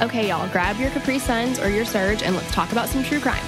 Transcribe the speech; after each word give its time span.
Okay, 0.00 0.28
y'all, 0.28 0.48
grab 0.50 0.78
your 0.78 0.90
Capri 0.90 1.18
Suns 1.18 1.58
or 1.58 1.68
your 1.68 1.84
Surge 1.84 2.22
and 2.22 2.36
let's 2.36 2.52
talk 2.52 2.70
about 2.70 2.88
some 2.88 3.02
true 3.02 3.18
crime. 3.18 3.42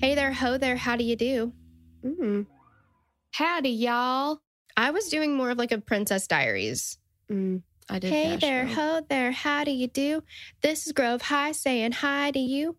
Hey 0.00 0.14
there, 0.14 0.32
ho 0.32 0.56
there, 0.56 0.76
how 0.76 0.96
do 0.96 1.04
you 1.04 1.16
do? 1.16 1.52
Mm. 2.02 2.46
Howdy, 3.32 3.68
y'all. 3.68 4.40
I 4.74 4.90
was 4.90 5.08
doing 5.08 5.36
more 5.36 5.50
of 5.50 5.58
like 5.58 5.70
a 5.70 5.78
Princess 5.78 6.26
Diaries. 6.26 6.96
Mm, 7.30 7.62
I 7.90 7.98
did. 7.98 8.10
Hey 8.10 8.36
there, 8.36 8.64
ho 8.64 9.02
there, 9.10 9.30
how 9.32 9.64
do 9.64 9.70
you 9.70 9.86
do? 9.86 10.22
This 10.62 10.86
is 10.86 10.92
Grove 10.94 11.20
High 11.20 11.52
saying 11.52 11.92
hi 11.92 12.30
to 12.30 12.38
you. 12.38 12.76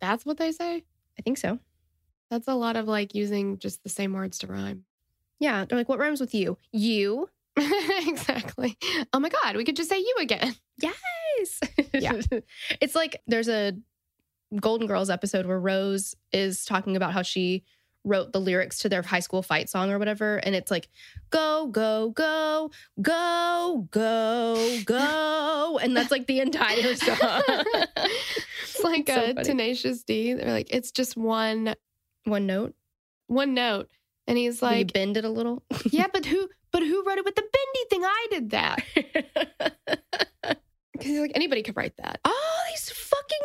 That's 0.00 0.24
what 0.24 0.38
they 0.38 0.52
say. 0.52 0.84
I 1.18 1.22
think 1.22 1.36
so. 1.36 1.58
That's 2.30 2.48
a 2.48 2.54
lot 2.54 2.76
of 2.76 2.88
like 2.88 3.14
using 3.14 3.58
just 3.58 3.82
the 3.82 3.90
same 3.90 4.14
words 4.14 4.38
to 4.38 4.46
rhyme. 4.46 4.84
Yeah, 5.40 5.66
they're 5.66 5.76
like, 5.76 5.90
what 5.90 5.98
rhymes 5.98 6.20
with 6.22 6.34
you? 6.34 6.56
You. 6.72 7.28
exactly. 8.06 8.76
Oh 9.12 9.20
my 9.20 9.28
God, 9.28 9.56
we 9.56 9.64
could 9.64 9.76
just 9.76 9.88
say 9.90 9.98
you 9.98 10.16
again. 10.20 10.54
Yes. 10.80 11.60
Yeah. 11.92 12.20
it's 12.80 12.94
like 12.94 13.20
there's 13.26 13.48
a 13.48 13.72
Golden 14.60 14.86
Girls 14.86 15.10
episode 15.10 15.46
where 15.46 15.60
Rose 15.60 16.14
is 16.32 16.64
talking 16.64 16.96
about 16.96 17.12
how 17.12 17.22
she 17.22 17.64
wrote 18.04 18.32
the 18.32 18.40
lyrics 18.40 18.78
to 18.78 18.88
their 18.88 19.02
high 19.02 19.20
school 19.20 19.42
fight 19.42 19.68
song 19.68 19.90
or 19.90 19.98
whatever. 19.98 20.36
And 20.38 20.54
it's 20.54 20.70
like, 20.70 20.88
go, 21.30 21.66
go, 21.66 22.10
go, 22.10 22.70
go, 23.02 23.86
go, 23.90 24.78
go. 24.84 25.78
And 25.82 25.96
that's 25.96 26.10
like 26.10 26.26
the 26.26 26.40
entire 26.40 26.94
song. 26.94 27.42
It's 28.62 28.82
like 28.82 29.08
So 29.08 29.22
a 29.22 29.34
funny. 29.34 29.42
tenacious 29.44 30.02
D. 30.04 30.32
They're 30.34 30.50
like, 30.52 30.68
it's 30.70 30.90
just 30.92 31.16
one 31.16 31.74
One 32.24 32.46
note. 32.46 32.74
one 33.26 33.52
note. 33.54 33.90
And 34.26 34.36
he's 34.38 34.62
Like, 34.62 34.72
you 34.72 34.78
like, 34.84 34.92
bend 34.92 35.16
it 35.16 35.24
a 35.24 35.30
little. 35.30 35.62
Yeah, 35.90 36.06
but 36.12 36.24
who 36.26 36.48
but 36.72 36.82
who 36.82 37.04
wrote 37.04 37.18
it 37.18 37.24
with 37.24 37.34
the 37.36 37.42
bendy 37.42 37.88
thing? 37.90 38.04
I 38.04 38.26
did 38.30 38.50
that. 38.50 39.76
Because 40.92 41.12
like, 41.12 41.32
anybody 41.36 41.62
could 41.62 41.76
write 41.76 41.96
that. 41.98 42.18
All 42.24 42.34
these 42.72 42.90
fucking 42.90 43.38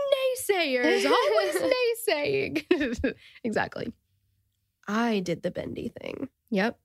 naysayers 0.58 1.06
always 1.06 1.74
naysaying. 2.10 3.14
exactly. 3.44 3.94
I 4.88 5.20
did 5.20 5.44
the 5.44 5.52
bendy 5.52 5.94
thing. 6.02 6.30
Yep. 6.50 6.80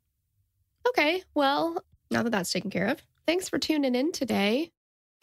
Okay, 0.88 1.22
well, 1.34 1.82
Now 2.10 2.22
that 2.22 2.30
that's 2.30 2.52
taken 2.52 2.70
care 2.70 2.86
of. 2.88 3.00
thanks 3.26 3.48
for 3.48 3.58
tuning 3.58 3.94
in 3.94 4.12
today. 4.12 4.70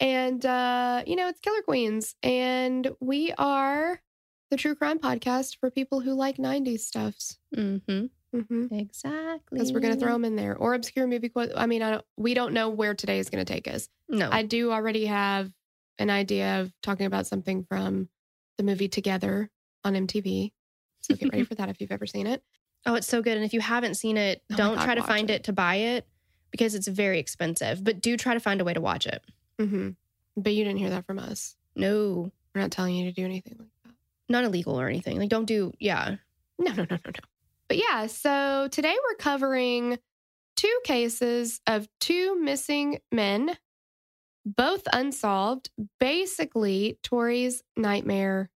And 0.00 0.44
uh, 0.44 1.04
you 1.06 1.14
know, 1.14 1.28
it's 1.28 1.38
Killer 1.40 1.62
Queens, 1.62 2.16
and 2.24 2.90
we 3.00 3.32
are 3.38 4.02
the 4.50 4.56
true 4.56 4.74
crime 4.74 4.98
podcast 4.98 5.58
for 5.60 5.70
people 5.70 6.00
who 6.00 6.12
like 6.12 6.38
90s 6.38 6.80
stuffs. 6.80 7.38
Mm-hmm. 7.56 8.06
Mm-hmm. 8.36 8.74
Exactly. 8.74 9.58
Because 9.58 9.72
we're 9.72 9.80
gonna 9.80 9.96
throw 9.96 10.12
them 10.12 10.24
in 10.24 10.36
there, 10.36 10.56
or 10.56 10.74
obscure 10.74 11.06
movie 11.06 11.28
quote. 11.28 11.50
I 11.56 11.66
mean, 11.66 11.82
I 11.82 11.90
don't, 11.92 12.04
we 12.16 12.34
don't 12.34 12.52
know 12.52 12.68
where 12.68 12.94
today 12.94 13.18
is 13.18 13.30
gonna 13.30 13.44
take 13.44 13.66
us. 13.68 13.88
No. 14.08 14.28
I 14.30 14.42
do 14.42 14.70
already 14.72 15.06
have 15.06 15.50
an 15.98 16.10
idea 16.10 16.60
of 16.60 16.72
talking 16.82 17.06
about 17.06 17.26
something 17.26 17.64
from 17.64 18.08
the 18.58 18.62
movie 18.64 18.88
Together 18.88 19.50
on 19.84 19.94
MTV. 19.94 20.52
So 21.02 21.14
get 21.14 21.32
ready 21.32 21.44
for 21.48 21.54
that 21.54 21.68
if 21.68 21.80
you've 21.80 21.92
ever 21.92 22.06
seen 22.06 22.26
it. 22.26 22.42
Oh, 22.84 22.94
it's 22.94 23.06
so 23.06 23.22
good. 23.22 23.36
And 23.36 23.44
if 23.44 23.52
you 23.52 23.60
haven't 23.60 23.94
seen 23.94 24.16
it, 24.16 24.42
Oh 24.52 24.56
don't 24.56 24.74
God, 24.76 24.84
try 24.84 24.94
to 24.94 25.02
find 25.02 25.30
it. 25.30 25.34
it. 25.34 25.44
to 25.44 25.52
buy 25.52 25.76
it 25.76 26.06
because 26.50 26.74
it's 26.74 26.86
very 26.86 27.18
expensive. 27.18 27.82
But 27.82 28.00
do 28.00 28.16
try 28.16 28.34
to 28.34 28.40
find 28.40 28.60
a 28.60 28.64
way 28.64 28.74
to 28.74 28.80
watch 28.80 29.06
it. 29.06 29.22
Mm-hmm. 29.58 29.90
But 30.36 30.54
you 30.54 30.64
didn't 30.64 30.78
hear 30.78 30.90
that 30.90 31.06
from 31.06 31.18
us. 31.18 31.56
No, 31.74 32.30
We're 32.54 32.60
not 32.60 32.70
telling 32.70 32.94
you 32.94 33.06
to 33.06 33.12
do 33.12 33.24
anything 33.24 33.56
like 33.58 33.68
that. 33.84 33.92
not 34.28 34.44
illegal 34.44 34.78
or 34.80 34.86
anything. 34.88 35.18
Like, 35.18 35.28
don't 35.30 35.46
do, 35.46 35.72
yeah. 35.78 36.16
No, 36.58 36.72
no, 36.72 36.82
no, 36.82 36.86
no, 36.90 36.98
no. 37.06 37.12
But 37.68 37.78
yeah, 37.78 38.06
so 38.06 38.68
today 38.70 38.94
we're 39.08 39.16
covering 39.16 39.98
two 40.56 40.80
cases 40.84 41.60
of 41.66 41.88
two 42.00 42.40
missing 42.40 42.98
men, 43.12 43.56
both 44.44 44.82
unsolved. 44.92 45.70
Basically, 46.00 46.98
Tori's 47.02 47.62
nightmare 47.76 48.50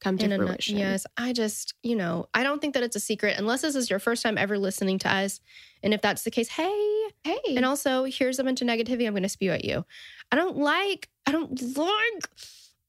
come 0.00 0.18
to 0.18 0.26
In 0.26 0.32
a 0.32 0.36
fruition. 0.36 0.76
yes. 0.76 1.06
I 1.16 1.32
just, 1.32 1.72
you 1.82 1.96
know, 1.96 2.26
I 2.34 2.42
don't 2.42 2.60
think 2.60 2.74
that 2.74 2.82
it's 2.82 2.96
a 2.96 3.00
secret 3.00 3.38
unless 3.38 3.62
this 3.62 3.74
is 3.74 3.88
your 3.88 3.98
first 3.98 4.22
time 4.22 4.36
ever 4.36 4.58
listening 4.58 4.98
to 5.00 5.10
us. 5.10 5.40
And 5.82 5.94
if 5.94 6.02
that's 6.02 6.22
the 6.22 6.30
case, 6.30 6.48
hey. 6.50 7.00
Hey. 7.24 7.40
And 7.56 7.64
also, 7.64 8.04
here's 8.04 8.38
a 8.38 8.44
bunch 8.44 8.60
of 8.60 8.68
negativity 8.68 9.06
I'm 9.06 9.14
going 9.14 9.22
to 9.22 9.28
spew 9.30 9.50
at 9.52 9.64
you. 9.64 9.86
I 10.30 10.36
don't 10.36 10.58
like, 10.58 11.08
I 11.26 11.32
don't 11.32 11.76
like 11.76 12.28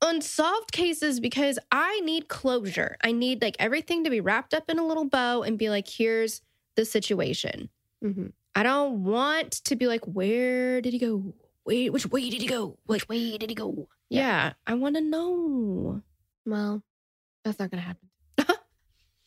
unsolved 0.06 0.72
cases 0.72 1.20
because 1.20 1.60
I 1.72 2.00
need 2.02 2.28
closure. 2.28 2.98
I 3.04 3.12
need 3.12 3.42
like 3.42 3.56
everything 3.60 4.04
to 4.04 4.10
be 4.10 4.22
wrapped 4.22 4.54
up 4.54 4.70
in 4.70 4.80
a 4.80 4.86
little 4.86 5.06
bow 5.06 5.42
and 5.42 5.58
be 5.58 5.70
like, 5.70 5.88
here's 5.88 6.42
the 6.76 6.86
situation. 6.86 7.70
Mhm. 8.04 8.32
I 8.54 8.64
don't 8.64 9.04
want 9.04 9.52
to 9.66 9.76
be 9.76 9.88
like, 9.88 10.06
where 10.06 10.80
did 10.82 10.94
he 10.94 11.00
go? 11.00 11.34
Wait, 11.66 11.92
which 11.92 12.06
way 12.08 12.30
did 12.30 12.42
he 12.42 12.48
go? 12.48 12.78
Which 12.86 13.10
way 13.10 13.38
did 13.38 13.50
he 13.50 13.56
go? 13.56 13.90
Yeah. 14.10 14.22
Yeah, 14.22 14.54
I 14.68 14.76
want 14.76 14.96
to 14.96 15.02
know. 15.02 16.02
Well, 16.46 16.84
that's 17.44 17.60
not 17.60 17.72
going 17.72 17.82
to 17.82 17.88
happen. 17.88 18.10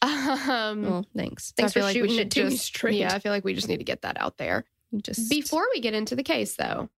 um, 0.51 0.83
Well, 0.83 1.07
thanks. 1.17 1.53
Thanks 1.57 1.73
for 1.73 1.81
like 1.83 1.95
shooting 1.97 2.19
it 2.19 2.31
to 2.33 2.45
me 2.45 2.57
straight. 2.57 2.95
Yeah, 2.97 3.13
I 3.15 3.19
feel 3.19 3.33
like 3.33 3.45
we 3.45 3.55
just 3.55 3.69
need 3.69 3.79
to 3.79 3.85
get 3.85 4.03
that 4.03 4.19
out 4.21 4.37
there. 4.39 4.65
Just 5.03 5.29
Before 5.29 5.67
we 5.75 5.81
get 5.81 5.95
into 5.95 6.15
the 6.17 6.23
case, 6.23 6.55
though, 6.57 6.89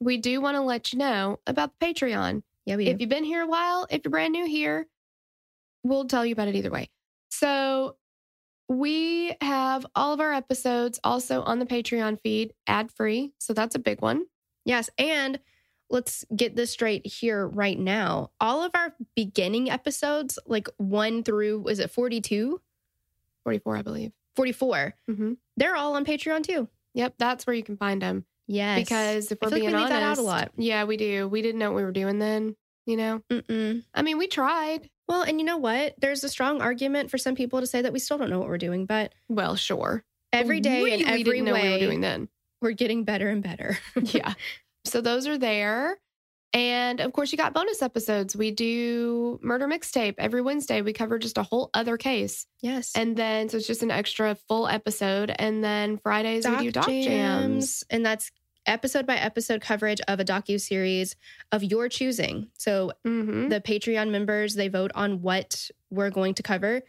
we 0.00 0.16
do 0.18 0.40
want 0.40 0.56
to 0.56 0.60
let 0.60 0.92
you 0.92 0.98
know 0.98 1.38
about 1.46 1.78
the 1.78 1.86
Patreon. 1.86 2.42
Yeah, 2.66 2.76
we 2.76 2.84
do. 2.86 2.90
If 2.92 3.00
you've 3.00 3.10
been 3.10 3.24
here 3.24 3.42
a 3.42 3.46
while, 3.46 3.86
if 3.90 4.02
you're 4.04 4.10
brand 4.10 4.32
new 4.32 4.46
here, 4.46 4.86
we'll 5.84 6.06
tell 6.06 6.24
you 6.26 6.32
about 6.32 6.48
it 6.48 6.54
either 6.56 6.70
way. 6.70 6.88
So 7.30 7.96
we 8.68 9.34
have 9.40 9.86
all 9.94 10.12
of 10.12 10.20
our 10.20 10.32
episodes 10.32 11.00
also 11.02 11.42
on 11.42 11.58
the 11.58 11.66
Patreon 11.66 12.20
feed, 12.22 12.52
ad 12.66 12.92
free. 12.92 13.32
So 13.38 13.52
that's 13.52 13.74
a 13.74 13.78
big 13.80 14.00
one. 14.02 14.26
Yes. 14.64 14.90
And 14.98 15.40
let's 15.88 16.24
get 16.36 16.54
this 16.54 16.70
straight 16.70 17.06
here 17.06 17.46
right 17.48 17.78
now. 17.78 18.30
All 18.40 18.62
of 18.62 18.70
our 18.74 18.94
beginning 19.16 19.70
episodes, 19.70 20.38
like 20.46 20.68
one 20.76 21.24
through, 21.24 21.66
is 21.68 21.78
it 21.80 21.90
42? 21.90 22.60
44, 23.44 23.76
I 23.76 23.82
believe. 23.82 24.12
44, 24.36 24.94
Mm-hmm. 25.10 25.32
they're 25.56 25.74
all 25.76 25.96
on 25.96 26.04
Patreon 26.04 26.44
too. 26.46 26.68
Yep, 26.94 27.14
that's 27.18 27.46
where 27.46 27.54
you 27.56 27.62
can 27.64 27.76
find 27.76 28.00
them. 28.00 28.24
Yes. 28.52 28.80
Because 28.80 29.30
if 29.32 29.38
we're 29.40 29.48
feel 29.48 29.58
like 29.58 29.62
being 29.62 29.72
we 29.72 29.76
honest, 29.78 29.90
that 29.92 30.02
out 30.02 30.18
a 30.18 30.22
lot. 30.22 30.50
yeah, 30.56 30.84
we 30.84 30.96
do. 30.96 31.28
We 31.28 31.40
didn't 31.40 31.58
know 31.60 31.70
what 31.70 31.76
we 31.76 31.84
were 31.84 31.92
doing 31.92 32.18
then. 32.18 32.56
You 32.86 32.96
know, 32.96 33.22
Mm-mm. 33.30 33.84
I 33.94 34.02
mean, 34.02 34.18
we 34.18 34.26
tried. 34.26 34.90
Well, 35.08 35.22
and 35.22 35.38
you 35.38 35.46
know 35.46 35.58
what? 35.58 35.94
There's 36.00 36.24
a 36.24 36.28
strong 36.28 36.60
argument 36.60 37.10
for 37.10 37.18
some 37.18 37.34
people 37.36 37.60
to 37.60 37.66
say 37.66 37.82
that 37.82 37.92
we 37.92 37.98
still 38.00 38.18
don't 38.18 38.30
know 38.30 38.38
what 38.40 38.48
we're 38.48 38.58
doing, 38.58 38.86
but 38.86 39.12
Well, 39.28 39.54
sure. 39.54 40.04
every 40.32 40.60
day 40.60 40.78
Really 40.82 40.92
and 41.02 41.04
every 41.04 41.22
didn't 41.22 41.44
know 41.44 41.52
way, 41.52 41.60
what 41.60 41.66
we 41.66 41.72
were 41.72 41.78
doing 41.92 42.00
then. 42.00 42.28
we're 42.60 42.72
getting 42.72 43.04
better 43.04 43.28
and 43.28 43.42
better. 43.42 43.78
yeah. 44.02 44.34
So 44.84 45.00
those 45.00 45.26
are 45.28 45.38
there. 45.38 45.98
And 46.52 46.98
of 47.00 47.12
course, 47.12 47.30
you 47.30 47.38
got 47.38 47.54
bonus 47.54 47.80
episodes. 47.80 48.34
We 48.34 48.50
do 48.50 49.38
murder 49.40 49.68
mixtape 49.68 50.14
every 50.18 50.42
Wednesday. 50.42 50.82
We 50.82 50.92
cover 50.92 51.16
just 51.18 51.38
a 51.38 51.44
whole 51.44 51.70
other 51.74 51.96
case. 51.96 52.46
yes. 52.60 52.90
And 52.96 53.14
then, 53.16 53.48
so 53.48 53.58
it's 53.58 53.68
just 53.68 53.84
an 53.84 53.92
extra 53.92 54.34
full 54.48 54.66
episode. 54.66 55.32
And 55.38 55.62
then 55.62 55.98
Fridays, 55.98 56.48
we 56.48 56.56
do 56.56 56.72
doc 56.72 56.86
jams. 56.88 57.84
and 57.88 58.04
that's 58.04 58.32
episode 58.66 59.06
by 59.06 59.16
episode 59.16 59.60
coverage 59.60 60.00
of 60.08 60.20
a 60.20 60.24
docu 60.24 60.60
series 60.60 61.16
of 61.52 61.62
your 61.64 61.88
choosing. 61.88 62.48
So 62.58 62.92
hmm 63.04 63.48
the 63.48 63.60
Patreon 63.60 64.10
members 64.10 64.54
they 64.54 64.68
vote 64.68 64.90
on 64.94 65.22
what 65.22 65.70
we're 65.90 66.10
going 66.10 66.34
to 66.34 66.42
cover, 66.42 66.82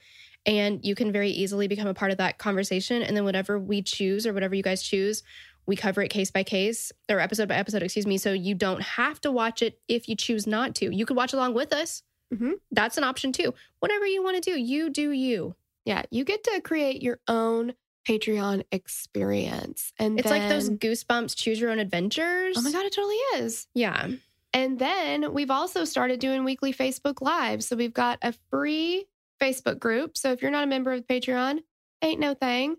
And 0.45 0.83
you 0.83 0.95
can 0.95 1.11
very 1.11 1.29
easily 1.29 1.67
become 1.67 1.87
a 1.87 1.93
part 1.93 2.11
of 2.11 2.17
that 2.17 2.37
conversation. 2.37 3.01
And 3.03 3.15
then 3.15 3.23
whatever 3.23 3.59
we 3.59 3.81
choose 3.81 4.25
or 4.25 4.33
whatever 4.33 4.55
you 4.55 4.63
guys 4.63 4.81
choose, 4.83 5.23
we 5.67 5.75
cover 5.75 6.01
it 6.01 6.09
case 6.09 6.31
by 6.31 6.43
case 6.43 6.91
or 7.09 7.19
episode 7.19 7.47
by 7.47 7.55
episode, 7.55 7.83
excuse 7.83 8.07
me. 8.07 8.17
So 8.17 8.31
you 8.33 8.55
don't 8.55 8.81
have 8.81 9.21
to 9.21 9.31
watch 9.31 9.61
it 9.61 9.79
if 9.87 10.09
you 10.09 10.15
choose 10.15 10.47
not 10.47 10.73
to. 10.75 10.93
You 10.93 11.05
could 11.05 11.15
watch 11.15 11.33
along 11.33 11.53
with 11.53 11.71
us. 11.73 12.01
Mhm. 12.33 12.53
That's 12.71 12.97
an 12.97 13.03
option 13.03 13.31
too. 13.31 13.53
Whatever 13.79 14.07
you 14.07 14.23
want 14.23 14.41
to 14.41 14.51
do, 14.51 14.59
you 14.59 14.89
do 14.89 15.11
you. 15.11 15.55
Yeah, 15.85 16.03
you 16.09 16.23
get 16.23 16.43
to 16.45 16.61
create 16.61 17.01
your 17.03 17.19
own 17.27 17.73
Patreon 18.07 18.63
experience. 18.71 19.93
And 19.97 20.19
It's 20.19 20.29
like 20.29 20.49
those 20.49 20.69
goosebumps, 20.69 21.35
choose 21.35 21.59
your 21.59 21.71
own 21.71 21.79
adventures. 21.79 22.57
Oh 22.57 22.61
my 22.61 22.71
God, 22.71 22.85
it 22.85 22.93
totally 22.93 23.15
is. 23.35 23.67
Yeah. 23.73 24.09
And 24.53 24.79
then 24.79 25.33
we've 25.33 25.51
also 25.51 25.85
started 25.85 26.19
doing 26.19 26.43
weekly 26.43 26.73
Facebook 26.73 27.21
Lives. 27.21 27.67
So 27.67 27.75
we've 27.75 27.93
got 27.93 28.19
a 28.21 28.33
free 28.49 29.05
Facebook 29.41 29.79
group. 29.79 30.17
So 30.17 30.31
if 30.31 30.41
you're 30.41 30.51
not 30.51 30.63
a 30.63 30.67
member 30.67 30.91
of 30.91 31.07
Patreon, 31.07 31.59
ain't 32.01 32.19
no 32.19 32.33
thing. 32.33 32.75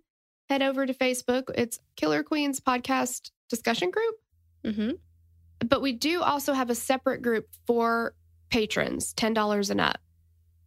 Head 0.48 0.62
over 0.62 0.84
to 0.84 0.92
Facebook. 0.92 1.44
It's 1.54 1.78
Killer 1.96 2.22
Queens 2.22 2.60
Podcast 2.60 3.30
Discussion 3.48 3.90
Group. 3.90 4.16
Mm-hmm. 4.64 4.90
But 5.66 5.80
we 5.80 5.92
do 5.92 6.20
also 6.20 6.52
have 6.52 6.70
a 6.70 6.74
separate 6.74 7.22
group 7.22 7.46
for 7.66 8.14
patrons, 8.50 9.14
$10 9.14 9.70
and 9.70 9.80
up. 9.80 9.98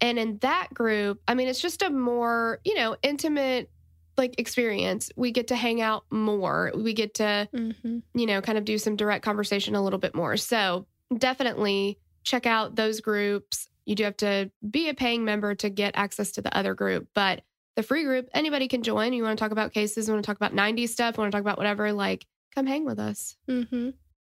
And 0.02 0.18
in 0.18 0.38
that 0.40 0.70
group, 0.74 1.22
I 1.28 1.36
mean, 1.36 1.48
it's 1.48 1.62
just 1.62 1.82
a 1.82 1.90
more, 1.90 2.60
you 2.64 2.76
know, 2.76 2.96
intimate 3.04 3.70
like 4.18 4.40
experience. 4.40 5.12
We 5.16 5.32
get 5.32 5.48
to 5.50 5.56
hang 5.56 5.82
out 5.82 6.06
more. 6.12 6.72
We 6.76 6.94
get 6.94 7.16
to 7.16 7.48
Mm-hmm. 7.54 8.00
you 8.14 8.26
know, 8.26 8.42
kind 8.42 8.58
of 8.58 8.66
do 8.66 8.78
some 8.78 8.96
direct 8.96 9.24
conversation 9.24 9.76
a 9.76 9.84
little 9.84 10.00
bit 10.00 10.16
more. 10.16 10.38
So 10.38 10.88
definitely 11.18 12.00
check 12.24 12.46
out 12.46 12.76
those 12.76 13.02
groups. 13.02 13.68
You 13.86 13.96
do 13.96 14.04
have 14.04 14.18
to 14.18 14.50
be 14.70 14.90
a 14.90 14.94
paying 14.94 15.26
member 15.26 15.54
to 15.56 15.70
get 15.70 15.96
access 15.96 16.32
to 16.34 16.42
the 16.42 16.56
other 16.58 16.74
group, 16.74 17.08
but 17.14 17.42
the 17.76 17.84
free 17.84 18.04
group, 18.04 18.30
anybody 18.34 18.68
can 18.68 18.84
join. 18.84 19.14
You 19.14 19.24
want 19.24 19.38
to 19.38 19.44
talk 19.44 19.52
about 19.52 19.74
cases, 19.74 20.10
want 20.10 20.24
to 20.24 20.26
talk 20.26 20.38
about 20.38 20.56
90s 20.56 20.90
stuff, 20.90 21.18
want 21.18 21.32
to 21.32 21.36
talk 21.36 21.42
about 21.42 21.58
whatever, 21.58 21.92
like 21.92 22.26
come 22.56 22.66
hang 22.66 22.86
with 22.86 23.00
us. 23.00 23.36
Mm-hmm. 23.50 23.90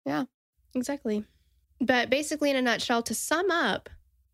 Yeah. 0.06 0.25
Exactly. 0.75 1.25
But 1.81 2.08
basically, 2.08 2.50
in 2.50 2.56
a 2.56 2.62
nutshell, 2.62 3.02
to 3.02 3.14
sum 3.14 3.50
up, 3.50 3.90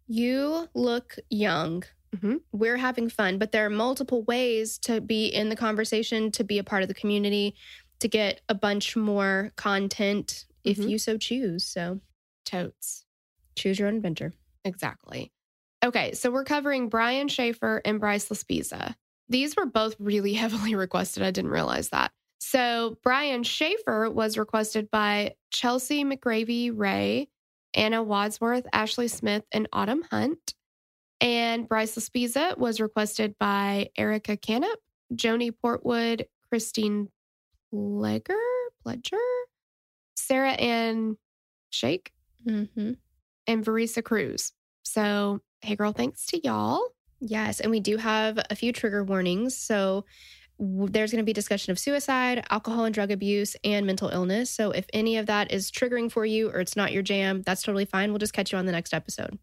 you 0.07 0.69
look 0.75 1.17
young. 1.31 1.83
Mhm. 2.17 2.41
We're 2.53 2.77
having 2.79 3.09
fun, 3.09 3.39
but 3.39 3.53
there 3.53 3.67
are 3.67 3.71
multiple 3.71 4.23
ways 4.25 4.79
to 4.81 5.01
be 5.01 5.27
in 5.27 5.49
the 5.49 5.57
conversation, 5.57 6.31
to 6.33 6.45
be 6.45 6.59
a 6.59 6.65
part 6.65 6.83
of 6.83 6.89
the 6.89 6.95
community, 6.95 7.55
to 8.01 8.09
get 8.09 8.41
a 8.49 8.55
bunch 8.55 8.97
more 8.97 9.53
content 9.57 10.47
if 10.65 10.79
Mhm. 10.79 10.89
you 10.91 10.99
so 10.99 11.19
choose. 11.19 11.67
So 11.67 12.01
Totes. 12.45 13.05
choose 13.57 13.79
your 13.79 13.89
own 13.89 13.97
adventure. 13.97 14.33
Exactly. 14.65 15.33
Okay, 15.85 16.13
so 16.13 16.31
we're 16.31 16.45
covering 16.45 16.89
Brian 16.89 17.29
Shaffer 17.29 17.81
and 17.85 18.01
Bryce 18.01 18.29
Laspisa. 18.29 18.97
These 19.29 19.57
were 19.57 19.67
both 19.67 19.95
really 19.99 20.33
heavily 20.73 20.75
requested. 20.75 21.23
I 21.23 21.31
didn't 21.31 21.51
realize 21.51 21.91
that. 21.91 22.13
So 22.41 22.99
Brian 23.03 23.43
Shaffer 23.43 24.09
was 24.11 24.39
requested 24.39 24.91
by 24.91 25.35
Chelsea 25.51 26.05
McGravy 26.05 26.71
Ray, 26.75 27.29
Anna 27.75 28.03
Wadsworth, 28.03 28.67
Ashley 28.73 29.09
Smith, 29.09 29.45
and 29.53 29.69
Autumn 29.73 30.03
Hunt. 30.11 30.55
And 31.21 31.69
Bryce 31.69 31.97
Laspisa 31.97 32.57
was 32.57 32.81
requested 32.81 33.35
by 33.39 33.89
Erica 33.97 34.37
Canup, 34.37 34.77
Joni 35.15 35.51
Portwood, 35.51 36.25
Christine 36.49 37.09
Pledger, 37.75 38.37
Pledger, 38.87 39.19
Sarah 40.15 40.53
Ann 40.53 41.17
Shake, 41.71 42.13
Mm-hmm. 42.47 42.93
and 43.49 43.65
Verisa 43.65 44.03
Cruz. 44.03 44.53
So, 44.85 45.41
hey, 45.61 45.75
girl, 45.77 45.93
thanks 45.93 46.25
to 46.27 46.41
y'all. 46.43 46.81
Yes, 47.21 47.59
and 47.61 47.71
we 47.71 47.81
do 47.81 47.97
have 47.97 48.39
a 48.49 48.55
few 48.55 48.73
trigger 48.73 49.03
warnings. 49.03 49.57
So 49.57 50.05
there's 50.59 51.11
going 51.11 51.23
to 51.23 51.27
be 51.27 51.33
discussion 51.33 51.73
of 51.73 51.79
suicide, 51.79 52.45
alcohol 52.49 52.85
and 52.85 52.95
drug 52.95 53.11
abuse, 53.11 53.57
and 53.65 53.87
mental 53.87 54.09
illness. 54.09 54.51
So 54.51 54.71
if 54.71 54.87
any 54.93 55.17
of 55.17 55.27
that 55.27 55.53
is 55.53 55.71
triggering 55.71 56.11
for 56.11 56.25
you 56.25 56.49
or 56.51 56.61
it's 56.61 56.77
not 56.77 56.93
your 56.93 57.03
jam, 57.03 57.43
that's 57.43 57.63
totally 57.63 57.85
fine. 57.85 58.13
We'll 58.13 58.19
just 58.19 58.33
catch 58.33 58.53
you 58.53 58.59
on 58.59 58.67
the 58.67 58.73
next 58.73 58.95
episode. 58.95 59.39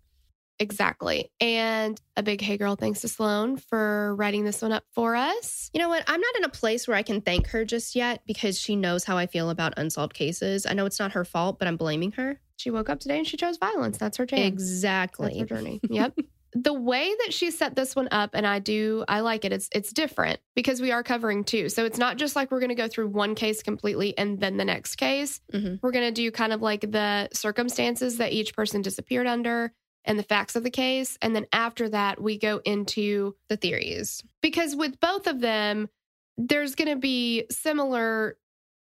Exactly. 0.60 1.32
And 1.42 2.00
a 2.16 2.24
big 2.24 2.42
hey, 2.42 2.58
girl, 2.58 2.76
thanks 2.76 3.02
to 3.02 3.08
Sloan 3.08 3.58
for 3.58 4.16
writing 4.16 4.46
this 4.46 4.62
one 4.62 4.72
up 4.72 4.84
for 4.94 5.16
us. 5.16 5.70
You 5.74 5.80
know 5.80 5.90
what? 5.90 6.04
I'm 6.08 6.22
not 6.22 6.36
in 6.38 6.44
a 6.46 6.50
place 6.50 6.88
where 6.88 6.96
I 6.98 7.04
can 7.04 7.22
thank 7.22 7.48
her 7.48 7.66
just 7.66 7.96
yet 7.96 8.22
because 8.26 8.58
she 8.60 8.76
knows 8.76 9.04
how 9.04 9.18
I 9.18 9.28
feel 9.28 9.50
about 9.50 9.74
unsolved 9.78 10.14
cases. 10.14 10.66
I 10.66 10.74
know 10.74 10.86
it's 10.86 11.00
not 11.00 11.12
her 11.14 11.26
fault, 11.26 11.60
but 11.60 11.68
I'm 11.68 11.78
blaming 11.78 12.14
her. 12.14 12.40
She 12.58 12.72
woke 12.72 12.90
up 12.90 13.00
today 13.00 13.18
and 13.18 13.28
she 13.28 13.36
chose 13.38 13.58
violence. 13.58 13.98
That's 13.98 14.18
her 14.18 14.26
jam. 14.26 14.40
That's 14.40 14.48
Exactly. 14.54 15.40
her 15.40 15.46
journey. 15.46 15.82
Yep. 15.90 16.18
the 16.58 16.74
way 16.74 17.14
that 17.26 17.34
she 17.34 17.52
set 17.52 17.76
this 17.76 17.98
one 17.98 18.08
up, 18.12 18.30
and 18.34 18.48
I 18.48 18.60
do, 18.60 19.04
I 19.10 19.20
like 19.20 19.44
it. 19.44 19.52
It's 19.52 19.68
it's 19.74 19.92
different 19.92 20.40
because 20.56 20.80
we 20.80 20.94
are 20.94 21.04
covering 21.04 21.44
two. 21.44 21.68
So 21.68 21.84
it's 21.84 21.98
not 21.98 22.16
just 22.16 22.34
like 22.34 22.50
we're 22.50 22.62
going 22.62 22.70
to 22.70 22.76
go 22.76 22.88
through 22.88 23.10
one 23.10 23.36
case 23.36 23.62
completely 23.62 24.18
and 24.18 24.40
then 24.40 24.56
the 24.56 24.64
next 24.64 24.96
case. 24.96 25.42
Mhm. 25.54 25.80
We're 25.84 25.92
going 25.92 26.06
to 26.08 26.14
do 26.14 26.32
kind 26.32 26.54
of 26.54 26.62
like 26.62 26.90
the 26.90 27.28
circumstances 27.34 28.18
that 28.20 28.32
each 28.32 28.56
person 28.56 28.82
disappeared 28.82 29.28
under 29.28 29.74
and 30.06 30.18
the 30.20 30.24
facts 30.24 30.56
of 30.56 30.64
the 30.64 30.70
case, 30.72 31.18
and 31.22 31.36
then 31.36 31.46
after 31.52 31.90
that 31.90 32.22
we 32.22 32.38
go 32.38 32.62
into 32.64 33.36
The 33.50 33.58
theories. 33.58 34.24
because 34.42 34.76
with 34.76 35.00
both 35.00 35.28
of 35.28 35.42
them, 35.42 35.90
there's 36.38 36.76
going 36.76 36.90
to 36.90 36.96
be 36.96 37.46
similar, 37.50 38.38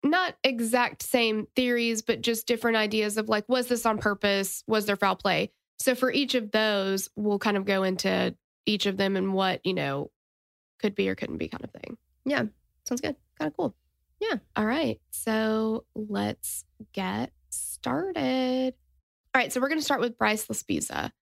not 0.02 0.36
exact 0.44 1.02
same 1.02 1.46
theories, 1.56 2.02
but 2.02 2.20
just 2.20 2.46
different 2.46 2.76
ideas 2.76 3.16
of 3.18 3.28
like, 3.28 3.48
was 3.48 3.66
this 3.68 3.86
on 3.86 3.98
purpose? 3.98 4.62
Was 4.66 4.86
there 4.86 4.96
foul 4.96 5.16
play? 5.16 5.52
So 5.78 5.94
for 5.94 6.10
each 6.10 6.34
of 6.34 6.50
those, 6.50 7.08
we'll 7.16 7.38
kind 7.38 7.56
of 7.56 7.64
go 7.64 7.82
into 7.82 8.34
each 8.66 8.86
of 8.86 8.96
them 8.96 9.16
and 9.16 9.32
what, 9.32 9.64
you 9.64 9.74
know, 9.74 10.10
could 10.80 10.94
be 10.94 11.08
or 11.08 11.14
couldn't 11.14 11.38
be 11.38 11.48
kind 11.48 11.62
of 11.64 11.70
thing. 11.70 11.96
Yeah. 12.24 12.44
Sounds 12.84 13.00
good. 13.00 13.16
Kind 13.38 13.48
of 13.50 13.56
cool. 13.56 13.74
Yeah. 14.20 14.36
All 14.56 14.66
right. 14.66 15.00
So 15.10 15.84
let's 15.94 16.64
get 16.92 17.32
started. 17.50 18.74
All 19.36 19.42
right. 19.42 19.52
So 19.52 19.60
we're 19.60 19.68
going 19.68 19.80
to 19.80 19.84
start 19.84 20.00
with 20.00 20.16
Bryce 20.16 20.46
Laspisa. 20.46 21.12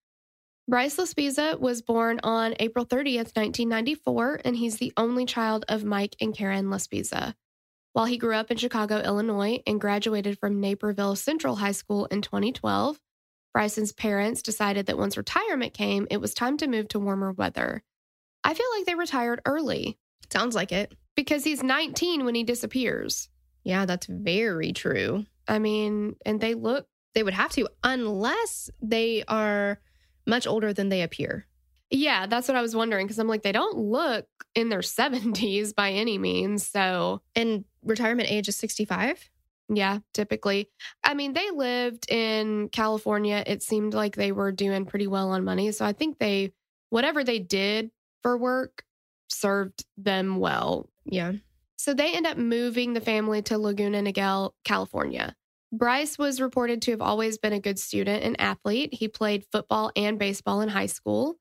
Bryce 0.69 0.99
Laspisa 0.99 1.59
was 1.59 1.83
born 1.83 2.21
on 2.23 2.55
April 2.61 2.87
30th, 2.87 3.35
1994, 3.35 4.43
and 4.45 4.55
he's 4.55 4.77
the 4.77 4.93
only 4.97 5.27
child 5.27 5.65
of 5.69 5.83
Mike 5.83 6.15
and 6.21 6.33
Karen 6.33 6.67
Laspisa. 6.67 7.35
While 7.93 8.05
he 8.05 8.17
grew 8.17 8.37
up 8.37 8.53
in 8.53 8.57
Chicago, 8.57 9.01
Illinois, 9.01 9.63
and 9.67 9.81
graduated 9.81 10.39
from 10.39 10.61
Naperville 10.61 11.17
Central 11.17 11.57
High 11.57 11.73
School 11.73 12.05
in 12.07 12.23
2012, 12.23 13.01
Bryson's 13.53 13.91
parents 13.91 14.43
decided 14.43 14.87
that 14.87 14.97
once 14.97 15.17
retirement 15.17 15.75
came, 15.75 16.07
it 16.09 16.21
was 16.21 16.35
time 16.35 16.57
to 16.59 16.69
move 16.69 16.87
to 16.91 17.01
warmer 17.01 17.33
weather. 17.33 17.83
I 18.45 18.55
feel 18.55 18.67
like 18.77 18.87
they 18.87 18.95
retired 18.95 19.41
early 19.45 19.99
Sounds 20.33 20.55
like 20.55 20.71
it. 20.71 20.95
because 21.17 21.43
he's 21.43 21.65
19 21.65 22.25
when 22.25 22.37
he 22.37 22.45
disappears. 22.45 23.29
Yeah, 23.65 23.87
that's 23.87 24.07
very 24.07 24.73
true. 24.73 25.27
I 25.49 25.59
mean, 25.59 26.15
and 26.25 26.41
they 26.41 26.55
look, 26.55 26.87
They 27.15 27.23
would 27.23 27.35
have 27.35 27.53
to, 27.53 27.69
unless 27.83 28.71
they 28.83 29.25
are 29.29 29.81
much 30.27 30.47
older 30.47 30.73
than 30.73 30.89
they 30.89 31.03
appear. 31.03 31.47
yeah, 31.91 32.27
that's 32.27 32.49
what 32.49 32.57
I 32.57 32.63
was 32.63 32.75
wondering 32.75 33.07
because 33.07 33.19
I'm 33.19 33.29
like, 33.29 33.43
they 33.43 33.53
don't 33.53 33.77
look 33.77 34.27
in 34.55 34.69
their 34.69 34.81
70s 34.99 35.75
by 35.75 35.93
any 35.93 36.19
means. 36.19 36.67
So, 36.67 37.23
And 37.37 37.65
retirement 37.85 38.31
age 38.31 38.49
is 38.49 38.57
65. 38.57 39.31
yeah, 39.69 39.99
typically. 40.13 40.71
I 41.05 41.15
mean, 41.15 41.35
they 41.35 41.51
lived 41.51 42.11
in 42.11 42.69
California. 42.71 43.45
It 43.47 43.63
seemed 43.63 43.95
like 43.95 44.17
they 44.17 44.33
were 44.33 44.51
doing 44.53 44.87
pretty 44.87 45.07
well 45.07 45.31
on 45.31 45.45
money. 45.45 45.71
So 45.73 45.85
I 45.85 45.93
think 45.93 46.19
they, 46.19 46.53
whatever 46.91 47.23
they 47.23 47.39
did 47.39 47.91
for 48.23 48.37
work, 48.37 48.85
served 49.29 49.85
them 49.97 50.39
well. 50.39 50.89
Yeah. 51.05 51.33
So 51.77 51.95
they 51.95 52.15
end 52.15 52.27
up 52.27 52.39
moving 52.39 52.95
the 52.95 53.01
family 53.01 53.43
to 53.43 53.59
Laguna 53.59 54.03
Niguel, 54.03 54.53
California. 54.65 55.37
Bryce 55.75 56.17
was 56.17 56.41
reported 56.41 56.83
to 56.83 56.93
have 56.93 57.01
always 57.01 57.37
been 57.37 57.53
a 57.53 57.59
good 57.59 57.81
student 57.81 58.23
and 58.23 58.41
athlete. 58.41 58.95
He 58.95 59.09
played 59.09 59.45
football 59.51 59.91
and 59.97 60.21
baseball 60.21 60.61
in 60.61 60.69
high 60.69 60.87
school. 60.87 61.35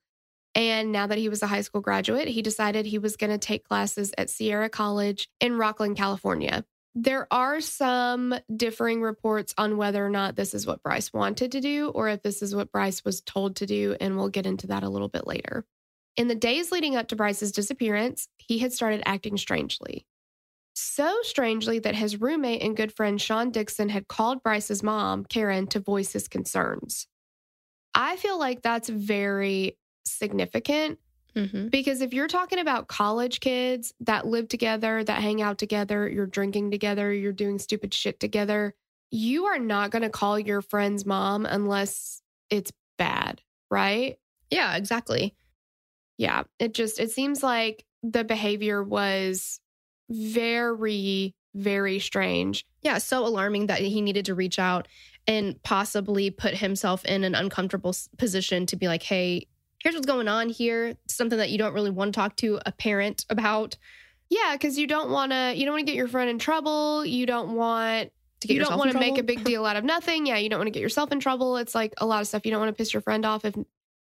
And 0.56 0.92
now 0.92 1.06
that 1.06 1.20
he 1.20 1.30
was 1.30 1.44
a 1.44 1.48
high 1.48 1.62
school 1.62 1.82
graduate, 1.82 2.28
he 2.28 2.42
decided 2.42 2.88
he 2.88 2.98
was 2.98 3.16
going 3.16 3.30
to 3.30 3.38
take 3.38 3.68
classes 3.68 4.12
at 4.18 4.32
Sierra 4.32 4.70
College 4.70 5.30
in 5.40 5.54
Rocklin, 5.54 5.96
California. 5.96 6.66
There 6.96 7.28
are 7.32 7.62
some 7.62 8.34
differing 8.56 9.04
reports 9.04 9.54
on 9.56 9.78
whether 9.78 10.04
or 10.04 10.10
not 10.10 10.36
this 10.36 10.56
is 10.56 10.66
what 10.66 10.82
Bryce 10.82 11.13
wanted 11.13 11.52
to 11.52 11.62
do 11.62 11.90
or 11.90 12.10
if 12.10 12.24
this 12.24 12.42
is 12.42 12.56
what 12.56 12.72
Bryce 12.72 13.06
was 13.06 13.22
told 13.22 13.58
to 13.58 13.68
do. 13.68 13.96
And 14.02 14.18
we'll 14.18 14.30
get 14.30 14.48
into 14.48 14.68
that 14.68 14.84
a 14.84 14.90
little 14.90 15.10
bit 15.10 15.28
later. 15.28 15.63
In 16.18 16.28
the 16.28 16.36
days 16.36 16.72
leading 16.72 16.96
up 16.96 17.08
to 17.10 17.16
Bryce's 17.16 17.52
disappearance, 17.52 18.28
he 18.40 18.60
had 18.60 18.74
started 18.74 19.04
acting 19.06 19.38
strangely. 19.38 20.08
So 20.74 21.15
strangely 21.22 21.80
that 21.80 21.96
his 21.96 22.20
roommate 22.20 22.63
and 22.63 22.75
good 22.75 22.94
friend 22.94 23.22
Sean 23.22 23.51
Dixon 23.51 23.89
had 23.89 24.08
called 24.08 24.42
Bryce's 24.44 24.82
mom, 24.84 25.24
Karen, 25.25 25.68
to 25.68 25.80
voice 25.80 26.13
his 26.13 26.27
concerns. 26.27 27.08
I 27.94 28.15
feel 28.15 28.39
like 28.39 28.62
that's 28.62 28.89
very 28.89 29.77
significant 30.06 31.00
Mm-hmm. 31.36 31.70
because 31.70 32.01
if 32.01 32.13
you're 32.13 32.27
talking 32.27 32.60
about 32.60 32.88
college 32.88 33.39
kids 33.39 33.92
that 34.01 34.27
live 34.27 34.48
together, 34.48 35.03
that 35.03 35.20
hang 35.20 35.42
out 35.42 35.58
together, 35.58 36.08
you're 36.08 36.27
drinking 36.27 36.70
together, 36.70 37.12
you're 37.12 37.32
doing 37.32 37.58
stupid 37.58 37.92
shit 37.92 38.20
together, 38.20 38.75
you 39.10 39.46
are 39.46 39.58
not 39.58 39.89
going 39.89 40.03
to 40.03 40.12
call 40.12 40.38
your 40.38 40.62
friend's 40.62 41.08
mom 41.08 41.48
unless 41.48 42.22
it's 42.51 42.72
bad, 43.00 43.42
right? 43.72 44.18
Yeah, 44.51 44.75
exactly. 44.75 45.36
Yeah, 46.20 46.44
it 46.60 46.75
just 46.75 47.00
it 47.00 47.10
seems 47.10 47.42
like 47.42 47.84
the 48.03 48.24
behavior 48.24 48.84
was 48.84 49.60
very 50.13 51.36
very 51.55 52.00
strange. 52.00 52.65
Yeah, 52.82 52.98
so 52.98 53.25
alarming 53.25 53.67
that 53.67 53.79
he 53.79 54.01
needed 54.01 54.25
to 54.25 54.34
reach 54.36 54.58
out 54.58 54.88
and 55.27 55.62
possibly 55.63 56.32
put 56.32 56.55
himself 56.55 57.05
in 57.05 57.24
an 57.24 57.36
uncomfortable 57.36 57.96
position 58.17 58.65
to 58.67 58.75
be 58.75 58.88
like, 58.88 59.03
"Hey, 59.03 59.48
here's 59.84 59.96
what's 59.96 60.08
going 60.08 60.27
on 60.27 60.50
here. 60.50 60.96
Something 61.08 61.38
that 61.38 61.50
you 61.51 61.58
don't 61.58 61.74
really 61.74 61.91
want 61.91 62.13
to 62.13 62.20
talk 62.20 62.36
to 62.38 62.60
a 62.65 62.72
parent 62.72 63.25
about 63.29 63.77
Yeah, 64.29 64.53
because 64.53 64.79
you 64.79 64.88
don't 64.88 65.12
want 65.12 65.32
to 65.32 65.53
you 65.55 65.65
don't 65.65 65.74
want 65.74 65.86
to 65.86 65.91
get 65.91 65.96
your 65.96 66.08
friend 66.08 66.29
in 66.29 66.39
trouble. 66.39 67.05
You 67.05 67.25
don't 67.27 67.53
want 67.55 68.12
to 68.39 68.48
get 68.48 68.55
you 68.55 68.63
don't 68.63 68.77
want 68.77 68.91
to 68.91 69.00
make 69.00 69.20
a 69.20 69.24
big 69.24 69.43
deal 69.43 69.65
out 69.65 69.75
of 69.75 69.84
nothing. 69.84 70.25
Yeah, 70.25 70.38
you 70.38 70.50
don't 70.50 70.60
want 70.60 70.67
to 70.67 70.72
get 70.72 70.82
yourself 70.82 71.12
in 71.12 71.20
trouble. 71.20 71.58
It's 71.58 71.75
like 71.75 71.93
a 71.98 72.05
lot 72.05 72.22
of 72.22 72.27
stuff. 72.27 72.46
You 72.46 72.51
don't 72.51 72.60
want 72.60 72.75
to 72.75 72.77
piss 72.77 72.93
your 72.93 73.01
friend 73.01 73.25
off 73.25 73.46
if 73.46 73.53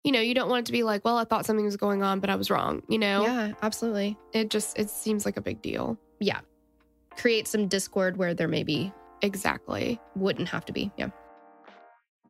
you 0.05 0.11
know, 0.13 0.21
you 0.21 0.33
don't 0.33 0.49
want 0.49 0.61
it 0.61 0.65
to 0.67 0.71
be 0.71 0.83
like, 0.83 1.03
well, 1.03 1.17
I 1.17 1.25
thought 1.25 1.45
something 1.45 1.65
was 1.65 1.75
going 1.77 2.01
on, 2.03 2.19
but 2.21 2.29
I 2.29 2.35
was 2.35 2.49
wrong. 2.49 2.81
You 2.87 2.99
know, 2.99 3.23
Yeah, 3.23 3.53
absolutely. 3.61 4.17
it 4.31 4.49
just 4.49 4.77
it 4.79 4.89
seems 4.89 5.25
like 5.25 5.35
a 5.35 5.41
big 5.41 5.61
deal. 5.61 5.97
Yeah. 6.19 6.39
Create 7.17 7.47
some 7.47 7.67
discord 7.67 8.15
where 8.17 8.33
there 8.33 8.47
maybe 8.47 8.93
Exactly. 9.21 9.99
wouldn't 10.15 10.49
have 10.49 10.63
to 10.65 10.73
be. 10.73 10.91
Yeah. 10.97 11.09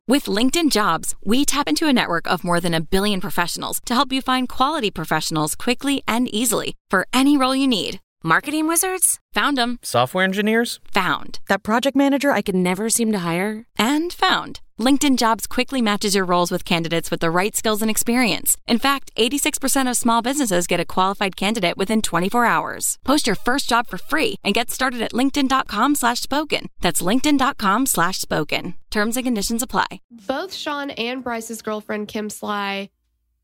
With 0.08 0.24
LinkedIn 0.26 0.70
Jobs, 0.70 1.14
we 1.24 1.44
tap 1.44 1.68
into 1.68 1.88
a 1.88 1.92
network 1.92 2.26
of 2.30 2.44
more 2.44 2.60
than 2.60 2.74
a 2.74 2.80
billion 2.80 3.20
professionals 3.20 3.80
to 3.86 3.94
help 3.94 4.12
you 4.12 4.22
find 4.22 4.48
quality 4.48 4.90
professionals 4.90 5.54
quickly 5.56 6.02
and 6.06 6.32
easily 6.32 6.74
for 6.88 7.06
any 7.12 7.36
role 7.36 7.56
you 7.56 7.66
need. 7.66 8.00
Marketing 8.22 8.66
wizards? 8.68 9.18
Found 9.34 9.58
them. 9.58 9.78
Software 9.82 10.24
engineers? 10.24 10.80
Found. 10.94 11.40
That 11.48 11.62
project 11.64 11.96
manager 11.96 12.30
I 12.30 12.40
could 12.42 12.54
never 12.54 12.88
seem 12.88 13.12
to 13.12 13.18
hire? 13.18 13.66
And 13.78 14.12
found. 14.12 14.60
LinkedIn 14.78 15.16
Jobs 15.16 15.46
quickly 15.46 15.80
matches 15.80 16.14
your 16.14 16.26
roles 16.26 16.50
with 16.50 16.66
candidates 16.66 17.10
with 17.10 17.20
the 17.20 17.30
right 17.30 17.56
skills 17.56 17.80
and 17.80 17.90
experience. 17.90 18.58
In 18.66 18.78
fact, 18.78 19.10
86% 19.16 19.88
of 19.90 19.96
small 19.96 20.20
businesses 20.20 20.66
get 20.66 20.80
a 20.80 20.84
qualified 20.84 21.34
candidate 21.34 21.78
within 21.78 22.02
24 22.02 22.44
hours. 22.44 22.98
Post 23.02 23.26
your 23.26 23.36
first 23.36 23.70
job 23.70 23.86
for 23.86 23.96
free 23.96 24.36
and 24.44 24.54
get 24.54 24.70
started 24.70 25.00
at 25.00 25.12
linkedin.com 25.12 25.94
slash 25.94 26.20
spoken. 26.20 26.68
That's 26.82 27.00
linkedin.com 27.00 27.86
slash 27.86 28.18
spoken. 28.18 28.74
Terms 28.90 29.16
and 29.16 29.24
conditions 29.24 29.62
apply. 29.62 29.86
Both 30.10 30.52
Sean 30.52 30.90
and 30.90 31.24
Bryce's 31.24 31.62
girlfriend 31.62 32.08
Kim 32.08 32.28
Sly 32.28 32.90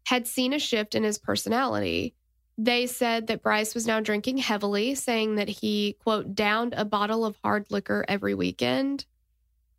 had 0.04 0.26
seen 0.26 0.52
a 0.52 0.58
shift 0.58 0.94
in 0.94 1.02
his 1.02 1.16
personality. 1.16 2.14
They 2.58 2.86
said 2.86 3.28
that 3.28 3.42
Bryce 3.42 3.74
was 3.74 3.86
now 3.86 4.00
drinking 4.00 4.36
heavily, 4.36 4.94
saying 4.94 5.36
that 5.36 5.48
he, 5.48 5.96
quote, 6.02 6.34
downed 6.34 6.74
a 6.76 6.84
bottle 6.84 7.24
of 7.24 7.36
hard 7.42 7.70
liquor 7.70 8.04
every 8.06 8.34
weekend. 8.34 9.06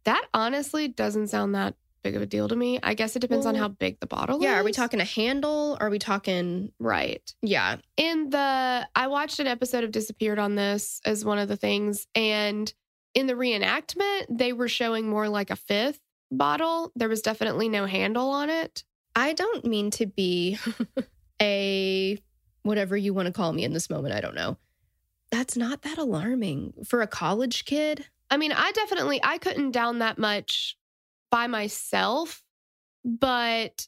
That 0.05 0.25
honestly 0.33 0.87
doesn't 0.87 1.27
sound 1.27 1.55
that 1.55 1.75
big 2.03 2.15
of 2.17 2.21
a 2.21 2.25
deal 2.25 2.49
to 2.49 2.55
me. 2.55 2.79
I 2.83 2.93
guess 2.95 3.15
it 3.15 3.19
depends 3.19 3.45
on 3.45 3.55
how 3.55 3.69
big 3.69 3.99
the 4.01 4.07
bottle 4.07 4.37
is. 4.37 4.43
Yeah. 4.43 4.59
Are 4.59 4.63
we 4.63 4.73
talking 4.73 4.99
a 4.99 5.05
handle? 5.05 5.77
Are 5.79 5.89
we 5.89 5.99
talking, 5.99 6.71
Right. 6.77 7.33
yeah. 7.41 7.77
In 7.95 8.29
the, 8.29 8.87
I 8.93 9.07
watched 9.07 9.39
an 9.39 9.47
episode 9.47 9.85
of 9.85 9.91
Disappeared 9.91 10.37
on 10.37 10.55
this 10.55 10.99
as 11.05 11.23
one 11.23 11.39
of 11.39 11.47
the 11.47 11.55
things. 11.55 12.05
And 12.13 12.71
in 13.13 13.27
the 13.27 13.35
reenactment, 13.35 14.25
they 14.29 14.51
were 14.51 14.67
showing 14.67 15.07
more 15.07 15.29
like 15.29 15.49
a 15.49 15.55
fifth 15.55 15.99
bottle. 16.29 16.91
There 16.95 17.07
was 17.09 17.21
definitely 17.21 17.69
no 17.69 17.85
handle 17.85 18.29
on 18.31 18.49
it. 18.49 18.83
I 19.15 19.31
don't 19.31 19.63
mean 19.63 19.89
to 19.91 20.05
be 20.05 20.57
a 21.41 22.17
whatever 22.63 22.97
you 22.97 23.13
want 23.13 23.27
to 23.27 23.31
call 23.33 23.53
me 23.53 23.63
in 23.63 23.71
this 23.73 23.89
moment. 23.89 24.13
I 24.13 24.19
don't 24.21 24.35
know. 24.35 24.57
That's 25.31 25.55
not 25.57 25.81
that 25.83 25.97
alarming 25.97 26.73
for 26.87 27.01
a 27.01 27.07
college 27.07 27.65
kid. 27.65 28.05
I 28.33 28.37
mean, 28.37 28.51
I 28.51 28.71
definitely 28.71 29.19
I 29.23 29.37
couldn't 29.37 29.71
down 29.71 29.99
that 29.99 30.17
much 30.17 30.75
by 31.29 31.47
myself, 31.47 32.41
but 33.05 33.87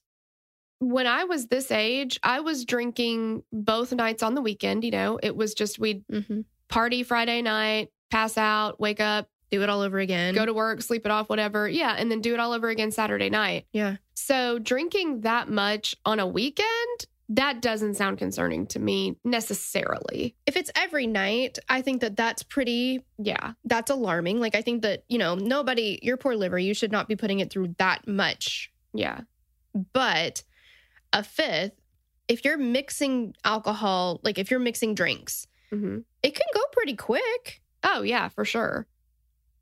when 0.79 1.07
I 1.07 1.23
was 1.23 1.47
this 1.47 1.71
age, 1.71 2.19
I 2.21 2.41
was 2.41 2.65
drinking 2.65 3.43
both 3.51 3.91
nights 3.93 4.21
on 4.23 4.35
the 4.35 4.41
weekend, 4.41 4.83
you 4.83 4.91
know. 4.91 5.19
It 5.23 5.35
was 5.35 5.53
just 5.53 5.79
we'd 5.79 6.05
Mm-hmm. 6.07 6.41
party 6.69 7.03
Friday 7.03 7.41
night, 7.41 7.89
pass 8.11 8.37
out, 8.37 8.79
wake 8.79 8.99
up, 8.99 9.27
Do 9.51 9.61
it 9.63 9.69
all 9.69 9.81
over 9.81 9.99
again. 9.99 10.35
go 10.35 10.45
to 10.45 10.53
work, 10.53 10.81
sleep 10.81 11.05
it 11.05 11.11
off, 11.11 11.29
whatever. 11.29 11.67
Yeah, 11.67 11.95
and 11.97 12.11
then 12.11 12.21
do 12.21 12.33
it 12.33 12.39
all 12.39 12.51
over 12.53 12.69
again 12.69 12.91
Saturday 12.91 13.29
night. 13.29 13.65
yeah. 13.71 13.97
So, 14.17 14.59
drinking 14.59 15.21
that 15.21 15.49
much 15.49 15.95
on 16.05 16.19
a 16.19 16.27
weekend, 16.27 17.05
that 17.29 17.61
doesn't 17.61 17.95
sound 17.95 18.17
concerning 18.19 18.67
to 18.67 18.79
me 18.79 19.17
necessarily. 19.23 20.35
If 20.45 20.55
it's 20.55 20.69
every 20.75 21.07
night, 21.07 21.57
I 21.69 21.81
think 21.81 22.01
that 22.01 22.15
that's 22.15 22.43
pretty 22.43 23.03
Yeah. 23.17 23.53
that's 23.63 23.89
alarming. 23.89 24.39
Like 24.39 24.55
I 24.55 24.61
think 24.61 24.83
that, 24.83 25.03
you 25.09 25.17
know, 25.17 25.35
nobody, 25.35 25.99
your 26.03 26.17
poor 26.17 26.35
liver, 26.35 26.59
you 26.59 26.73
should 26.73 26.91
not 26.91 27.07
be 27.07 27.15
putting 27.15 27.39
it 27.39 27.51
through 27.51 27.75
that 27.79 28.07
much. 28.07 28.71
Yeah. 28.93 29.21
But 29.93 30.43
a 31.13 31.23
fifth, 31.23 31.73
if 32.27 32.45
you're 32.45 32.57
mixing 32.57 33.35
alcohol, 33.43 34.19
like 34.23 34.37
if 34.37 34.51
you're 34.51 34.59
mixing 34.59 34.93
drinks, 34.95 35.47
hmm 35.71 35.99
it 36.23 36.35
can 36.35 36.47
go 36.53 36.61
pretty 36.71 36.95
quick. 36.95 37.61
Oh, 37.83 38.01
yeah, 38.03 38.29
for 38.29 38.45
sure. 38.45 38.87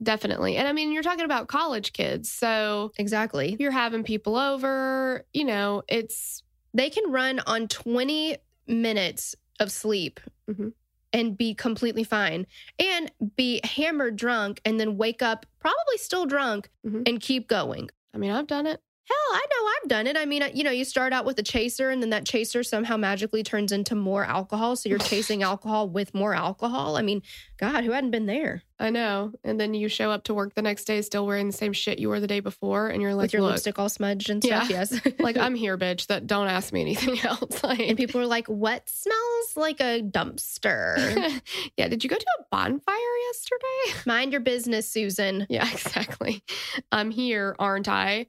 Definitely. 0.01 0.58
And 0.58 0.67
I 0.67 0.74
mean, 0.74 0.91
you're 0.91 1.03
talking 1.03 1.25
about 1.25 1.48
college 1.48 1.93
kids. 1.93 2.29
So 2.32 2.91
Exactly. 2.98 3.55
you're 3.60 3.72
having 3.72 4.03
people 4.03 4.36
over, 4.36 5.25
you 5.34 5.46
know, 5.46 5.84
it's, 5.88 6.43
They 6.74 6.89
can 6.89 7.12
run 7.12 7.39
on 7.46 7.68
20 7.68 8.38
minutes 8.68 9.36
of 9.60 9.72
sleep 9.72 10.20
Mhm. 10.50 10.74
and 11.12 11.38
be 11.38 11.53
completely 11.53 12.03
fine 12.03 12.48
and 12.80 13.12
be 13.36 13.62
hammered 13.63 14.15
drunk 14.15 14.62
and 14.65 14.80
then 14.80 14.98
wake 14.98 15.22
up 15.22 15.46
probably 15.60 15.98
still 15.98 16.25
drunk 16.25 16.70
Mhm. 16.86 17.08
and 17.08 17.20
keep 17.22 17.48
going. 17.48 17.89
I 18.13 18.18
mean, 18.18 18.32
I've 18.32 18.48
done 18.48 18.65
it. 18.65 18.80
Hell, 19.06 19.18
I 19.34 19.46
know 19.51 19.70
I've 19.84 19.89
done 19.89 20.08
it. 20.08 20.15
I 20.15 20.25
mean, 20.25 20.44
you 20.53 20.63
know, 20.63 20.72
you 20.72 20.86
start 20.86 21.12
out 21.12 21.25
with 21.25 21.38
a 21.38 21.44
chaser 21.44 21.89
and 21.89 22.01
then 22.01 22.10
that 22.12 22.25
chaser 22.25 22.63
somehow 22.63 22.96
magically 22.96 23.44
turns 23.44 23.74
into 23.74 23.96
more 23.96 24.24
alcohol. 24.24 24.75
So 24.77 24.88
you're 24.88 24.98
chasing 25.38 25.44
alcohol 25.44 25.89
with 25.89 26.13
more 26.13 26.34
alcohol. 26.34 26.96
I 26.96 27.01
mean, 27.01 27.22
God, 27.58 27.84
who 27.84 27.92
hadn't 27.92 28.12
been 28.12 28.25
there 28.27 28.63
I 28.84 28.90
know. 28.90 29.32
And 29.46 29.58
then 29.58 29.74
you 29.74 29.88
show 29.88 30.12
up 30.12 30.25
to 30.25 30.34
work 30.34 30.56
the 30.56 30.62
next 30.62 30.84
day 30.84 31.02
still 31.02 31.25
wearing 31.25 31.48
the 31.48 31.54
same 31.54 31.72
shit 31.72 32.00
you 32.00 32.10
wore 32.10 32.20
the 32.20 32.28
day 32.28 32.42
before. 32.42 32.90
And 32.90 33.02
you're 33.02 33.16
like, 33.16 33.24
with 33.24 33.34
your 33.34 33.42
lipstick 33.42 33.80
all 33.80 33.88
smudged 33.88 34.30
and 34.30 34.44
stuff? 34.44 34.70
Yeah. 34.70 34.80
Yes. 34.92 35.00
like, 35.20 35.38
I'm 35.44 35.56
here, 35.56 35.78
bitch. 35.78 36.08
That 36.08 36.28
don't 36.28 36.48
ask 36.48 36.74
me 36.74 36.82
anything 36.82 37.18
else. 37.24 37.63
Like, 37.63 37.80
and 37.80 37.96
people 37.96 38.20
are 38.20 38.25
like, 38.25 38.48
what 38.48 38.90
smells 38.90 39.56
like 39.56 39.80
a 39.80 40.02
dumpster? 40.02 41.42
yeah. 41.78 41.88
Did 41.88 42.04
you 42.04 42.10
go 42.10 42.18
to 42.18 42.25
a 42.42 42.44
bonfire 42.52 42.98
yesterday? 43.28 44.02
Mind 44.06 44.34
your 44.34 44.42
business, 44.42 44.90
Susan. 44.90 45.48
Yeah, 45.50 45.72
exactly. 45.72 46.44
I'm 46.92 47.10
here, 47.10 47.56
aren't 47.60 47.88
I? 47.88 48.28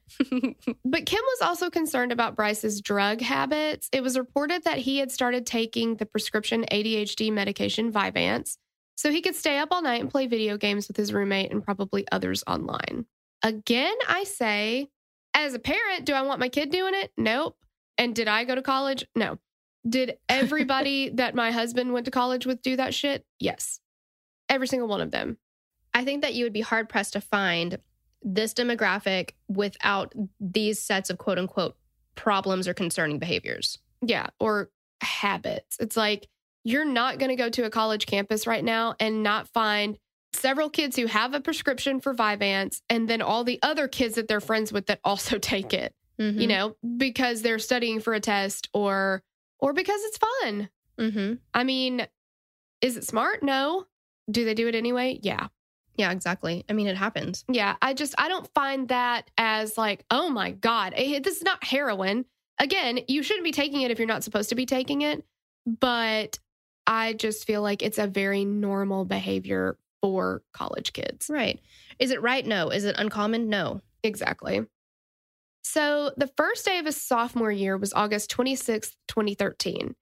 but 0.84 1.04
Kim 1.04 1.20
was 1.20 1.42
also 1.42 1.68
concerned 1.68 2.12
about 2.12 2.36
Bryce's 2.36 2.80
drug 2.80 3.20
habits. 3.20 3.88
It 3.92 4.04
was 4.04 4.16
reported 4.16 4.62
that 4.62 4.78
he 4.78 4.98
had 4.98 5.10
started 5.10 5.46
taking 5.46 5.96
the 5.96 6.06
prescription 6.06 6.64
ADHD 6.70 7.32
medication 7.32 7.92
Vyvanse 7.92 8.56
so 8.96 9.10
he 9.10 9.22
could 9.22 9.34
stay 9.34 9.58
up 9.58 9.68
all 9.70 9.82
night 9.82 10.00
and 10.00 10.10
play 10.10 10.26
video 10.26 10.56
games 10.56 10.88
with 10.88 10.96
his 10.96 11.12
roommate 11.12 11.50
and 11.50 11.64
probably 11.64 12.06
others 12.12 12.44
online. 12.46 13.06
Again, 13.42 13.94
I 14.08 14.24
say, 14.24 14.88
as 15.34 15.54
a 15.54 15.58
parent, 15.58 16.04
do 16.04 16.14
I 16.14 16.22
want 16.22 16.40
my 16.40 16.48
kid 16.48 16.70
doing 16.70 16.94
it? 16.94 17.12
Nope. 17.16 17.56
And 17.98 18.14
did 18.14 18.28
I 18.28 18.44
go 18.44 18.54
to 18.54 18.62
college? 18.62 19.06
No. 19.14 19.38
Did 19.88 20.18
everybody 20.28 21.08
that 21.14 21.34
my 21.34 21.50
husband 21.50 21.92
went 21.92 22.06
to 22.06 22.10
college 22.10 22.46
with 22.46 22.62
do 22.62 22.76
that 22.76 22.94
shit? 22.94 23.26
Yes. 23.38 23.80
Every 24.48 24.66
single 24.66 24.88
one 24.88 25.00
of 25.00 25.10
them. 25.10 25.38
I 25.92 26.04
think 26.04 26.22
that 26.22 26.34
you 26.34 26.44
would 26.44 26.52
be 26.52 26.60
hard 26.60 26.88
pressed 26.88 27.12
to 27.12 27.20
find 27.20 27.78
this 28.22 28.54
demographic 28.54 29.30
without 29.48 30.12
these 30.40 30.80
sets 30.80 31.10
of 31.10 31.18
quote 31.18 31.38
unquote 31.38 31.76
problems 32.14 32.66
or 32.66 32.74
concerning 32.74 33.18
behaviors. 33.18 33.78
Yeah, 34.02 34.28
or 34.40 34.70
habits. 35.00 35.76
It's 35.78 35.96
like 35.96 36.28
you're 36.64 36.84
not 36.84 37.18
going 37.18 37.28
to 37.30 37.36
go 37.36 37.48
to 37.50 37.64
a 37.64 37.70
college 37.70 38.06
campus 38.06 38.46
right 38.46 38.64
now 38.64 38.94
and 38.98 39.22
not 39.22 39.48
find 39.48 39.98
several 40.32 40.68
kids 40.68 40.96
who 40.96 41.06
have 41.06 41.32
a 41.34 41.40
prescription 41.40 42.00
for 42.00 42.14
Vyvanse 42.14 42.80
and 42.90 43.08
then 43.08 43.22
all 43.22 43.44
the 43.44 43.60
other 43.62 43.86
kids 43.86 44.16
that 44.16 44.26
they're 44.26 44.40
friends 44.40 44.72
with 44.72 44.86
that 44.86 45.00
also 45.04 45.38
take 45.38 45.72
it, 45.72 45.94
Mm-hmm. 46.20 46.40
you 46.40 46.46
know, 46.46 46.76
because 46.96 47.42
they're 47.42 47.58
studying 47.58 47.98
for 48.00 48.14
a 48.14 48.20
test 48.20 48.68
or 48.72 49.22
or 49.58 49.72
because 49.72 50.00
it's 50.04 50.18
fun. 50.18 50.68
Mm-hmm. 50.96 51.34
I 51.52 51.64
mean, 51.64 52.06
is 52.80 52.96
it 52.96 53.04
smart? 53.04 53.42
No. 53.42 53.86
Do 54.30 54.44
they 54.44 54.54
do 54.54 54.68
it 54.68 54.76
anyway? 54.76 55.18
Yeah. 55.22 55.48
Yeah, 55.96 56.12
exactly. 56.12 56.64
I 56.68 56.72
mean, 56.72 56.86
it 56.86 56.96
happens. 56.96 57.44
Yeah, 57.48 57.74
I 57.82 57.94
just 57.94 58.14
I 58.16 58.28
don't 58.28 58.48
find 58.54 58.88
that 58.88 59.28
as 59.36 59.76
like, 59.76 60.04
oh 60.10 60.30
my 60.30 60.52
god, 60.52 60.92
eh, 60.96 61.18
this 61.18 61.36
is 61.36 61.42
not 61.42 61.64
heroin. 61.64 62.26
Again, 62.60 63.00
you 63.08 63.24
shouldn't 63.24 63.44
be 63.44 63.50
taking 63.52 63.82
it 63.82 63.90
if 63.90 63.98
you're 63.98 64.06
not 64.06 64.22
supposed 64.22 64.50
to 64.50 64.54
be 64.54 64.66
taking 64.66 65.02
it, 65.02 65.24
but 65.66 66.38
I 66.86 67.14
just 67.14 67.46
feel 67.46 67.62
like 67.62 67.82
it's 67.82 67.98
a 67.98 68.06
very 68.06 68.44
normal 68.44 69.04
behavior 69.04 69.78
for 70.02 70.42
college 70.52 70.92
kids. 70.92 71.30
Right. 71.30 71.60
Is 71.98 72.10
it 72.10 72.20
right? 72.22 72.44
No. 72.44 72.70
Is 72.70 72.84
it 72.84 72.96
uncommon? 72.98 73.48
No. 73.48 73.80
Exactly. 74.02 74.66
So, 75.62 76.12
the 76.18 76.30
first 76.36 76.66
day 76.66 76.78
of 76.78 76.84
his 76.84 77.00
sophomore 77.00 77.50
year 77.50 77.78
was 77.78 77.94
August 77.94 78.30
26th, 78.30 78.92
2013. 79.08 79.94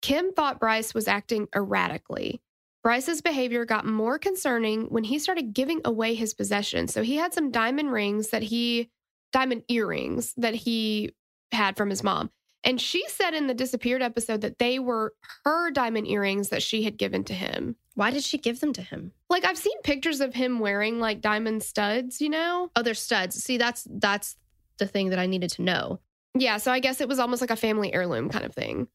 Kim 0.00 0.32
thought 0.32 0.58
Bryce 0.58 0.94
was 0.94 1.06
acting 1.06 1.48
erratically. 1.54 2.40
Bryce's 2.82 3.20
behavior 3.20 3.66
got 3.66 3.84
more 3.84 4.18
concerning 4.18 4.84
when 4.86 5.04
he 5.04 5.18
started 5.18 5.52
giving 5.52 5.82
away 5.84 6.14
his 6.14 6.32
possessions. 6.32 6.94
So, 6.94 7.02
he 7.02 7.16
had 7.16 7.34
some 7.34 7.50
diamond 7.50 7.92
rings 7.92 8.30
that 8.30 8.42
he, 8.42 8.90
diamond 9.32 9.64
earrings 9.68 10.32
that 10.38 10.54
he 10.54 11.14
had 11.52 11.76
from 11.76 11.90
his 11.90 12.02
mom. 12.02 12.30
And 12.64 12.80
she 12.80 13.04
said 13.08 13.34
in 13.34 13.48
the 13.48 13.54
disappeared 13.54 14.02
episode 14.02 14.42
that 14.42 14.58
they 14.58 14.78
were 14.78 15.14
her 15.44 15.70
diamond 15.70 16.06
earrings 16.06 16.50
that 16.50 16.62
she 16.62 16.84
had 16.84 16.96
given 16.96 17.24
to 17.24 17.34
him. 17.34 17.76
Why 17.94 18.10
did 18.10 18.22
she 18.22 18.38
give 18.38 18.60
them 18.60 18.72
to 18.74 18.82
him? 18.82 19.12
Like 19.28 19.44
I've 19.44 19.58
seen 19.58 19.80
pictures 19.82 20.20
of 20.20 20.34
him 20.34 20.60
wearing 20.60 21.00
like 21.00 21.20
diamond 21.20 21.62
studs, 21.62 22.20
you 22.20 22.28
know? 22.30 22.70
Oh, 22.76 22.82
they're 22.82 22.94
studs. 22.94 23.42
See, 23.42 23.58
that's 23.58 23.86
that's 23.90 24.36
the 24.78 24.86
thing 24.86 25.10
that 25.10 25.18
I 25.18 25.26
needed 25.26 25.50
to 25.52 25.62
know. 25.62 26.00
Yeah, 26.34 26.56
so 26.56 26.72
I 26.72 26.78
guess 26.80 27.00
it 27.00 27.08
was 27.08 27.18
almost 27.18 27.40
like 27.40 27.50
a 27.50 27.56
family 27.56 27.92
heirloom 27.92 28.28
kind 28.30 28.44
of 28.44 28.54
thing. 28.54 28.88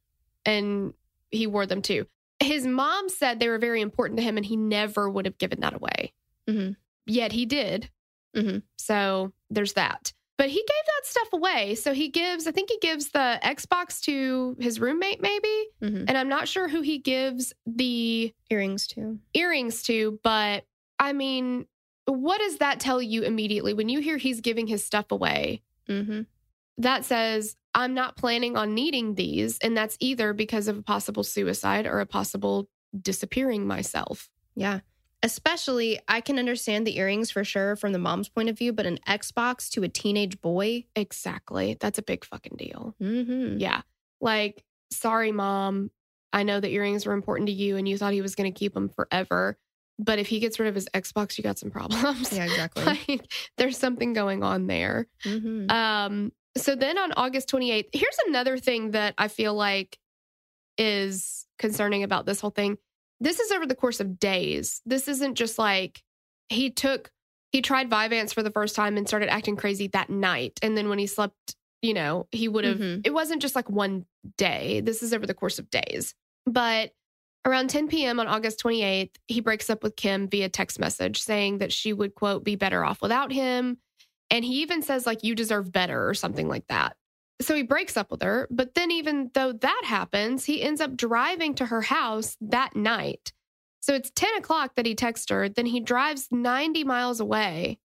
And 0.45 0.93
he 1.29 1.45
wore 1.45 1.65
them 1.65 1.81
too. 1.81 2.07
His 2.39 2.65
mom 2.65 3.09
said 3.09 3.39
they 3.39 3.49
were 3.49 3.59
very 3.59 3.81
important 3.81 4.17
to 4.17 4.23
him 4.23 4.37
and 4.37 4.45
he 4.45 4.55
never 4.55 5.09
would 5.09 5.25
have 5.25 5.37
given 5.37 5.59
that 5.59 5.75
away. 5.75 6.13
Mm-hmm. 6.49 6.71
Yet 7.05 7.31
he 7.33 7.45
did. 7.45 7.89
Mhm. 8.35 8.63
So 8.77 9.33
there's 9.49 9.73
that. 9.73 10.13
But 10.37 10.49
he 10.49 10.55
gave 10.59 10.67
that 10.67 11.05
stuff 11.05 11.29
away. 11.33 11.73
So 11.75 11.93
he 11.93 12.09
gives, 12.09 12.45
I 12.45 12.51
think 12.51 12.69
he 12.69 12.77
gives 12.79 13.09
the 13.09 13.39
Xbox 13.43 13.99
to 14.01 14.55
his 14.59 14.79
roommate, 14.79 15.19
maybe. 15.19 15.65
Mhm. 15.81 16.05
And 16.07 16.17
I'm 16.17 16.29
not 16.29 16.47
sure 16.47 16.67
who 16.67 16.81
he 16.81 16.99
gives 16.99 17.53
the 17.65 18.33
Earrings 18.51 18.85
to. 18.89 19.19
earrings 19.33 19.81
to, 19.83 20.19
but 20.23 20.65
I 20.99 21.13
mean, 21.13 21.65
what 22.05 22.39
does 22.39 22.57
that 22.57 22.79
tell 22.79 23.01
you 23.01 23.23
immediately 23.23 23.73
when 23.73 23.89
you 23.89 23.99
hear 23.99 24.17
he's 24.17 24.39
giving 24.41 24.67
his 24.67 24.85
stuff 24.85 25.11
away? 25.11 25.61
Mm-hmm. 25.89 26.21
That 26.77 27.03
says, 27.03 27.55
I'm 27.73 27.93
not 27.95 28.15
planning 28.15 28.55
on 28.55 28.75
needing 28.75 29.15
these. 29.15 29.57
And 29.59 29.75
that's 29.75 29.97
either 29.99 30.33
because 30.33 30.67
of 30.67 30.77
a 30.77 30.81
possible 30.83 31.23
suicide 31.23 31.85
or 31.87 31.99
a 31.99 32.05
possible 32.05 32.69
disappearing 32.99 33.65
myself. 33.67 34.29
Yeah. 34.55 34.79
Especially, 35.23 35.99
I 36.07 36.21
can 36.21 36.37
understand 36.37 36.85
the 36.85 36.97
earrings 36.97 37.31
for 37.31 37.43
sure 37.43 37.75
from 37.75 37.91
the 37.91 37.99
mom's 37.99 38.29
point 38.29 38.49
of 38.49 38.57
view, 38.57 38.71
but 38.71 38.85
an 38.85 38.99
Xbox 39.07 39.69
to 39.71 39.83
a 39.83 39.87
teenage 39.87 40.39
boy. 40.41 40.85
Exactly. 40.95 41.75
That's 41.79 41.97
a 41.97 42.03
big 42.03 42.23
fucking 42.23 42.55
deal. 42.57 42.95
Mm-hmm. 43.01 43.57
Yeah. 43.57 43.81
Like, 44.21 44.63
sorry, 44.91 45.31
mom. 45.31 45.91
I 46.33 46.43
know 46.43 46.59
the 46.59 46.69
earrings 46.69 47.05
were 47.05 47.13
important 47.13 47.47
to 47.47 47.53
you 47.53 47.77
and 47.77 47.87
you 47.87 47.97
thought 47.97 48.13
he 48.13 48.21
was 48.21 48.35
going 48.35 48.51
to 48.51 48.57
keep 48.57 48.73
them 48.73 48.89
forever. 48.89 49.57
But 49.97 50.19
if 50.19 50.27
he 50.27 50.39
gets 50.39 50.59
rid 50.59 50.69
of 50.69 50.75
his 50.75 50.87
Xbox, 50.93 51.37
you 51.37 51.43
got 51.43 51.57
some 51.57 51.71
problems. 51.71 52.31
Yeah, 52.31 52.43
exactly. 52.45 52.83
like, 52.85 53.31
there's 53.57 53.77
something 53.77 54.13
going 54.13 54.43
on 54.43 54.67
there. 54.67 55.07
mm-hmm. 55.23 55.71
Um, 55.71 56.31
so 56.55 56.75
then 56.75 56.97
on 56.97 57.13
August 57.13 57.49
28th, 57.49 57.89
here's 57.93 58.17
another 58.27 58.57
thing 58.57 58.91
that 58.91 59.13
I 59.17 59.27
feel 59.27 59.53
like 59.53 59.97
is 60.77 61.47
concerning 61.57 62.03
about 62.03 62.25
this 62.25 62.39
whole 62.39 62.51
thing. 62.51 62.77
This 63.19 63.39
is 63.39 63.51
over 63.51 63.65
the 63.65 63.75
course 63.75 63.99
of 63.99 64.19
days. 64.19 64.81
This 64.85 65.07
isn't 65.07 65.35
just 65.35 65.57
like 65.57 66.01
he 66.49 66.69
took, 66.69 67.11
he 67.51 67.61
tried 67.61 67.89
Vyvanse 67.89 68.33
for 68.33 68.43
the 68.43 68.51
first 68.51 68.75
time 68.75 68.97
and 68.97 69.07
started 69.07 69.29
acting 69.29 69.55
crazy 69.55 69.87
that 69.87 70.09
night. 70.09 70.59
And 70.61 70.77
then 70.77 70.89
when 70.89 70.99
he 70.99 71.07
slept, 71.07 71.55
you 71.81 71.93
know, 71.93 72.27
he 72.31 72.47
would 72.47 72.63
have, 72.65 72.77
Mhm. 72.77 73.01
it 73.05 73.13
wasn't 73.13 73.41
just 73.41 73.55
like 73.55 73.69
one 73.69 74.05
day. 74.37 74.81
This 74.81 75.01
is 75.03 75.13
over 75.13 75.25
the 75.25 75.33
course 75.33 75.59
of 75.59 75.69
days. 75.69 76.13
But 76.45 76.91
around 77.45 77.69
10 77.69 77.87
p.m. 77.87 78.19
on 78.19 78.27
August 78.27 78.59
28th, 78.59 79.15
he 79.27 79.41
breaks 79.41 79.69
up 79.69 79.83
with 79.83 79.95
Kim 79.95 80.27
via 80.27 80.49
text 80.49 80.79
message 80.79 81.21
saying 81.21 81.59
that 81.59 81.71
she 81.71 81.93
would, 81.93 82.13
quote, 82.15 82.43
be 82.43 82.55
better 82.55 82.83
off 82.83 83.01
without 83.01 83.31
him. 83.31 83.77
And 84.29 84.43
he 84.43 84.61
even 84.61 84.81
says, 84.81 85.05
like, 85.05 85.23
you 85.23 85.33
deserve 85.35 85.71
better 85.71 86.07
or 86.09 86.13
something 86.13 86.47
like 86.49 86.67
that. 86.67 86.97
So 87.41 87.55
he 87.55 87.63
breaks 87.63 87.97
up 87.97 88.11
with 88.11 88.21
her. 88.23 88.47
But 88.49 88.73
then, 88.73 88.91
even 88.91 89.31
though 89.33 89.53
that 89.53 89.81
happens, 89.85 90.45
he 90.45 90.61
ends 90.61 90.81
up 90.81 90.97
driving 90.97 91.53
to 91.55 91.65
her 91.67 91.81
house 91.81 92.35
that 92.41 92.75
night. 92.75 93.31
So 93.81 93.93
it's 93.93 94.11
10 94.15 94.37
o'clock 94.37 94.75
that 94.75 94.85
he 94.85 94.95
texts 94.95 95.29
her. 95.29 95.47
Then 95.47 95.65
he 95.65 95.79
drives 95.79 96.27
90 96.31 96.83
miles 96.83 97.19
away 97.19 97.79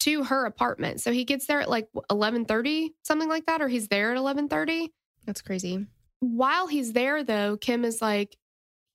to 0.00 0.24
her 0.24 0.44
apartment. 0.44 1.00
So 1.00 1.12
he 1.12 1.24
gets 1.24 1.46
there 1.46 1.60
at 1.60 1.70
like 1.70 1.88
11:30, 2.10 2.90
something 3.02 3.28
like 3.28 3.46
that, 3.46 3.62
or 3.62 3.68
he's 3.68 3.88
there 3.88 4.12
at 4.12 4.18
11:30. 4.18 4.88
That's 5.24 5.42
crazy. 5.42 5.86
While 6.20 6.66
he's 6.66 6.92
there, 6.92 7.22
though, 7.24 7.56
Kim 7.56 7.84
is 7.84 8.02
like, 8.02 8.36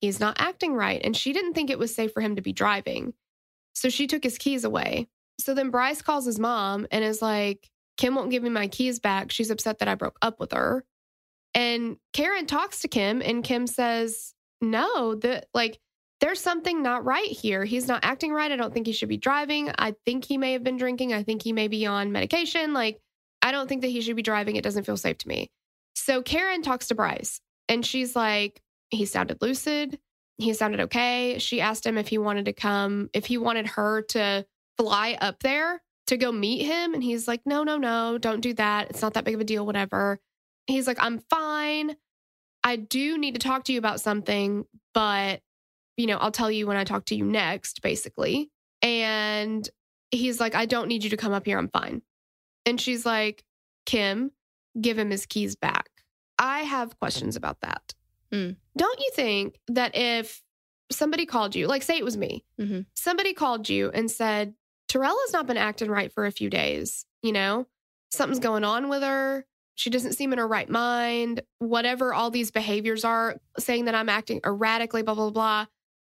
he's 0.00 0.20
not 0.20 0.40
acting 0.40 0.74
right. 0.74 1.00
And 1.02 1.16
she 1.16 1.32
didn't 1.32 1.54
think 1.54 1.70
it 1.70 1.78
was 1.78 1.94
safe 1.94 2.12
for 2.12 2.20
him 2.20 2.36
to 2.36 2.42
be 2.42 2.52
driving. 2.52 3.14
So 3.74 3.88
she 3.88 4.06
took 4.06 4.22
his 4.22 4.38
keys 4.38 4.64
away. 4.64 5.08
So 5.40 5.54
then 5.54 5.70
Bryce 5.70 6.02
calls 6.02 6.26
his 6.26 6.38
mom 6.38 6.86
and 6.90 7.04
is 7.04 7.22
like, 7.22 7.70
Kim 7.96 8.14
won't 8.14 8.30
give 8.30 8.42
me 8.42 8.50
my 8.50 8.68
keys 8.68 9.00
back. 9.00 9.30
She's 9.30 9.50
upset 9.50 9.78
that 9.78 9.88
I 9.88 9.94
broke 9.94 10.18
up 10.22 10.40
with 10.40 10.52
her. 10.52 10.84
And 11.54 11.96
Karen 12.12 12.46
talks 12.46 12.80
to 12.80 12.88
Kim 12.88 13.20
and 13.20 13.44
Kim 13.44 13.66
says, 13.66 14.34
No, 14.60 15.14
that 15.16 15.46
like 15.52 15.78
there's 16.20 16.40
something 16.40 16.82
not 16.82 17.04
right 17.04 17.28
here. 17.28 17.64
He's 17.64 17.88
not 17.88 18.04
acting 18.04 18.32
right. 18.32 18.50
I 18.50 18.56
don't 18.56 18.72
think 18.72 18.86
he 18.86 18.92
should 18.92 19.08
be 19.08 19.16
driving. 19.16 19.70
I 19.76 19.94
think 20.06 20.24
he 20.24 20.38
may 20.38 20.52
have 20.52 20.62
been 20.62 20.76
drinking. 20.76 21.12
I 21.12 21.24
think 21.24 21.42
he 21.42 21.52
may 21.52 21.68
be 21.68 21.84
on 21.84 22.12
medication. 22.12 22.72
Like, 22.72 23.00
I 23.42 23.50
don't 23.50 23.68
think 23.68 23.82
that 23.82 23.88
he 23.88 24.00
should 24.00 24.14
be 24.14 24.22
driving. 24.22 24.54
It 24.54 24.62
doesn't 24.62 24.84
feel 24.84 24.96
safe 24.96 25.18
to 25.18 25.28
me. 25.28 25.50
So 25.96 26.22
Karen 26.22 26.62
talks 26.62 26.86
to 26.88 26.94
Bryce 26.94 27.40
and 27.68 27.84
she's 27.84 28.14
like, 28.14 28.62
he 28.90 29.04
sounded 29.04 29.42
lucid. 29.42 29.98
He 30.38 30.52
sounded 30.54 30.80
okay. 30.82 31.38
She 31.38 31.60
asked 31.60 31.84
him 31.84 31.98
if 31.98 32.08
he 32.08 32.18
wanted 32.18 32.44
to 32.44 32.52
come, 32.52 33.10
if 33.12 33.26
he 33.26 33.36
wanted 33.36 33.66
her 33.66 34.02
to 34.10 34.46
fly 34.78 35.18
up 35.20 35.42
there 35.42 35.82
to 36.06 36.16
go 36.16 36.32
meet 36.32 36.64
him. 36.64 36.94
And 36.94 37.02
he's 37.02 37.28
like, 37.28 37.40
no, 37.46 37.62
no, 37.64 37.76
no, 37.78 38.18
don't 38.18 38.40
do 38.40 38.54
that. 38.54 38.90
It's 38.90 39.02
not 39.02 39.14
that 39.14 39.24
big 39.24 39.34
of 39.34 39.40
a 39.40 39.44
deal, 39.44 39.64
whatever. 39.64 40.18
He's 40.66 40.86
like, 40.86 40.98
I'm 41.00 41.18
fine. 41.30 41.96
I 42.64 42.76
do 42.76 43.18
need 43.18 43.34
to 43.34 43.40
talk 43.40 43.64
to 43.64 43.72
you 43.72 43.78
about 43.78 44.00
something, 44.00 44.64
but, 44.94 45.40
you 45.96 46.06
know, 46.06 46.16
I'll 46.18 46.30
tell 46.30 46.50
you 46.50 46.66
when 46.66 46.76
I 46.76 46.84
talk 46.84 47.04
to 47.06 47.16
you 47.16 47.24
next, 47.24 47.82
basically. 47.82 48.50
And 48.82 49.68
he's 50.10 50.38
like, 50.40 50.54
I 50.54 50.66
don't 50.66 50.88
need 50.88 51.02
you 51.04 51.10
to 51.10 51.16
come 51.16 51.32
up 51.32 51.46
here. 51.46 51.58
I'm 51.58 51.68
fine. 51.68 52.02
And 52.66 52.80
she's 52.80 53.04
like, 53.04 53.42
Kim, 53.86 54.30
give 54.80 54.98
him 54.98 55.10
his 55.10 55.26
keys 55.26 55.56
back. 55.56 55.88
I 56.38 56.60
have 56.60 56.98
questions 56.98 57.36
about 57.36 57.60
that. 57.62 57.94
Hmm. 58.32 58.50
Don't 58.76 59.00
you 59.00 59.10
think 59.14 59.58
that 59.68 59.96
if 59.96 60.42
somebody 60.90 61.26
called 61.26 61.54
you, 61.54 61.66
like 61.66 61.82
say 61.82 61.96
it 61.96 62.04
was 62.04 62.16
me, 62.16 62.44
Mhm. 62.60 62.86
somebody 62.94 63.34
called 63.34 63.68
you 63.68 63.90
and 63.90 64.10
said, 64.10 64.54
Torella's 64.92 65.32
not 65.32 65.46
been 65.46 65.56
acting 65.56 65.90
right 65.90 66.12
for 66.12 66.26
a 66.26 66.30
few 66.30 66.50
days, 66.50 67.06
you 67.22 67.32
know, 67.32 67.66
something's 68.10 68.40
going 68.40 68.62
on 68.62 68.90
with 68.90 69.02
her. 69.02 69.46
She 69.74 69.88
doesn't 69.88 70.12
seem 70.12 70.34
in 70.34 70.38
her 70.38 70.46
right 70.46 70.68
mind, 70.68 71.40
whatever 71.58 72.12
all 72.12 72.30
these 72.30 72.50
behaviors 72.50 73.04
are, 73.06 73.36
saying 73.58 73.86
that 73.86 73.94
I'm 73.94 74.10
acting 74.10 74.42
erratically, 74.44 75.02
blah, 75.02 75.14
blah, 75.14 75.30
blah. 75.30 75.66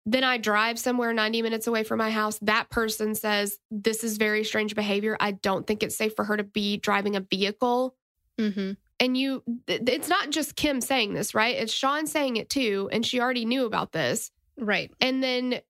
Then 0.05 0.25
I 0.25 0.39
drive 0.39 0.81
somewhere 0.81 1.13
90 1.15 1.43
minutes 1.43 1.69
away 1.69 1.85
from 1.85 1.99
my 1.99 2.11
house. 2.11 2.37
That 2.43 2.69
person 2.69 3.15
says, 3.15 3.59
This 3.71 4.03
is 4.03 4.17
very 4.17 4.43
strange 4.43 4.75
behavior. 4.75 5.17
I 5.21 5.31
don't 5.31 5.67
think 5.67 5.85
it's 5.85 5.97
safe 5.97 6.17
for 6.17 6.25
her 6.25 6.37
to 6.37 6.43
be 6.45 6.77
driving 6.79 7.15
a 7.17 7.21
vehicle 7.21 7.95
Mm-hmm. 8.41 8.73
and 8.99 9.17
you 9.17 9.45
it's 9.69 10.09
not 10.09 10.31
just 10.31 10.57
kim 10.57 10.81
saying 10.81 11.15
this 11.15 11.37
right 11.37 11.55
it's 11.55 11.73
sean 11.73 12.09
saying 12.09 12.37
it 12.37 12.51
too 12.51 12.89
and 12.91 13.07
she 13.07 13.21
already 13.21 13.45
knew 13.45 13.65
about 13.65 13.93
this 13.93 14.33
Right. 14.59 14.91
and 15.01 15.23
then 15.23 15.61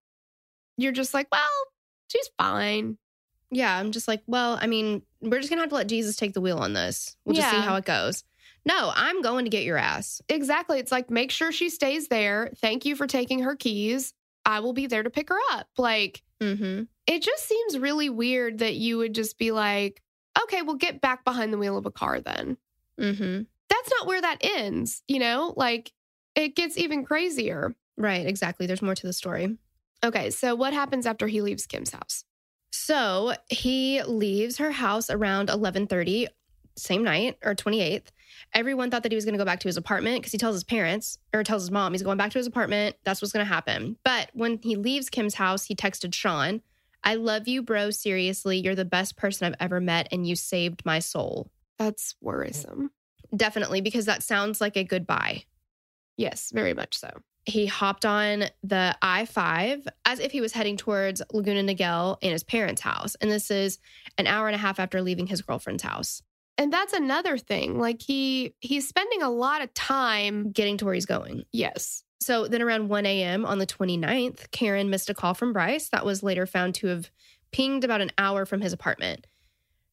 you're 0.78 0.90
just 0.92 1.12
like 1.12 1.28
well 1.30 1.42
she's 2.14 2.28
fine 2.38 2.96
Yeah. 3.50 3.76
I'm 3.78 3.92
just 3.92 4.08
like, 4.08 4.22
well, 4.26 4.58
I 4.60 4.66
mean, 4.66 5.02
we're 5.20 5.38
just 5.38 5.48
gonna 5.50 5.62
have 5.62 5.68
to 5.70 5.74
let 5.76 5.86
Jesus 5.86 6.16
take 6.16 6.32
the 6.34 6.40
wheel 6.40 6.58
on 6.58 6.72
this. 6.72 7.16
We'll 7.24 7.36
just 7.36 7.50
see 7.50 7.56
how 7.60 7.76
it 7.76 7.84
goes. 7.84 8.24
No, 8.66 8.90
I'm 8.94 9.20
going 9.22 9.44
to 9.44 9.50
get 9.50 9.64
your 9.64 9.76
ass. 9.76 10.22
exactly 10.28 10.78
it's 10.78 10.90
like 10.92 11.10
make 11.10 11.30
sure 11.30 11.52
she 11.52 11.68
stays 11.68 12.08
there 12.08 12.50
thank 12.60 12.84
you 12.86 12.96
for 12.96 13.06
taking 13.06 13.40
her 13.40 13.54
keys 13.56 14.14
i 14.46 14.60
will 14.60 14.72
be 14.72 14.86
there 14.86 15.02
to 15.02 15.10
pick 15.10 15.28
her 15.28 15.38
up 15.52 15.68
like 15.78 16.22
Mm-hmm. 16.40 16.82
it 17.06 17.22
just 17.22 17.46
seems 17.48 17.78
really 17.78 18.10
weird 18.10 18.58
that 18.58 18.74
you 18.74 18.98
would 18.98 19.14
just 19.14 19.38
be 19.38 19.50
like 19.52 20.02
okay 20.42 20.62
well 20.62 20.74
get 20.76 21.00
back 21.00 21.24
behind 21.24 21.52
the 21.52 21.58
wheel 21.58 21.76
of 21.78 21.86
a 21.86 21.90
car 21.90 22.20
then 22.20 22.56
Mm-hmm. 22.98 23.42
that's 23.68 23.90
not 23.98 24.06
where 24.06 24.20
that 24.20 24.38
ends 24.42 25.02
you 25.08 25.18
know 25.18 25.52
like 25.56 25.92
it 26.34 26.56
gets 26.56 26.76
even 26.78 27.04
crazier 27.04 27.74
Right. 27.96 28.26
Exactly. 28.26 28.66
There's 28.66 28.82
more 28.82 28.96
to 28.96 29.06
the 29.06 29.12
story. 29.12 29.56
Okay 30.04 30.30
so 30.30 30.54
what 30.54 30.72
happens 30.72 31.06
after 31.06 31.26
he 31.26 31.40
leaves 31.40 31.66
kim's 31.66 31.90
house 31.90 32.24
So 32.70 33.34
he 33.48 34.02
leaves 34.02 34.58
her 34.58 34.72
house 34.72 35.08
around 35.08 35.48
11:30, 35.48 36.26
same 36.76 37.04
night 37.04 37.38
or 37.44 37.54
28th. 37.54 38.10
Everyone 38.52 38.90
thought 38.90 39.04
that 39.04 39.12
he 39.12 39.16
was 39.16 39.24
going 39.24 39.34
to 39.34 39.38
go 39.38 39.44
back 39.44 39.60
to 39.60 39.68
his 39.68 39.76
apartment 39.76 40.16
because 40.16 40.32
he 40.32 40.38
tells 40.38 40.56
his 40.56 40.64
parents 40.64 41.18
or 41.32 41.44
tells 41.44 41.62
his 41.62 41.70
mom 41.70 41.92
he's 41.92 42.02
going 42.02 42.18
back 42.18 42.32
to 42.32 42.38
his 42.38 42.48
apartment. 42.48 42.96
That's 43.04 43.22
what's 43.22 43.32
going 43.32 43.46
to 43.46 43.52
happen. 43.52 43.96
But 44.04 44.30
when 44.34 44.58
he 44.60 44.74
leaves 44.74 45.08
Kim's 45.08 45.36
house, 45.36 45.64
he 45.66 45.76
texted 45.76 46.12
Sean, 46.14 46.62
"I 47.04 47.14
love 47.14 47.46
you, 47.46 47.62
bro. 47.62 47.90
Seriously, 47.90 48.58
you're 48.58 48.74
the 48.74 48.84
best 48.84 49.16
person 49.16 49.46
I've 49.46 49.60
ever 49.60 49.80
met, 49.80 50.08
and 50.10 50.26
you 50.26 50.34
saved 50.36 50.82
my 50.84 50.98
soul." 50.98 51.50
that's 51.78 52.16
worrisome 52.20 52.90
Definitely, 53.34 53.80
because 53.80 54.06
that 54.06 54.22
sounds 54.22 54.60
like 54.60 54.76
a 54.76 54.84
goodbye. 54.84 55.44
Yes, 56.16 56.50
very 56.52 56.74
much 56.74 56.98
so. 56.98 57.10
He 57.46 57.66
hopped 57.66 58.04
on 58.04 58.44
the 58.62 58.96
I 59.02 59.26
5 59.26 59.86
as 60.04 60.18
if 60.18 60.32
he 60.32 60.40
was 60.40 60.52
heading 60.52 60.76
towards 60.76 61.22
Laguna 61.32 61.62
Niguel 61.62 62.16
in 62.20 62.32
his 62.32 62.42
parents' 62.44 62.80
house. 62.80 63.14
And 63.16 63.30
this 63.30 63.50
is 63.50 63.78
an 64.18 64.26
hour 64.26 64.46
and 64.46 64.54
a 64.54 64.58
half 64.58 64.80
after 64.80 65.02
leaving 65.02 65.26
his 65.26 65.42
girlfriend's 65.42 65.82
house, 65.82 66.22
And 66.56 66.72
that's 66.72 66.92
another 66.92 67.36
thing. 67.36 67.78
Like 67.78 68.00
he 68.00 68.54
he's 68.60 68.88
spending 68.88 69.22
a 69.22 69.30
lot 69.30 69.62
of 69.62 69.74
time. 69.74 70.52
getting 70.52 70.76
to 70.78 70.84
where 70.84 70.94
he's 70.94 71.06
going. 71.06 71.44
Yes. 71.52 72.02
So 72.20 72.48
then 72.48 72.62
around 72.62 72.88
1 72.88 73.04
a.m. 73.04 73.44
on 73.44 73.58
the 73.58 73.66
29th, 73.66 74.50
Karen 74.50 74.88
missed 74.88 75.10
a 75.10 75.14
call 75.14 75.34
from 75.34 75.52
Bryce 75.52 75.90
that 75.90 76.06
was 76.06 76.22
later 76.22 76.46
found 76.46 76.74
to 76.76 76.86
have 76.86 77.10
pinged 77.52 77.84
about 77.84 78.00
an 78.00 78.12
hour 78.16 78.46
from 78.46 78.62
his 78.62 78.72
apartment. 78.72 79.26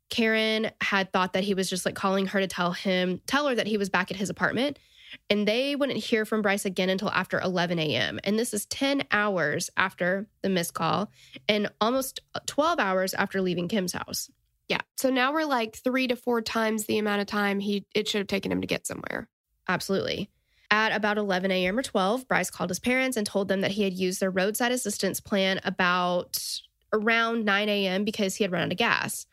Karen 0.09 0.71
had 0.81 1.11
thought 1.11 1.33
that 1.33 1.43
he 1.43 1.53
was 1.53 1.69
just 1.69 1.85
like 1.85 1.95
calling 1.95 2.27
her 2.27 2.39
to 2.39 2.47
tell 2.47 2.71
him, 2.73 3.21
tell 3.27 3.47
her 3.47 3.55
that 3.55 3.67
he 3.67 3.77
was 3.77 3.89
back 3.89 4.11
at 4.11 4.17
his 4.17 4.29
apartment. 4.29 4.77
And 5.29 5.47
they 5.47 5.75
wouldn't 5.75 5.99
hear 5.99 6.25
from 6.25 6.41
Bryce 6.41 6.65
again 6.65 6.89
until 6.89 7.09
after 7.09 7.39
11 7.39 7.79
a.m. 7.79 8.19
And 8.23 8.37
this 8.37 8.53
is 8.53 8.65
10 8.67 9.03
hours 9.11 9.69
after 9.77 10.27
the 10.41 10.49
missed 10.49 10.73
call 10.73 11.11
and 11.47 11.69
almost 11.79 12.21
12 12.45 12.79
hours 12.79 13.13
after 13.13 13.41
leaving 13.41 13.67
Kim's 13.67 13.93
house. 13.93 14.29
Yeah. 14.67 14.81
So 14.95 15.09
now 15.09 15.33
we're 15.33 15.45
like 15.45 15.75
three 15.75 16.07
to 16.07 16.15
four 16.15 16.41
times 16.41 16.85
the 16.85 16.97
amount 16.97 17.21
of 17.21 17.27
time 17.27 17.59
he 17.59 17.85
it 17.93 18.07
should 18.07 18.19
have 18.19 18.27
taken 18.27 18.51
him 18.51 18.61
to 18.61 18.67
get 18.67 18.87
somewhere. 18.87 19.27
Absolutely. 19.67 20.29
At 20.69 20.95
about 20.95 21.17
11 21.17 21.51
a.m. 21.51 21.77
or 21.77 21.83
12, 21.83 22.27
Bryce 22.29 22.49
called 22.49 22.69
his 22.69 22.79
parents 22.79 23.17
and 23.17 23.27
told 23.27 23.49
them 23.49 23.61
that 23.61 23.71
he 23.71 23.83
had 23.83 23.93
used 23.93 24.21
their 24.21 24.31
roadside 24.31 24.71
assistance 24.71 25.19
plan 25.19 25.59
about 25.65 26.61
around 26.93 27.43
9 27.43 27.67
a.m. 27.67 28.05
because 28.05 28.35
he 28.35 28.45
had 28.45 28.51
run 28.51 28.63
out 28.63 28.71
of 28.71 28.77
gas. 28.77 29.25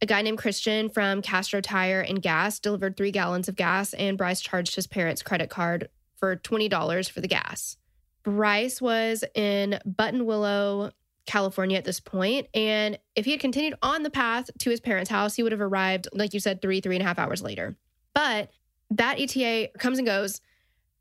A 0.00 0.06
guy 0.06 0.22
named 0.22 0.38
Christian 0.38 0.88
from 0.88 1.22
Castro 1.22 1.60
Tire 1.60 2.00
and 2.00 2.22
Gas 2.22 2.60
delivered 2.60 2.96
three 2.96 3.10
gallons 3.10 3.48
of 3.48 3.56
gas, 3.56 3.92
and 3.94 4.16
Bryce 4.16 4.40
charged 4.40 4.76
his 4.76 4.86
parents' 4.86 5.22
credit 5.22 5.50
card 5.50 5.88
for 6.14 6.36
$20 6.36 7.10
for 7.10 7.20
the 7.20 7.26
gas. 7.26 7.76
Bryce 8.22 8.80
was 8.80 9.24
in 9.34 9.80
Buttonwillow, 9.88 10.92
California 11.26 11.76
at 11.76 11.84
this 11.84 11.98
point, 11.98 12.46
and 12.54 12.98
if 13.16 13.24
he 13.24 13.32
had 13.32 13.40
continued 13.40 13.74
on 13.82 14.04
the 14.04 14.10
path 14.10 14.50
to 14.58 14.70
his 14.70 14.80
parents' 14.80 15.10
house, 15.10 15.34
he 15.34 15.42
would 15.42 15.52
have 15.52 15.60
arrived, 15.60 16.06
like 16.12 16.32
you 16.32 16.40
said, 16.40 16.62
three, 16.62 16.80
three 16.80 16.94
and 16.94 17.02
a 17.02 17.06
half 17.06 17.18
hours 17.18 17.42
later. 17.42 17.76
But 18.14 18.50
that 18.90 19.18
ETA 19.20 19.70
comes 19.78 19.98
and 19.98 20.06
goes, 20.06 20.40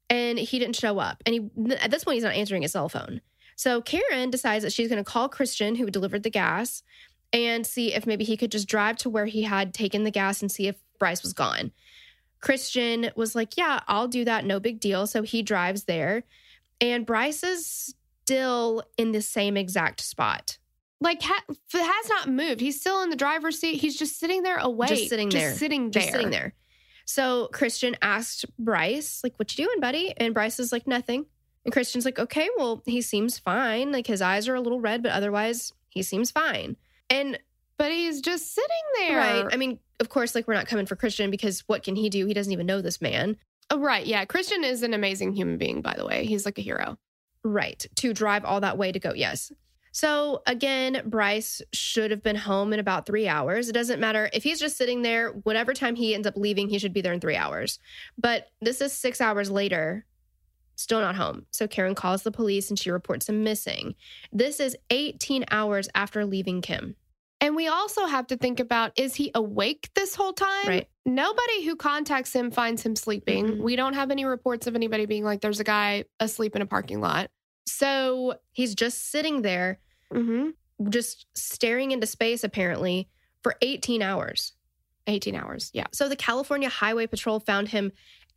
and 0.09 0.39
he 0.39 0.57
didn't 0.57 0.75
show 0.75 0.97
up. 0.97 1.21
And 1.25 1.33
he, 1.35 1.75
at 1.75 1.91
this 1.91 2.03
point, 2.03 2.15
he's 2.15 2.23
not 2.23 2.33
answering 2.33 2.63
his 2.63 2.71
cell 2.71 2.89
phone. 2.89 3.21
So 3.57 3.81
Karen 3.81 4.29
decides 4.29 4.63
that 4.63 4.71
she's 4.71 4.87
going 4.87 5.03
to 5.03 5.09
call 5.09 5.27
Christian, 5.27 5.75
who 5.75 5.89
delivered 5.89 6.23
the 6.23 6.29
gas, 6.29 6.83
and 7.33 7.65
see 7.65 7.93
if 7.93 8.07
maybe 8.07 8.23
he 8.23 8.37
could 8.37 8.51
just 8.51 8.67
drive 8.67 8.97
to 8.97 9.09
where 9.09 9.25
he 9.25 9.43
had 9.43 9.73
taken 9.73 10.03
the 10.03 10.11
gas 10.11 10.41
and 10.41 10.51
see 10.51 10.67
if 10.67 10.75
Bryce 10.99 11.21
was 11.21 11.33
gone. 11.33 11.71
Christian 12.39 13.11
was 13.15 13.35
like, 13.35 13.57
Yeah, 13.57 13.81
I'll 13.87 14.07
do 14.07 14.25
that. 14.25 14.45
No 14.45 14.59
big 14.59 14.79
deal. 14.79 15.07
So 15.07 15.23
he 15.23 15.41
drives 15.41 15.83
there. 15.85 16.23
And 16.79 17.05
Bryce 17.05 17.43
is 17.43 17.95
still 18.23 18.83
in 18.97 19.11
the 19.11 19.21
same 19.21 19.57
exact 19.57 20.01
spot. 20.01 20.57
Like 20.99 21.21
ha- 21.21 21.43
has 21.73 22.09
not 22.09 22.29
moved. 22.29 22.59
He's 22.59 22.79
still 22.79 23.01
in 23.01 23.09
the 23.09 23.15
driver's 23.15 23.59
seat. 23.59 23.75
He's 23.75 23.97
just 23.97 24.19
sitting 24.19 24.43
there 24.43 24.57
away. 24.57 24.87
Just 24.87 25.09
sitting 25.09 25.29
there. 25.29 25.49
Just 25.49 25.59
sitting 25.59 25.91
there. 25.91 26.01
Just 26.01 26.13
sitting 26.13 26.29
there. 26.29 26.53
So 27.05 27.49
Christian 27.53 27.95
asked 28.01 28.45
Bryce, 28.59 29.21
like, 29.23 29.37
what 29.37 29.57
you 29.57 29.65
doing, 29.65 29.79
buddy? 29.79 30.13
And 30.17 30.33
Bryce 30.33 30.59
is 30.59 30.73
like, 30.73 30.87
nothing. 30.87 31.25
And 31.63 31.71
Christian's 31.71 32.05
like, 32.05 32.19
okay, 32.19 32.49
well, 32.57 32.81
he 32.85 33.01
seems 33.01 33.37
fine. 33.39 33.91
Like 33.91 34.07
his 34.07 34.21
eyes 34.21 34.47
are 34.47 34.55
a 34.55 34.61
little 34.61 34.79
red, 34.79 35.03
but 35.03 35.11
otherwise 35.11 35.73
he 35.89 36.03
seems 36.03 36.31
fine. 36.31 36.75
And 37.09 37.39
but 37.77 37.91
he's 37.91 38.21
just 38.21 38.53
sitting 38.53 38.69
there. 38.97 39.17
Right. 39.17 39.45
I 39.51 39.57
mean, 39.57 39.79
of 39.99 40.09
course, 40.09 40.35
like 40.35 40.47
we're 40.47 40.55
not 40.55 40.67
coming 40.67 40.85
for 40.85 40.95
Christian 40.95 41.29
because 41.29 41.61
what 41.67 41.83
can 41.83 41.95
he 41.95 42.09
do? 42.09 42.25
He 42.25 42.33
doesn't 42.33 42.53
even 42.53 42.65
know 42.65 42.81
this 42.81 43.01
man. 43.01 43.37
Oh, 43.69 43.79
right. 43.79 44.05
Yeah. 44.05 44.25
Christian 44.25 44.63
is 44.63 44.83
an 44.83 44.93
amazing 44.93 45.33
human 45.33 45.57
being, 45.57 45.81
by 45.81 45.93
the 45.95 46.05
way. 46.05 46.25
He's 46.25 46.45
like 46.45 46.57
a 46.57 46.61
hero. 46.61 46.97
Right. 47.43 47.85
To 47.97 48.13
drive 48.13 48.45
all 48.45 48.61
that 48.61 48.77
way 48.77 48.91
to 48.91 48.99
go. 48.99 49.13
Yes. 49.13 49.51
So 49.91 50.43
again, 50.45 51.01
Bryce 51.05 51.61
should 51.73 52.11
have 52.11 52.21
been 52.21 52.35
home 52.35 52.71
in 52.71 52.79
about 52.79 53.05
three 53.05 53.27
hours. 53.27 53.67
It 53.67 53.73
doesn't 53.73 53.99
matter 53.99 54.29
if 54.31 54.43
he's 54.43 54.59
just 54.59 54.77
sitting 54.77 55.01
there, 55.01 55.31
whatever 55.43 55.73
time 55.73 55.95
he 55.95 56.13
ends 56.13 56.27
up 56.27 56.37
leaving, 56.37 56.69
he 56.69 56.77
should 56.77 56.93
be 56.93 57.01
there 57.01 57.13
in 57.13 57.19
three 57.19 57.35
hours. 57.35 57.79
But 58.17 58.47
this 58.61 58.79
is 58.79 58.93
six 58.93 59.19
hours 59.21 59.49
later, 59.49 60.05
still 60.77 61.01
not 61.01 61.15
home. 61.15 61.45
So 61.51 61.67
Karen 61.67 61.95
calls 61.95 62.23
the 62.23 62.31
police 62.31 62.69
and 62.69 62.79
she 62.79 62.89
reports 62.91 63.27
him 63.27 63.43
missing. 63.43 63.95
This 64.31 64.59
is 64.61 64.77
18 64.89 65.43
hours 65.51 65.89
after 65.93 66.25
leaving 66.25 66.61
Kim. 66.61 66.95
And 67.41 67.55
we 67.55 67.67
also 67.67 68.05
have 68.05 68.27
to 68.27 68.37
think 68.37 68.59
about 68.59 68.93
is 68.97 69.13
he 69.15 69.29
awake 69.35 69.89
this 69.95 70.15
whole 70.15 70.33
time? 70.33 70.67
Right. 70.67 70.87
Nobody 71.05 71.65
who 71.65 71.75
contacts 71.75 72.33
him 72.33 72.49
finds 72.51 72.81
him 72.81 72.95
sleeping. 72.95 73.45
Mhm. 73.45 73.57
We 73.59 73.75
don't 73.75 73.93
have 73.93 74.09
any 74.11 74.25
reports 74.25 74.65
of 74.65 74.75
anybody 74.75 75.05
being 75.05 75.23
like, 75.23 75.41
there's 75.41 75.59
a 75.59 75.63
guy 75.63 76.05
asleep 76.19 76.55
in 76.55 76.61
a 76.61 76.65
parking 76.65 77.01
lot. 77.01 77.29
So, 77.67 78.35
He's 78.53 78.73
just 78.73 79.11
sitting 79.11 79.43
there, 79.43 79.79
mhm, 80.11 80.53
just 80.89 81.27
staring 81.35 81.91
into 81.91 82.07
space, 82.07 82.43
apparently, 82.43 83.07
for 83.43 83.55
18 83.61 84.01
hours. 84.01 84.53
18 85.05 85.35
hours. 85.35 85.69
Yeah. 85.73 85.85
So 85.93 86.09
the 86.09 86.15
California 86.15 86.69
Highway 86.69 87.05
Patrol 87.07 87.39
found 87.39 87.69
him 87.69 87.91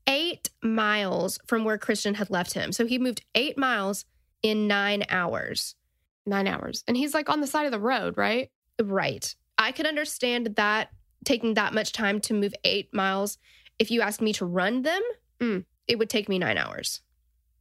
eight 0.07 0.51
miles 0.63 1.39
from 1.47 1.65
where 1.65 1.79
Christian 1.79 2.15
had 2.15 2.31
left 2.31 2.55
him. 2.55 2.73
So 2.73 2.87
he 2.87 2.99
moved 2.99 3.25
eight 3.35 3.57
miles 3.59 4.05
in 4.43 4.67
nine 4.67 5.05
hours. 5.09 5.75
Nine 6.27 6.47
hours. 6.47 6.85
And 6.87 6.97
he's 6.97 7.15
like 7.15 7.29
on 7.29 7.41
the 7.41 7.47
side 7.47 7.67
of 7.67 7.73
the 7.73 7.81
road, 7.81 8.17
right? 8.17 8.51
Right. 8.83 9.35
I 9.59 9.73
could 9.73 9.87
understand 9.87 10.55
that 10.57 10.91
taking 11.25 11.55
that 11.55 11.75
much 11.75 11.93
time 11.93 12.21
to 12.23 12.35
move 12.35 12.55
eight 12.65 12.93
miles. 12.95 13.39
If 13.79 13.91
you 13.91 14.01
asked 14.01 14.21
me 14.21 14.33
to 14.35 14.47
run 14.47 14.83
them, 14.83 15.03
Mm. 15.41 15.65
it 15.89 15.99
would 15.99 16.11
take 16.11 16.29
me 16.29 16.39
nine 16.39 16.59
hours. 16.59 17.01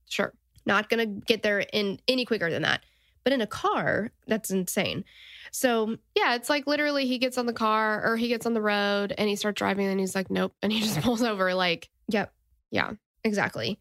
Sure. 0.09 0.33
Not 0.65 0.89
going 0.89 0.99
to 0.99 1.25
get 1.25 1.43
there 1.43 1.59
in 1.59 1.99
any 2.07 2.25
quicker 2.25 2.49
than 2.49 2.63
that. 2.63 2.81
But 3.23 3.33
in 3.33 3.41
a 3.41 3.47
car, 3.47 4.11
that's 4.27 4.49
insane. 4.51 5.03
So 5.51 5.97
Yeah. 6.15 6.35
It's 6.35 6.49
like 6.49 6.67
literally 6.67 7.05
he 7.07 7.17
gets 7.17 7.37
on 7.37 7.45
the 7.45 7.53
car 7.53 8.03
or 8.05 8.17
he 8.17 8.27
gets 8.27 8.45
on 8.45 8.53
the 8.53 8.61
road 8.61 9.13
and 9.17 9.29
he 9.29 9.35
starts 9.35 9.57
driving 9.59 9.87
and 9.87 9.99
he's 9.99 10.15
like, 10.15 10.29
nope. 10.29 10.53
And 10.61 10.71
he 10.71 10.79
just 10.81 10.99
pulls 11.01 11.21
over. 11.23 11.53
Like, 11.53 11.89
Yep. 12.09 12.33
Yeah. 12.71 12.91
Exactly. 13.23 13.79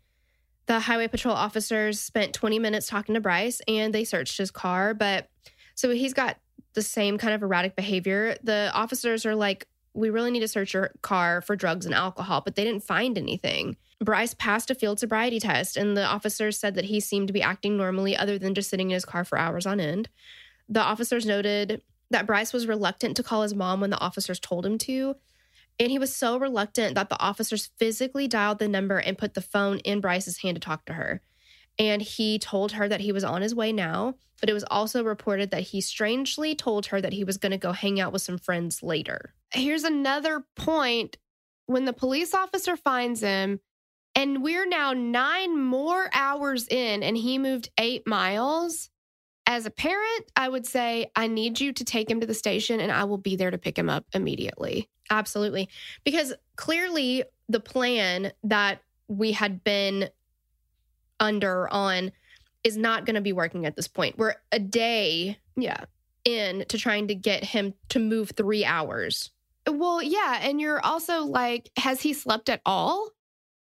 The 0.67 0.81
highway 0.81 1.09
patrol 1.09 1.35
officers 1.35 2.01
spent 2.01 2.35
20 2.35 2.59
minutes 2.59 2.87
talking 2.87 3.15
to 3.15 3.21
Bryce 3.21 3.61
and 3.67 3.95
they 3.95 4.05
searched 4.05 4.39
his 4.39 4.51
car. 4.51 4.95
But 4.95 5.29
so 5.75 5.91
he's 5.91 6.15
got 6.15 6.39
the 6.75 6.83
same 6.83 7.19
kind 7.19 7.35
of 7.35 7.43
erratic 7.43 7.75
behavior. 7.75 8.37
The 8.43 8.71
officers 8.75 9.25
are 9.25 9.35
like, 9.35 9.67
we 9.95 10.11
really 10.11 10.31
need 10.31 10.41
to 10.41 10.49
search 10.49 10.75
your 10.75 10.93
car 11.03 11.41
for 11.41 11.57
drugs 11.57 11.87
and 11.87 11.95
alcohol, 11.95 12.43
but 12.45 12.55
they 12.55 12.65
didn't 12.65 12.85
find 12.85 13.19
anything. 13.19 13.77
Bryce 14.01 14.35
passed 14.35 14.71
a 14.71 14.75
field 14.75 15.01
sobriety 15.01 15.41
test, 15.41 15.77
and 15.77 15.97
the 15.97 16.05
officers 16.05 16.57
said 16.57 16.77
that 16.77 16.85
he 16.85 17.01
seemed 17.01 17.27
to 17.27 17.33
be 17.33 17.43
acting 17.43 17.77
normally 17.77 18.17
other 18.17 18.39
than 18.39 18.55
just 18.55 18.71
sitting 18.71 18.91
in 18.91 18.95
his 18.95 19.05
car 19.05 19.25
for 19.25 19.39
hours 19.39 19.67
on 19.67 19.81
end. 19.81 20.09
The 20.69 20.81
officers 20.81 21.27
noted 21.27 21.83
that 22.11 22.27
Bryce 22.27 22.53
was 22.53 22.69
reluctant 22.69 23.17
to 23.17 23.23
call 23.23 23.43
his 23.43 23.55
mom 23.55 23.81
when 23.81 23.91
the 23.91 24.01
officers 24.01 24.39
told 24.39 24.65
him 24.65 24.79
to. 24.79 25.17
And 25.81 25.91
he 25.91 25.99
was 25.99 26.15
so 26.15 26.39
reluctant 26.39 26.95
that 26.97 27.09
the 27.09 27.21
officers 27.21 27.71
physically 27.79 28.27
dialed 28.27 28.59
the 28.59 28.69
number 28.69 28.99
and 28.99 29.19
put 29.19 29.35
the 29.35 29.41
phone 29.41 29.79
in 29.81 30.01
Bryce's 30.01 30.39
hand 30.39 30.57
to 30.57 30.61
talk 30.61 30.85
to 30.87 30.95
her. 30.95 31.23
And 31.79 32.03
he 32.03 32.39
told 32.39 32.73
her 32.73 32.89
that 32.89 33.01
he 33.01 33.13
was 33.13 33.23
on 33.23 33.43
his 33.43 33.55
way 33.55 33.73
now, 33.73 34.15
but 34.41 34.51
it 34.51 34.55
was 34.55 34.65
also 34.65 35.05
reported 35.05 35.51
that 35.53 35.63
he 35.63 35.81
strangely 35.81 36.55
told 36.55 36.87
her 36.87 37.01
that 37.01 37.13
he 37.13 37.23
was 37.23 37.39
going 37.39 37.53
to 37.53 37.59
go 37.59 37.73
hang 37.73 38.01
out 38.01 38.13
with 38.13 38.23
some 38.23 38.39
friends 38.39 38.83
later. 38.83 39.35
here's 39.53 39.85
another 39.85 40.45
point 40.57 41.17
when 41.67 41.85
the 41.85 41.93
police 41.93 42.35
officer 42.35 42.77
finds 42.77 43.21
him 43.21 43.61
and 44.15 44.43
we're 44.43 44.67
now 44.67 44.93
nine 44.93 45.59
more 45.61 46.11
hours 46.13 46.67
in 46.69 47.03
and 47.03 47.17
he 47.17 47.39
moved 47.39 47.71
eight 47.79 48.07
miles 48.07 48.91
as 49.49 49.67
a 49.67 49.71
parent 49.71 50.31
i 50.37 50.49
would 50.49 50.65
say 50.67 51.11
i 51.17 51.27
need 51.27 51.59
you 51.59 51.73
to 51.73 51.83
take 51.85 52.09
him 52.09 52.21
to 52.21 52.27
the 52.27 52.35
station 52.35 52.79
and 52.81 52.93
i 52.93 53.03
will 53.03 53.19
be 53.19 53.35
there 53.35 53.51
to 53.51 53.59
pick 53.59 53.77
him 53.77 53.89
up 53.91 54.05
immediately 54.13 54.89
Absolutely. 55.11 55.71
Because 56.05 56.35
clearly 56.57 57.25
the 57.49 57.61
plan 57.61 58.31
that 58.45 58.83
we 59.09 59.33
had 59.33 59.65
been 59.65 60.11
under 61.19 61.67
on 61.73 62.13
is 62.63 62.77
not 62.77 63.07
going 63.07 63.15
to 63.15 63.23
be 63.23 63.33
working 63.33 63.65
at 63.65 63.75
this 63.75 63.89
point. 63.89 64.19
We're 64.19 64.35
a 64.53 64.59
day 64.59 65.39
yeah 65.57 65.85
in 66.25 66.65
to 66.69 66.77
trying 66.77 67.09
to 67.09 67.15
get 67.15 67.43
him 67.43 67.73
to 67.89 67.99
move 67.99 68.33
three 68.37 68.65
hours. 68.67 69.31
well 69.67 70.03
yeah 70.03 70.41
and 70.43 70.61
you're 70.61 70.85
also 70.85 71.23
like 71.25 71.71
has 71.79 72.03
he 72.03 72.13
slept 72.13 72.49
at 72.51 72.61
all 72.67 73.09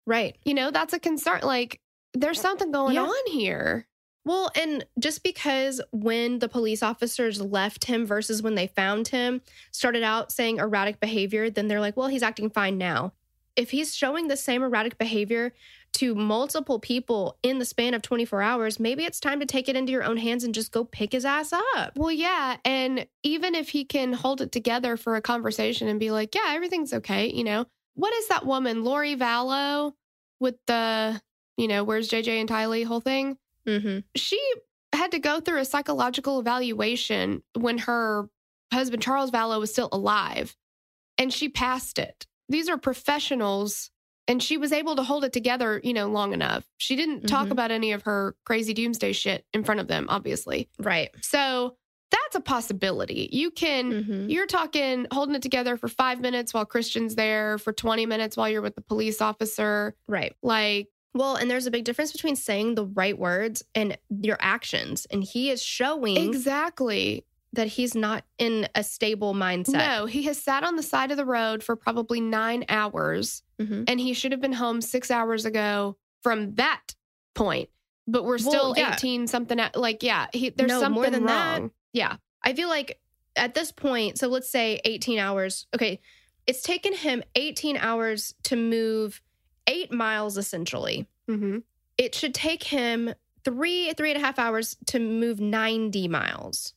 Right. 0.07 0.37
you 0.45 0.55
know 0.55 0.71
that's 0.71 0.95
a 0.95 0.99
concern 0.99 1.41
like 1.43 1.81
there's 2.15 2.41
something 2.41 2.71
going 2.73 2.95
Yeah. 2.95 3.03
on 3.05 3.31
here 3.33 3.87
Well, 4.27 4.51
and 4.57 4.85
just 4.99 5.23
because 5.23 5.81
when 5.93 6.41
the 6.41 6.49
police 6.49 6.83
officers 6.83 7.41
left 7.41 7.85
him 7.85 8.05
versus 8.05 8.43
when 8.43 8.57
they 8.57 8.67
found 8.67 9.07
him 9.07 9.41
started 9.71 10.03
out 10.03 10.33
saying 10.33 10.59
erratic 10.59 10.99
behavior, 10.99 11.49
then 11.49 11.69
they're 11.69 11.81
like, 11.81 11.97
well, 11.97 12.09
he's 12.09 12.25
acting 12.25 12.51
fine 12.51 12.77
now. 12.77 13.13
If 13.55 13.71
he's 13.71 13.95
showing 13.95 14.27
the 14.27 14.37
same 14.37 14.65
erratic 14.65 14.99
behavior 14.99 15.55
to 15.95 16.17
multiple 16.17 16.81
people 16.81 17.39
in 17.45 17.61
the 17.61 17.65
span 17.65 17.95
of 17.95 18.03
24 18.03 18.43
hours, 18.43 18.81
maybe 18.81 19.05
it's 19.05 19.21
time 19.21 19.39
to 19.39 19.47
take 19.47 19.69
it 19.69 19.77
into 19.77 19.93
your 19.93 20.03
own 20.03 20.17
hands 20.17 20.43
and 20.43 20.53
just 20.53 20.73
go 20.73 20.83
pick 20.83 21.13
his 21.13 21.25
ass 21.25 21.53
up. 21.53 21.93
Well, 21.97 22.11
yeah. 22.11 22.57
And 22.65 23.07
even 23.23 23.55
if 23.55 23.69
he 23.69 23.85
can 23.85 24.13
hold 24.13 24.41
it 24.41 24.51
together 24.51 24.97
for 24.97 25.15
a 25.15 25.23
conversation 25.23 25.87
and 25.87 26.01
be 26.01 26.11
like, 26.11 26.35
yeah, 26.35 26.49
everything's 26.49 26.93
okay, 26.93 27.33
you 27.33 27.45
know, 27.45 27.65
what 27.95 28.13
is 28.13 28.27
that 28.27 28.45
woman, 28.45 28.83
Lori 28.83 29.15
Vallow, 29.15 29.93
with 30.41 30.57
the, 30.67 31.23
you 31.57 31.69
know, 31.69 31.85
where's 31.85 32.11
JJ 32.11 32.41
and 32.41 32.49
Tylee 32.49 32.85
whole 32.85 33.01
thing? 33.01 33.39
Mm-hmm. 33.67 33.99
She 34.17 34.41
had 34.93 35.11
to 35.13 35.19
go 35.19 35.41
through 35.41 35.59
a 35.61 35.65
psychological 35.65 36.39
evaluation 36.41 37.43
when 37.59 37.79
her 37.79 38.29
husband, 38.73 39.03
Charles 39.03 39.31
Vallow, 39.31 39.61
was 39.61 39.71
still 39.71 39.89
alive 39.93 40.57
and 41.19 41.33
she 41.33 41.49
passed 41.49 41.99
it. 41.99 42.27
These 42.49 42.69
are 42.69 42.79
professionals 42.79 43.91
and 44.29 44.43
she 44.43 44.57
was 44.57 44.73
able 44.73 44.97
to 44.97 45.03
hold 45.03 45.25
it 45.25 45.33
together, 45.33 45.81
you 45.85 45.93
know, 45.95 46.09
long 46.09 46.33
enough. 46.33 46.65
She 46.79 46.97
didn't 46.97 47.27
talk 47.29 47.49
Mhm. 47.49 47.53
about 47.53 47.71
any 47.71 47.93
of 47.93 48.03
her 48.03 48.35
crazy 48.45 48.75
doomsday 48.75 49.13
shit 49.13 49.45
in 49.53 49.63
front 49.65 49.81
of 49.81 49.87
them, 49.89 50.07
obviously. 50.09 50.69
Right. 50.81 51.11
So 51.23 51.77
that's 52.11 52.35
a 52.37 52.41
possibility. 52.41 53.29
You 53.33 53.51
can, 53.51 53.93
Mhm. 54.05 54.31
you're 54.31 54.47
talking 54.47 55.07
holding 55.13 55.35
it 55.37 55.43
together 55.43 55.77
for 55.77 55.89
five 55.89 56.21
minutes 56.21 56.53
while 56.55 56.65
Christian's 56.65 57.15
there, 57.15 57.59
for 57.59 57.73
20 57.73 58.05
minutes 58.07 58.37
while 58.37 58.49
you're 58.49 58.63
with 58.63 58.75
the 58.75 58.81
police 58.81 59.21
officer. 59.21 59.95
Right. 60.09 60.35
Like, 60.43 60.89
Well, 61.17 61.37
and 61.37 61.51
there's 61.51 61.67
a 61.67 61.71
big 61.71 61.85
difference 61.85 62.13
between 62.13 62.37
saying 62.37 62.75
the 62.75 62.85
right 62.87 63.19
words 63.19 63.63
and 63.75 63.97
your 64.23 64.37
actions. 64.41 65.07
And 65.11 65.23
he 65.25 65.51
is 65.51 65.63
showing 65.63 66.17
exactly. 66.17 67.25
that 67.53 67.69
he's 67.69 67.95
not 67.95 68.25
in 68.39 68.69
a 68.75 68.85
stable 68.85 69.33
mindset. 69.35 69.73
No, 69.79 70.07
he 70.07 70.25
has 70.25 70.39
sat 70.43 70.63
on 70.63 70.77
the 70.77 70.83
side 70.83 71.11
of 71.11 71.17
the 71.17 71.25
road 71.25 71.63
for 71.65 71.75
probably 71.75 72.21
nine 72.21 72.65
hours 72.69 73.43
Mhm. 73.59 73.85
and 73.89 73.99
he 73.99 74.13
should 74.13 74.33
have 74.33 74.41
been 74.43 74.53
home 74.53 74.81
six 74.83 75.11
hours 75.11 75.47
ago 75.47 75.97
from 76.23 76.55
that 76.57 76.95
point. 77.35 77.71
But 78.07 78.25
we're 78.25 78.39
still 78.39 78.73
Well, 78.73 78.75
yeah. 78.77 78.93
18 78.95 79.27
something. 79.27 79.59
at- 79.59 79.75
Like, 79.75 80.03
yeah, 80.03 80.27
he, 80.35 80.51
there's 80.51 80.69
No, 80.69 80.81
something 80.81 81.01
more 81.03 81.11
than 81.11 81.25
that. 81.27 81.61
wrong. 81.61 81.71
Yeah. 81.95 82.17
I 82.43 82.53
feel 82.53 82.69
like 82.69 83.01
at 83.37 83.55
this 83.55 83.73
point, 83.73 84.19
so 84.19 84.29
let's 84.29 84.51
say 84.51 84.81
18 84.85 85.19
hours. 85.19 85.67
Okay. 85.75 86.01
It's 86.47 86.63
taken 86.63 86.93
him 86.93 87.23
18 87.35 87.77
hours 87.77 88.35
to 88.45 88.55
move 88.57 89.21
eight 89.67 89.93
miles 89.93 90.37
essentially. 90.39 91.07
Mm-hmm. 91.29 91.59
It 91.99 92.15
should 92.15 92.35
take 92.35 92.63
him 92.65 93.13
three, 93.45 93.93
three 93.95 94.11
and 94.13 94.21
a 94.23 94.25
half 94.25 94.39
hours 94.39 94.77
to 94.87 94.99
move 94.99 95.41
90 95.41 96.09
miles. 96.09 96.75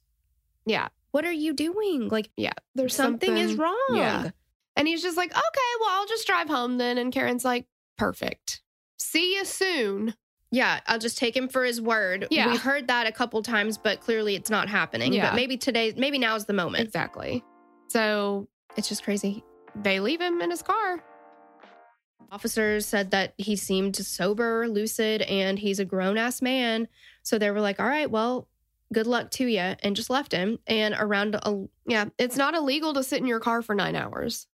Yeah. 0.66 0.90
What 1.12 1.26
are 1.26 1.32
you 1.32 1.54
doing? 1.54 2.10
Like, 2.10 2.30
Yeah. 2.38 2.54
There's 2.76 2.96
something, 2.96 3.36
is 3.38 3.56
wrong. 3.56 3.76
Yeah. 3.94 4.30
And 4.76 4.88
he's 4.88 5.02
just 5.02 5.18
like, 5.18 5.32
okay, 5.32 5.72
well, 5.82 5.90
I'll 5.92 6.06
just 6.08 6.26
drive 6.28 6.48
home 6.48 6.78
then. 6.78 6.98
And 6.98 7.12
Karen's 7.12 7.44
like, 7.44 7.66
perfect. 7.98 8.62
See 8.98 9.36
you 9.36 9.46
soon. 9.46 10.14
Yeah, 10.52 10.80
I'll 10.88 11.00
just 11.00 11.18
take 11.18 11.36
him 11.36 11.48
for 11.50 11.64
his 11.66 11.80
word. 11.82 12.28
Yeah. 12.32 12.50
We've 12.50 12.62
heard 12.62 12.88
that 12.88 13.06
a 13.08 13.12
couple 13.12 13.42
times, 13.44 13.78
but 13.78 14.00
clearly 14.00 14.36
it's 14.36 14.50
not 14.50 14.70
happening. 14.70 15.14
Yeah. 15.14 15.30
But 15.30 15.36
maybe 15.36 15.58
today, 15.58 15.94
maybe 15.98 16.18
now 16.18 16.36
is 16.36 16.46
the 16.46 16.54
moment. 16.54 16.86
Exactly. 16.86 17.44
So 17.88 18.48
It's 18.78 18.88
just 18.90 19.04
crazy. 19.04 19.44
they 19.76 20.00
leave 20.00 20.22
him 20.22 20.42
in 20.42 20.50
his 20.50 20.62
car. 20.62 21.04
Officers 22.32 22.86
said 22.86 23.12
that 23.12 23.34
he 23.38 23.56
seemed 23.56 23.96
sober, 23.96 24.68
lucid, 24.68 25.22
and 25.24 25.58
he's 25.60 25.80
a 25.80 25.86
grown 25.86 26.18
ass 26.18 26.42
man. 26.42 26.88
So 27.24 27.38
they 27.38 27.52
were 27.52 27.62
like, 27.62 27.80
all 27.80 27.88
right, 27.88 28.10
well, 28.10 28.48
good 28.94 29.08
luck 29.08 29.32
to 29.32 29.46
you, 29.46 29.60
and 29.60 29.96
just 29.96 30.10
left 30.10 30.32
him. 30.32 30.60
And 30.68 30.96
around, 30.98 31.36
a, 31.36 31.66
Yeah. 31.86 32.06
It's 32.18 32.38
not 32.38 32.56
illegal 32.56 32.94
to 32.94 33.04
sit 33.04 33.20
in 33.20 33.28
your 33.28 33.40
car 33.40 33.62
for 33.62 33.76
nine 33.76 33.96
hours. 33.96 34.48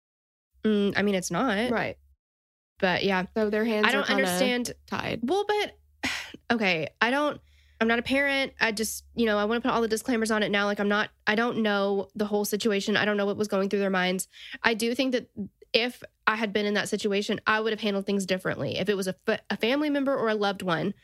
mm, 0.64 0.92
I 0.96 1.02
mean, 1.02 1.14
it's 1.14 1.30
not. 1.30 1.70
Right. 1.70 1.96
But 2.78 3.04
yeah, 3.04 3.26
So 3.36 3.50
their 3.50 3.64
hands 3.64 3.86
I 3.86 3.92
don't 3.92 4.10
understand. 4.10 4.72
tied. 4.86 5.20
Well, 5.22 5.44
but 5.46 6.10
okay, 6.52 6.88
I 7.00 7.10
don't. 7.10 7.40
I'm 7.80 7.88
not 7.88 7.98
a 7.98 8.02
parent. 8.02 8.52
I 8.60 8.70
just, 8.72 9.04
you 9.14 9.26
know, 9.26 9.36
I 9.36 9.44
want 9.44 9.62
to 9.62 9.68
put 9.68 9.74
all 9.74 9.82
the 9.82 9.88
disclaimers 9.88 10.30
on 10.30 10.42
it 10.42 10.50
now. 10.50 10.64
Like, 10.64 10.78
I'm 10.78 10.88
not, 10.88 11.10
I 11.26 11.34
don't 11.34 11.58
know 11.58 12.08
the 12.14 12.24
whole 12.24 12.44
situation. 12.44 12.96
I 12.96 13.04
don't 13.04 13.16
know 13.16 13.26
what 13.26 13.36
was 13.36 13.48
going 13.48 13.68
through 13.68 13.80
their 13.80 13.90
minds. 13.90 14.28
I 14.62 14.74
do 14.74 14.94
think 14.94 15.12
that 15.12 15.28
if 15.74 16.02
I 16.26 16.36
had 16.36 16.52
been 16.54 16.64
in 16.66 16.74
that 16.74 16.88
situation, 16.88 17.40
I 17.46 17.60
would 17.60 17.72
have 17.74 17.80
handled 17.82 18.06
things 18.06 18.24
differently. 18.26 18.78
If 18.78 18.88
it 18.88 18.96
was 18.96 19.08
a, 19.08 19.14
a 19.50 19.56
family 19.58 19.90
member 19.90 20.16
or 20.16 20.28
a 20.30 20.34
loved 20.34 20.62
one, 20.62 20.94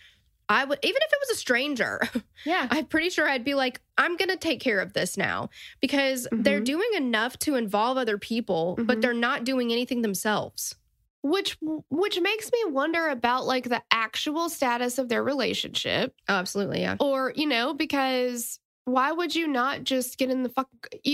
I 0.49 0.65
would, 0.65 0.79
even 0.83 1.01
if 1.03 1.13
it 1.13 1.19
was 1.21 1.31
a 1.37 1.41
stranger, 1.41 2.01
Yeah. 2.47 2.67
I'm 2.71 2.87
pretty 2.87 3.11
sure 3.11 3.29
I'd 3.29 3.45
be 3.45 3.55
like, 3.55 3.81
I'm 3.99 4.17
going 4.17 4.31
to 4.31 4.37
take 4.39 4.61
care 4.61 4.81
of 4.81 4.95
this 4.95 5.17
now 5.17 5.51
because 5.81 6.27
they're 6.39 6.61
Mhm. 6.61 6.65
doing 6.65 6.91
enough 6.97 7.39
to 7.41 7.57
involve 7.57 7.99
other 7.99 8.19
people, 8.19 8.77
but 8.79 8.99
Mhm. 8.99 9.03
they're 9.03 9.15
not 9.15 9.45
doing 9.45 9.73
anything 9.73 10.03
themselves. 10.03 10.77
which 11.23 11.59
which 11.91 12.21
makes 12.21 12.51
me 12.53 12.65
wonder 12.69 13.09
about 13.09 13.45
like 13.45 13.69
the 13.69 13.83
actual 13.91 14.49
status 14.49 14.99
of 14.99 15.09
their 15.11 15.23
relationship 15.23 16.15
Oh, 16.29 16.35
absolutely. 16.37 16.81
Yeah. 16.83 16.97
or 17.01 17.33
you 17.37 17.47
know 17.47 17.75
because 17.75 18.60
why 18.85 19.13
would 19.13 19.35
you 19.35 19.47
not 19.47 19.85
just 19.85 20.19
get 20.19 20.31
in 20.31 20.43
the 20.43 20.49
fuck 20.49 20.69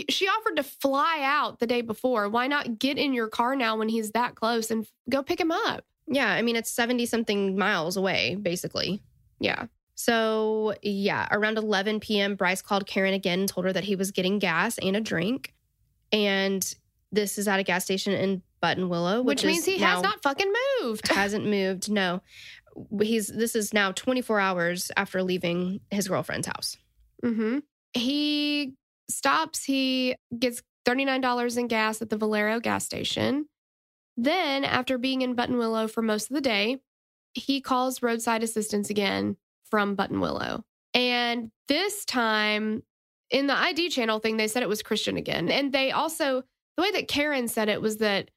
she 0.09 0.27
offered 0.29 0.57
to 0.57 0.63
fly 0.63 1.21
out 1.23 1.59
the 1.59 1.67
day 1.67 1.81
before 1.81 2.29
why 2.29 2.47
not 2.47 2.79
get 2.79 2.97
in 2.97 3.13
your 3.13 3.29
car 3.29 3.57
now 3.57 3.77
when 3.77 3.89
he's 3.89 4.13
that 4.13 4.35
close 4.35 4.71
and 4.71 4.87
go 5.11 5.23
pick 5.23 5.41
him 5.41 5.51
up 5.51 5.85
Yeah. 6.09 6.31
I 6.31 6.43
mean, 6.43 6.57
it's 6.57 6.71
70 6.71 7.07
something 7.07 7.59
miles 7.59 7.97
away, 7.97 8.37
basically. 8.37 9.03
yeah 9.41 9.67
So, 9.95 10.75
yeah, 10.83 11.27
around 11.31 11.59
11 11.59 12.01
p.m., 12.01 12.37
Bryce 12.37 12.63
called 12.63 12.87
Karen 12.87 13.15
again 13.15 13.41
and 13.41 13.49
told 13.49 13.67
her 13.67 13.73
that 13.73 13.85
he 13.85 13.97
was 13.97 14.11
getting 14.11 14.39
gas 14.39 14.79
and 14.79 14.97
a 14.97 15.01
drink. 15.01 15.53
And 16.13 16.75
this 17.11 17.39
is 17.39 17.49
at 17.49 17.61
a 17.61 17.63
gas 17.63 17.85
station 17.85 18.13
in 18.13 18.43
Buttonwillow, 18.63 19.25
which, 19.25 19.43
which, 19.43 19.47
means 19.47 19.65
he 19.65 19.79
has 19.79 20.03
not 20.03 20.23
fucking 20.23 20.53
moved 20.81 21.09
hasn't 21.13 21.47
moved. 21.47 21.91
No, 21.91 22.23
he's 23.01 23.29
this 23.29 23.55
is 23.55 23.73
now 23.73 23.93
24 23.93 24.41
hours 24.41 24.91
after 24.97 25.23
leaving 25.23 25.81
his 25.91 26.09
girlfriend's 26.09 26.47
house. 26.47 26.77
Hmm 27.23 27.59
He 27.93 28.75
stops. 29.09 29.65
He 29.65 30.17
gets 30.39 30.63
$39 30.87 31.57
in 31.57 31.67
gas 31.69 32.03
at 32.03 32.11
the 32.11 32.17
Valero 32.17 32.61
gas 32.61 32.85
station. 32.85 33.47
Then, 34.17 34.65
after 34.65 34.97
being 34.97 35.23
in 35.23 35.37
Buttonwillow 35.37 35.91
for 35.91 36.03
most 36.03 36.31
of 36.31 36.35
the 36.35 36.41
day, 36.41 36.79
he 37.35 37.61
calls 37.61 38.03
roadside 38.03 38.43
assistance 38.43 38.89
again 38.89 39.37
from 39.69 39.97
Buttonwillow. 39.97 40.63
And 40.95 41.51
this 41.69 42.05
time, 42.07 42.83
in 43.31 43.47
the 43.47 43.57
ID 43.57 43.91
channel 43.91 44.19
thing, 44.19 44.39
they 44.39 44.49
said 44.49 44.63
it 44.63 44.69
was 44.69 44.83
Christian 44.83 45.17
again. 45.17 45.51
And 45.51 45.73
they 45.73 45.91
also, 45.91 46.43
the 46.77 46.83
way 46.83 46.93
that 46.93 47.09
Karen 47.09 47.49
said 47.49 47.69
it 47.69 47.83
was 47.83 47.99
that 47.99 48.31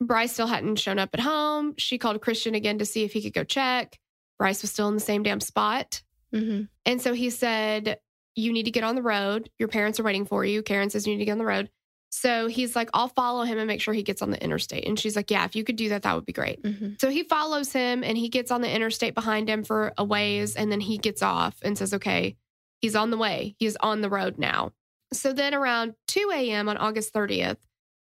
Bryce 0.00 0.32
still 0.32 0.46
hadn't 0.46 0.76
shown 0.76 0.98
up 0.98 1.10
at 1.14 1.20
home. 1.20 1.74
She 1.78 1.98
called 1.98 2.20
Christian 2.20 2.54
again 2.54 2.78
to 2.78 2.86
see 2.86 3.04
if 3.04 3.12
he 3.12 3.22
could 3.22 3.32
go 3.32 3.44
check. 3.44 3.98
Bryce 4.38 4.62
was 4.62 4.70
still 4.70 4.88
in 4.88 4.94
the 4.94 5.00
same 5.00 5.22
damn 5.22 5.40
spot. 5.40 6.02
Mm-hmm. 6.34 6.64
And 6.84 7.00
so 7.00 7.14
he 7.14 7.30
said, 7.30 7.98
You 8.36 8.52
need 8.52 8.64
to 8.64 8.70
get 8.70 8.84
on 8.84 8.96
the 8.96 9.02
road. 9.02 9.50
Your 9.58 9.68
parents 9.68 10.00
are 10.00 10.02
waiting 10.02 10.26
for 10.26 10.44
you. 10.44 10.62
Karen 10.62 10.90
says, 10.90 11.06
You 11.06 11.14
need 11.14 11.20
to 11.20 11.24
get 11.24 11.32
on 11.32 11.38
the 11.38 11.44
road. 11.44 11.70
So 12.10 12.46
he's 12.46 12.76
like, 12.76 12.90
I'll 12.94 13.08
follow 13.08 13.42
him 13.42 13.58
and 13.58 13.66
make 13.66 13.80
sure 13.80 13.92
he 13.92 14.04
gets 14.04 14.22
on 14.22 14.30
the 14.30 14.42
interstate. 14.42 14.86
And 14.86 14.98
she's 14.98 15.16
like, 15.16 15.30
Yeah, 15.30 15.44
if 15.44 15.56
you 15.56 15.64
could 15.64 15.76
do 15.76 15.88
that, 15.90 16.02
that 16.02 16.14
would 16.14 16.26
be 16.26 16.32
great. 16.32 16.62
Mm-hmm. 16.62 16.94
So 17.00 17.10
he 17.10 17.24
follows 17.24 17.72
him 17.72 18.04
and 18.04 18.16
he 18.16 18.28
gets 18.28 18.50
on 18.50 18.60
the 18.60 18.70
interstate 18.70 19.14
behind 19.14 19.48
him 19.48 19.64
for 19.64 19.92
a 19.98 20.04
ways. 20.04 20.56
And 20.56 20.70
then 20.70 20.80
he 20.80 20.98
gets 20.98 21.22
off 21.22 21.56
and 21.62 21.76
says, 21.76 21.94
Okay, 21.94 22.36
he's 22.80 22.96
on 22.96 23.10
the 23.10 23.18
way. 23.18 23.56
He's 23.58 23.76
on 23.76 24.00
the 24.00 24.10
road 24.10 24.38
now. 24.38 24.72
So 25.12 25.32
then 25.32 25.54
around 25.54 25.94
2 26.08 26.30
a.m. 26.34 26.68
on 26.68 26.76
August 26.76 27.14
30th, 27.14 27.58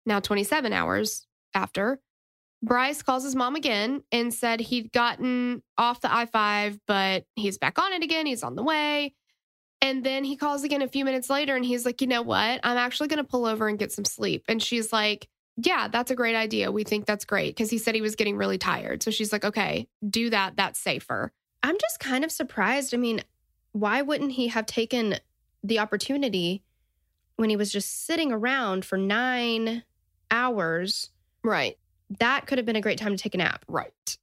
now 0.06 0.20
27 0.20 0.74
hours 0.74 1.28
after, 1.54 2.00
Bryce 2.64 3.04
calls 3.04 3.24
his 3.24 3.36
mom 3.36 3.56
again 3.56 4.04
and 4.12 4.34
said 4.34 4.60
he'd 4.60 4.92
gotten 4.92 5.62
off 5.78 6.02
the 6.02 6.14
I 6.14 6.26
5, 6.26 6.80
but 6.88 7.26
he's 7.36 7.58
back 7.58 7.78
on 7.78 7.94
it 7.94 8.04
again. 8.04 8.26
He's 8.26 8.44
on 8.44 8.56
the 8.56 8.64
way. 8.64 9.14
And 9.82 10.04
then 10.04 10.24
he 10.24 10.36
calls 10.36 10.64
again 10.64 10.82
a 10.82 10.88
few 10.88 11.06
minutes 11.06 11.30
later 11.30 11.56
and 11.56 11.64
he's 11.64 11.86
like, 11.86 12.02
you 12.02 12.08
know 12.08 12.22
what? 12.22 12.60
I'm 12.64 12.78
actually 12.78 13.10
going 13.10 13.24
to 13.24 13.24
pull 13.24 13.46
over 13.46 13.68
and 13.68 13.78
get 13.78 13.92
some 13.92 14.06
sleep. 14.06 14.44
And 14.48 14.62
she's 14.62 14.92
like, 14.92 15.28
yeah, 15.58 15.88
that's 15.88 16.12
a 16.12 16.16
great 16.16 16.36
idea. 16.36 16.72
We 16.72 16.84
think 16.84 17.06
that's 17.06 17.26
great 17.26 17.56
because 17.56 17.70
he 17.70 17.78
said 17.78 17.96
he 17.96 18.02
was 18.02 18.16
getting 18.16 18.38
really 18.38 18.58
tired. 18.58 19.04
So 19.04 19.12
she's 19.12 19.32
like, 19.32 19.46
okay, 19.46 19.88
do 20.08 20.30
that. 20.30 20.56
That's 20.56 20.80
safer. 20.80 21.32
I'm 21.64 21.78
just 21.80 22.00
kind 22.00 22.24
of 22.24 22.32
surprised. 22.32 22.94
I 22.94 22.98
mean, 22.98 23.24
why 23.72 24.02
wouldn't 24.02 24.34
he 24.34 24.48
have 24.48 24.66
taken 24.66 25.16
the 25.64 25.80
opportunity 25.80 26.64
when 27.36 27.50
he 27.50 27.56
was 27.56 27.72
just 27.72 28.06
sitting 28.06 28.32
around 28.32 28.86
for 28.86 28.98
nine 28.98 29.84
hours? 30.30 31.10
Right. 31.44 31.78
That 32.20 32.46
could 32.46 32.58
have 32.58 32.66
been 32.66 32.76
a 32.76 32.82
great 32.82 33.00
time 33.00 33.16
to 33.16 33.22
take 33.22 33.36
a 33.36 33.38
nap. 33.38 33.66
Right. 33.68 34.18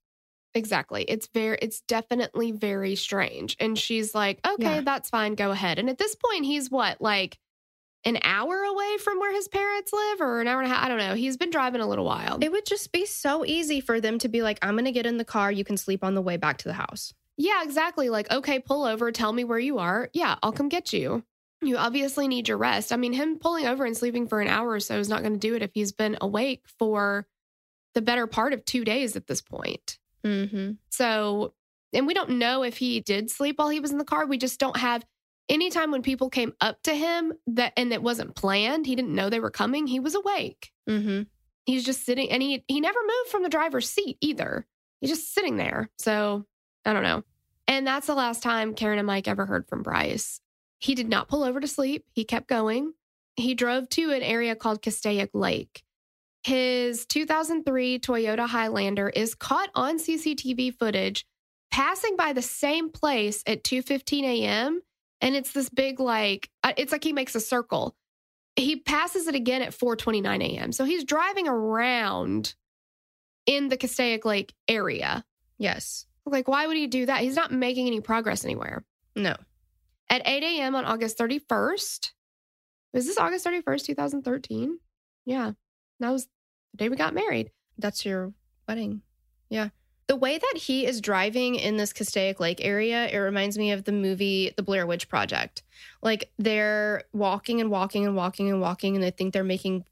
Exactly. 0.55 1.03
It's 1.05 1.27
very, 1.35 1.59
it's 1.61 1.81
definitely 1.83 2.53
very 2.53 2.95
strange. 2.95 3.57
And 3.59 3.79
she's 3.79 4.15
like, 4.15 4.39
okay, 4.47 4.77
Yeah. 4.77 4.81
that's 4.83 5.11
fine. 5.11 5.35
Go 5.35 5.51
ahead. 5.51 5.79
And 5.79 5.91
at 5.91 5.99
this 5.99 6.15
point, 6.15 6.45
he's 6.45 6.71
what, 6.71 7.01
like 7.01 7.39
an 8.05 8.19
hour 8.23 8.63
away 8.63 8.97
from 9.03 9.19
where 9.19 9.33
his 9.35 9.49
parents 9.49 9.93
live 9.93 10.21
or 10.21 10.41
an 10.41 10.47
hour 10.47 10.61
and 10.61 10.71
a 10.71 10.75
half? 10.75 10.85
I 10.85 10.89
don't 10.89 10.99
know. 10.99 11.15
He's 11.15 11.37
been 11.37 11.51
driving 11.51 11.81
a 11.81 11.87
little 11.89 12.05
while. 12.05 12.39
It 12.41 12.53
would 12.53 12.67
just 12.67 12.93
be 12.93 13.07
so 13.07 13.45
easy 13.45 13.81
for 13.81 14.01
them 14.01 14.19
to 14.19 14.29
be 14.29 14.43
like, 14.43 14.59
I'm 14.63 14.75
going 14.75 14.85
to 14.85 14.93
get 14.93 15.07
in 15.07 15.17
the 15.17 15.25
car. 15.25 15.51
You 15.51 15.65
can 15.65 15.77
sleep 15.77 16.05
on 16.05 16.15
the 16.15 16.23
way 16.23 16.37
back 16.37 16.59
to 16.59 16.69
the 16.69 16.75
house. 16.75 17.15
yeah, 17.37 17.63
exactly. 17.65 18.11
Like, 18.11 18.31
okay, 18.31 18.59
pull 18.61 18.85
over. 18.85 19.11
Tell 19.11 19.33
me 19.33 19.43
where 19.43 19.59
you 19.59 19.79
are. 19.79 20.09
Yeah, 20.13 20.37
I'll 20.43 20.53
come 20.53 20.69
get 20.69 20.93
you. 20.93 21.25
You 21.63 21.79
obviously 21.79 22.29
need 22.29 22.47
your 22.47 22.59
rest. 22.59 22.93
I 22.93 22.97
mean, 22.97 23.15
him 23.15 23.39
pulling 23.39 23.67
over 23.67 23.85
and 23.87 23.97
sleeping 23.97 24.29
for 24.29 24.41
an 24.43 24.49
hour 24.49 24.69
or 24.71 24.81
so 24.81 24.99
is 24.99 25.09
not 25.09 25.23
going 25.23 25.33
to 25.33 25.39
do 25.39 25.55
it 25.57 25.63
if 25.63 25.71
he's 25.75 25.93
been 25.93 26.17
awake 26.21 26.63
for 26.79 27.27
the 27.95 28.03
better 28.03 28.27
part 28.27 28.53
of 28.53 28.65
two 28.67 28.85
days 28.85 29.17
at 29.17 29.27
this 29.27 29.41
point. 29.41 29.99
Mm-hmm. 30.25 30.73
So, 30.91 31.55
and 31.93 32.07
we 32.07 32.15
don't 32.15 32.31
know 32.31 32.63
if 32.63 32.77
he 32.77 33.01
did 33.01 33.31
sleep 33.31 33.59
while 33.59 33.69
he 33.69 33.81
was 33.81 33.93
in 33.93 33.99
the 33.99 34.05
car. 34.05 34.27
We 34.27 34.39
just 34.39 34.59
don't 34.59 34.77
have 34.77 35.05
anytime 35.49 35.91
when 35.91 36.03
people 36.03 36.31
came 36.31 36.53
up 36.61 36.83
to 36.85 36.95
him 36.95 37.33
that 37.49 37.73
and 37.77 37.93
it 37.93 38.03
wasn't 38.03 38.35
planned, 38.35 38.87
he 38.87 38.97
didn't 38.97 39.15
know 39.15 39.31
they 39.31 39.41
were 39.41 39.51
coming, 39.51 39.87
he 39.87 40.01
was 40.01 40.15
awake. 40.15 40.71
Mm-hmm. 40.89 41.23
He's 41.67 41.85
just 41.85 42.05
sitting 42.05 42.31
and 42.31 42.43
he 42.43 42.65
he 42.69 42.81
never 42.81 42.99
moved 43.01 43.31
from 43.31 43.43
the 43.43 43.49
driver's 43.49 43.89
seat 43.89 44.19
either. 44.21 44.67
He's 45.01 45.11
just 45.11 45.35
sitting 45.35 45.57
there. 45.57 45.91
So, 45.99 46.45
I 46.85 46.93
don't 46.93 47.03
know. 47.03 47.23
And 47.67 47.87
that's 47.87 48.07
the 48.07 48.15
last 48.15 48.43
time 48.43 48.75
Karen 48.75 48.99
and 48.99 49.07
Mike 49.07 49.29
ever 49.29 49.47
heard 49.47 49.69
from 49.69 49.83
Bryce. 49.83 50.41
He 50.79 50.95
did 50.95 51.09
not 51.09 51.29
pull 51.29 51.45
over 51.45 51.61
to 51.61 51.69
sleep. 51.69 52.05
He 52.13 52.25
kept 52.25 52.49
going. 52.49 52.93
He 53.37 53.55
drove 53.55 53.89
to 53.91 54.13
an 54.13 54.23
area 54.23 54.55
called 54.55 54.83
Castaic 54.83 55.31
Lake. 55.33 55.84
His 56.45 57.07
2003 57.07 57.99
Toyota 58.01 58.47
Highlander 58.47 59.09
is 59.09 59.35
caught 59.35 59.71
on 59.75 59.99
CCTV 59.99 60.79
footage 60.79 61.25
passing 61.71 62.17
by 62.17 62.33
the 62.33 62.43
same 62.43 62.91
place 62.91 63.43
at 63.47 63.65
2:15 63.65 64.25
a.m. 64.25 64.83
And 65.21 65.35
it's 65.35 65.53
this 65.53 65.71
big, 65.71 66.01
like, 66.01 66.51
uh, 66.63 66.73
it's 66.77 66.93
like 66.93 67.03
he 67.03 67.13
makes 67.13 67.35
a 67.35 67.41
circle. 67.41 67.97
He 68.57 68.77
passes 68.77 69.27
it 69.27 69.35
again 69.35 69.63
at 69.63 69.73
4:29 69.73 70.43
a.m. 70.43 70.73
So 70.73 70.85
he's 70.85 71.05
driving 71.05 71.49
around 71.49 72.55
in 73.47 73.69
the 73.69 73.77
Castaic 73.77 74.25
Lake 74.25 74.55
area. 74.69 75.25
Yes. 75.59 76.07
Like, 76.27 76.47
why 76.47 76.67
would 76.67 76.77
he 76.77 76.87
do 76.87 77.07
that? 77.07 77.23
He's 77.23 77.37
not 77.37 77.53
making 77.53 77.87
any 77.87 78.01
progress 78.01 78.45
anywhere. 78.45 78.85
No. 79.17 79.35
At 80.11 80.23
8 80.27 80.43
a.m. 80.43 80.75
on 80.75 80.85
August 80.85 81.19
31st, 81.19 82.13
was 82.93 83.07
this 83.07 83.19
August 83.19 83.47
31st, 83.47 83.85
2013? 83.87 84.79
Yeah. 85.25 85.53
That 86.01 86.11
was 86.11 86.29
the 86.75 86.85
day 86.85 86.89
we 86.89 86.97
got 86.97 87.15
married. 87.15 87.51
That's 87.79 88.05
your 88.05 88.33
wedding. 88.69 89.03
Yeah. 89.49 89.69
The 90.07 90.17
way 90.17 90.37
that 90.37 90.55
he 90.57 90.85
is 90.85 91.01
driving 91.01 91.55
in 91.55 91.77
this 91.77 91.93
Castaic 91.93 92.39
Lake 92.39 92.59
area, 92.63 93.07
it 93.09 93.17
reminds 93.17 93.57
me 93.57 93.73
of 93.73 93.85
the 93.85 93.93
movie 93.93 94.53
The 94.57 94.63
Blair 94.63 94.87
Witch 94.87 95.09
Project. 95.09 95.63
Like 96.03 96.31
they're 96.39 97.05
walking 97.13 97.61
and 97.61 97.71
walking 97.71 98.05
and 98.05 98.15
walking 98.15 98.51
and 98.51 98.61
walking, 98.61 98.97
and 98.97 99.03
they 99.03 99.11
think 99.11 99.33
they're 99.33 99.45
making 99.45 99.85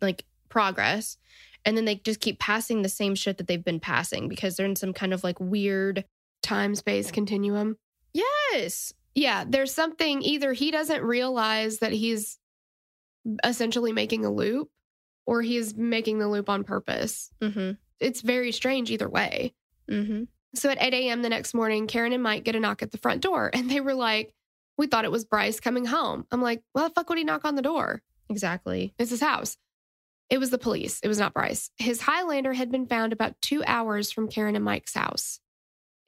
like 0.00 0.24
progress. 0.48 1.16
And 1.64 1.76
then 1.76 1.84
they 1.84 1.96
just 1.96 2.20
keep 2.20 2.38
passing 2.38 2.82
the 2.82 2.88
same 2.88 3.14
shit 3.14 3.38
that 3.38 3.46
they've 3.48 3.64
been 3.64 3.80
passing 3.80 4.28
because 4.28 4.56
they're 4.56 4.66
in 4.66 4.76
some 4.76 4.92
kind 4.92 5.12
of 5.12 5.24
like 5.24 5.40
weird 5.40 6.04
Time 6.42 6.74
space 6.74 7.10
continuum. 7.10 7.76
Yes. 8.14 8.94
Yeah. 9.14 9.44
There's 9.46 9.74
something 9.74 10.22
either 10.22 10.52
he 10.54 10.70
doesn't 10.70 11.02
realize 11.02 11.78
that 11.78 11.92
he's 11.92 12.38
essentially 13.44 13.92
making 13.92 14.24
a 14.24 14.30
loop 14.30 14.70
or 15.30 15.42
he's 15.42 15.76
making 15.76 16.18
the 16.18 16.26
loop 16.26 16.50
on 16.50 16.64
purpose. 16.64 17.30
Mm-hmm. 17.40 17.72
It's 18.00 18.20
very 18.20 18.50
strange 18.50 18.90
either 18.90 19.08
way. 19.08 19.54
Mm-hmm. 19.88 20.24
So 20.56 20.68
at 20.68 20.82
8 20.82 20.92
a.m. 20.92 21.22
the 21.22 21.28
next 21.28 21.54
morning, 21.54 21.86
Karen 21.86 22.12
and 22.12 22.20
Mike 22.20 22.42
get 22.42 22.56
a 22.56 22.60
knock 22.60 22.82
at 22.82 22.90
the 22.90 22.98
front 22.98 23.22
door 23.22 23.48
and 23.54 23.70
they 23.70 23.80
were 23.80 23.94
like, 23.94 24.34
We 24.76 24.88
thought 24.88 25.04
it 25.04 25.12
was 25.12 25.24
Bryce 25.24 25.60
coming 25.60 25.84
home. 25.84 26.26
I'm 26.32 26.42
like, 26.42 26.64
Well, 26.74 26.88
the 26.88 26.94
fuck 26.94 27.08
would 27.08 27.18
he 27.18 27.22
knock 27.22 27.44
on 27.44 27.54
the 27.54 27.62
door? 27.62 28.02
Exactly. 28.28 28.92
It's 28.98 29.10
his 29.10 29.20
house. 29.20 29.56
It 30.30 30.38
was 30.38 30.50
the 30.50 30.58
police. 30.58 30.98
It 31.00 31.08
was 31.08 31.20
not 31.20 31.32
Bryce. 31.32 31.70
His 31.76 32.00
Highlander 32.00 32.52
had 32.52 32.72
been 32.72 32.86
found 32.86 33.12
about 33.12 33.40
two 33.40 33.62
hours 33.64 34.10
from 34.10 34.28
Karen 34.28 34.56
and 34.56 34.64
Mike's 34.64 34.94
house. 34.94 35.38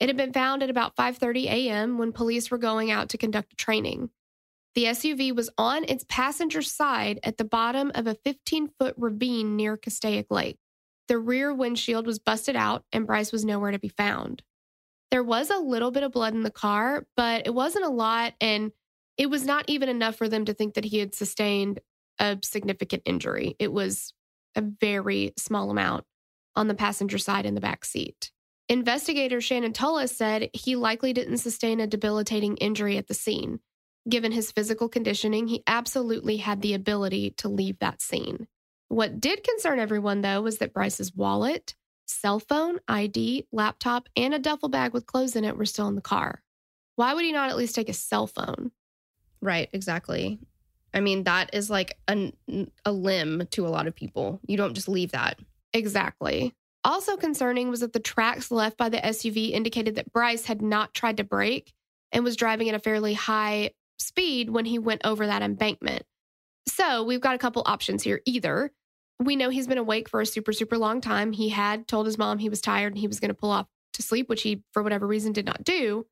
It 0.01 0.09
had 0.09 0.17
been 0.17 0.33
found 0.33 0.65
at 0.65 0.71
about 0.71 0.97
5:30 0.97 1.45
a.m. 1.45 1.97
when 1.97 2.11
police 2.11 2.51
were 2.51 2.59
going 2.59 2.91
out 2.91 3.11
to 3.11 3.19
conduct 3.19 3.53
a 3.53 3.57
training. 3.57 4.11
The 4.75 4.85
SUV 4.85 5.35
was 5.35 5.51
on 5.59 5.85
its 5.85 6.05
passenger 6.09 6.63
side 6.63 7.21
at 7.23 7.37
the 7.37 7.45
bottom 7.45 7.93
of 7.95 8.07
a 8.07 8.15
15-foot 8.15 8.95
ravine 8.97 9.57
near 9.57 9.77
Castaic 9.77 10.27
Lake. 10.31 10.59
The 11.09 11.19
rear 11.19 11.53
windshield 11.53 12.07
was 12.07 12.19
busted 12.19 12.57
out 12.57 12.85
and 12.93 13.07
Bryce 13.07 13.33
was 13.33 13.45
nowhere 13.45 13.73
to 13.73 13.79
be 13.79 13.89
found. 13.89 14.43
There 15.11 15.23
was 15.23 15.51
a 15.51 15.59
little 15.59 15.91
bit 15.91 16.05
of 16.05 16.13
blood 16.13 16.33
in 16.33 16.43
the 16.43 16.51
car, 16.51 17.07
but 17.17 17.47
it 17.47 17.55
wasn't 17.55 17.85
a 17.85 17.91
lot 17.91 18.33
and 18.41 18.73
it 19.19 19.29
was 19.29 19.45
not 19.45 19.67
even 19.69 19.91
enough 19.91 20.17
for 20.17 20.27
them 20.27 20.47
to 20.47 20.55
think 20.55 20.75
that 20.75 20.87
he 20.87 20.99
had 20.99 21.15
sustained 21.15 21.81
a 22.19 22.39
significant 22.43 23.03
injury. 23.05 23.57
It 23.59 23.73
was 23.73 24.15
a 24.57 24.63
very 24.63 25.35
small 25.37 25.71
amount 25.71 26.05
on 26.57 26.69
the 26.69 26.75
passenger 26.75 27.19
side 27.19 27.45
in 27.45 27.55
the 27.55 27.61
back 27.61 27.85
seat. 27.85 28.31
Investigator 28.69 29.43
Shannon 29.43 29.75
Tullis 29.75 30.17
said 30.17 30.49
he 30.55 30.77
likely 30.77 31.13
didn't 31.13 31.39
sustain 31.39 31.79
a 31.79 31.87
debilitating 31.87 32.57
injury 32.57 32.97
at 32.97 33.09
the 33.09 33.15
scene. 33.15 33.61
Given 34.09 34.33
his 34.33 34.51
physical 34.51 34.89
conditioning, 34.89 35.47
he 35.47 35.63
absolutely 35.67 36.39
had 36.39 36.61
the 36.61 36.75
ability 36.75 37.31
to 37.39 37.49
leave 37.49 37.79
that 37.79 38.03
scene. 38.03 38.49
What 38.89 39.21
did 39.21 39.45
concern 39.45 39.79
everyone, 39.79 40.23
though, 40.23 40.43
was 40.43 40.59
that 40.59 40.73
Bryce's 40.73 41.15
wallet, 41.15 41.75
cell 42.07 42.41
phone, 42.41 42.79
ID, 42.89 43.47
laptop, 43.53 44.09
and 44.17 44.35
a 44.35 44.39
duffel 44.39 44.69
bag 44.69 44.93
with 44.93 45.07
clothes 45.07 45.37
in 45.37 45.45
it 45.45 45.57
were 45.57 45.65
still 45.65 45.89
in 45.89 45.95
the 45.95 46.01
car. 46.01 46.43
Why 46.97 47.15
would 47.15 47.25
he 47.25 47.33
not 47.33 47.49
at 47.49 47.57
least 47.57 47.75
take 47.75 47.89
a 47.89 47.95
cell 47.95 48.27
phone? 48.27 48.73
Right. 49.41 49.69
Exactly. 49.73 50.39
I 50.95 51.01
mean, 51.01 51.25
that 51.25 51.51
is 51.55 51.71
like 51.71 51.97
a, 52.09 52.33
a 52.85 52.93
limb 52.93 53.47
to 53.53 53.67
a 53.67 53.71
lot 53.71 53.87
of 53.87 53.95
people. 53.95 54.41
You 54.47 54.57
don't 54.57 54.75
just 54.75 54.89
leave 54.89 55.13
that. 55.13 55.39
Exactly. 55.73 56.55
Also 56.85 57.17
concerning 57.17 57.71
was 57.71 57.81
that 57.81 57.93
the 57.93 58.01
tracks 58.01 58.51
left 58.51 58.77
by 58.77 58.89
the 58.89 58.99
SUV 58.99 59.53
indicated 59.53 59.95
that 59.95 60.13
Bryce 60.13 60.45
had 60.45 60.61
not 60.61 60.93
tried 60.93 61.17
to 61.17 61.25
brake 61.25 61.73
and 62.11 62.25
was 62.25 62.37
driving 62.37 62.69
at 62.69 62.75
a 62.75 62.81
fairly 62.81 63.15
high 63.15 63.71
speed 63.99 64.51
when 64.51 64.65
he 64.65 64.79
went 64.79 65.03
over 65.05 65.27
that 65.27 65.43
embankment. 65.43 66.05
So 66.69 67.05
we've 67.05 67.21
got 67.21 67.35
a 67.35 67.39
couple 67.39 67.63
options 67.67 68.03
here. 68.03 68.21
Either 68.25 68.73
we 69.19 69.37
know 69.37 69.51
he's 69.51 69.67
been 69.67 69.79
awake 69.79 70.09
for 70.09 70.21
a 70.21 70.27
super, 70.27 70.53
super 70.53 70.79
long 70.79 71.01
time. 71.01 71.33
He 71.33 71.49
had 71.49 71.87
told 71.87 72.07
his 72.07 72.19
mom 72.19 72.39
he 72.39 72.49
was 72.49 72.61
tired 72.61 72.93
and 72.93 72.99
he 72.99 73.07
was 73.07 73.21
going 73.21 73.29
to 73.29 73.35
pull 73.35 73.51
off 73.51 73.67
to 73.95 74.03
sleep, 74.03 74.29
which 74.29 74.43
he, 74.43 74.63
for 74.73 74.83
whatever 74.83 75.07
reason, 75.07 75.33
did 75.33 75.47
not 75.47 75.65
do. 75.65 76.07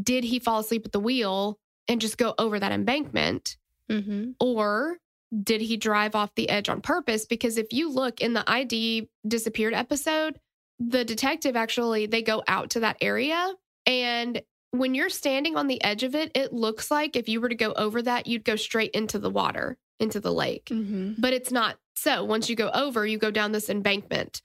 Did 0.00 0.24
he 0.24 0.38
fall 0.38 0.60
asleep 0.60 0.84
at 0.84 0.92
the 0.92 1.00
wheel 1.00 1.58
and 1.88 2.00
just 2.00 2.18
go 2.18 2.34
over 2.38 2.58
that 2.58 2.72
embankment? 2.72 3.56
Mm-hmm. 3.90 4.32
Or 4.40 4.98
did 5.42 5.60
he 5.60 5.76
drive 5.76 6.14
off 6.14 6.34
the 6.34 6.48
edge 6.48 6.68
on 6.68 6.80
purpose? 6.80 7.26
Because 7.26 7.56
if 7.56 7.72
you 7.72 7.90
look 7.90 8.20
in 8.20 8.32
the 8.32 8.48
ID 8.48 9.08
disappeared 9.26 9.74
episode, 9.74 10.38
the 10.78 11.04
detective 11.04 11.56
actually 11.56 12.06
they 12.06 12.22
go 12.22 12.42
out 12.46 12.70
to 12.70 12.80
that 12.80 12.98
area 13.00 13.54
and 13.86 14.42
when 14.78 14.94
you're 14.94 15.08
standing 15.10 15.56
on 15.56 15.66
the 15.66 15.82
edge 15.82 16.02
of 16.02 16.14
it, 16.14 16.30
it 16.34 16.52
looks 16.52 16.90
like 16.90 17.16
if 17.16 17.28
you 17.28 17.40
were 17.40 17.48
to 17.48 17.54
go 17.54 17.72
over 17.72 18.02
that, 18.02 18.26
you'd 18.26 18.44
go 18.44 18.56
straight 18.56 18.90
into 18.92 19.18
the 19.18 19.30
water, 19.30 19.76
into 20.00 20.20
the 20.20 20.32
lake. 20.32 20.66
Mm-hmm. 20.66 21.14
But 21.18 21.32
it's 21.32 21.52
not 21.52 21.78
so. 21.94 22.24
Once 22.24 22.48
you 22.48 22.56
go 22.56 22.70
over, 22.70 23.06
you 23.06 23.18
go 23.18 23.30
down 23.30 23.52
this 23.52 23.68
embankment 23.70 24.42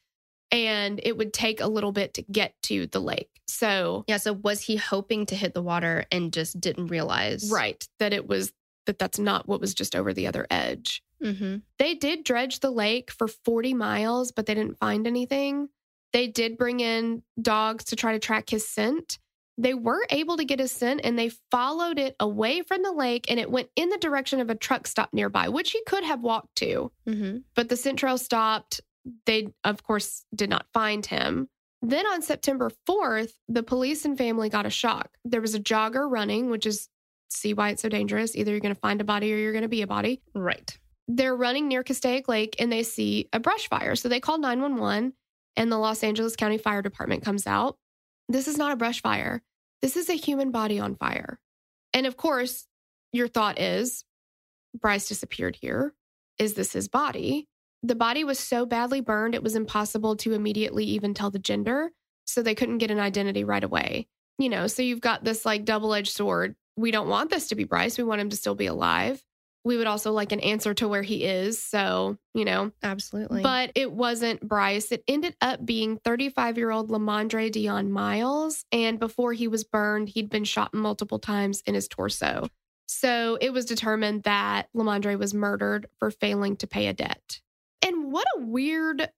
and 0.52 1.00
it 1.04 1.18
would 1.18 1.34
take 1.34 1.62
a 1.62 1.68
little 1.68 1.92
bit 1.92 2.14
to 2.16 2.22
get 2.24 2.54
to 2.64 2.88
the 2.88 3.00
lake. 3.00 3.30
So, 3.48 4.06
Yeah. 4.08 4.18
So 4.18 4.34
was 4.34 4.62
he 4.62 4.76
hoping 4.76 5.26
to 5.28 5.36
hit 5.36 5.54
the 5.54 5.62
water 5.62 6.06
and 6.12 6.34
just 6.34 6.60
didn't 6.60 6.88
realize? 6.88 7.50
right, 7.52 7.86
that 8.00 8.14
it 8.14 8.28
was 8.28 8.54
that 8.86 8.98
that's 8.98 9.20
not 9.20 9.48
what 9.48 9.62
was 9.62 9.74
just 9.74 9.96
over 9.96 10.14
the 10.14 10.28
other 10.28 10.48
edge. 10.50 11.04
Mm-hmm. 11.24 11.58
They 11.78 11.94
did 11.94 12.24
dredge 12.24 12.60
the 12.60 12.72
lake 12.72 13.12
for 13.12 13.28
40 13.28 13.74
miles, 13.76 14.32
but 14.32 14.48
they 14.48 14.56
didn't 14.56 14.80
find 14.80 15.06
anything. 15.06 15.70
They 16.14 16.28
did 16.28 16.58
bring 16.58 16.80
in 16.80 17.24
dogs 17.40 17.86
to 17.86 17.96
try 17.96 18.14
to 18.14 18.20
track 18.20 18.50
his 18.50 18.68
scent. 18.68 19.20
They 19.58 19.74
were 19.74 20.06
able 20.10 20.38
to 20.38 20.46
get 20.46 20.60
a 20.60 20.68
scent 20.68 21.02
and 21.04 21.20
they 21.20 21.30
followed 21.52 22.00
it 22.00 22.16
away 22.20 22.62
from 22.64 22.82
the 22.84 22.92
lake 22.92 23.30
and 23.30 23.40
it 23.40 23.52
went 23.52 23.70
in 23.76 23.90
the 23.90 23.98
direction 23.98 24.40
of 24.40 24.50
a 24.50 24.56
truck 24.56 24.88
stop 24.88 25.10
nearby, 25.14 25.50
which 25.50 25.72
he 25.72 25.82
could 25.86 26.04
have 26.04 26.22
walked 26.22 26.56
to. 26.58 26.92
Mm-hmm. 27.08 27.38
But 27.56 27.70
the 27.70 27.76
scent 27.78 28.00
trail 28.00 28.18
stopped. 28.18 28.82
They, 29.26 29.50
of 29.64 29.84
course, 29.84 30.26
did 30.34 30.50
not 30.50 30.66
find 30.74 31.06
him. 31.06 31.50
Then 31.82 32.06
on 32.08 32.22
September 32.22 32.72
4th, 32.90 33.32
the 33.50 33.64
police 33.64 34.06
and 34.06 34.18
family 34.18 34.50
got 34.50 34.66
a 34.66 34.70
shock. 34.70 35.10
There 35.26 35.42
was 35.42 35.56
a 35.56 35.60
jogger 35.60 36.10
running, 36.10 36.50
which 36.50 36.66
is 36.66 36.88
see 37.30 37.54
why 37.54 37.70
it's 37.70 37.82
so 37.82 37.90
dangerous. 37.90 38.36
Either 38.36 38.52
you're 38.52 38.60
going 38.60 38.76
to 38.76 38.80
find 38.80 39.02
a 39.02 39.06
body 39.06 39.34
or 39.34 39.38
you're 39.38 39.54
going 39.54 39.64
to 39.64 39.68
be 39.68 39.82
a 39.82 39.88
body 39.88 40.22
Right. 40.36 40.78
they're 41.08 41.36
running 41.36 41.68
near 41.68 41.84
Castaic 41.84 42.28
Lake 42.28 42.56
and 42.60 42.72
they 42.72 42.84
see 42.84 43.28
a 43.34 43.40
brush 43.40 43.68
fire. 43.68 43.96
So 43.96 44.10
they 44.10 44.20
call 44.20 44.38
911 44.38 45.14
and 45.58 45.72
the 45.72 45.78
Los 45.78 46.04
Angeles 46.04 46.36
County 46.36 46.58
Fire 46.58 46.82
Department 46.82 47.24
comes 47.24 47.46
out. 47.48 47.78
This 48.32 48.48
is 48.48 48.58
not 48.58 48.72
a 48.72 48.78
brush 48.78 49.02
fire. 49.02 49.42
This 49.82 49.98
is 49.98 50.10
a 50.10 50.14
human 50.14 50.52
body 50.52 50.80
on 50.80 50.96
fire. 50.96 51.40
And 51.94 52.06
of 52.06 52.16
course, 52.16 52.66
your 53.12 53.28
thought 53.28 53.60
is 53.60 54.06
Bryce 54.80 55.08
disappeared 55.10 55.58
here. 55.60 55.94
Is 56.38 56.54
this 56.54 56.72
his 56.72 56.88
body? 56.88 57.50
The 57.84 57.96
body 57.96 58.24
was 58.24 58.40
so 58.40 58.66
badly 58.66 59.02
burned, 59.02 59.36
it 59.36 59.44
was 59.44 59.56
impossible 59.56 60.16
to 60.18 60.34
immediately 60.34 60.86
even 60.86 61.14
tell 61.14 61.32
the 61.32 61.40
gender. 61.40 61.92
So 62.26 62.42
they 62.42 62.56
couldn't 62.56 62.78
get 62.78 62.92
an 62.92 63.00
identity 63.00 63.44
right 63.44 63.64
away. 63.64 64.08
You 64.38 64.48
know, 64.48 64.68
so 64.68 64.82
you've 64.82 65.02
got 65.02 65.24
this 65.24 65.46
like 65.46 65.66
double 65.66 65.94
edged 65.94 66.14
sword. 66.14 66.56
We 66.78 66.92
don't 66.92 67.10
want 67.10 67.32
this 67.32 67.50
to 67.50 67.56
be 67.56 67.66
Bryce. 67.66 67.98
We 67.98 68.04
want 68.06 68.22
him 68.22 68.30
to 68.30 68.38
still 68.38 68.56
be 68.56 68.68
alive 68.68 69.22
we 69.64 69.78
would 69.78 69.88
also 69.88 70.12
like 70.12 70.32
an 70.32 70.40
answer 70.40 70.74
to 70.74 70.88
where 70.88 71.04
he 71.04 71.24
is. 71.24 71.62
So, 71.62 72.18
you 72.34 72.46
know, 72.46 72.72
Absolutely. 72.82 73.44
but 73.44 73.72
it 73.76 73.92
wasn't 73.92 74.42
Bryce. 74.42 74.92
It 74.92 75.04
ended 75.08 75.36
up 75.42 75.64
being 75.66 75.98
35 75.98 76.58
year 76.58 76.72
old 76.72 76.90
Lamondre 76.90 77.52
Dion 77.52 77.92
Miles. 77.92 78.66
And 78.72 79.00
before 79.00 79.34
he 79.34 79.48
was 79.48 79.64
burned, 79.64 80.10
he'd 80.10 80.30
been 80.30 80.46
shot 80.46 80.74
multiple 80.74 81.20
times 81.20 81.62
in 81.66 81.76
his 81.76 81.88
torso. 81.88 82.48
So 82.88 83.38
it 83.40 83.54
was 83.54 83.66
determined 83.66 84.24
that 84.24 84.68
Lamondre 84.76 85.18
was 85.18 85.34
murdered 85.34 85.88
for 85.98 86.12
failing 86.12 86.58
to 86.58 86.68
pay 86.68 86.88
a 86.88 86.94
debt. 86.94 87.40
And 87.84 88.12
what 88.12 88.28
a 88.38 88.42
weird 88.42 89.10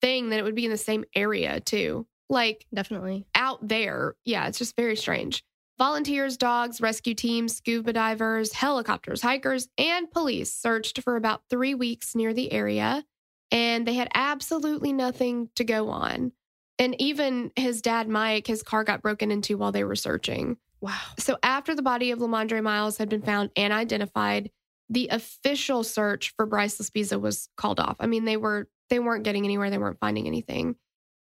thing 0.00 0.30
that 0.30 0.38
it 0.38 0.42
would 0.42 0.54
be 0.54 0.64
in 0.64 0.70
the 0.70 0.76
same 0.76 1.04
area, 1.14 1.60
too. 1.60 2.06
Like 2.30 2.66
definitely. 2.72 3.26
out 3.34 3.66
there. 3.66 4.16
Yeah, 4.24 4.48
it's 4.48 4.58
just 4.58 4.76
very 4.76 4.96
strange. 4.96 5.44
Volunteers, 5.78 6.36
dogs, 6.36 6.80
rescue 6.80 7.14
teams, 7.14 7.56
scuba 7.56 7.92
divers, 7.92 8.52
helicopters, 8.52 9.22
hikers, 9.22 9.68
and 9.76 10.10
police 10.10 10.52
searched 10.52 11.02
for 11.02 11.16
about 11.16 11.42
three 11.50 11.74
weeks 11.74 12.14
near 12.14 12.32
the 12.32 12.52
area, 12.52 13.04
and 13.50 13.86
they 13.86 13.94
had 13.94 14.08
absolutely 14.14 14.92
nothing 14.92 15.48
to 15.56 15.64
go 15.64 15.88
on. 15.88 16.32
And 16.78 17.00
even 17.00 17.50
his 17.56 17.82
dad, 17.82 18.08
Mike, 18.08 18.46
his 18.46 18.62
car 18.62 18.84
got 18.84 19.02
broken 19.02 19.30
into 19.30 19.56
while 19.56 19.72
they 19.72 19.84
were 19.84 19.96
searching. 19.96 20.56
Wow. 20.80 20.98
So 21.18 21.38
after 21.42 21.74
the 21.74 21.82
body 21.82 22.10
of 22.10 22.18
Lamondre 22.18 22.62
Miles 22.62 22.98
had 22.98 23.08
been 23.08 23.22
found 23.22 23.50
and 23.56 23.72
identified, 23.72 24.50
the 24.90 25.08
official 25.10 25.82
search 25.82 26.34
for 26.36 26.46
Bryce 26.46 26.78
Laspisa 26.78 27.20
was 27.20 27.48
called 27.56 27.80
off. 27.80 27.96
I 28.00 28.06
mean, 28.06 28.24
they 28.24 28.36
were 28.36 28.68
they 28.90 28.98
weren't 28.98 29.24
getting 29.24 29.44
anywhere, 29.44 29.70
they 29.70 29.78
weren't 29.78 29.98
finding 29.98 30.26
anything. 30.26 30.76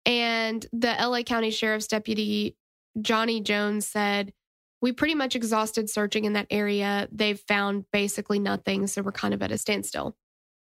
And 0.07 0.66
the 0.72 0.95
LA 1.01 1.22
County 1.22 1.51
Sheriff's 1.51 1.86
deputy 1.86 2.57
Johnny 3.01 3.40
Jones 3.40 3.86
said 3.86 4.32
We 4.80 4.92
pretty 4.92 5.14
much 5.14 5.36
exhausted 5.36 5.88
searching 5.90 6.24
in 6.24 6.34
that 6.34 6.47
area. 6.51 7.09
They've 7.11 7.40
found 7.40 7.84
basically 7.92 8.38
nothing, 8.38 8.86
so 8.86 9.03
we're 9.03 9.12
kind 9.12 9.34
of 9.34 9.42
at 9.42 9.53
a 9.53 9.59
standstill. 9.59 10.16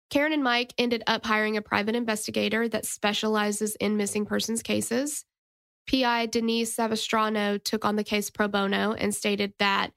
Karen 0.10 0.34
and 0.34 0.44
Mike 0.44 0.74
ended 0.78 1.04
up 1.08 1.26
hiring 1.26 1.58
a 1.58 1.62
private 1.62 1.96
investigator 1.96 2.68
that 2.70 2.86
specializes 2.86 3.76
in 3.78 3.98
missing 3.98 4.26
persons 4.26 4.62
cases. 4.62 5.26
PI 5.90 6.28
Denise 6.28 6.76
Savastrano 6.76 7.62
took 7.62 7.84
on 7.84 7.96
the 7.96 8.04
case 8.04 8.30
pro 8.30 8.48
bono 8.48 8.94
and 8.94 9.14
stated 9.14 9.54
that 9.60 9.92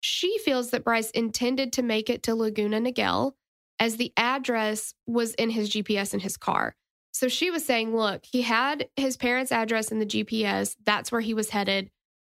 she 0.00 0.38
feels 0.38 0.70
that 0.70 0.84
Bryce 0.84 1.10
intended 1.10 1.72
to 1.74 1.82
make 1.82 2.10
it 2.10 2.22
to 2.24 2.34
Laguna 2.34 2.80
Niguel 2.80 3.32
as 3.78 3.96
the 3.96 4.12
address 4.16 4.94
was 5.06 5.34
in 5.34 5.50
his 5.50 5.70
GPS 5.70 6.12
in 6.14 6.20
his 6.20 6.36
car. 6.36 6.74
So 7.12 7.28
she 7.28 7.50
was 7.50 7.64
saying, 7.64 7.94
look, 7.94 8.24
he 8.24 8.42
had 8.42 8.88
his 8.96 9.16
parents' 9.16 9.52
address 9.52 9.90
in 9.90 9.98
the 9.98 10.06
GPS. 10.06 10.76
That's 10.84 11.10
where 11.10 11.20
he 11.20 11.34
was 11.34 11.50
headed. 11.50 11.90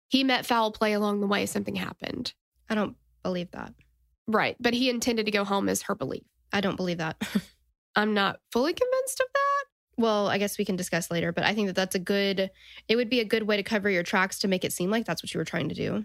He 0.08 0.24
met 0.24 0.46
foul 0.46 0.72
play 0.72 0.92
along 0.92 1.20
the 1.20 1.26
way. 1.26 1.46
Something 1.46 1.76
happened. 1.76 2.34
I 2.68 2.74
don't 2.74 2.96
believe 3.22 3.50
that. 3.52 3.74
Right. 4.26 4.56
But 4.60 4.74
he 4.74 4.88
intended 4.88 5.26
to 5.26 5.32
go 5.32 5.44
home, 5.44 5.68
is 5.68 5.82
her 5.82 5.94
belief. 5.94 6.24
I 6.52 6.60
don't 6.60 6.76
believe 6.76 6.98
that. 6.98 7.22
I'm 7.96 8.14
not 8.14 8.40
fully 8.50 8.72
convinced 8.72 9.20
of 9.20 9.26
that. 9.32 9.64
well, 10.02 10.28
I 10.28 10.38
guess 10.38 10.58
we 10.58 10.64
can 10.64 10.76
discuss 10.76 11.10
later, 11.10 11.32
but 11.32 11.44
I 11.44 11.54
think 11.54 11.66
that 11.68 11.76
that's 11.76 11.94
a 11.94 11.98
good, 11.98 12.50
it 12.88 12.96
would 12.96 13.10
be 13.10 13.20
a 13.20 13.24
good 13.24 13.42
way 13.42 13.56
to 13.56 13.62
cover 13.62 13.90
your 13.90 14.02
tracks 14.02 14.38
to 14.40 14.48
make 14.48 14.64
it 14.64 14.72
seem 14.72 14.90
like 14.90 15.04
that's 15.04 15.22
what 15.22 15.32
you 15.34 15.38
were 15.38 15.44
trying 15.44 15.68
to 15.68 15.74
do. 15.74 16.04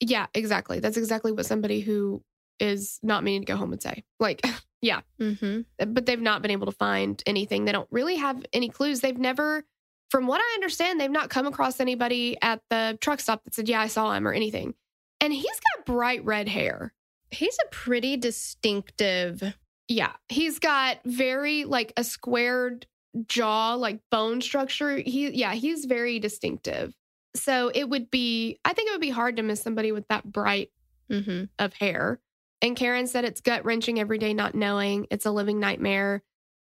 Yeah, 0.00 0.26
exactly. 0.34 0.78
That's 0.78 0.96
exactly 0.96 1.32
what 1.32 1.46
somebody 1.46 1.80
who 1.80 2.22
is 2.60 3.00
not 3.02 3.24
meaning 3.24 3.42
to 3.42 3.52
go 3.52 3.56
home 3.56 3.70
would 3.70 3.82
say. 3.82 4.04
Like, 4.20 4.44
yeah, 4.80 5.00
Mm-hmm. 5.20 5.92
but 5.92 6.06
they've 6.06 6.20
not 6.20 6.42
been 6.42 6.50
able 6.50 6.66
to 6.66 6.72
find 6.72 7.22
anything. 7.26 7.64
They 7.64 7.72
don't 7.72 7.88
really 7.90 8.16
have 8.16 8.44
any 8.52 8.68
clues. 8.68 9.00
They've 9.00 9.18
never, 9.18 9.64
from 10.10 10.26
what 10.26 10.40
I 10.40 10.54
understand, 10.54 11.00
they've 11.00 11.10
not 11.10 11.30
come 11.30 11.46
across 11.46 11.80
anybody 11.80 12.36
at 12.42 12.60
the 12.70 12.96
truck 13.00 13.20
stop 13.20 13.44
that 13.44 13.54
said, 13.54 13.68
Yeah, 13.68 13.80
I 13.80 13.88
saw 13.88 14.12
him 14.12 14.26
or 14.26 14.32
anything. 14.32 14.74
And 15.20 15.32
he's 15.32 15.44
got 15.44 15.86
bright 15.86 16.24
red 16.24 16.48
hair. 16.48 16.94
He's 17.30 17.56
a 17.66 17.68
pretty 17.70 18.16
distinctive, 18.16 19.42
Yeah, 19.88 20.12
he's 20.28 20.58
got 20.58 20.98
very 21.04 21.64
like 21.64 21.92
a 21.96 22.04
squared 22.04 22.86
jaw, 23.26 23.74
like 23.74 24.00
bone 24.10 24.40
structure. 24.40 24.96
He, 24.98 25.30
yeah, 25.30 25.54
he's 25.54 25.86
very 25.86 26.18
distinctive. 26.18 26.94
So 27.34 27.70
it 27.74 27.88
would 27.88 28.10
be, 28.10 28.58
I 28.64 28.72
think 28.72 28.88
it 28.88 28.92
would 28.92 29.00
be 29.00 29.10
hard 29.10 29.36
to 29.36 29.42
miss 29.42 29.60
somebody 29.60 29.92
with 29.92 30.06
that 30.08 30.24
bright 30.24 30.70
mm-hmm. 31.10 31.44
of 31.58 31.72
hair. 31.74 32.20
And 32.60 32.76
Karen 32.76 33.06
said 33.06 33.24
it's 33.24 33.40
gut 33.40 33.64
wrenching 33.64 34.00
every 34.00 34.18
day 34.18 34.34
not 34.34 34.54
knowing. 34.54 35.06
It's 35.10 35.26
a 35.26 35.30
living 35.30 35.60
nightmare. 35.60 36.22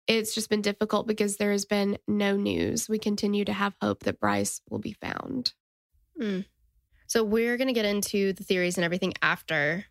It's 0.05 0.33
just 0.33 0.49
been 0.49 0.61
difficult 0.61 1.07
because 1.07 1.37
there 1.37 1.51
has 1.51 1.65
been 1.65 1.97
no 2.07 2.35
news. 2.35 2.87
We 2.87 2.99
continue 2.99 3.45
to 3.45 3.53
have 3.53 3.75
hope 3.81 4.03
that 4.03 4.19
Bryce 4.19 4.61
will 4.69 4.79
be 4.79 4.93
found. 4.93 5.53
Hmm. 6.19 6.41
So 7.07 7.23
we're 7.23 7.57
going 7.57 7.67
to 7.67 7.73
get 7.73 7.85
into 7.85 8.33
the 8.33 8.43
theories 8.43 8.77
and 8.77 8.83
everything 8.83 9.13
after, 9.21 9.85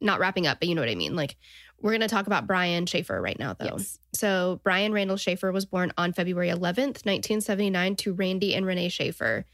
not 0.00 0.20
wrapping 0.20 0.46
up, 0.46 0.60
but 0.60 0.68
you 0.68 0.74
know 0.74 0.82
what 0.82 0.90
I 0.90 0.94
mean. 0.94 1.16
Like, 1.16 1.36
we're 1.80 1.90
going 1.90 2.00
to 2.00 2.08
talk 2.08 2.26
about 2.26 2.46
Brian 2.46 2.86
Shaffer 2.86 3.20
right 3.20 3.38
now, 3.38 3.54
though. 3.54 3.76
Yes. 3.76 3.98
So, 4.14 4.60
Brian 4.62 4.92
Randall 4.92 5.16
Shaffer 5.16 5.50
was 5.50 5.66
born 5.66 5.92
on 5.98 6.12
February 6.12 6.48
11th, 6.48 7.04
1979, 7.04 7.96
to 7.96 8.12
Randy 8.12 8.54
and 8.54 8.64
Renee 8.64 8.88
Shaffer. 8.88 9.44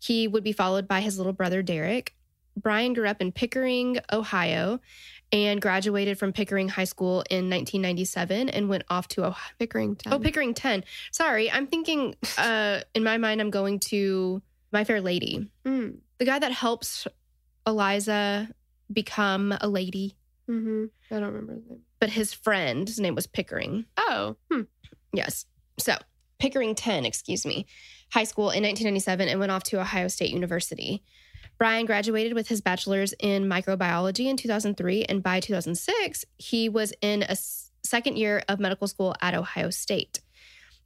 He 0.00 0.26
would 0.26 0.42
be 0.42 0.52
followed 0.52 0.88
by 0.88 1.00
his 1.00 1.18
little 1.18 1.32
brother, 1.32 1.62
Derek. 1.62 2.14
Brian 2.56 2.92
grew 2.92 3.06
up 3.06 3.20
in 3.20 3.32
Pickering, 3.32 3.98
Ohio, 4.12 4.80
and 5.32 5.60
graduated 5.62 6.18
from 6.18 6.32
Pickering 6.32 6.68
High 6.68 6.84
School 6.84 7.22
in 7.30 7.48
1997 7.50 8.48
and 8.48 8.68
went 8.68 8.84
off 8.90 9.06
to 9.08 9.24
Ohio. 9.24 9.54
Pickerington. 9.60 10.12
Oh, 10.12 10.18
Pickerington. 10.18 10.82
Sorry, 11.12 11.50
I'm 11.50 11.66
thinking, 11.66 12.16
uh, 12.36 12.80
in 12.94 13.04
my 13.04 13.16
mind, 13.18 13.40
I'm 13.40 13.50
going 13.50 13.78
to 13.80 14.42
My 14.72 14.84
Fair 14.84 15.00
Lady 15.00 15.48
Mm, 15.64 15.98
the 16.18 16.24
guy 16.24 16.38
that 16.38 16.52
helps 16.52 17.06
Eliza 17.66 18.48
become 18.92 19.54
a 19.60 19.68
lady, 19.68 20.16
hmm 20.46 20.86
I 21.10 21.14
don't 21.20 21.32
remember 21.32 21.54
the 21.54 21.68
name. 21.74 21.80
but 22.00 22.10
his 22.10 22.32
friend, 22.32 22.88
his 22.88 22.98
name 22.98 23.14
was 23.14 23.26
Pickering. 23.26 23.84
Oh, 23.96 24.36
hmm. 24.50 24.62
Yes. 25.12 25.46
So, 25.78 25.94
Pickerington, 26.40 27.04
excuse 27.06 27.44
me, 27.46 27.66
high 28.12 28.24
school 28.24 28.46
in 28.50 28.62
1997 28.64 29.28
and 29.28 29.38
went 29.38 29.52
off 29.52 29.62
to 29.64 29.80
Ohio 29.80 30.08
State 30.08 30.30
University. 30.30 31.02
Brian 31.60 31.84
graduated 31.84 32.32
with 32.32 32.48
his 32.48 32.62
bachelor's 32.62 33.12
in 33.18 33.44
microbiology 33.44 34.24
in 34.24 34.38
2003, 34.38 35.04
and 35.04 35.22
by 35.22 35.40
2006, 35.40 36.24
he 36.38 36.70
was 36.70 36.94
in 37.02 37.22
a 37.22 37.36
second 37.84 38.16
year 38.16 38.42
of 38.48 38.58
medical 38.58 38.88
school 38.88 39.14
at 39.20 39.34
Ohio 39.34 39.68
State. 39.68 40.20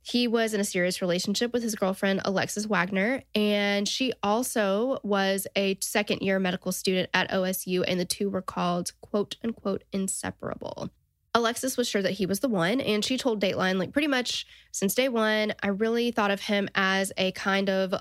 He 0.03 0.27
was 0.27 0.53
in 0.53 0.61
a 0.61 0.65
serious 0.65 1.01
relationship 1.01 1.53
with 1.53 1.63
his 1.63 1.77
girlfriend, 1.77 2.23
Alexis 2.25 2.65
Wagner, 2.67 3.23
and 3.37 3.87
she 3.87 4.13
also 4.21 4.99
was 5.05 5.47
a 5.55 5.79
second 5.81 6.23
year 6.23 6.41
medical 6.41 6.73
student 6.73 7.09
at 7.15 7.31
OSU, 7.31 7.85
and 7.87 8.01
the 8.01 8.05
two 8.05 8.29
were 8.29 8.43
called 8.43 8.91
quote 9.01 9.37
unquote 9.45 9.85
inseparable. 9.93 10.91
Alexis 11.35 11.77
was 11.77 11.89
sure 11.89 12.03
that 12.03 12.15
he 12.15 12.27
was 12.27 12.41
the 12.41 12.49
one, 12.49 12.81
and 12.81 13.05
she 13.05 13.17
told 13.17 13.41
Dateline, 13.41 13.79
like 13.79 13.93
pretty 13.93 14.09
much 14.09 14.45
since 14.73 14.97
day 14.97 15.09
one, 15.09 15.55
I 15.63 15.69
really 15.69 16.11
thought 16.11 16.33
of 16.33 16.41
him 16.41 16.69
as 16.75 17.13
a 17.17 17.31
kind 17.31 17.71
of 17.71 17.95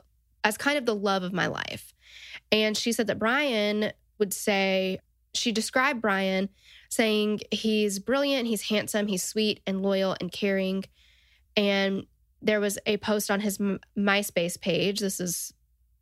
as 0.43 0.57
kind 0.57 0.79
of 0.79 0.87
the 0.87 0.95
love 0.95 1.21
of 1.21 1.33
my 1.33 1.45
life. 1.45 1.92
And 2.51 2.77
she 2.77 2.91
said 2.91 3.07
that 3.07 3.19
Brian 3.19 3.91
would 4.19 4.33
say, 4.33 4.99
she 5.33 5.51
described 5.51 6.01
Brian 6.01 6.49
saying 6.89 7.39
he's 7.51 7.97
brilliant, 7.99 8.47
he's 8.47 8.69
handsome, 8.69 9.07
he's 9.07 9.23
sweet 9.23 9.61
and 9.65 9.81
loyal 9.81 10.15
and 10.21 10.31
caring. 10.31 10.83
And 11.57 12.05
there 12.41 12.59
was 12.59 12.77
a 12.85 12.97
post 12.97 13.31
on 13.31 13.39
his 13.39 13.57
MySpace 13.97 14.59
page. 14.59 14.99
This 14.99 15.19
is 15.19 15.53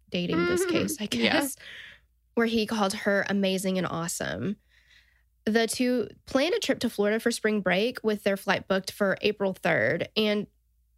dating 0.10 0.46
this 0.48 0.66
Mhm. 0.66 0.70
case, 0.72 0.98
I 1.00 1.04
Yeah. 1.14 1.32
guess, 1.34 1.56
where 2.34 2.48
he 2.48 2.66
called 2.66 2.94
her 2.94 3.26
amazing 3.30 3.78
and 3.78 3.88
awesome. 3.88 4.58
The 5.46 5.66
two 5.68 6.10
planned 6.26 6.54
a 6.54 6.60
trip 6.60 6.80
to 6.80 6.90
Florida 6.90 7.20
for 7.20 7.32
spring 7.32 7.62
break 7.62 8.04
with 8.04 8.24
their 8.24 8.38
flight 8.38 8.68
booked 8.68 8.92
for 8.92 9.18
April 9.22 9.54
3rd. 9.54 10.08
And 10.18 10.48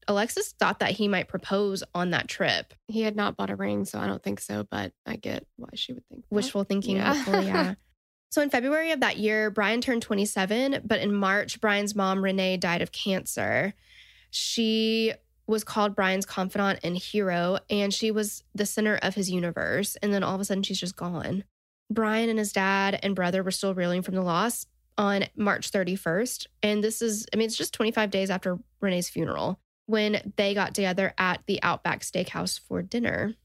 Alexis 0.07 0.53
thought 0.59 0.79
that 0.79 0.91
he 0.91 1.07
might 1.07 1.27
propose 1.27 1.83
on 1.95 2.11
that 2.11 2.27
trip. 2.27 2.73
He 2.87 3.01
had 3.01 3.15
not 3.15 3.37
bought 3.37 3.49
a 3.49 3.55
ring, 3.55 3.85
so 3.85 3.99
I 3.99 4.07
don't 4.07 4.21
think 4.23 4.39
so, 4.39 4.65
but 4.69 4.91
I 5.05 5.15
get 5.15 5.45
why 5.57 5.69
she 5.75 5.93
would 5.93 6.07
think 6.07 6.23
that. 6.29 6.35
Wishful 6.35 6.63
thinking, 6.63 6.97
Yeah. 6.97 7.13
hopefully, 7.13 7.47
yeah. 7.47 7.75
So 8.31 8.41
in 8.41 8.49
February 8.49 8.89
of 8.89 9.01
that 9.01 9.17
year, 9.17 9.51
Brian 9.51 9.79
turned 9.79 10.01
27, 10.01 10.81
but 10.83 10.99
in 11.01 11.13
March, 11.13 11.61
Brian's 11.61 11.93
mom, 11.93 12.23
Renee, 12.23 12.57
died 12.57 12.81
of 12.81 12.91
cancer. 12.91 13.75
She 14.31 15.13
was 15.45 15.63
called 15.63 15.95
Brian's 15.95 16.25
confidant 16.25 16.79
and 16.83 16.97
hero, 16.97 17.59
and 17.69 17.93
she 17.93 18.09
was 18.09 18.43
the 18.55 18.65
center 18.65 18.95
of 19.03 19.13
his 19.13 19.29
universe. 19.29 19.97
And 20.01 20.11
then 20.11 20.23
all 20.23 20.33
of 20.33 20.41
a 20.41 20.45
sudden, 20.45 20.63
she's 20.63 20.79
just 20.79 20.95
gone. 20.95 21.43
Brian 21.91 22.27
and 22.27 22.39
his 22.39 22.51
dad 22.51 22.99
and 23.03 23.15
brother 23.15 23.43
were 23.43 23.51
still 23.51 23.75
reeling 23.75 24.01
from 24.01 24.15
the 24.15 24.23
loss 24.23 24.65
on 24.97 25.25
March 25.35 25.69
31st. 25.69 26.47
And 26.63 26.83
this 26.83 27.03
is, 27.03 27.27
I 27.33 27.37
mean, 27.37 27.45
it's 27.45 27.57
just 27.57 27.73
25 27.75 28.09
days 28.09 28.31
after 28.31 28.57
Renee's 28.81 29.09
funeral 29.09 29.59
when 29.85 30.33
they 30.37 30.53
got 30.53 30.73
together 30.73 31.13
at 31.17 31.41
the 31.45 31.61
Outback 31.61 32.01
Steakhouse 32.01 32.59
for 32.59 32.81
dinner. 32.81 33.35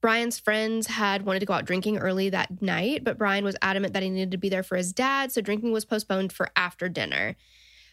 Brian's 0.00 0.38
friends 0.38 0.86
had 0.86 1.24
wanted 1.24 1.40
to 1.40 1.46
go 1.46 1.54
out 1.54 1.64
drinking 1.64 1.98
early 1.98 2.30
that 2.30 2.62
night, 2.62 3.02
but 3.02 3.18
Brian 3.18 3.44
was 3.44 3.56
adamant 3.62 3.94
that 3.94 4.02
he 4.02 4.10
needed 4.10 4.30
to 4.32 4.36
be 4.36 4.48
there 4.48 4.62
for 4.62 4.76
his 4.76 4.92
dad, 4.92 5.32
so 5.32 5.40
drinking 5.40 5.72
was 5.72 5.84
postponed 5.84 6.32
for 6.32 6.50
after 6.54 6.88
dinner. 6.88 7.34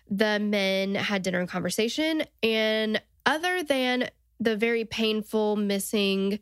The 0.10 0.40
men 0.40 0.96
had 0.96 1.24
dinner 1.24 1.40
and 1.40 1.50
conversation, 1.50 2.24
and 2.42 3.02
other 3.26 3.64
than 3.64 4.10
the 4.40 4.58
very 4.58 4.86
painful 4.86 5.56
missing, 5.56 6.40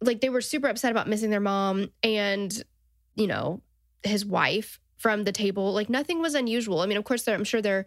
like 0.00 0.20
they 0.20 0.28
were 0.28 0.40
super 0.40 0.68
upset 0.68 0.92
about 0.92 1.08
missing 1.08 1.30
their 1.30 1.40
mom 1.40 1.90
and, 2.02 2.62
you 3.16 3.26
know, 3.26 3.60
his 4.02 4.24
wife 4.24 4.78
from 4.96 5.24
the 5.24 5.32
table, 5.32 5.72
like 5.72 5.90
nothing 5.90 6.20
was 6.20 6.34
unusual. 6.34 6.80
I 6.80 6.86
mean, 6.86 6.98
of 6.98 7.04
course, 7.04 7.26
I'm 7.26 7.44
sure 7.44 7.60
they're 7.60 7.86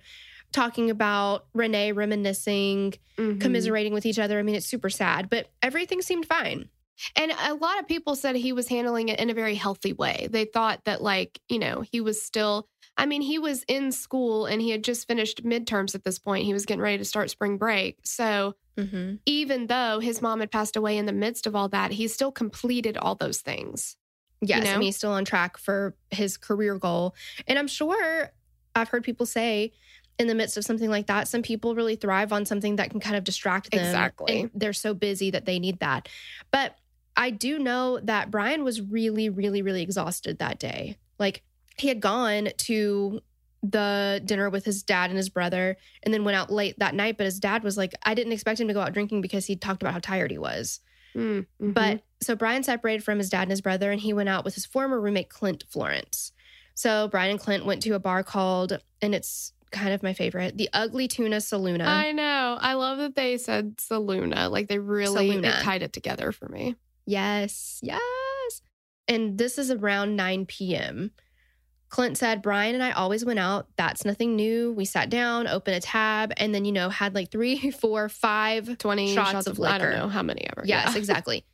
talking 0.54 0.90
about 0.90 1.46
Renee 1.54 1.92
reminiscing, 1.92 2.94
Mhm. 3.18 3.42
commiserating 3.42 3.94
with 3.94 4.06
each 4.06 4.20
other. 4.20 4.40
I 4.40 4.44
mean, 4.44 4.56
it's 4.56 4.66
super 4.66 4.90
sad, 4.90 5.30
but 5.30 5.50
everything 5.62 6.02
seemed 6.02 6.26
fine. 6.26 6.70
And 7.16 7.32
a 7.32 7.56
lot 7.56 7.80
of 7.80 7.88
people 7.88 8.16
said 8.16 8.36
he 8.36 8.54
was 8.54 8.68
handling 8.68 9.10
it 9.10 9.20
in 9.20 9.30
a 9.30 9.34
very 9.34 9.56
healthy 9.56 9.94
way. 9.94 10.28
They 10.32 10.46
thought 10.46 10.86
that, 10.86 11.02
like, 11.02 11.40
you 11.50 11.60
know, 11.60 11.82
he 11.92 12.00
was 12.00 12.22
still, 12.22 12.70
I 12.96 13.08
mean, 13.08 13.22
he 13.24 13.40
was 13.40 13.64
in 13.68 13.92
school 13.92 14.46
and 14.46 14.62
he 14.62 14.70
had 14.70 14.84
just 14.84 15.08
finished 15.08 15.44
midterms 15.44 15.96
at 15.96 16.04
this 16.04 16.20
point. 16.20 16.46
He 16.46 16.54
was 16.54 16.66
getting 16.66 16.82
ready 16.82 17.00
to 17.00 17.06
start 17.06 17.30
spring 17.30 17.58
break. 17.58 17.98
So 18.04 18.56
Mm-hmm. 18.78 19.18
even 19.28 19.68
though 19.68 20.00
his 20.00 20.20
mom 20.20 20.40
had 20.40 20.52
passed 20.52 20.76
away 20.76 20.98
in 20.98 21.06
the 21.06 21.14
midst 21.14 21.46
of 21.46 21.56
all 21.56 21.70
that, 21.70 21.92
he 21.92 22.08
still 22.08 22.32
completed 22.32 22.98
all 22.98 23.14
those 23.14 23.40
things. 23.40 23.98
Yes, 24.42 24.64
know? 24.66 24.72
I 24.72 24.74
mean, 24.78 24.88
he's 24.88 24.98
still 24.98 25.12
on 25.12 25.26
track 25.26 25.58
for 25.58 25.96
his 26.10 26.38
career 26.38 26.80
goal. 26.80 27.14
And 27.48 27.60
I'm 27.60 27.68
sure 27.68 28.32
I've 28.76 28.90
heard 28.90 29.04
people 29.04 29.28
say 29.28 29.74
in 30.20 30.28
the 30.28 30.36
midst 30.36 30.58
of 30.58 30.66
something 30.66 30.90
like 30.90 31.08
that, 31.08 31.28
some 31.28 31.42
people 31.42 31.76
really 31.76 31.96
thrive 31.96 32.32
on 32.32 32.46
something 32.46 32.76
that 32.76 32.92
can 32.92 33.00
kind 33.00 33.16
of 33.16 33.24
distract 33.24 33.72
them. 33.72 33.80
Exactly. 33.80 34.42
And 34.42 34.52
they're 34.54 34.74
so 34.74 34.94
busy 34.94 35.32
that 35.32 35.46
they 35.46 35.60
need 35.60 35.80
that. 35.80 36.08
But 36.52 36.76
I 37.16 37.30
do 37.30 37.60
know 37.60 38.00
that 38.04 38.32
Brian 38.32 38.64
was 38.64 38.82
really, 38.82 39.30
really, 39.30 39.62
really 39.62 39.82
exhausted 39.82 40.40
that 40.40 40.60
day. 40.60 40.98
Like 41.20 41.44
he 41.78 41.88
had 41.88 42.00
gone 42.00 42.50
to 42.58 43.22
the 43.64 44.22
dinner 44.26 44.50
with 44.50 44.66
his 44.66 44.84
dad 44.84 45.10
and 45.10 45.18
his 45.18 45.30
brother 45.30 45.78
and 46.04 46.14
then 46.14 46.24
went 46.26 46.36
out 46.36 46.52
late 46.52 46.78
that 46.80 46.94
night. 46.94 47.18
But 47.18 47.26
his 47.26 47.40
dad 47.40 47.64
was 47.64 47.78
like, 47.78 47.94
I 48.04 48.14
didn't 48.14 48.34
expect 48.34 48.60
him 48.60 48.68
to 48.68 48.74
go 48.74 48.82
out 48.82 48.94
drinking 48.94 49.22
because 49.22 49.46
he 49.46 49.56
talked 49.56 49.82
about 49.82 49.94
how 49.94 50.00
tired 50.00 50.32
he 50.32 50.38
was. 50.38 50.80
Mm, 51.16 51.46
mhm. 51.62 51.74
But 51.74 52.02
so 52.22 52.36
Brian 52.36 52.64
separated 52.64 53.04
from 53.04 53.20
his 53.20 53.30
dad 53.30 53.44
and 53.44 53.52
his 53.52 53.62
brother, 53.62 53.92
and 53.92 54.02
he 54.02 54.14
went 54.14 54.30
out 54.30 54.44
with 54.44 54.56
his 54.56 54.66
former 54.66 55.00
roommate, 55.00 55.30
Clint 55.30 55.64
Florence. 55.70 56.32
So 56.74 57.08
Brian 57.08 57.32
and 57.32 57.40
Clint 57.40 57.66
went 57.66 57.84
to 57.84 57.94
a 57.94 58.00
bar 58.00 58.24
called, 58.24 58.80
and 59.02 59.14
it's 59.14 59.53
kind 59.74 59.94
of 59.94 60.02
my 60.02 60.14
favorite, 60.14 60.58
the 60.58 60.70
Ugly 60.72 61.10
Tuna 61.10 61.38
Saloona. 61.38 61.86
I 61.86 62.14
know. 62.14 62.58
I 62.62 62.76
love 62.76 63.00
that 63.00 63.16
they 63.16 63.38
said 63.38 63.76
Saluna. 63.78 64.50
Like 64.50 64.70
they 64.70 64.80
really 64.80 65.30
Saluna. 65.30 65.60
it 65.60 65.64
tied 65.64 65.84
it 65.84 65.92
together 65.92 66.32
for 66.32 66.48
me. 66.48 66.76
Yes, 67.06 67.80
yes. 67.84 68.62
And 69.10 69.38
this 69.38 69.58
is 69.58 69.70
around 69.72 70.16
9 70.16 70.46
p.m. 70.46 71.12
Clint 71.90 72.18
said, 72.18 72.42
Brian 72.42 72.74
and 72.74 72.84
I 72.84 72.92
always 72.92 73.26
went 73.26 73.40
out. 73.40 73.68
That's 73.76 74.06
nothing 74.06 74.36
new. 74.36 74.72
We 74.72 74.86
sat 74.86 75.10
down, 75.10 75.48
opened 75.48 75.76
a 75.76 75.82
tab, 75.82 76.34
and 76.38 76.56
then, 76.56 76.66
you 76.66 76.72
know, 76.72 76.90
had 76.90 77.14
like 77.14 77.30
three, 77.30 77.70
four, 77.82 78.08
five 78.10 78.78
20 78.78 79.14
shots, 79.14 79.32
shots, 79.32 79.48
of 79.48 79.60
I 79.62 79.78
don't 79.78 79.92
know 79.96 80.08
how 80.08 80.24
many 80.24 80.48
ever. 80.50 80.66
Yes, 80.66 80.94
Yeah. 80.94 80.98
exactly. 80.98 81.46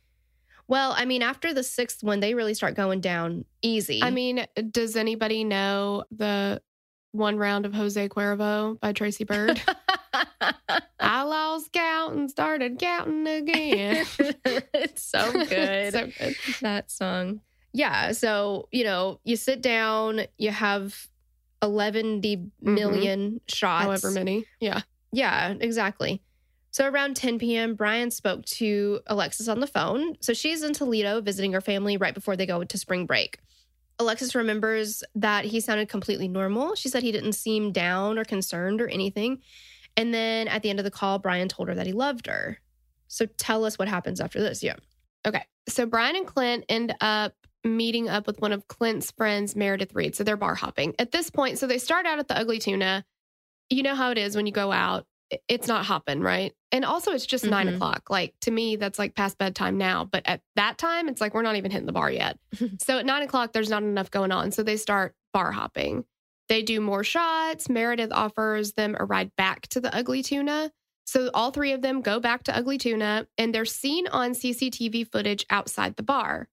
Well, 0.68 0.94
I 0.96 1.04
mean, 1.04 1.22
after 1.22 1.52
the 1.52 1.64
sixth 1.64 2.04
one, 2.04 2.20
they 2.20 2.34
really 2.34 2.54
start 2.54 2.76
going 2.76 3.00
down 3.00 3.44
easy. 3.60 4.00
I 4.04 4.10
mean, 4.10 4.46
does 4.70 4.94
anybody 4.94 5.42
know 5.42 6.04
the 6.12 6.62
one 7.12 7.36
round 7.36 7.66
of 7.66 7.74
Jose 7.74 8.08
Cuervo 8.08 8.78
by 8.80 8.92
Tracy 8.92 9.24
Byrd? 9.24 9.60
I 11.00 11.22
lost 11.22 11.72
count 11.72 12.14
and 12.14 12.30
started 12.30 12.78
counting 12.78 13.26
again. 13.26 14.06
it's 14.44 15.02
so 15.02 15.32
good. 15.48 15.92
so 15.92 16.06
good. 16.18 16.36
that 16.60 16.90
song. 16.90 17.40
Yeah. 17.72 18.12
So, 18.12 18.68
you 18.70 18.84
know, 18.84 19.20
you 19.24 19.36
sit 19.36 19.62
down, 19.62 20.22
you 20.38 20.50
have 20.50 21.08
11 21.62 22.50
million 22.60 23.40
shots. 23.48 23.82
Mm-hmm. 23.82 23.86
However 23.86 24.10
many. 24.10 24.44
Yeah. 24.60 24.82
Yeah, 25.12 25.54
exactly. 25.60 26.22
So 26.72 26.86
around 26.88 27.16
10 27.16 27.38
p.m., 27.38 27.74
Brian 27.74 28.10
spoke 28.10 28.44
to 28.46 29.00
Alexis 29.08 29.48
on 29.48 29.58
the 29.58 29.66
phone. 29.66 30.16
So 30.20 30.32
she's 30.32 30.62
in 30.62 30.72
Toledo 30.72 31.20
visiting 31.20 31.52
her 31.52 31.60
family 31.60 31.96
right 31.96 32.14
before 32.14 32.36
they 32.36 32.46
go 32.46 32.62
to 32.62 32.78
spring 32.78 33.06
break. 33.06 33.38
Alexis 34.00 34.34
remembers 34.34 35.04
that 35.14 35.44
he 35.44 35.60
sounded 35.60 35.88
completely 35.88 36.26
normal. 36.26 36.74
She 36.74 36.88
said 36.88 37.02
he 37.02 37.12
didn't 37.12 37.34
seem 37.34 37.70
down 37.70 38.18
or 38.18 38.24
concerned 38.24 38.80
or 38.80 38.88
anything. 38.88 39.42
And 39.96 40.14
then 40.14 40.48
at 40.48 40.62
the 40.62 40.70
end 40.70 40.80
of 40.80 40.84
the 40.84 40.90
call, 40.90 41.18
Brian 41.18 41.48
told 41.48 41.68
her 41.68 41.74
that 41.74 41.86
he 41.86 41.92
loved 41.92 42.26
her. 42.26 42.58
So 43.08 43.26
tell 43.26 43.64
us 43.64 43.78
what 43.78 43.88
happens 43.88 44.20
after 44.20 44.40
this. 44.40 44.62
Yeah. 44.62 44.76
Okay. 45.26 45.44
So 45.68 45.84
Brian 45.84 46.16
and 46.16 46.26
Clint 46.26 46.64
end 46.68 46.94
up 47.00 47.34
meeting 47.62 48.08
up 48.08 48.26
with 48.26 48.40
one 48.40 48.52
of 48.52 48.66
Clint's 48.68 49.10
friends, 49.10 49.54
Meredith 49.54 49.94
Reed. 49.94 50.16
So 50.16 50.24
they're 50.24 50.36
bar 50.36 50.54
hopping. 50.54 50.94
At 50.98 51.12
this 51.12 51.30
point, 51.30 51.58
so 51.58 51.66
they 51.66 51.78
start 51.78 52.06
out 52.06 52.18
at 52.18 52.26
the 52.26 52.38
Ugly 52.38 52.58
Tuna. 52.60 53.04
You 53.68 53.82
know 53.82 53.94
how 53.94 54.10
it 54.10 54.18
is 54.18 54.34
when 54.34 54.46
you 54.46 54.52
go 54.52 54.72
out, 54.72 55.06
it's 55.48 55.68
not 55.68 55.84
hopping, 55.84 56.20
right? 56.20 56.52
And 56.72 56.84
also, 56.84 57.12
it's 57.12 57.26
just 57.26 57.44
nine 57.44 57.66
Mhm. 57.68 57.76
o'clock. 57.76 58.10
Like 58.10 58.34
to 58.42 58.50
me, 58.50 58.76
that's 58.76 58.98
like 58.98 59.14
past 59.14 59.38
bedtime 59.38 59.78
now. 59.78 60.04
But 60.04 60.22
at 60.26 60.40
that 60.56 60.78
time, 60.78 61.08
it's 61.08 61.20
like 61.20 61.34
we're 61.34 61.42
not 61.42 61.56
even 61.56 61.70
hitting 61.70 61.86
the 61.86 61.92
bar 61.92 62.10
yet. 62.10 62.38
so 62.80 62.98
at 62.98 63.06
nine 63.06 63.22
o'clock, 63.22 63.52
there's 63.52 63.70
not 63.70 63.82
enough 63.82 64.10
going 64.10 64.32
on. 64.32 64.50
So 64.52 64.62
they 64.62 64.76
start 64.76 65.14
bar 65.32 65.52
hopping. 65.52 66.04
They 66.48 66.62
do 66.62 66.80
more 66.80 67.04
shots. 67.04 67.68
Meredith 67.68 68.10
offers 68.12 68.72
them 68.72 68.96
a 68.98 69.04
ride 69.04 69.34
back 69.36 69.68
to 69.68 69.80
the 69.80 69.94
Ugly 69.94 70.22
Tuna. 70.24 70.72
So 71.06 71.30
all 71.34 71.50
three 71.50 71.72
of 71.72 71.82
them 71.82 72.02
go 72.02 72.18
back 72.20 72.42
to 72.44 72.56
Ugly 72.56 72.78
Tuna 72.78 73.26
and 73.38 73.54
they're 73.54 73.64
seen 73.64 74.06
on 74.08 74.32
CCTV 74.32 75.04
footage 75.10 75.44
outside 75.50 75.96
the 75.96 76.02
bar. 76.02 76.48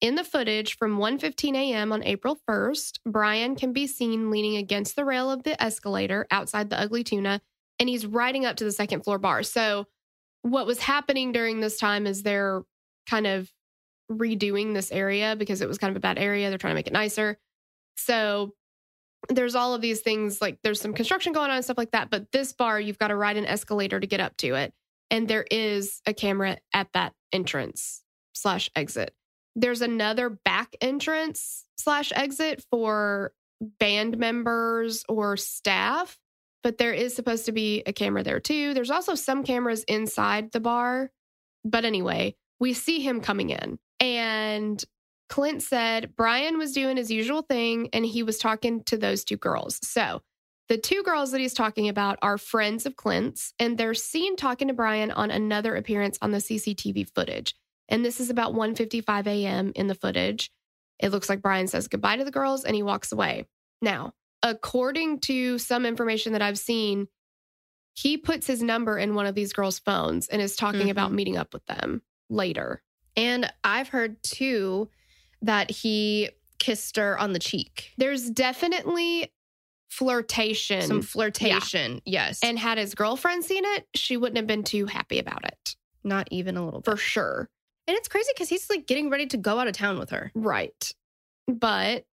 In 0.00 0.16
the 0.16 0.24
footage 0.24 0.76
from 0.76 0.98
1:15 0.98 1.54
a.m. 1.56 1.90
on 1.92 2.02
April 2.04 2.36
1st, 2.48 2.98
Brian 3.06 3.56
can 3.56 3.72
be 3.72 3.86
seen 3.86 4.30
leaning 4.30 4.56
against 4.56 4.96
the 4.96 5.04
rail 5.04 5.30
of 5.30 5.44
the 5.44 5.60
escalator 5.62 6.26
outside 6.30 6.68
the 6.70 6.78
Ugly 6.78 7.04
Tuna 7.04 7.40
and 7.78 7.88
he's 7.88 8.06
riding 8.06 8.44
up 8.44 8.56
to 8.56 8.64
the 8.64 8.72
second 8.72 9.02
floor 9.02 9.18
bar. 9.18 9.42
So 9.42 9.86
what 10.42 10.66
was 10.66 10.78
happening 10.78 11.32
during 11.32 11.60
this 11.60 11.78
time 11.78 12.06
is 12.06 12.22
they're 12.22 12.62
kind 13.08 13.26
of 13.26 13.50
redoing 14.10 14.74
this 14.74 14.92
area 14.92 15.36
because 15.36 15.60
it 15.60 15.68
was 15.68 15.78
kind 15.78 15.90
of 15.90 15.96
a 15.96 16.00
bad 16.00 16.18
area. 16.18 16.48
They're 16.48 16.58
trying 16.58 16.72
to 16.72 16.76
make 16.76 16.86
it 16.86 16.92
nicer. 16.92 17.38
So 17.96 18.52
there's 19.28 19.54
all 19.54 19.74
of 19.74 19.80
these 19.80 20.00
things 20.00 20.40
like 20.40 20.58
there's 20.62 20.80
some 20.80 20.92
construction 20.92 21.32
going 21.32 21.50
on 21.50 21.56
and 21.56 21.64
stuff 21.64 21.78
like 21.78 21.92
that. 21.92 22.10
But 22.10 22.30
this 22.32 22.52
bar, 22.52 22.78
you've 22.78 22.98
got 22.98 23.08
to 23.08 23.16
ride 23.16 23.36
an 23.36 23.46
escalator 23.46 23.98
to 23.98 24.06
get 24.06 24.20
up 24.20 24.36
to 24.38 24.54
it. 24.54 24.72
And 25.10 25.28
there 25.28 25.46
is 25.50 26.00
a 26.06 26.12
camera 26.12 26.58
at 26.72 26.88
that 26.92 27.14
entrance 27.32 28.02
slash 28.34 28.70
exit. 28.76 29.14
There's 29.56 29.80
another 29.80 30.28
back 30.28 30.74
entrance 30.80 31.64
slash 31.78 32.12
exit 32.14 32.64
for 32.70 33.32
band 33.78 34.18
members 34.18 35.04
or 35.08 35.36
staff, 35.36 36.18
but 36.64 36.78
there 36.78 36.94
is 36.94 37.14
supposed 37.14 37.44
to 37.44 37.52
be 37.52 37.82
a 37.86 37.92
camera 37.92 38.24
there 38.24 38.40
too. 38.40 38.74
There's 38.74 38.90
also 38.90 39.14
some 39.14 39.44
cameras 39.44 39.84
inside 39.84 40.50
the 40.50 40.60
bar. 40.60 41.12
But 41.64 41.84
anyway, 41.84 42.34
we 42.58 42.72
see 42.72 43.00
him 43.00 43.20
coming 43.20 43.50
in 43.50 43.78
and 44.00 44.82
Clint 45.28 45.62
said 45.62 46.16
Brian 46.16 46.58
was 46.58 46.72
doing 46.72 46.96
his 46.96 47.10
usual 47.10 47.42
thing 47.42 47.90
and 47.92 48.04
he 48.04 48.22
was 48.22 48.38
talking 48.38 48.82
to 48.84 48.96
those 48.96 49.24
two 49.24 49.36
girls. 49.36 49.78
So 49.82 50.22
the 50.68 50.78
two 50.78 51.02
girls 51.02 51.32
that 51.32 51.40
he's 51.40 51.54
talking 51.54 51.88
about 51.88 52.18
are 52.22 52.38
friends 52.38 52.86
of 52.86 52.96
Clint's 52.96 53.52
and 53.58 53.76
they're 53.76 53.94
seen 53.94 54.34
talking 54.34 54.68
to 54.68 54.74
Brian 54.74 55.10
on 55.10 55.30
another 55.30 55.76
appearance 55.76 56.18
on 56.22 56.30
the 56.30 56.38
CCTV 56.38 57.10
footage. 57.14 57.54
And 57.88 58.02
this 58.02 58.18
is 58.18 58.30
about 58.30 58.54
1:55 58.54 59.26
a.m. 59.26 59.72
in 59.74 59.88
the 59.88 59.94
footage. 59.94 60.50
It 60.98 61.10
looks 61.10 61.28
like 61.28 61.42
Brian 61.42 61.66
says 61.66 61.88
goodbye 61.88 62.16
to 62.16 62.24
the 62.24 62.30
girls 62.30 62.64
and 62.64 62.74
he 62.74 62.82
walks 62.82 63.12
away. 63.12 63.46
Now, 63.82 64.14
according 64.44 65.18
to 65.20 65.58
some 65.58 65.84
information 65.84 66.32
that 66.34 66.42
I've 66.42 66.58
seen, 66.58 67.08
he 67.94 68.16
puts 68.16 68.46
his 68.46 68.62
number 68.62 68.98
in 68.98 69.14
one 69.16 69.26
of 69.26 69.34
these 69.34 69.52
girls' 69.52 69.78
phones 69.80 70.28
and 70.28 70.40
is 70.42 70.54
talking 70.54 70.90
about 70.90 71.10
Mhm. 71.10 71.14
meeting 71.14 71.36
up 71.36 71.52
with 71.52 71.64
them 71.66 72.02
later. 72.28 72.82
And 73.16 73.50
I've 73.64 73.88
heard 73.88 74.22
too 74.22 74.90
that 75.42 75.70
he 75.70 76.30
kissed 76.58 76.96
her 76.96 77.18
on 77.18 77.32
the 77.32 77.38
cheek. 77.38 77.92
There's 77.96 78.28
definitely 78.30 79.32
flirtation. 79.90 80.82
Some 80.82 81.02
flirtation. 81.02 82.00
Yes. 82.04 82.40
and 82.42 82.58
had 82.58 82.78
his 82.78 82.94
girlfriend 82.94 83.44
seen 83.44 83.64
it, 83.64 83.86
she 83.94 84.16
wouldn't 84.16 84.36
have 84.36 84.46
been 84.46 84.64
too 84.64 84.86
happy 84.86 85.18
about 85.18 85.44
it 85.44 85.76
not 86.02 86.28
even 86.30 86.56
a 86.56 86.64
little 86.64 86.80
bit. 86.80 86.90
for 86.90 86.96
sure. 86.98 87.48
And 87.86 87.96
it's 87.96 88.08
crazy 88.08 88.30
because 88.34 88.48
he's 88.50 88.68
like 88.68 88.86
getting 88.86 89.08
ready 89.08 89.26
to 89.28 89.36
go 89.38 89.58
out 89.58 89.68
of 89.68 89.74
town 89.74 89.98
with 89.98 90.10
her, 90.10 90.30
Right. 90.34 90.92
But 91.46 92.06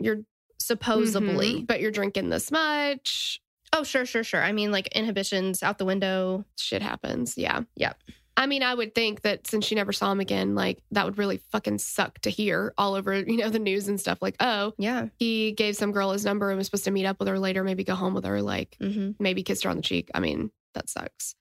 you're 0.00 0.24
supposedly. 0.64 1.54
Mhm. 1.62 1.66
but 1.66 1.80
you're 1.80 1.90
drinking 1.90 2.28
this 2.30 2.50
much. 2.50 3.40
Oh, 3.72 3.82
sure, 3.82 4.06
sure, 4.06 4.22
sure. 4.24 4.42
I 4.42 4.52
mean, 4.52 4.70
like 4.70 4.86
inhibitions 4.88 5.62
out 5.62 5.78
the 5.78 5.84
window. 5.84 6.44
Shit 6.56 6.80
happens. 6.82 7.36
Yeah. 7.36 7.62
Yeah. 7.76 7.94
I 8.36 8.46
mean, 8.46 8.62
I 8.64 8.74
would 8.74 8.94
think 8.94 9.22
that 9.22 9.46
since 9.46 9.64
she 9.64 9.74
never 9.76 9.92
saw 9.92 10.10
him 10.10 10.18
again, 10.20 10.54
like 10.56 10.82
that 10.90 11.04
would 11.04 11.18
really 11.18 11.38
fucking 11.52 11.78
suck 11.78 12.18
to 12.20 12.30
hear 12.30 12.74
all 12.76 12.94
over, 12.94 13.14
you 13.16 13.36
know, 13.36 13.48
the 13.48 13.58
news 13.60 13.86
and 13.88 14.00
stuff. 14.00 14.18
Like, 14.20 14.36
oh, 14.40 14.72
Yeah. 14.78 15.08
he 15.18 15.52
gave 15.52 15.76
some 15.76 15.92
girl 15.92 16.10
his 16.12 16.24
number 16.24 16.50
and 16.50 16.58
was 16.58 16.66
supposed 16.66 16.84
to 16.84 16.90
meet 16.90 17.06
up 17.06 17.18
with 17.20 17.28
her 17.28 17.38
later, 17.38 17.62
maybe 17.62 17.84
go 17.84 17.94
home 17.94 18.14
with 18.14 18.24
her, 18.24 18.42
like 18.42 18.76
hmm 18.80 19.12
maybe 19.20 19.42
kissed 19.44 19.62
her 19.64 19.70
on 19.70 19.76
the 19.76 19.82
cheek. 19.82 20.10
I 20.14 20.20
mean, 20.20 20.50
that 20.74 20.88
sucks. 20.88 21.34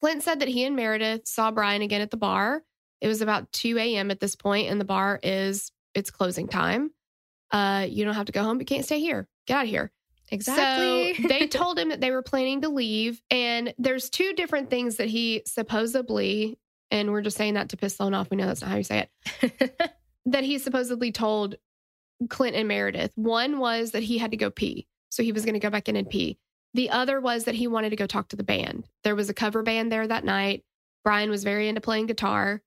Clint 0.00 0.22
said 0.22 0.38
that 0.40 0.48
he 0.48 0.64
and 0.64 0.76
Meredith 0.76 1.26
saw 1.26 1.50
Brian 1.50 1.82
again 1.82 2.00
at 2.02 2.12
the 2.12 2.16
bar. 2.16 2.62
It 3.00 3.08
was 3.08 3.20
about 3.20 3.50
2 3.52 3.78
a.m. 3.78 4.10
at 4.12 4.20
this 4.20 4.36
point, 4.36 4.68
and 4.70 4.80
the 4.80 4.84
bar 4.84 5.18
is 5.22 5.72
it's 5.94 6.10
closing 6.12 6.46
time. 6.48 6.92
Uh, 7.50 7.86
you 7.88 8.04
don't 8.04 8.14
have 8.14 8.26
to 8.26 8.32
go 8.32 8.42
home. 8.42 8.60
You 8.60 8.66
can't 8.66 8.84
stay 8.84 9.00
here. 9.00 9.28
Get 9.46 9.56
out 9.56 9.64
of 9.64 9.70
here. 9.70 9.92
Exactly. 10.30 11.14
So 11.14 11.28
they 11.28 11.46
told 11.48 11.78
him 11.78 11.88
that 11.88 12.00
they 12.00 12.10
were 12.10 12.22
planning 12.22 12.62
to 12.62 12.68
leave. 12.68 13.20
And 13.30 13.74
there's 13.78 14.10
two 14.10 14.34
different 14.34 14.70
things 14.70 14.96
that 14.96 15.08
he 15.08 15.42
supposedly, 15.46 16.58
and 16.90 17.10
we're 17.10 17.22
just 17.22 17.36
saying 17.36 17.54
that 17.54 17.70
to 17.70 17.76
piss 17.76 17.96
Sloan 17.96 18.14
off. 18.14 18.30
We 18.30 18.36
know 18.36 18.46
that's 18.46 18.60
not 18.60 18.70
how 18.70 18.76
you 18.76 18.84
say 18.84 19.08
it, 19.42 19.92
that 20.26 20.44
he 20.44 20.58
supposedly 20.58 21.12
told 21.12 21.56
Clint 22.28 22.56
and 22.56 22.68
Meredith. 22.68 23.12
One 23.14 23.58
was 23.58 23.92
that 23.92 24.02
he 24.02 24.18
had 24.18 24.32
to 24.32 24.36
go 24.36 24.50
pee. 24.50 24.86
So 25.10 25.22
he 25.22 25.32
was 25.32 25.44
going 25.44 25.54
to 25.54 25.60
go 25.60 25.70
back 25.70 25.88
in 25.88 25.96
and 25.96 26.08
pee. 26.08 26.38
The 26.74 26.90
other 26.90 27.20
was 27.20 27.44
that 27.44 27.54
he 27.54 27.66
wanted 27.66 27.90
to 27.90 27.96
go 27.96 28.06
talk 28.06 28.28
to 28.28 28.36
the 28.36 28.44
band. 28.44 28.86
There 29.04 29.16
was 29.16 29.30
a 29.30 29.34
cover 29.34 29.62
band 29.62 29.90
there 29.90 30.06
that 30.06 30.24
night. 30.24 30.64
Brian 31.02 31.30
was 31.30 31.44
very 31.44 31.68
into 31.68 31.80
playing 31.80 32.06
guitar. 32.06 32.62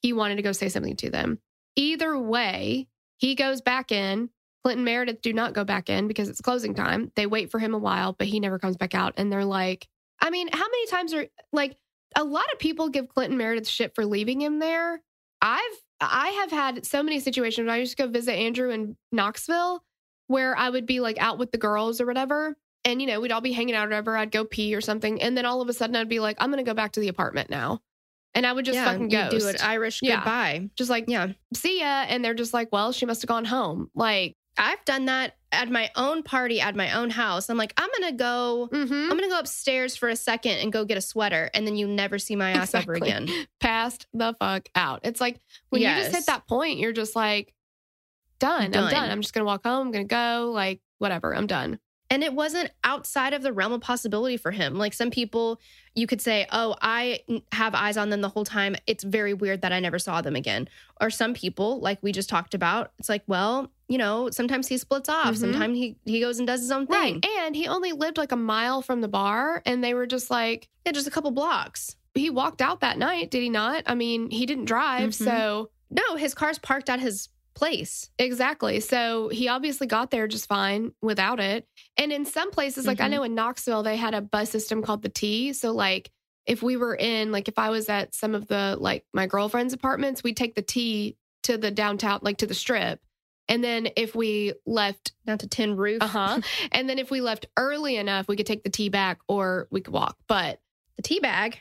He 0.00 0.12
wanted 0.12 0.36
to 0.36 0.42
go 0.42 0.52
say 0.52 0.68
something 0.68 0.96
to 0.96 1.10
them. 1.10 1.38
Either 1.76 2.18
way, 2.18 2.88
he 3.22 3.36
goes 3.36 3.60
back 3.60 3.92
in. 3.92 4.28
Clinton 4.64 4.84
Meredith 4.84 5.22
do 5.22 5.32
not 5.32 5.54
go 5.54 5.62
back 5.62 5.88
in 5.88 6.08
because 6.08 6.28
it's 6.28 6.40
closing 6.40 6.74
time. 6.74 7.12
They 7.14 7.26
wait 7.26 7.52
for 7.52 7.60
him 7.60 7.72
a 7.72 7.78
while, 7.78 8.12
but 8.12 8.26
he 8.26 8.40
never 8.40 8.58
comes 8.58 8.76
back 8.76 8.96
out. 8.96 9.14
And 9.16 9.32
they're 9.32 9.44
like, 9.44 9.86
I 10.20 10.30
mean, 10.30 10.48
how 10.52 10.58
many 10.58 10.86
times 10.86 11.14
are 11.14 11.26
like 11.52 11.76
a 12.16 12.24
lot 12.24 12.52
of 12.52 12.58
people 12.58 12.88
give 12.88 13.08
Clinton 13.08 13.38
Meredith 13.38 13.68
shit 13.68 13.94
for 13.94 14.04
leaving 14.04 14.40
him 14.40 14.58
there? 14.58 15.00
I've 15.40 15.62
I 16.00 16.28
have 16.30 16.50
had 16.50 16.84
so 16.84 17.00
many 17.00 17.20
situations. 17.20 17.68
I 17.70 17.76
used 17.76 17.96
to 17.96 18.02
go 18.02 18.08
visit 18.10 18.34
Andrew 18.34 18.70
in 18.70 18.96
Knoxville 19.12 19.84
where 20.26 20.56
I 20.56 20.68
would 20.68 20.86
be 20.86 20.98
like 20.98 21.18
out 21.20 21.38
with 21.38 21.52
the 21.52 21.58
girls 21.58 22.00
or 22.00 22.06
whatever. 22.06 22.56
And 22.84 23.00
you 23.00 23.06
know, 23.06 23.20
we'd 23.20 23.30
all 23.30 23.40
be 23.40 23.52
hanging 23.52 23.76
out 23.76 23.86
or 23.86 23.90
whatever. 23.90 24.16
I'd 24.16 24.32
go 24.32 24.44
pee 24.44 24.74
or 24.74 24.80
something. 24.80 25.22
And 25.22 25.36
then 25.36 25.46
all 25.46 25.60
of 25.60 25.68
a 25.68 25.72
sudden 25.72 25.94
I'd 25.94 26.08
be 26.08 26.18
like, 26.18 26.38
I'm 26.40 26.50
gonna 26.50 26.64
go 26.64 26.74
back 26.74 26.92
to 26.92 27.00
the 27.00 27.08
apartment 27.08 27.50
now. 27.50 27.82
And 28.34 28.46
I 28.46 28.52
would 28.52 28.64
just 28.64 28.76
yeah, 28.76 28.86
fucking 28.86 29.08
ghost. 29.08 29.38
do 29.38 29.46
an 29.48 29.56
Irish 29.62 30.00
Yeah. 30.02 30.16
goodbye. 30.16 30.70
Just 30.74 30.88
like, 30.90 31.04
Yeah. 31.06 31.28
see 31.54 31.80
ya. 31.80 32.04
And 32.08 32.24
they're 32.24 32.32
just 32.34 32.54
like, 32.54 32.68
well, 32.72 32.92
she 32.92 33.04
must 33.06 33.20
have 33.22 33.28
gone 33.28 33.44
home. 33.44 33.90
Like, 33.94 34.36
I've 34.58 34.84
done 34.84 35.06
that 35.06 35.36
at 35.50 35.70
my 35.70 35.90
own 35.96 36.22
party 36.22 36.60
at 36.60 36.74
my 36.76 36.92
own 36.98 37.08
house. 37.10 37.48
I'm 37.48 37.56
like, 37.56 37.72
I'm 37.78 37.88
gonna 37.98 38.12
go. 38.16 38.68
Mm-hmm. 38.72 38.92
I'm 38.94 39.08
gonna 39.10 39.28
go 39.28 39.38
upstairs 39.38 39.96
for 39.96 40.08
a 40.10 40.16
second 40.16 40.58
and 40.58 40.70
go 40.72 40.84
get 40.84 40.98
a 40.98 41.00
sweater, 41.02 41.50
and 41.54 41.66
then 41.66 41.74
you 41.76 41.86
never 41.88 42.18
see 42.18 42.36
my 42.36 42.50
ass 42.52 42.74
ever 42.74 42.92
again. 42.92 43.28
Passed 43.60 44.06
the 44.12 44.34
fuck 44.38 44.68
out. 44.74 45.00
It's 45.04 45.20
like 45.22 45.38
when 45.70 45.80
you 45.82 45.88
just 45.88 46.14
hit 46.14 46.26
that 46.26 46.46
point, 46.46 46.78
you're 46.78 46.92
just 46.92 47.16
like, 47.16 47.54
done. 48.40 48.64
I'm 48.64 48.70
Done. 48.72 48.90
done. 48.92 49.10
I'm 49.10 49.20
just 49.22 49.32
gonna 49.34 49.46
walk 49.46 49.64
home. 49.64 49.86
I'm 49.88 49.92
gonna 49.92 50.04
go. 50.04 50.50
Like 50.54 50.80
whatever. 50.98 51.34
I'm 51.34 51.46
done. 51.46 51.78
And 52.12 52.22
it 52.22 52.34
wasn't 52.34 52.70
outside 52.84 53.32
of 53.32 53.42
the 53.42 53.52
realm 53.54 53.72
of 53.72 53.80
possibility 53.80 54.36
for 54.36 54.50
him. 54.50 54.74
Like 54.74 54.92
some 54.92 55.10
people, 55.10 55.58
you 55.94 56.06
could 56.06 56.20
say, 56.20 56.46
Oh, 56.52 56.76
I 56.82 57.20
have 57.52 57.74
eyes 57.74 57.96
on 57.96 58.10
them 58.10 58.20
the 58.20 58.28
whole 58.28 58.44
time. 58.44 58.76
It's 58.86 59.02
very 59.02 59.32
weird 59.32 59.62
that 59.62 59.72
I 59.72 59.80
never 59.80 59.98
saw 59.98 60.20
them 60.20 60.36
again. 60.36 60.68
Or 61.00 61.08
some 61.08 61.32
people, 61.32 61.80
like 61.80 61.98
we 62.02 62.12
just 62.12 62.28
talked 62.28 62.52
about, 62.52 62.92
it's 62.98 63.08
like, 63.08 63.22
well, 63.26 63.72
you 63.88 63.96
know, 63.96 64.28
sometimes 64.30 64.68
he 64.68 64.76
splits 64.76 65.08
off. 65.08 65.34
Mhm. 65.34 65.38
Sometimes 65.38 65.78
he, 65.78 65.96
he 66.04 66.20
goes 66.20 66.38
and 66.38 66.46
does 66.46 66.60
his 66.60 66.70
own 66.70 66.86
thing. 66.86 67.14
Right. 67.14 67.26
And 67.44 67.56
he 67.56 67.66
only 67.66 67.92
lived 67.92 68.18
like 68.18 68.32
a 68.32 68.36
mile 68.36 68.82
from 68.82 69.00
the 69.00 69.08
bar, 69.08 69.62
and 69.64 69.82
they 69.82 69.94
were 69.94 70.06
just 70.06 70.30
like, 70.30 70.68
Yeah, 70.84 70.92
just 70.92 71.06
a 71.06 71.10
couple 71.10 71.30
blocks. 71.30 71.96
he 72.14 72.28
walked 72.28 72.60
out 72.60 72.80
that 72.80 72.98
night, 72.98 73.30
did 73.30 73.40
he 73.42 73.48
not? 73.48 73.84
I 73.86 73.94
mean, 73.94 74.30
he 74.30 74.44
didn't 74.44 74.66
drive, 74.66 75.10
Mhm. 75.10 75.24
so 75.24 75.70
No, 75.90 76.16
his 76.16 76.32
car's 76.34 76.58
parked 76.58 76.88
at 76.90 77.00
his 77.00 77.28
place. 77.54 78.10
exactly. 78.18 78.80
So 78.80 79.28
he 79.28 79.48
obviously 79.48 79.86
got 79.86 80.10
there 80.10 80.26
just 80.28 80.46
fine 80.46 80.92
without 81.02 81.40
it. 81.40 81.66
And 81.96 82.12
in 82.12 82.24
some 82.24 82.50
places, 82.50 82.86
like 82.86 83.00
I 83.00 83.06
Mhm. 83.06 83.10
know 83.10 83.22
in 83.24 83.34
Knoxville, 83.34 83.82
they 83.82 83.96
had 83.96 84.14
a 84.14 84.20
bus 84.20 84.50
system 84.50 84.82
called 84.82 85.02
the 85.02 85.08
T. 85.08 85.52
So 85.52 85.72
like 85.72 86.10
if 86.46 86.62
we 86.62 86.76
were 86.76 86.94
in, 86.94 87.30
like 87.32 87.48
if 87.48 87.58
I 87.58 87.70
was 87.70 87.88
at 87.88 88.14
some 88.14 88.34
of 88.34 88.46
the 88.48 88.76
like 88.80 89.04
my 89.12 89.26
girlfriend's 89.26 89.72
apartments, 89.74 90.22
we'd 90.24 90.36
take 90.36 90.54
the 90.54 90.62
T 90.62 91.16
to 91.44 91.56
the 91.58 91.70
downtown, 91.70 92.20
like 92.22 92.38
to 92.38 92.46
the 92.46 92.54
strip. 92.54 93.00
And 93.48 93.62
then 93.62 93.88
if 93.96 94.14
we 94.14 94.54
left, 94.66 95.12
Down 95.26 95.38
to 95.38 95.48
Tin 95.48 95.76
Roof. 95.76 96.00
uh 96.02 96.06
huh. 96.06 96.40
and 96.72 96.88
then 96.88 96.98
if 96.98 97.10
we 97.10 97.20
left 97.20 97.46
early 97.56 97.96
enough, 97.96 98.28
we 98.28 98.36
could 98.36 98.46
take 98.46 98.62
the 98.62 98.70
T 98.70 98.88
back 98.88 99.18
or 99.28 99.68
we 99.70 99.80
could 99.80 99.92
walk. 99.94 100.16
But 100.26 100.60
The 100.96 101.02
tea 101.02 101.20
bag. 101.20 101.60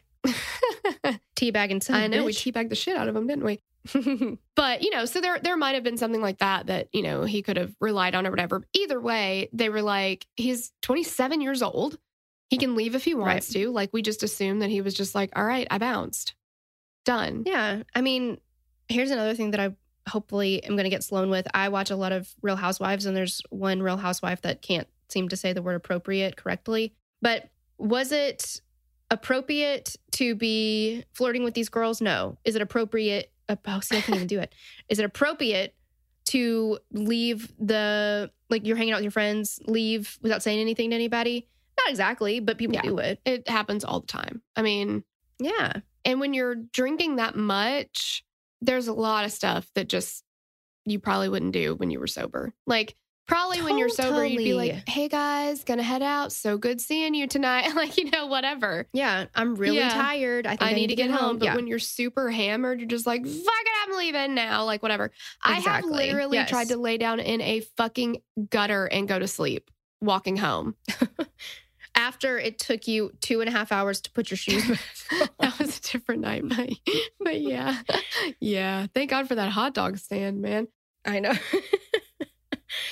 Tea 1.36 1.50
bag 1.52 1.72
and 1.72 1.84
I 1.90 2.06
know 2.08 2.24
we 2.24 2.32
teabagged 2.34 2.70
the 2.70 2.76
shit 2.76 2.96
out 2.96 3.08
of 3.08 3.16
him, 3.16 3.26
didn't 3.26 3.44
we? 3.44 3.60
but 4.56 4.82
you 4.84 4.92
know, 4.92 5.06
so 5.06 5.22
there 5.22 5.40
there 5.40 5.58
might 5.58 5.74
have 5.74 5.84
been 5.84 5.98
something 5.98 6.22
like 6.22 6.40
that 6.40 6.68
that 6.68 6.90
you 6.94 7.02
know 7.02 7.24
he 7.24 7.42
could 7.42 7.58
have 7.58 7.74
relied 7.80 8.16
on 8.16 8.28
or 8.28 8.30
whatever. 8.30 8.64
Either 8.74 9.00
way, 9.00 9.50
they 9.54 9.70
were 9.70 9.82
like, 9.82 10.28
he's 10.36 10.72
27 10.82 11.42
years 11.42 11.62
old. 11.62 11.98
He 12.50 12.58
can 12.58 12.76
leave 12.76 12.96
if 12.96 13.06
he 13.06 13.16
wants 13.16 13.50
to. 13.54 13.70
Like 13.70 13.92
we 13.94 14.02
just 14.02 14.24
assumed 14.24 14.62
that 14.62 14.70
he 14.70 14.82
was 14.82 14.94
just 14.94 15.16
like, 15.16 15.32
all 15.36 15.46
right, 15.46 15.68
I 15.72 15.78
bounced, 15.78 16.36
done. 17.06 17.44
Yeah. 17.46 17.84
I 17.96 18.02
mean, 18.02 18.40
here's 18.90 19.12
another 19.12 19.34
thing 19.36 19.52
that 19.52 19.60
I 19.60 19.76
hopefully 20.08 20.64
am 20.64 20.72
going 20.72 20.84
to 20.84 20.90
get 20.90 21.04
Sloan 21.04 21.30
with. 21.30 21.48
I 21.54 21.70
watch 21.70 21.92
a 21.92 21.96
lot 21.96 22.12
of 22.12 22.34
Real 22.42 22.56
Housewives, 22.56 23.06
and 23.06 23.16
there's 23.16 23.42
one 23.50 23.82
Real 23.82 23.98
Housewife 23.98 24.42
that 24.42 24.62
can't 24.62 24.88
seem 25.10 25.30
to 25.30 25.38
say 25.38 25.54
the 25.54 25.62
word 25.62 25.76
appropriate 25.76 26.36
correctly. 26.36 26.94
But 27.22 27.50
was 27.78 28.12
it 28.12 28.62
appropriate 29.10 29.96
to 30.14 30.36
be 30.36 31.04
flirting 31.14 31.44
with 31.44 31.54
these 31.54 31.70
girls? 31.70 32.02
No. 32.02 32.38
Is 32.44 32.56
it 32.56 32.62
appropriate? 32.62 33.32
Oh, 33.66 33.80
see, 33.80 33.98
I 33.98 34.02
can't 34.02 34.16
even 34.16 34.28
do 34.28 34.40
it. 34.40 34.54
Is 34.90 35.00
it 35.00 35.06
appropriate 35.06 35.76
to 36.26 36.80
leave 36.92 37.52
the, 37.60 38.32
like 38.50 38.66
you're 38.66 38.78
hanging 38.78 38.94
out 38.94 38.98
with 38.98 39.04
your 39.06 39.12
friends, 39.12 39.60
leave 39.66 40.18
without 40.22 40.44
saying 40.44 40.60
anything 40.60 40.90
to 40.92 40.96
anybody? 40.96 41.48
Not 41.80 41.90
exactly, 41.90 42.40
but 42.40 42.58
people 42.58 42.76
Yeah. 42.76 42.82
do 42.84 42.98
it. 43.00 43.20
It 43.26 43.48
happens 43.50 43.84
all 43.84 44.00
the 44.02 44.08
time. 44.08 44.42
I 44.56 44.62
mean, 44.62 45.04
Yeah. 45.40 45.82
and 46.06 46.20
when 46.20 46.34
you're 46.34 46.56
drinking 46.56 47.16
that 47.18 47.36
much, 47.36 48.24
there's 48.62 48.88
a 48.88 48.94
lot 48.94 49.26
of 49.26 49.32
stuff 49.32 49.70
that 49.74 49.90
just 49.90 50.24
you 50.86 51.00
probably 51.00 51.30
wouldn't 51.30 51.54
do 51.54 51.76
when 51.76 51.90
you 51.92 52.00
were 52.00 52.08
sober. 52.08 52.54
Like 52.66 52.96
probably 53.28 53.62
when 53.62 53.78
you're 53.78 53.90
sober, 53.90 54.26
you'd 54.26 54.38
be 54.38 54.54
like, 54.54 54.88
"Hey 54.90 55.08
guys, 55.08 55.64
gonna 55.64 55.84
head 55.84 56.02
out. 56.02 56.32
So 56.32 56.58
good 56.58 56.82
seeing 56.82 57.14
you 57.14 57.28
tonight." 57.28 57.74
like 57.76 57.98
you 57.98 58.10
know, 58.12 58.26
whatever. 58.28 58.88
Yeah. 58.94 59.26
I'm 59.36 59.56
really 59.56 59.78
Yeah. 59.78 59.90
tired. 59.90 60.46
I 60.48 60.56
think 60.58 60.62
I, 60.72 60.74
need, 60.74 60.88
to 60.88 60.96
get, 60.96 61.12
home. 61.12 61.38
But 61.38 61.46
Yeah. 61.46 61.56
when 61.56 61.68
you're 61.68 61.80
super 61.80 62.30
hammered, 62.30 62.80
you're 62.80 62.88
just 62.90 63.06
like, 63.08 63.24
fuck 63.26 63.32
it, 63.34 63.90
I'm 63.90 63.98
leaving 63.98 64.36
now. 64.36 64.66
Like, 64.66 64.82
whatever. 64.84 65.12
I 65.44 65.60
have 65.60 65.86
literally 65.86 66.38
Yes. 66.38 66.50
tried 66.50 66.68
to 66.70 66.78
lay 66.78 66.98
down 66.98 67.20
in 67.20 67.42
a 67.42 67.62
fucking 67.78 68.22
gutter 68.50 68.86
and 68.86 69.08
go 69.08 69.18
to 69.20 69.28
sleep 69.28 69.70
walking 70.02 70.38
home. 70.38 70.76
after 71.96 72.40
it 72.40 72.58
took 72.58 72.88
you 72.88 73.12
two 73.22 73.42
and 73.42 73.50
a 73.50 73.52
half 73.52 73.72
hours 73.72 74.00
to 74.02 74.12
put 74.12 74.32
your 74.32 74.38
shoes 74.38 74.66
back. 74.68 75.30
that 75.40 75.60
was 75.60 75.78
a 75.78 75.82
different 75.82 76.22
night. 76.22 76.44
But, 76.48 76.70
but 77.20 77.42
yeah. 77.42 77.82
Yeah. 78.40 78.88
Thank 78.94 79.10
God 79.10 79.28
for 79.28 79.36
that 79.36 79.50
hot 79.50 79.74
dog 79.74 79.98
stand, 79.98 80.42
man. 80.42 80.68
I 81.06 81.20
know. 81.20 81.34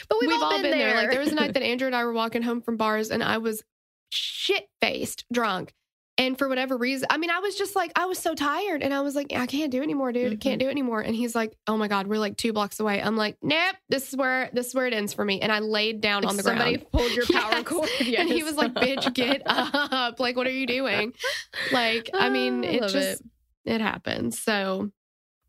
But 0.08 0.18
we've, 0.20 0.30
all, 0.42 0.62
been, 0.62 0.72
there. 0.72 0.94
Like, 0.96 1.12
there 1.12 1.20
was 1.20 1.32
a 1.32 1.36
night 1.36 1.54
that 1.56 1.64
Andrew 1.64 1.88
and 1.88 1.96
I 1.96 2.04
were 2.04 2.14
walking 2.14 2.42
home 2.42 2.62
from 2.62 2.78
bars 2.78 3.10
and 3.12 3.24
I 3.24 3.38
was 3.40 3.64
shit 4.10 4.68
faced 4.82 5.26
drunk. 5.32 5.74
And 6.18 6.38
for 6.38 6.50
whatever 6.50 6.76
reason, 6.76 7.08
I 7.10 7.16
mean, 7.18 7.30
I 7.30 7.40
was 7.40 7.56
just 7.56 7.78
like, 7.78 7.94
I 7.96 8.06
was 8.08 8.20
so 8.20 8.36
tired. 8.36 8.84
And 8.84 8.94
I 8.94 9.00
was 9.00 9.16
like, 9.16 9.32
I 9.34 9.46
can't 9.46 9.72
do 9.72 9.80
it 9.80 9.84
anymore, 9.84 10.12
dude. 10.12 10.26
I 10.26 10.30
Mm-hmm. 10.32 10.40
can't 10.40 10.60
do 10.60 10.68
it 10.68 10.72
anymore. 10.72 11.00
And 11.00 11.16
he's 11.16 11.34
like, 11.34 11.56
oh 11.66 11.78
my 11.78 11.88
God, 11.88 12.08
we're 12.08 12.20
like 12.20 12.36
two 12.36 12.52
blocks 12.52 12.82
away. 12.82 13.02
I'm 13.02 13.16
like, 13.16 13.38
nope, 13.42 13.76
this 13.88 14.10
is 14.10 14.18
where 14.18 14.50
this 14.52 14.68
is 14.68 14.76
where 14.76 14.86
it 14.86 14.94
ends 14.94 15.14
for 15.14 15.24
me. 15.24 15.40
And 15.40 15.50
I 15.50 15.60
laid 15.60 16.02
down 16.02 16.24
Like 16.24 16.32
on 16.32 16.36
the 16.38 16.44
somebody 16.44 16.76
ground. 16.78 16.88
Somebody 16.92 17.08
pulled 17.08 17.16
your 17.16 17.26
power 17.42 17.52
Yes. 17.54 17.64
cord. 17.64 17.90
And 18.20 18.28
he 18.28 18.44
was 18.44 18.58
like, 18.58 18.74
bitch, 18.74 19.14
get 19.14 19.44
up. 19.46 20.20
Like, 20.20 20.36
what 20.36 20.46
are 20.46 20.52
you 20.52 20.68
doing? 20.68 21.14
Like, 21.72 22.10
I 22.14 22.28
mean, 22.30 22.66
I 22.66 22.68
it 22.68 22.88
just 22.90 23.22
it 23.64 23.80
happens. 23.80 24.40
So 24.42 24.92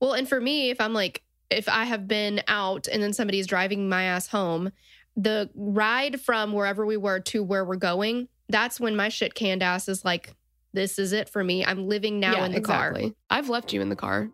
Well, 0.01 0.13
and 0.13 0.29
for 0.29 0.41
me, 0.41 0.71
if 0.71 0.81
I'm 0.81 0.93
like, 0.93 1.25
if 1.51 1.69
I 1.69 1.85
have 1.85 2.07
been 2.07 2.43
out 2.49 2.89
and 2.89 3.03
then 3.03 3.13
somebody's 3.13 3.47
driving 3.47 3.89
my 3.89 4.05
ass 4.05 4.29
home, 4.29 4.71
the 5.17 5.51
ride 5.55 6.21
from 6.21 6.53
wherever 6.53 6.87
we 6.87 6.97
were 6.97 7.21
to 7.21 7.43
where 7.43 7.65
we're 7.65 7.77
going, 7.77 8.29
that's 8.49 8.81
when 8.81 8.97
my 8.97 9.09
shit 9.09 9.35
canned 9.35 9.63
ass 9.63 9.89
is 9.89 10.05
like, 10.05 10.35
this 10.73 10.99
is 10.99 11.13
it 11.13 11.29
for 11.29 11.43
me. 11.43 11.65
I'm 11.65 11.89
living 11.89 12.21
now 12.21 12.33
yeah, 12.33 12.47
in 12.47 12.53
the 12.53 12.61
car. 12.61 12.97
I've 13.29 13.49
left 13.49 13.73
you 13.73 13.81
in 13.81 13.89
the 13.89 13.97
car. 13.97 14.31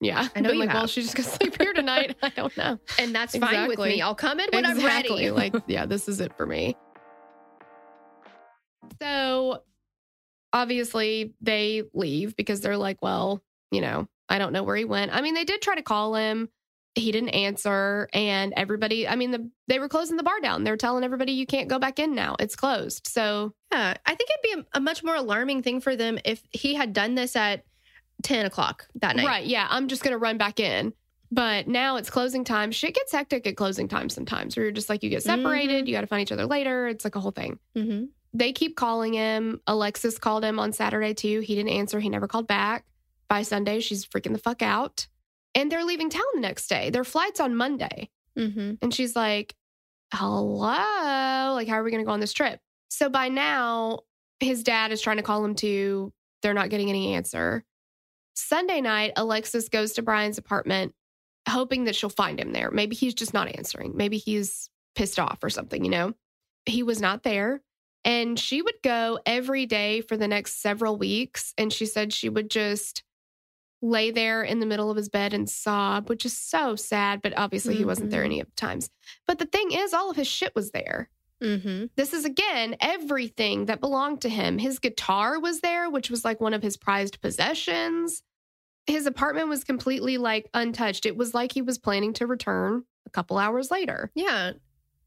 Yeah. 0.00 0.28
I 0.36 0.40
know 0.40 0.52
you 0.52 0.60
like, 0.60 0.72
well, 0.72 0.86
she's 0.86 1.04
just 1.04 1.16
gonna 1.16 1.28
sleep 1.28 1.60
here 1.60 1.72
tonight. 1.72 2.16
I 2.22 2.28
don't 2.30 2.56
know. 2.56 2.78
And 2.98 3.14
that's 3.14 3.36
fine 3.36 3.68
with 3.68 3.78
me. 3.78 4.00
I'll 4.00 4.14
come 4.14 4.38
in 4.38 4.48
when 4.52 4.64
exactly. 4.64 5.26
I'm 5.26 5.34
ready. 5.34 5.50
like, 5.50 5.62
yeah, 5.66 5.86
this 5.86 6.08
is 6.08 6.20
it 6.20 6.36
for 6.36 6.46
me. 6.46 6.76
So 9.00 9.62
obviously 10.52 11.34
they 11.40 11.82
leave 11.92 12.36
because 12.36 12.60
they're 12.60 12.76
like, 12.76 12.98
well, 13.02 13.42
you 13.70 13.80
know, 13.80 14.06
I 14.28 14.38
don't 14.38 14.52
know 14.52 14.62
where 14.62 14.76
he 14.76 14.84
went. 14.84 15.14
I 15.14 15.20
mean, 15.20 15.34
they 15.34 15.44
did 15.44 15.62
try 15.62 15.74
to 15.74 15.82
call 15.82 16.14
him. 16.14 16.48
He 16.94 17.10
didn't 17.10 17.30
answer. 17.30 18.08
And 18.12 18.54
everybody, 18.56 19.08
I 19.08 19.16
mean, 19.16 19.32
the, 19.32 19.50
they 19.66 19.78
were 19.78 19.88
closing 19.88 20.16
the 20.16 20.22
bar 20.22 20.40
down. 20.40 20.64
They're 20.64 20.76
telling 20.76 21.02
everybody 21.02 21.32
you 21.32 21.46
can't 21.46 21.68
go 21.68 21.78
back 21.78 21.98
in 21.98 22.14
now. 22.14 22.36
It's 22.38 22.54
closed. 22.54 23.08
So 23.08 23.54
Yeah, 23.72 23.94
I 24.06 24.14
think 24.14 24.30
it'd 24.30 24.42
be 24.42 24.60
a, 24.60 24.78
a 24.78 24.80
much 24.80 25.02
more 25.02 25.16
alarming 25.16 25.62
thing 25.62 25.80
for 25.80 25.96
them 25.96 26.18
if 26.24 26.42
he 26.50 26.74
had 26.74 26.92
done 26.92 27.16
this 27.16 27.34
at 27.34 27.64
10 28.22 28.46
o'clock 28.46 28.86
that 28.96 29.16
night. 29.16 29.26
Right. 29.26 29.44
Yeah. 29.44 29.66
I'm 29.68 29.88
just 29.88 30.02
going 30.02 30.12
to 30.12 30.18
run 30.18 30.38
back 30.38 30.60
in. 30.60 30.92
But 31.32 31.66
now 31.66 31.96
it's 31.96 32.10
closing 32.10 32.44
time. 32.44 32.70
Shit 32.70 32.94
gets 32.94 33.10
hectic 33.10 33.44
at 33.48 33.56
closing 33.56 33.88
time 33.88 34.08
sometimes 34.08 34.56
where 34.56 34.66
you're 34.66 34.72
just 34.72 34.88
like, 34.88 35.02
you 35.02 35.10
get 35.10 35.24
separated. 35.24 35.88
You 35.88 35.94
got 35.94 36.02
to 36.02 36.06
find 36.06 36.22
each 36.22 36.30
other 36.30 36.46
later. 36.46 36.86
It's 36.86 37.04
like 37.04 37.16
a 37.16 37.20
whole 37.20 37.32
thing. 37.32 37.58
Mm-hmm. 37.76 38.04
They 38.34 38.52
keep 38.52 38.76
calling 38.76 39.14
him. 39.14 39.60
Alexis 39.66 40.18
called 40.18 40.44
him 40.44 40.60
on 40.60 40.72
Saturday 40.72 41.12
too. 41.12 41.40
He 41.40 41.56
didn't 41.56 41.70
answer. 41.70 41.98
He 41.98 42.08
never 42.08 42.28
called 42.28 42.46
back. 42.46 42.84
By 43.28 43.42
Sunday, 43.42 43.80
she's 43.80 44.06
freaking 44.06 44.32
the 44.32 44.38
fuck 44.38 44.62
out. 44.62 45.06
And 45.54 45.70
they're 45.70 45.84
leaving 45.84 46.10
town 46.10 46.24
the 46.34 46.40
next 46.40 46.66
day. 46.68 46.90
Their 46.90 47.04
flight's 47.04 47.40
on 47.40 47.54
Monday. 47.54 48.10
Mm-hmm. 48.38 48.74
And 48.82 48.92
she's 48.92 49.14
like, 49.14 49.54
hello? 50.12 51.54
Like, 51.54 51.68
how 51.68 51.74
are 51.74 51.84
we 51.84 51.90
going 51.90 52.02
to 52.02 52.06
go 52.06 52.12
on 52.12 52.20
this 52.20 52.32
trip? 52.32 52.60
So 52.88 53.08
by 53.08 53.28
now, 53.28 54.00
his 54.40 54.62
dad 54.62 54.92
is 54.92 55.00
trying 55.00 55.18
to 55.18 55.22
call 55.22 55.44
him 55.44 55.54
too. 55.54 56.12
They're 56.42 56.54
not 56.54 56.70
getting 56.70 56.90
any 56.90 57.14
answer. 57.14 57.64
Sunday 58.34 58.80
night, 58.80 59.12
Alexis 59.16 59.68
goes 59.68 59.92
to 59.92 60.02
Brian's 60.02 60.38
apartment, 60.38 60.92
hoping 61.48 61.84
that 61.84 61.94
she'll 61.94 62.10
find 62.10 62.38
him 62.40 62.52
there. 62.52 62.70
Maybe 62.70 62.96
he's 62.96 63.14
just 63.14 63.32
not 63.32 63.56
answering. 63.56 63.96
Maybe 63.96 64.18
he's 64.18 64.68
pissed 64.96 65.20
off 65.20 65.38
or 65.42 65.50
something, 65.50 65.84
you 65.84 65.90
know? 65.90 66.14
He 66.66 66.82
was 66.82 67.00
not 67.00 67.22
there. 67.22 67.62
And 68.04 68.38
she 68.38 68.60
would 68.60 68.82
go 68.82 69.18
every 69.24 69.66
day 69.66 70.00
for 70.00 70.16
the 70.16 70.28
next 70.28 70.60
several 70.60 70.96
weeks. 70.98 71.54
And 71.56 71.72
she 71.72 71.86
said 71.86 72.12
she 72.12 72.28
would 72.28 72.50
just 72.50 73.02
lay 73.88 74.10
there 74.10 74.42
in 74.42 74.60
the 74.60 74.66
middle 74.66 74.90
of 74.90 74.96
his 74.96 75.08
bed 75.08 75.32
and 75.34 75.48
sob, 75.48 76.08
which 76.08 76.24
is 76.24 76.36
so 76.36 76.76
sad. 76.76 77.22
But 77.22 77.36
obviously, 77.36 77.74
he 77.76 77.84
wasn't 77.84 78.10
there 78.10 78.22
Mhm. 78.22 78.26
any 78.26 78.40
of 78.40 78.46
the 78.48 78.56
times. 78.56 78.90
But 79.26 79.38
the 79.38 79.46
thing 79.46 79.72
is, 79.72 79.92
all 79.92 80.10
of 80.10 80.16
his 80.16 80.26
shit 80.28 80.54
was 80.54 80.70
there. 80.70 81.10
Mm-hmm. 81.42 81.86
This 81.96 82.14
is 82.14 82.24
again 82.24 82.76
everything 82.80 83.66
that 83.66 83.80
belonged 83.80 84.22
to 84.22 84.28
him. 84.28 84.58
His 84.58 84.78
guitar 84.78 85.38
was 85.38 85.60
there, 85.60 85.90
which 85.90 86.08
was 86.10 86.24
like 86.24 86.40
one 86.40 86.54
of 86.54 86.62
his 86.62 86.76
prized 86.76 87.20
possessions. 87.20 88.22
His 88.86 89.06
apartment 89.06 89.48
was 89.48 89.64
completely 89.64 90.16
like 90.18 90.48
untouched. 90.54 91.06
It 91.06 91.16
was 91.16 91.34
like 91.34 91.52
he 91.52 91.62
was 91.62 91.78
planning 91.78 92.12
to 92.14 92.26
return 92.26 92.84
a 93.06 93.10
couple 93.10 93.36
hours 93.38 93.70
later. 93.70 94.10
Yeah. 94.14 94.52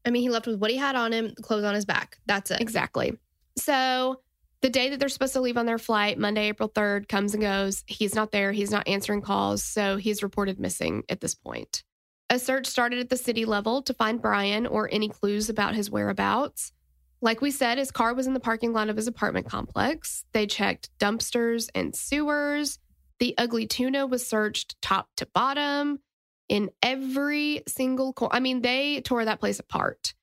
I 0.04 0.10
mean, 0.10 0.22
he 0.22 0.28
left 0.30 0.46
with 0.46 0.60
what 0.60 0.70
he 0.70 0.76
had 0.76 0.94
on 0.96 1.12
him, 1.12 1.34
clothes 1.42 1.64
on 1.64 1.74
his 1.74 1.84
back. 1.84 2.18
That's 2.26 2.50
it. 2.50 2.60
Exactly. 2.60 3.18
So 3.56 4.20
the 4.60 4.70
day 4.70 4.90
that 4.90 4.98
they're 4.98 5.08
supposed 5.08 5.34
to 5.34 5.40
leave 5.40 5.56
on 5.56 5.66
their 5.66 5.78
flight, 5.78 6.18
Monday, 6.18 6.48
April 6.48 6.68
3rd, 6.68 7.08
comes 7.08 7.34
and 7.34 7.42
goes. 7.42 7.84
He's 7.86 8.14
not 8.14 8.32
there. 8.32 8.52
He's 8.52 8.70
not 8.70 8.88
answering 8.88 9.22
calls. 9.22 9.62
So 9.62 9.96
he's 9.96 10.22
reported 10.22 10.58
missing 10.58 11.04
at 11.08 11.20
this 11.20 11.34
point. 11.34 11.84
A 12.30 12.38
search 12.38 12.66
started 12.66 12.98
at 12.98 13.08
the 13.08 13.16
city 13.16 13.44
level 13.44 13.82
to 13.82 13.94
find 13.94 14.20
Brian 14.20 14.66
or 14.66 14.88
any 14.92 15.08
clues 15.08 15.48
about 15.48 15.74
his 15.74 15.90
whereabouts. 15.90 16.72
Like 17.20 17.40
we 17.40 17.50
said, 17.50 17.78
his 17.78 17.90
car 17.90 18.14
was 18.14 18.26
in 18.26 18.34
the 18.34 18.40
parking 18.40 18.72
lot 18.72 18.88
of 18.88 18.96
his 18.96 19.08
apartment 19.08 19.48
complex. 19.48 20.24
They 20.32 20.46
checked 20.46 20.90
dumpsters 20.98 21.68
and 21.74 21.94
sewers. 21.94 22.78
The 23.18 23.34
ugly 23.38 23.66
tuna 23.66 24.06
was 24.06 24.26
searched 24.26 24.80
top 24.82 25.08
to 25.16 25.26
bottom 25.26 26.00
in 26.48 26.70
every 26.82 27.62
single 27.66 28.12
corner. 28.12 28.34
I 28.34 28.40
mean, 28.40 28.62
they 28.62 29.00
tore 29.00 29.24
that 29.24 29.40
place 29.40 29.58
apart. 29.58 30.14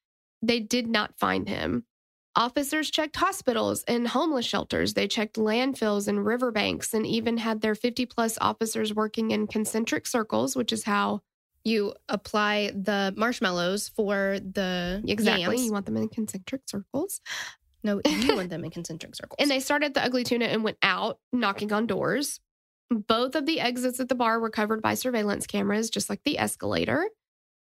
They 0.42 0.60
did 0.60 0.88
not 0.88 1.18
find 1.18 1.50
him. 1.50 1.86
Officers 2.36 2.92
checked 2.92 3.16
hospitals 3.16 3.84
and 3.88 4.08
homeless 4.08 4.46
shelters. 4.46 4.94
They 4.94 5.08
checked 5.08 5.36
landfills 5.38 6.08
and 6.08 6.26
riverbanks 6.26 6.94
and 6.94 7.06
even 7.06 7.38
had 7.38 7.62
their 7.62 7.76
50 7.76 8.06
plus 8.08 8.38
officers 8.42 8.94
working 8.94 9.32
in 9.32 9.48
concentric 9.48 10.06
circles, 10.06 10.56
which 10.56 10.74
is 10.74 10.84
how 10.84 11.22
You 11.64 11.94
apply 12.10 12.72
the 12.76 13.14
marshmallows 13.18 13.88
for 13.90 14.38
the 14.40 15.02
exactly 15.08 15.42
yams. 15.44 15.66
you 15.66 15.72
want 15.72 15.86
them 15.86 15.98
in 15.98 16.10
concentric 16.10 16.62
circles. 16.68 17.22
No, 17.84 18.02
you 18.06 18.36
want 18.36 18.50
them 18.50 18.64
in 18.66 18.72
concentric 18.72 19.16
circles. 19.16 19.38
And 19.40 19.50
they 19.50 19.60
started 19.60 19.94
the 19.94 20.04
ugly 20.04 20.24
tuna 20.24 20.46
and 20.46 20.64
went 20.64 20.78
out 20.84 21.20
knocking 21.32 21.72
on 21.72 21.88
doors. 21.88 22.40
Both 22.92 23.36
of 23.36 23.46
the 23.46 23.60
exits 23.62 24.00
at 24.00 24.10
the 24.10 24.16
bar 24.16 24.40
were 24.40 24.50
covered 24.52 24.82
by 24.82 24.94
surveillance 24.94 25.48
cameras, 25.48 25.90
just 25.90 26.10
like 26.10 26.22
the 26.24 26.38
escalator. 26.38 27.08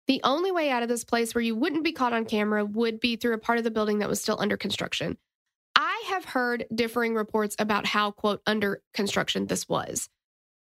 The 0.08 0.20
only 0.24 0.50
way 0.50 0.70
out 0.70 0.82
of 0.82 0.88
this 0.88 1.04
place 1.04 1.34
where 1.34 1.42
you 1.42 1.54
wouldn't 1.54 1.84
be 1.84 1.92
caught 1.92 2.12
on 2.12 2.24
camera 2.24 2.64
would 2.64 3.00
be 3.00 3.16
through 3.16 3.34
a 3.34 3.38
part 3.38 3.58
of 3.58 3.64
the 3.64 3.70
building 3.70 3.98
that 3.98 4.08
was 4.08 4.20
still 4.20 4.36
under 4.38 4.56
construction. 4.56 5.16
I 5.76 6.04
have 6.08 6.24
heard 6.24 6.66
differing 6.74 7.14
reports 7.14 7.56
about 7.58 7.86
how, 7.86 8.10
quote, 8.10 8.42
under 8.46 8.82
construction 8.92 9.46
this 9.46 9.68
was. 9.68 10.08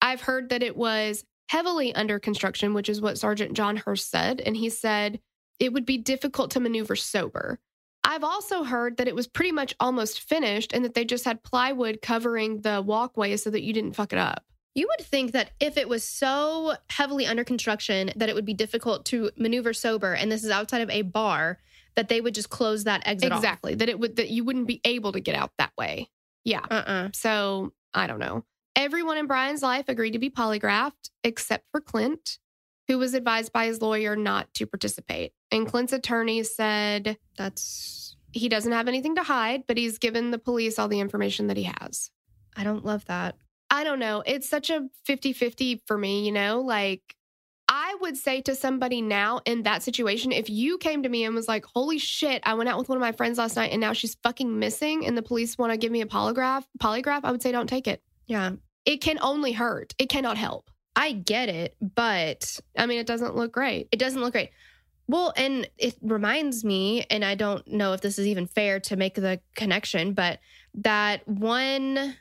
I've 0.01 0.23
heard 0.23 0.49
that 0.49 0.63
it 0.63 0.77
was 0.77 1.25
heavily 1.49 1.95
under 1.95 2.19
construction, 2.19 2.75
which 2.75 2.89
is 2.89 3.01
what 3.01 3.19
Sergeant 3.19 3.55
John 3.55 3.77
Hurst 3.77 4.11
said. 4.11 4.41
And 4.41 4.57
he 4.57 4.69
said 4.69 5.21
it 5.61 5.73
would 5.73 5.87
be 5.87 5.99
difficult 5.99 6.51
to 6.53 6.61
maneuver 6.61 6.97
sober. 6.97 7.61
I've 8.05 8.25
also 8.25 8.63
heard 8.63 8.97
that 8.97 9.09
it 9.09 9.15
was 9.15 9.27
pretty 9.27 9.53
much 9.53 9.75
almost 9.81 10.21
finished 10.21 10.73
and 10.73 10.85
that 10.85 10.95
they 10.95 11.05
just 11.05 11.25
had 11.25 11.43
plywood 11.43 12.01
covering 12.03 12.61
the 12.61 12.81
walkway 12.81 13.37
so 13.37 13.51
that 13.51 13.63
you 13.63 13.73
didn't 13.73 13.97
fuck 13.97 14.13
it 14.13 14.19
up. 14.19 14.45
You 14.77 14.87
would 14.89 15.07
think 15.07 15.33
that 15.33 15.53
if 15.59 15.79
it 15.79 15.89
was 15.89 16.05
so 16.05 16.75
heavily 16.91 17.27
under 17.27 17.45
construction 17.45 18.11
that 18.15 18.29
it 18.29 18.35
would 18.35 18.45
be 18.45 18.53
difficult 18.53 19.07
to 19.07 19.31
maneuver 19.35 19.73
sober, 19.73 20.13
and 20.13 20.31
this 20.31 20.45
is 20.45 20.51
outside 20.51 20.83
of 20.83 20.91
a 20.91 21.01
bar, 21.01 21.59
that 21.95 22.11
they 22.11 22.21
would 22.21 22.35
just 22.35 22.51
close 22.51 22.85
that 22.85 23.03
exit 23.07 23.33
off. 23.33 23.39
exactly. 23.39 23.75
That 23.75 23.89
it 23.89 23.99
would 23.99 24.17
that 24.17 24.29
you 24.29 24.45
wouldn't 24.45 24.67
be 24.67 24.83
able 24.85 25.13
to 25.13 25.21
get 25.21 25.35
out 25.35 25.51
that 25.57 25.73
way. 25.79 26.11
Yeah. 26.45 26.61
Uh-uh. 26.71 27.09
So 27.15 27.73
I 27.95 28.07
don't 28.07 28.19
know. 28.19 28.45
Everyone 28.77 29.17
in 29.17 29.27
Brian's 29.27 29.63
life 29.63 29.89
agreed 29.89 30.11
to 30.11 30.19
be 30.19 30.29
polygraphed 30.29 31.09
except 31.25 31.65
for 31.73 31.81
Clint, 31.81 32.39
who 32.87 32.99
was 32.99 33.15
advised 33.15 33.55
by 33.55 33.65
his 33.65 33.81
lawyer 33.81 34.15
not 34.15 34.53
to 34.55 34.67
participate. 34.67 35.33
And 35.51 35.67
Clint's 35.67 35.95
attorney 35.95 36.43
said 36.43 37.17
That's 37.39 38.15
he 38.33 38.51
doesn't 38.51 38.73
have 38.73 38.89
anything 38.89 39.15
to 39.15 39.23
hide, 39.23 39.63
but 39.67 39.79
he's 39.79 39.97
given 39.97 40.33
the 40.33 40.39
police 40.39 40.79
all 40.79 40.89
the 40.89 41.01
information 41.01 41.47
that 41.47 41.57
he 41.57 41.71
has. 41.81 42.11
I 42.55 42.63
don't 42.63 42.85
love 42.85 43.07
that. 43.07 43.37
I 43.71 43.85
don't 43.85 43.99
know. 43.99 44.23
It's 44.25 44.49
such 44.49 44.71
a 44.71 44.89
50 45.05 45.33
50 45.33 45.83
for 45.87 45.99
me, 45.99 46.25
you 46.25 46.33
know? 46.33 46.61
Like, 46.61 47.17
I 47.69 47.97
would 48.01 48.17
say 48.17 48.43
to 48.43 48.55
somebody 48.55 49.03
now 49.03 49.41
in 49.45 49.65
that 49.65 49.83
situation, 49.83 50.31
if 50.31 50.49
you 50.49 50.79
came 50.79 51.03
to 51.03 51.09
me 51.09 51.25
and 51.25 51.35
was 51.35 51.49
like, 51.49 51.65
holy 51.75 51.99
shit, 51.99 52.43
I 52.45 52.55
went 52.55 52.69
out 52.69 52.79
with 52.79 52.89
one 52.89 52.97
of 52.97 53.03
my 53.03 53.13
friends 53.13 53.39
last 53.39 53.57
night 53.57 53.73
and 53.73 53.81
now 53.81 53.93
she's 53.93 54.17
fucking 54.23 54.59
missing 54.59 55.05
and 55.05 55.19
the 55.19 55.23
police 55.23 55.59
want 55.59 55.73
to 55.73 55.77
give 55.77 55.91
me 55.91 56.01
a 56.01 56.07
polygraph, 56.07 56.65
polygraph, 56.81 57.23
I 57.25 57.33
would 57.33 57.43
say 57.43 57.51
don't 57.51 57.67
take 57.67 57.89
it. 57.89 58.03
Yeah. 58.27 58.53
It 58.85 58.99
can 59.01 59.19
only 59.21 59.53
hurt. 59.53 59.95
It 59.99 60.09
cannot 60.09 60.37
help. 60.37 60.71
I 60.95 61.13
get 61.13 61.49
it, 61.49 61.77
but 61.81 62.59
I 62.79 62.87
mean, 62.87 62.99
it 63.01 63.07
doesn't 63.07 63.35
look 63.35 63.53
great. 63.53 63.89
it 63.91 63.99
doesn't 63.99 64.21
look 64.21 64.33
great. 64.33 64.51
Well, 65.09 65.33
and 65.37 65.69
it 65.79 65.97
reminds 66.03 66.65
me, 66.65 67.05
and 67.11 67.25
I 67.25 67.37
don't 67.37 67.67
know 67.69 67.93
if 67.93 68.01
this 68.01 68.19
is 68.19 68.27
even 68.27 68.47
fair 68.47 68.81
to 68.81 68.97
make 68.97 69.15
the 69.15 69.41
connection, 69.55 70.15
but 70.15 70.41
that 70.75 71.27
one 71.29 72.17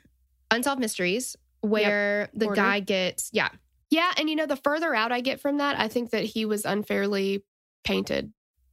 Unsolved 0.50 0.80
Mysteries 0.80 1.36
where 1.60 2.28
the 2.34 2.46
Order. 2.46 2.56
guy 2.60 2.80
gets, 2.80 3.30
yeah, 3.32 3.48
Yeah. 3.90 4.12
And 4.18 4.28
you 4.30 4.36
know, 4.36 4.46
the 4.46 4.56
further 4.56 4.94
out 4.94 5.12
I 5.12 5.20
get 5.20 5.40
from 5.40 5.58
that, 5.58 5.78
I 5.78 5.88
think 5.88 6.10
that 6.10 6.24
he 6.24 6.44
was 6.44 6.64
unfairly 6.64 7.44
painted. 7.84 8.32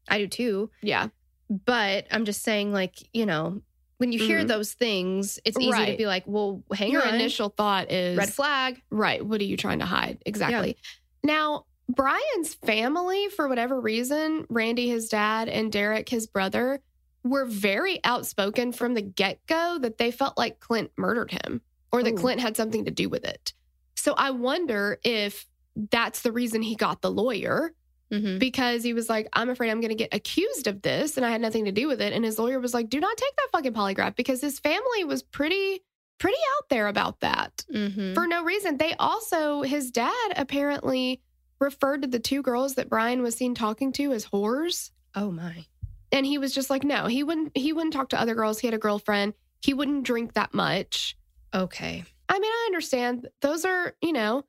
I 0.09 0.17
do 0.19 0.28
too. 0.28 0.69
Yeah. 0.82 1.09
But 1.49 2.07
I'm 2.11 2.26
just 2.26 2.41
saying, 2.43 2.74
like, 2.74 2.95
you 3.13 3.26
know, 3.26 3.61
when 3.97 4.11
you 4.11 4.19
hear 4.19 4.43
Mhm. 4.43 4.47
those 4.47 4.74
things, 4.74 5.39
it's 5.45 5.57
easy 5.59 5.86
to 5.86 5.95
be 5.97 6.05
like, 6.07 6.24
well, 6.26 6.63
hang 6.74 6.91
Your 6.91 7.07
on. 7.07 7.13
initial 7.15 7.49
thought 7.49 7.91
is 7.91 8.17
red 8.17 8.34
flag. 8.34 8.82
Right. 8.89 9.24
What 9.26 9.39
are 9.39 9.45
you 9.45 9.55
trying 9.55 9.80
to 9.80 9.86
hide? 9.86 10.17
Exactly. 10.26 10.78
Now, 11.24 11.65
Brian's 11.89 12.53
family, 12.55 13.30
for 13.30 13.47
whatever 13.47 13.80
reason, 13.80 14.45
Randy, 14.49 14.88
his 14.89 15.09
dad, 15.09 15.47
and 15.47 15.71
Derek, 15.71 16.09
his 16.09 16.28
brother, 16.28 16.82
were 17.24 17.45
very 17.45 17.99
outspoken 18.03 18.71
from 18.71 18.93
the 18.93 19.01
get 19.01 19.39
go 19.47 19.78
that 19.82 19.97
they 19.97 20.11
felt 20.11 20.38
like 20.38 20.59
Clint 20.59 20.91
murdered 20.97 21.32
him 21.32 21.61
or 21.91 22.03
that 22.03 22.13
Ooh. 22.13 22.17
Clint 22.17 22.41
had 22.41 22.57
something 22.57 22.86
to 22.86 22.91
do 22.91 23.07
with 23.09 23.24
it. 23.26 23.53
So 23.95 24.13
I 24.13 24.32
wonder 24.32 24.99
if 25.03 25.45
that's 25.91 26.21
the 26.21 26.32
reason 26.32 26.61
he 26.61 26.76
got 26.76 27.01
the 27.01 27.11
lawyer 27.11 27.74
Mhm. 28.11 28.38
because 28.39 28.84
he 28.84 28.93
was 28.93 29.09
like, 29.09 29.28
I'm 29.34 29.49
afraid 29.49 29.71
I'm 29.71 29.80
going 29.80 29.89
to 29.89 29.95
get 29.95 30.13
accused 30.13 30.67
of 30.67 30.82
this 30.82 31.17
and 31.17 31.26
I 31.26 31.32
had 31.32 31.41
nothing 31.41 31.65
to 31.65 31.71
do 31.71 31.88
with 31.88 32.01
it. 32.01 32.13
And 32.13 32.24
his 32.26 32.38
lawyer 32.38 32.59
was 32.59 32.74
like, 32.74 32.89
do 32.89 32.99
not 32.99 33.15
take 33.17 33.36
that 33.38 33.49
fucking 33.51 33.74
polygraph 33.74 34.15
because 34.15 34.41
his 34.41 34.59
family 34.59 35.03
was 35.03 35.24
pretty, 35.24 35.82
pretty 36.19 36.38
out 36.57 36.69
there 36.69 36.88
about 36.88 37.21
that 37.21 37.63
Mhm. 37.74 38.13
for 38.13 38.28
no 38.28 38.43
reason. 38.43 38.78
They 38.78 38.93
also, 38.99 39.61
his 39.63 39.89
dad 39.89 40.34
apparently 40.36 41.21
referred 41.59 42.01
to 42.01 42.07
the 42.07 42.19
two 42.19 42.41
girls 42.43 42.76
that 42.76 42.89
Brian 42.89 43.21
was 43.24 43.36
seen 43.36 43.55
talking 43.55 43.91
to 43.93 44.11
as 44.11 44.26
whores. 44.28 44.91
Oh, 45.15 45.32
my. 45.32 45.65
And 46.14 46.26
he 46.26 46.38
was 46.38 46.53
just 46.53 46.70
like, 46.70 46.84
no, 46.86 47.07
he 47.07 47.24
wouldn't, 47.24 47.57
he 47.57 47.74
wouldn't 47.74 47.91
talk 47.93 48.09
to 48.09 48.22
other 48.22 48.36
girls. 48.36 48.59
He 48.59 48.68
had 48.68 48.74
a 48.74 48.78
girlfriend. 48.80 49.34
He 49.61 49.74
wouldn't 49.74 50.03
drink 50.05 50.34
that 50.34 50.53
much. 50.53 51.18
Okay. 51.53 52.05
I 52.30 52.39
mean, 52.39 52.51
I 52.51 52.64
understand 52.68 53.28
those 53.41 53.66
are, 53.66 53.95
you 54.01 54.14
know, 54.14 54.45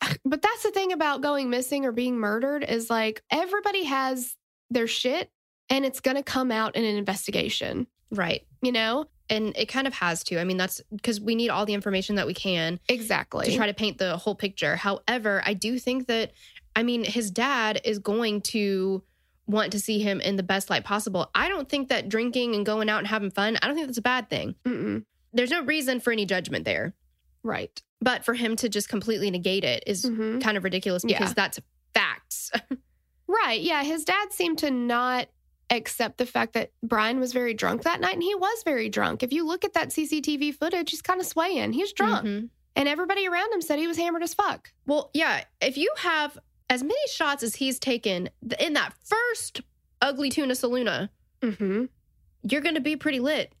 but 0.24 0.42
that's 0.42 0.62
the 0.62 0.70
thing 0.70 0.92
about 0.92 1.22
going 1.22 1.50
missing 1.50 1.84
or 1.84 1.92
being 1.92 2.16
murdered 2.18 2.62
is 2.62 2.88
like 2.90 3.22
everybody 3.30 3.84
has 3.84 4.36
their 4.70 4.86
shit 4.86 5.30
and 5.70 5.84
it's 5.84 6.00
going 6.00 6.16
to 6.16 6.22
come 6.22 6.52
out 6.52 6.76
in 6.76 6.84
an 6.84 6.96
investigation, 6.96 7.86
Right. 8.12 8.46
you 8.62 8.72
know? 8.72 9.06
And 9.30 9.54
it 9.56 9.66
kind 9.66 9.86
of 9.86 9.92
has 9.94 10.24
to. 10.24 10.40
I 10.40 10.44
mean, 10.44 10.56
that's 10.56 10.80
because 10.94 11.20
we 11.20 11.34
need 11.34 11.50
all 11.50 11.66
the 11.66 11.74
information 11.74 12.14
that 12.16 12.26
we 12.26 12.32
can 12.32 12.80
Exactly. 12.88 13.46
to 13.46 13.56
try 13.56 13.66
to 13.66 13.74
paint 13.74 13.98
the 13.98 14.16
whole 14.16 14.34
picture. 14.34 14.76
However, 14.76 15.42
I 15.44 15.52
do 15.52 15.78
think 15.78 16.06
that, 16.06 16.32
I 16.74 16.82
mean, 16.82 17.04
his 17.04 17.30
dad 17.30 17.80
is 17.84 17.98
going 17.98 18.40
to 18.42 19.02
want 19.48 19.72
to 19.72 19.80
see 19.80 19.98
him 20.00 20.20
in 20.20 20.36
the 20.36 20.42
best 20.44 20.70
light 20.70 20.84
possible. 20.84 21.30
I 21.34 21.48
don't 21.48 21.68
think 21.68 21.88
that 21.88 22.08
drinking 22.08 22.54
and 22.54 22.64
going 22.64 22.88
out 22.88 22.98
and 22.98 23.06
having 23.08 23.30
fun, 23.30 23.58
I 23.60 23.66
don't 23.66 23.74
think 23.74 23.88
that's 23.88 23.98
a 23.98 24.02
bad 24.02 24.30
thing. 24.30 24.54
Mm-mm. 24.64 25.04
There's 25.32 25.50
no 25.50 25.62
reason 25.64 25.98
for 26.00 26.12
any 26.12 26.26
judgment 26.26 26.64
there. 26.64 26.94
Right. 27.42 27.82
But 28.00 28.24
for 28.24 28.34
him 28.34 28.54
to 28.56 28.68
just 28.68 28.88
completely 28.88 29.30
negate 29.30 29.64
it 29.64 29.82
is 29.86 30.04
Mhm. 30.04 30.40
kind 30.42 30.56
of 30.56 30.64
ridiculous 30.64 31.02
Yeah. 31.06 31.18
because 31.18 31.34
that's 31.34 31.58
facts. 31.94 32.50
Right. 33.30 33.60
Yeah. 33.60 33.82
His 33.84 34.04
dad 34.06 34.32
seemed 34.32 34.56
to 34.60 34.70
not 34.70 35.28
accept 35.68 36.16
the 36.16 36.24
fact 36.24 36.54
that 36.54 36.72
Brian 36.82 37.20
was 37.20 37.34
very 37.34 37.52
drunk 37.52 37.82
that 37.82 38.00
night. 38.00 38.14
And 38.14 38.22
he 38.22 38.34
was 38.34 38.62
very 38.64 38.88
drunk. 38.88 39.22
If 39.22 39.34
you 39.34 39.46
look 39.46 39.66
at 39.66 39.74
that 39.74 39.90
CCTV 39.90 40.52
footage, 40.54 40.90
he's 40.90 41.02
kind 41.02 41.20
of 41.20 41.26
swaying. 41.26 41.74
He's 41.74 41.92
drunk. 41.92 42.26
Mhm. 42.26 42.48
And 42.74 42.88
everybody 42.88 43.28
around 43.28 43.52
him 43.52 43.60
said 43.60 43.78
he 43.78 43.86
was 43.86 43.98
hammered 43.98 44.22
as 44.22 44.32
fuck. 44.32 44.72
Well, 44.86 45.10
yeah, 45.12 45.44
if 45.60 45.76
you 45.76 45.92
have 45.98 46.38
as 46.70 46.82
many 46.82 47.08
shots 47.10 47.42
as 47.42 47.54
he's 47.56 47.78
taken 47.78 48.28
in 48.58 48.72
that 48.74 48.92
first 49.04 49.60
ugly 50.02 50.30
tuna 50.30 50.54
saluna, 50.54 51.08
Mm-hmm. 51.42 51.84
you're 52.42 52.60
going 52.60 52.74
to 52.74 52.80
be 52.80 52.96
pretty 52.96 53.20
lit. 53.20 53.52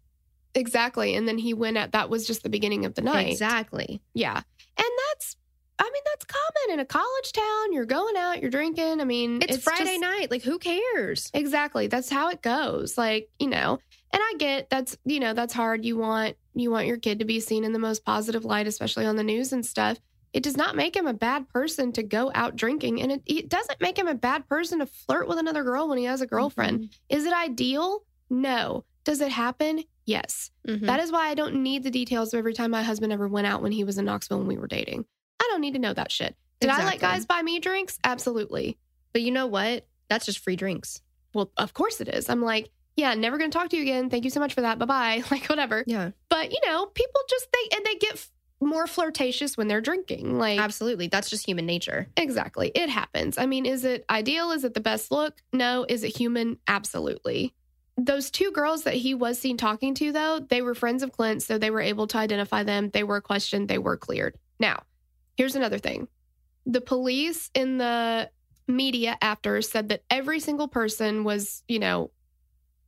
Exactly. 0.54 1.14
And 1.14 1.28
then 1.28 1.38
he 1.38 1.54
went 1.54 1.76
at 1.76 1.92
that 1.92 2.10
was 2.10 2.26
just 2.26 2.42
the 2.42 2.48
beginning 2.48 2.84
of 2.84 2.94
the 2.94 3.02
night. 3.02 3.28
Exactly. 3.30 4.00
Yeah. 4.14 4.36
And 4.36 4.86
that's, 5.10 5.36
I 5.78 5.84
mean, 5.84 6.02
that's 6.06 6.24
common 6.24 6.74
in 6.74 6.80
a 6.80 6.84
college 6.84 7.32
town. 7.32 7.72
You're 7.72 7.84
going 7.84 8.16
out, 8.16 8.40
you're 8.40 8.50
drinking. 8.50 9.00
I 9.00 9.04
mean, 9.04 9.40
It's, 9.42 9.62
Friday 9.62 9.84
just- 9.84 10.00
night. 10.00 10.30
Like, 10.30 10.42
who 10.42 10.58
cares? 10.58 11.30
Exactly. 11.34 11.86
That's 11.86 12.10
how 12.10 12.30
it 12.30 12.42
goes. 12.42 12.98
Like, 12.98 13.28
you 13.38 13.46
know, 13.48 13.78
and 14.10 14.20
I 14.22 14.34
get 14.38 14.70
that's, 14.70 14.96
you 15.04 15.20
know, 15.20 15.34
that's 15.34 15.54
hard. 15.54 15.84
You 15.84 15.96
want 15.98 16.36
you 16.54 16.70
want 16.72 16.86
your 16.88 16.96
kid 16.96 17.20
to 17.20 17.24
be 17.24 17.38
seen 17.40 17.62
in 17.62 17.72
the 17.72 17.78
most 17.78 18.04
positive 18.04 18.44
light, 18.44 18.66
especially 18.66 19.06
on 19.06 19.14
the 19.16 19.22
news 19.22 19.52
and 19.52 19.64
stuff. 19.64 19.98
It 20.32 20.42
does 20.42 20.56
not 20.56 20.76
make 20.76 20.94
him 20.94 21.06
a 21.06 21.14
bad 21.14 21.48
person 21.48 21.92
to 21.92 22.02
go 22.02 22.30
out 22.34 22.54
drinking, 22.56 23.00
and 23.02 23.10
it, 23.12 23.22
it 23.26 23.48
doesn't 23.48 23.80
make 23.80 23.98
him 23.98 24.08
a 24.08 24.14
bad 24.14 24.46
person 24.48 24.80
to 24.80 24.86
flirt 24.86 25.26
with 25.28 25.38
another 25.38 25.64
girl 25.64 25.88
when 25.88 25.98
he 25.98 26.04
has 26.04 26.20
a 26.20 26.26
girlfriend. 26.26 26.90
Is 27.08 27.24
it 27.24 27.32
ideal? 27.32 28.04
No. 28.30 28.84
Does 29.04 29.20
it 29.22 29.30
happen? 29.32 29.84
Yes. 30.04 30.50
Mhm. 30.66 30.86
That 30.86 31.00
is 31.00 31.10
why 31.10 31.28
I 31.28 31.34
don't 31.34 31.62
need 31.62 31.82
the 31.82 31.90
details 31.90 32.34
of 32.34 32.38
every 32.38 32.52
time 32.52 32.70
my 32.70 32.82
husband 32.82 33.12
ever 33.12 33.26
went 33.26 33.46
out 33.46 33.62
when 33.62 33.72
he 33.72 33.84
was 33.84 33.96
in 33.96 34.04
Knoxville 34.04 34.38
when 34.38 34.46
we 34.46 34.58
were 34.58 34.66
dating. 34.66 35.06
I 35.40 35.48
don't 35.50 35.60
need 35.62 35.74
to 35.74 35.78
know 35.78 35.94
that 35.94 36.12
shit. 36.12 36.36
Did 36.60 36.70
I 36.70 36.84
let 36.84 36.98
guys 36.98 37.24
buy 37.24 37.40
me 37.40 37.58
drinks? 37.60 37.98
Absolutely. 38.04 38.76
But 39.12 39.22
you 39.22 39.30
know 39.30 39.46
what? 39.46 39.86
That's 40.10 40.26
just 40.26 40.40
free 40.40 40.56
drinks. 40.56 41.00
Well, 41.32 41.50
of 41.56 41.72
course 41.72 42.00
it 42.00 42.08
is. 42.08 42.28
I'm 42.28 42.42
like, 42.42 42.70
yeah, 42.96 43.14
never 43.14 43.38
going 43.38 43.50
to 43.50 43.56
talk 43.56 43.70
to 43.70 43.76
you 43.76 43.82
again. 43.82 44.10
Thank 44.10 44.24
you 44.24 44.30
so 44.30 44.40
much 44.40 44.54
for 44.54 44.62
that. 44.62 44.78
Bye 44.78 44.86
bye. 44.86 45.22
Like, 45.30 45.46
whatever. 45.46 45.84
Yeah. 45.86 46.10
But, 46.28 46.50
you 46.50 46.58
know, 46.66 46.86
people 46.86 47.20
just, 47.30 47.46
they, 47.52 47.76
and 47.76 47.86
they 47.86 47.94
get, 47.94 48.26
more 48.60 48.86
flirtatious 48.86 49.56
when 49.56 49.68
they're 49.68 49.80
drinking. 49.80 50.38
Like, 50.38 50.58
Absolutely. 50.58 51.08
That's 51.08 51.30
just 51.30 51.46
human 51.46 51.66
nature. 51.66 52.08
exactly. 52.16 52.72
It 52.74 52.88
happens. 52.90 53.38
I 53.38 53.46
mean, 53.46 53.66
is 53.66 53.84
it 53.84 54.04
ideal? 54.10 54.50
Is 54.50 54.64
it 54.64 54.74
the 54.74 54.80
best 54.80 55.10
look? 55.10 55.36
No. 55.52 55.86
Is 55.88 56.02
it 56.02 56.16
human? 56.16 56.58
Absolutely. 56.66 57.54
Those 57.96 58.30
two 58.30 58.52
girls 58.52 58.84
that 58.84 58.94
he 58.94 59.14
was 59.14 59.38
seen 59.38 59.56
talking 59.56 59.94
to, 59.94 60.12
though, 60.12 60.40
they 60.40 60.62
were 60.62 60.74
friends 60.74 61.02
of 61.02 61.12
Clint, 61.12 61.42
so 61.42 61.58
they 61.58 61.70
were 61.70 61.80
able 61.80 62.06
to 62.08 62.18
identify 62.18 62.62
them. 62.62 62.90
They 62.90 63.02
were 63.02 63.20
questioned, 63.20 63.68
they 63.68 63.78
were 63.78 63.96
cleared. 63.96 64.36
Now, 64.60 64.84
here's 65.36 65.56
another 65.56 65.78
thing 65.78 66.06
the 66.64 66.80
police 66.80 67.50
in 67.54 67.78
the 67.78 68.30
media 68.68 69.16
after 69.22 69.62
said 69.62 69.88
that 69.88 70.02
every 70.10 70.38
single 70.38 70.68
person 70.68 71.24
was, 71.24 71.62
you 71.66 71.78
know, 71.78 72.10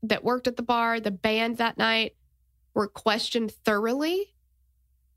that 0.02 0.22
worked 0.22 0.46
at 0.46 0.56
the 0.56 0.62
bar, 0.62 1.00
the 1.00 1.10
band 1.10 1.56
that 1.56 1.78
night, 1.78 2.14
were 2.74 2.86
questioned 2.88 3.50
thoroughly. 3.64 4.32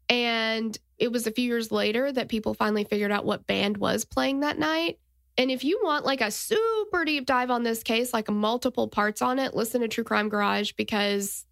And 0.09 0.77
it 0.97 1.11
was 1.11 1.27
a 1.27 1.31
few 1.31 1.45
years 1.45 1.71
later 1.71 2.11
that 2.11 2.29
people 2.29 2.53
finally 2.53 2.83
figured 2.83 3.11
out 3.11 3.25
what 3.25 3.47
band 3.47 3.77
was 3.77 4.05
playing 4.05 4.41
that 4.41 4.59
night. 4.59 4.99
And 5.37 5.49
if 5.49 5.63
you 5.63 5.79
want 5.83 6.05
like 6.05 6.21
a 6.21 6.29
super 6.29 7.05
deep 7.05 7.25
dive 7.25 7.49
on 7.49 7.63
this 7.63 7.81
case, 7.81 8.13
like 8.13 8.29
multiple 8.29 8.87
parts 8.87 9.21
on 9.21 9.39
it, 9.39 9.55
listen 9.55 9.81
to 9.81 9.87
True 9.87 10.03
Crime 10.03 10.29
Garage 10.29 10.73
because 10.73 11.45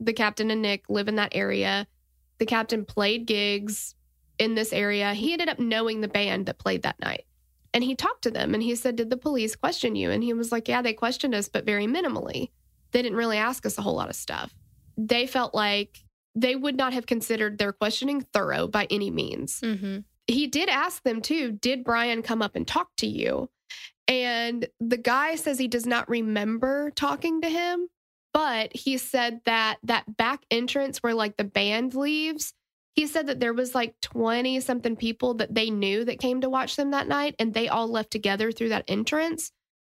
the 0.00 0.12
captain 0.12 0.50
and 0.50 0.62
Nick 0.62 0.88
live 0.88 1.08
in 1.08 1.16
that 1.16 1.34
area. 1.34 1.86
The 2.38 2.46
captain 2.46 2.84
played 2.84 3.26
gigs 3.26 3.94
in 4.38 4.54
this 4.54 4.72
area. 4.72 5.14
He 5.14 5.32
ended 5.32 5.48
up 5.48 5.58
knowing 5.58 6.00
the 6.00 6.08
band 6.08 6.46
that 6.46 6.58
played 6.58 6.82
that 6.82 7.00
night. 7.00 7.24
And 7.72 7.84
he 7.84 7.94
talked 7.94 8.22
to 8.22 8.30
them 8.30 8.54
and 8.54 8.62
he 8.62 8.74
said, 8.74 8.96
Did 8.96 9.10
the 9.10 9.16
police 9.16 9.56
question 9.56 9.96
you? 9.96 10.10
And 10.10 10.22
he 10.22 10.32
was 10.32 10.52
like, 10.52 10.68
Yeah, 10.68 10.82
they 10.82 10.94
questioned 10.94 11.34
us, 11.34 11.48
but 11.48 11.66
very 11.66 11.86
minimally. 11.86 12.50
They 12.92 13.02
didn't 13.02 13.18
really 13.18 13.36
ask 13.36 13.66
us 13.66 13.76
a 13.76 13.82
whole 13.82 13.96
lot 13.96 14.08
of 14.08 14.16
stuff. 14.16 14.54
They 14.96 15.26
felt 15.26 15.54
like 15.54 16.02
they 16.36 16.54
would 16.54 16.76
not 16.76 16.92
have 16.92 17.06
considered 17.06 17.58
their 17.58 17.72
questioning 17.72 18.20
thorough 18.20 18.68
by 18.68 18.86
any 18.90 19.10
means. 19.10 19.60
Mm-hmm. 19.62 20.00
He 20.28 20.46
did 20.46 20.68
ask 20.68 21.02
them 21.02 21.22
too, 21.22 21.52
Did 21.52 21.82
Brian 21.82 22.22
come 22.22 22.42
up 22.42 22.54
and 22.54 22.66
talk 22.66 22.90
to 22.98 23.06
you? 23.06 23.48
And 24.06 24.68
the 24.78 24.98
guy 24.98 25.34
says 25.34 25.58
he 25.58 25.66
does 25.66 25.86
not 25.86 26.08
remember 26.08 26.90
talking 26.90 27.40
to 27.40 27.48
him, 27.48 27.88
but 28.32 28.76
he 28.76 28.98
said 28.98 29.40
that 29.46 29.78
that 29.82 30.16
back 30.16 30.44
entrance 30.50 30.98
where 30.98 31.14
like 31.14 31.36
the 31.36 31.44
band 31.44 31.94
leaves, 31.94 32.52
he 32.94 33.06
said 33.06 33.26
that 33.26 33.40
there 33.40 33.54
was 33.54 33.74
like 33.74 33.94
20 34.02 34.60
something 34.60 34.94
people 34.94 35.34
that 35.34 35.54
they 35.54 35.70
knew 35.70 36.04
that 36.04 36.20
came 36.20 36.40
to 36.42 36.50
watch 36.50 36.76
them 36.76 36.92
that 36.92 37.08
night 37.08 37.34
and 37.38 37.52
they 37.52 37.68
all 37.68 37.88
left 37.88 38.10
together 38.10 38.52
through 38.52 38.68
that 38.68 38.84
entrance. 38.86 39.50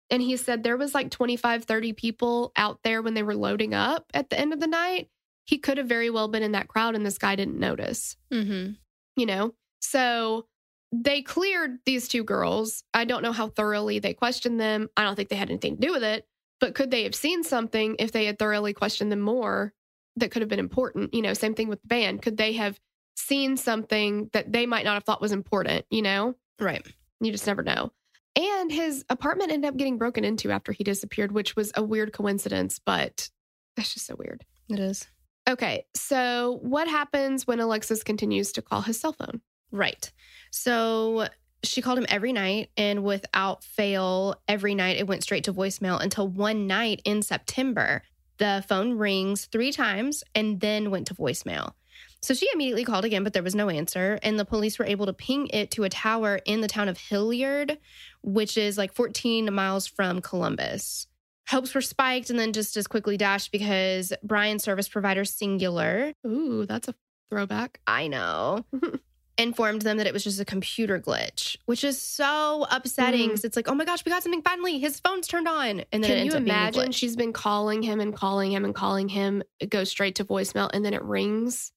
And 0.10 0.22
he 0.22 0.36
said 0.36 0.62
there 0.62 0.76
was 0.76 0.94
like 0.94 1.10
25, 1.10 1.64
30 1.64 1.94
people 1.94 2.52
out 2.58 2.80
there 2.84 3.02
when 3.02 3.14
they 3.14 3.24
were 3.24 3.36
loading 3.36 3.74
up 3.74 4.12
at 4.14 4.30
the 4.30 4.38
end 4.38 4.52
of 4.52 4.60
the 4.60 4.68
night. 4.68 5.08
He 5.46 5.58
could 5.58 5.78
have 5.78 5.88
very 5.88 6.10
well 6.10 6.28
been 6.28 6.44
in 6.44 6.52
that 6.54 6.68
crowd 6.68 6.96
and 6.96 7.06
this 7.06 7.18
guy 7.18 7.36
didn't 7.36 7.60
notice 7.60 8.16
Mm-hmm. 8.32 8.74
you 9.18 9.26
know? 9.26 9.54
So 9.80 10.46
they 10.92 11.22
cleared 11.22 11.80
these 11.86 12.08
two 12.08 12.24
girls. 12.24 12.84
I 12.94 13.06
don't 13.06 13.24
know 13.24 13.32
how 13.32 13.48
thoroughly 13.50 14.00
they 14.00 14.14
questioned 14.14 14.60
them. 14.60 14.90
I 14.98 15.04
don't 15.04 15.16
think 15.16 15.30
they 15.30 15.36
had 15.36 15.50
anything 15.50 15.76
to 15.78 15.88
do 15.88 15.94
with 15.94 16.04
it, 16.04 16.26
but 16.60 16.76
could 16.76 16.92
they 16.92 17.04
have 17.04 17.16
seen 17.16 17.44
something 17.44 17.96
if 18.00 18.12
they 18.12 18.26
had 18.26 18.38
thoroughly 18.38 18.74
questioned 18.74 19.12
them 19.12 19.22
more 19.22 19.74
that 20.18 20.32
could 20.32 20.42
have 20.42 20.50
been 20.50 20.60
important? 20.60 21.14
You 21.14 21.22
know, 21.22 21.34
same 21.34 21.56
thing 21.56 21.70
with 21.70 21.82
the 21.82 21.88
band. 21.88 22.22
Could 22.22 22.38
they 22.38 22.54
have 22.54 22.80
seen 23.16 23.58
something 23.58 24.30
that 24.34 24.52
they 24.52 24.66
might 24.66 24.86
not 24.86 24.94
have 24.96 25.04
thought 25.04 25.22
was 25.22 25.32
important, 25.32 25.86
you 25.90 26.02
know? 26.02 26.36
Right. 26.60 26.86
You 27.20 27.32
just 27.32 27.48
never 27.48 27.64
know. 27.64 27.92
And 28.36 28.72
his 28.72 29.04
apartment 29.10 29.52
ended 29.52 29.68
up 29.70 29.78
getting 29.78 29.98
broken 29.98 30.24
into 30.24 30.52
after 30.52 30.72
he 30.72 30.84
disappeared, 30.84 31.32
which 31.32 31.56
was 31.56 31.72
a 31.76 31.84
weird 31.84 32.14
coincidence, 32.14 32.80
but 32.80 33.30
that's 33.76 33.94
just 33.94 34.06
so 34.06 34.16
weird. 34.18 34.46
It 34.70 34.80
is. 34.80 35.08
Okay, 35.52 35.86
so 35.94 36.60
what 36.62 36.88
happens 36.88 37.46
when 37.46 37.60
Alexis 37.60 38.04
continues 38.04 38.54
to 38.54 38.62
call 38.62 38.82
his 38.82 38.98
cell 38.98 39.12
phone? 39.12 39.42
Right. 39.70 40.10
So 40.50 41.28
she 41.62 41.82
called 41.82 42.00
him 42.00 42.06
every 42.08 42.32
night, 42.32 42.70
and 42.78 43.04
without 43.04 43.66
fail, 43.66 44.42
every 44.48 44.76
night 44.76 44.96
it 44.96 45.08
went 45.08 45.24
straight 45.24 45.44
to 45.44 45.54
voicemail 45.54 46.02
until 46.02 46.26
one 46.26 46.68
night 46.68 47.02
in 47.04 47.22
September, 47.22 48.02
the 48.38 48.64
phone 48.70 48.94
rings 48.94 49.46
three 49.46 49.74
times 49.74 50.24
and 50.34 50.62
then 50.62 50.90
went 50.90 51.08
to 51.08 51.16
voicemail. 51.16 51.74
So 52.22 52.34
she 52.34 52.48
immediately 52.54 52.86
called 52.86 53.04
again, 53.04 53.26
but 53.26 53.34
there 53.34 53.44
was 53.44 53.54
no 53.54 53.70
answer. 53.70 54.20
And 54.24 54.40
the 54.40 54.46
police 54.46 54.80
were 54.80 54.86
able 54.86 55.08
to 55.08 55.14
ping 55.14 55.48
it 55.48 55.70
to 55.72 55.84
a 55.84 55.90
tower 55.90 56.40
in 56.46 56.62
the 56.62 56.70
town 56.70 56.88
of 56.88 56.98
Hilliard, 56.98 57.78
which 58.24 58.58
is 58.58 58.78
like 58.78 58.94
14 58.94 59.54
miles 59.54 59.86
from 59.86 60.22
Columbus. 60.22 61.08
Hopes 61.52 61.76
were 61.76 61.82
spiked 61.82 62.30
and 62.30 62.40
then 62.40 62.54
just 62.54 62.78
as 62.78 62.88
quickly 62.88 63.18
dashed 63.18 63.52
because 63.52 64.14
Brian's 64.24 64.64
service 64.64 64.88
provider, 64.88 65.24
Cingular, 65.24 66.14
Ooh, 66.26 66.66
that's 66.66 66.88
a 66.88 66.96
throwback. 67.30 67.80
I 67.86 68.08
know, 68.08 68.66
informed 69.38 69.82
them 69.82 69.98
that 69.98 70.08
it 70.08 70.14
was 70.14 70.24
just 70.24 70.40
a 70.40 70.46
computer 70.46 71.00
glitch, 71.00 71.58
which 71.66 71.84
is 71.84 72.02
so 72.02 72.66
upsetting. 72.70 73.32
Mm. 73.32 73.44
It's 73.44 73.56
like, 73.56 73.68
oh 73.68 73.76
my 73.76 73.86
gosh, 73.86 74.06
we 74.06 74.12
got 74.12 74.24
something 74.24 74.42
finally. 74.42 74.80
His 74.80 75.00
phone's 75.00 75.28
turned 75.28 75.48
on. 75.48 75.84
And 75.92 76.04
then 76.04 76.10
Can 76.10 76.26
you 76.26 76.32
up 76.32 76.38
being 76.38 76.50
a 76.50 76.54
imagine? 76.54 76.92
She's 76.92 77.16
been 77.16 77.34
calling 77.34 77.82
him 77.82 78.00
and 78.00 78.16
calling 78.16 78.52
him 78.52 78.66
and 78.66 78.74
calling 78.74 79.10
him. 79.10 79.44
It 79.60 79.70
goes 79.70 79.90
straight 79.90 80.16
to 80.16 80.26
voicemail 80.26 80.70
and 80.74 80.86
then 80.86 80.94
it 80.94 81.04
rings. 81.04 81.72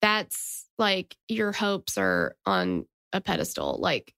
That's 0.00 0.66
like 0.78 1.16
your 1.28 1.52
hopes 1.52 1.98
are 1.98 2.36
on 2.46 2.86
a 3.12 3.20
pedestal. 3.20 3.78
Like, 3.78 4.14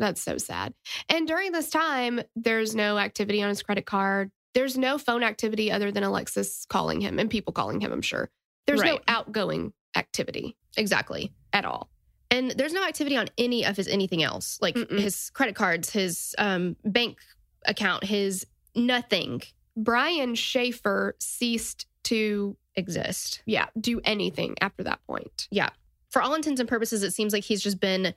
that's 0.00 0.20
so 0.20 0.38
sad. 0.38 0.74
And 1.08 1.28
during 1.28 1.52
this 1.52 1.70
time, 1.70 2.20
there's 2.34 2.74
no 2.74 2.98
activity 2.98 3.42
on 3.42 3.48
his 3.48 3.62
credit 3.62 3.86
card. 3.86 4.30
There's 4.54 4.76
no 4.76 4.98
phone 4.98 5.22
activity 5.22 5.70
other 5.70 5.92
than 5.92 6.02
Alexis 6.02 6.66
calling 6.68 7.00
him 7.00 7.18
and 7.18 7.30
people 7.30 7.52
calling 7.52 7.80
him, 7.80 7.92
I'm 7.92 8.02
sure. 8.02 8.30
There's 8.66 8.82
no 8.82 8.98
outgoing 9.06 9.72
activity 9.96 10.56
exactly. 10.76 11.32
at 11.52 11.64
all. 11.64 11.88
And 12.30 12.52
there's 12.52 12.72
no 12.72 12.84
activity 12.84 13.16
on 13.16 13.26
any 13.38 13.64
of 13.64 13.76
his 13.76 13.88
anything 13.88 14.22
else, 14.22 14.58
like 14.60 14.76
Mm-mm. 14.76 15.00
his 15.00 15.30
credit 15.30 15.56
cards, 15.56 15.90
his 15.90 16.34
um, 16.38 16.76
bank 16.84 17.18
account, 17.66 18.04
his 18.04 18.46
nothing 18.76 19.42
Brian 19.76 20.34
Shaffer 20.34 21.16
ceased 21.18 21.86
to, 22.04 22.56
exist. 22.76 23.42
yeah, 23.46 23.66
do 23.80 24.00
anything 24.04 24.56
after 24.60 24.82
that 24.84 25.00
point. 25.06 25.48
Yeah. 25.50 25.70
For 26.10 26.22
all 26.22 26.34
intents 26.34 26.60
and 26.60 26.68
purposes, 26.68 27.02
it 27.02 27.12
seems 27.12 27.32
like 27.32 27.44
he's 27.44 27.62
just 27.62 27.80
been, 27.80 28.14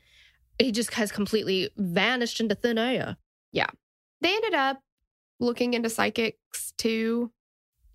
he 0.60 0.72
just 0.72 0.94
has 0.94 1.12
completely 1.12 1.70
vanished 1.78 2.40
into 2.40 2.56
thin 2.56 2.78
air. 2.78 3.18
Yeah. 3.52 3.70
They 4.22 4.34
ended 4.34 4.54
up 4.54 4.82
looking 5.40 5.74
into 5.74 5.90
psychics 5.90 6.74
too. 6.78 7.32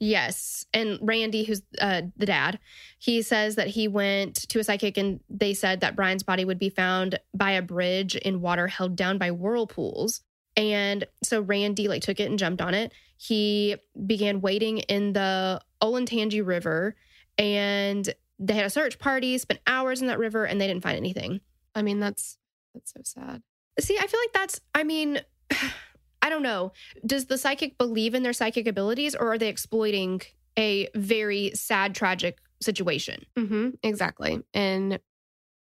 Yes. 0.01 0.65
And 0.73 0.99
Randy, 1.03 1.45
who's 1.45 1.63
uh, 1.81 2.03
the 2.17 2.27
dad, 2.27 2.59
he 2.99 3.23
says 3.23 3.57
that 3.57 3.69
he 3.69 3.89
went 3.89 4.37
to 4.49 4.61
a 4.61 4.65
psychic 4.65 4.97
and 4.97 5.21
they 5.29 5.55
said 5.55 5.81
that 5.81 5.97
Brian's 5.97 6.23
body 6.23 6.45
would 6.45 6.59
be 6.59 6.71
found 6.71 7.19
by 7.35 7.53
a 7.53 7.63
bridge 7.63 8.15
in 8.15 8.41
water 8.41 8.69
held 8.69 8.95
down 8.95 9.19
by 9.19 9.31
whirlpools. 9.31 10.21
And 10.57 11.05
so 11.25 11.41
Randy 11.41 11.89
like 11.89 12.03
took 12.03 12.21
it 12.21 12.31
and 12.31 12.39
jumped 12.39 12.61
on 12.61 12.75
it. 12.75 12.93
He 13.17 13.77
began 14.07 14.41
wading 14.41 14.79
in 14.79 15.13
the 15.13 15.61
Olentangy 15.83 16.47
River 16.47 16.95
and 17.37 18.09
they 18.39 18.55
had 18.55 18.67
a 18.67 18.71
search 18.71 18.99
party, 19.01 19.37
spent 19.39 19.61
hours 19.67 20.01
in 20.01 20.07
that 20.07 20.19
river 20.19 20.45
and 20.45 20.61
they 20.61 20.69
didn't 20.69 20.83
find 20.83 20.97
anything. 20.97 21.41
I 21.75 21.83
mean, 21.83 21.99
that's 21.99 22.39
that's 22.75 22.93
so 22.93 23.01
sad. 23.05 23.43
See, 23.81 23.97
I 23.99 24.07
feel 24.07 24.21
like 24.21 24.33
that's, 24.33 24.61
I 24.75 24.85
mean, 24.85 25.21
I 26.23 26.31
don't 26.31 26.43
know. 26.43 26.73
Does 27.07 27.27
the 27.27 27.39
psychic 27.39 27.79
believe 27.79 28.14
in 28.14 28.23
their 28.23 28.33
psychic 28.33 28.66
abilities 28.66 29.14
or 29.14 29.33
are 29.33 29.39
they 29.39 29.49
exploiting 29.49 30.21
a 30.59 30.89
very 30.95 31.53
sad, 31.55 31.95
tragic 31.95 32.39
situation? 32.61 33.25
hmm 33.37 33.71
exactly. 33.83 34.41
And 34.53 34.99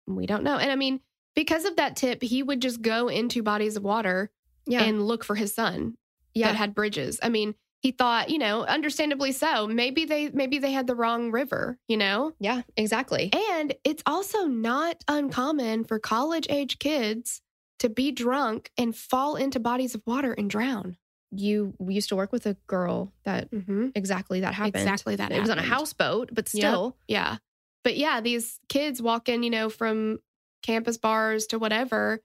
we 0.07 0.27
don't 0.27 0.45
know. 0.45 0.57
And 0.57 0.71
I 0.71 0.77
mean, 0.77 1.01
because 1.35 1.65
of 1.65 1.77
that 1.77 1.97
tip, 1.97 2.23
he 2.23 2.43
would 2.43 2.63
just 2.63 2.81
go 2.83 3.09
into 3.09 3.43
bodies 3.43 3.77
of 3.77 3.83
water 3.83 4.31
Yeah. 4.67 4.83
and 4.85 5.03
look 5.05 5.25
for 5.25 5.35
his 5.35 5.53
son 5.55 5.97
yeah. 6.35 6.49
that 6.49 6.57
had 6.57 6.75
bridges. 6.75 7.19
I 7.23 7.29
mean, 7.31 7.55
he 7.85 7.91
thought, 7.93 8.31
you 8.31 8.39
know, 8.39 8.63
understandably 8.63 9.31
so. 9.31 9.67
Maybe 9.67 10.07
they 10.07 10.31
maybe 10.31 10.59
they 10.59 10.73
had 10.73 10.87
the 10.87 10.95
wrong 10.95 11.31
river, 11.31 11.79
you 11.87 11.99
know? 11.99 12.33
yeah, 12.41 12.63
exactly. 12.79 13.31
And 13.53 13.75
it's 13.85 14.03
also 14.07 14.47
not 14.47 15.05
uncommon 15.07 15.85
for 15.85 15.99
college 15.99 16.47
age 16.49 16.79
kids 16.79 17.43
to 17.81 17.91
be 17.91 18.11
drunk 18.11 18.71
and 18.79 18.97
fall 18.97 19.37
into 19.37 19.61
bodies 19.61 19.95
of 19.95 20.01
water 20.07 20.33
and 20.33 20.49
drown. 20.49 20.97
You 21.31 21.75
we 21.79 21.93
used 21.95 22.09
to 22.09 22.17
work 22.17 22.33
with 22.33 22.47
a 22.47 22.57
girl 22.67 23.13
that 23.25 23.51
Mm-hmm. 23.51 23.89
exactly 23.95 24.41
that 24.41 24.55
happened. 24.55 24.77
Exactly 24.77 25.17
that 25.17 25.31
It 25.31 25.41
was 25.41 25.51
on 25.51 25.59
a 25.59 25.63
houseboat, 25.63 26.31
but 26.33 26.49
Yep. 26.55 26.59
still. 26.71 26.97
Yeah. 27.07 27.37
But 27.83 27.99
yeah, 27.99 28.23
these 28.23 28.59
kids 28.71 29.03
walk 29.03 29.29
in, 29.29 29.43
you 29.43 29.51
know, 29.51 29.69
from 29.69 30.21
campus 30.63 30.97
bars 30.97 31.47
to 31.49 31.59
whatever. 31.59 32.21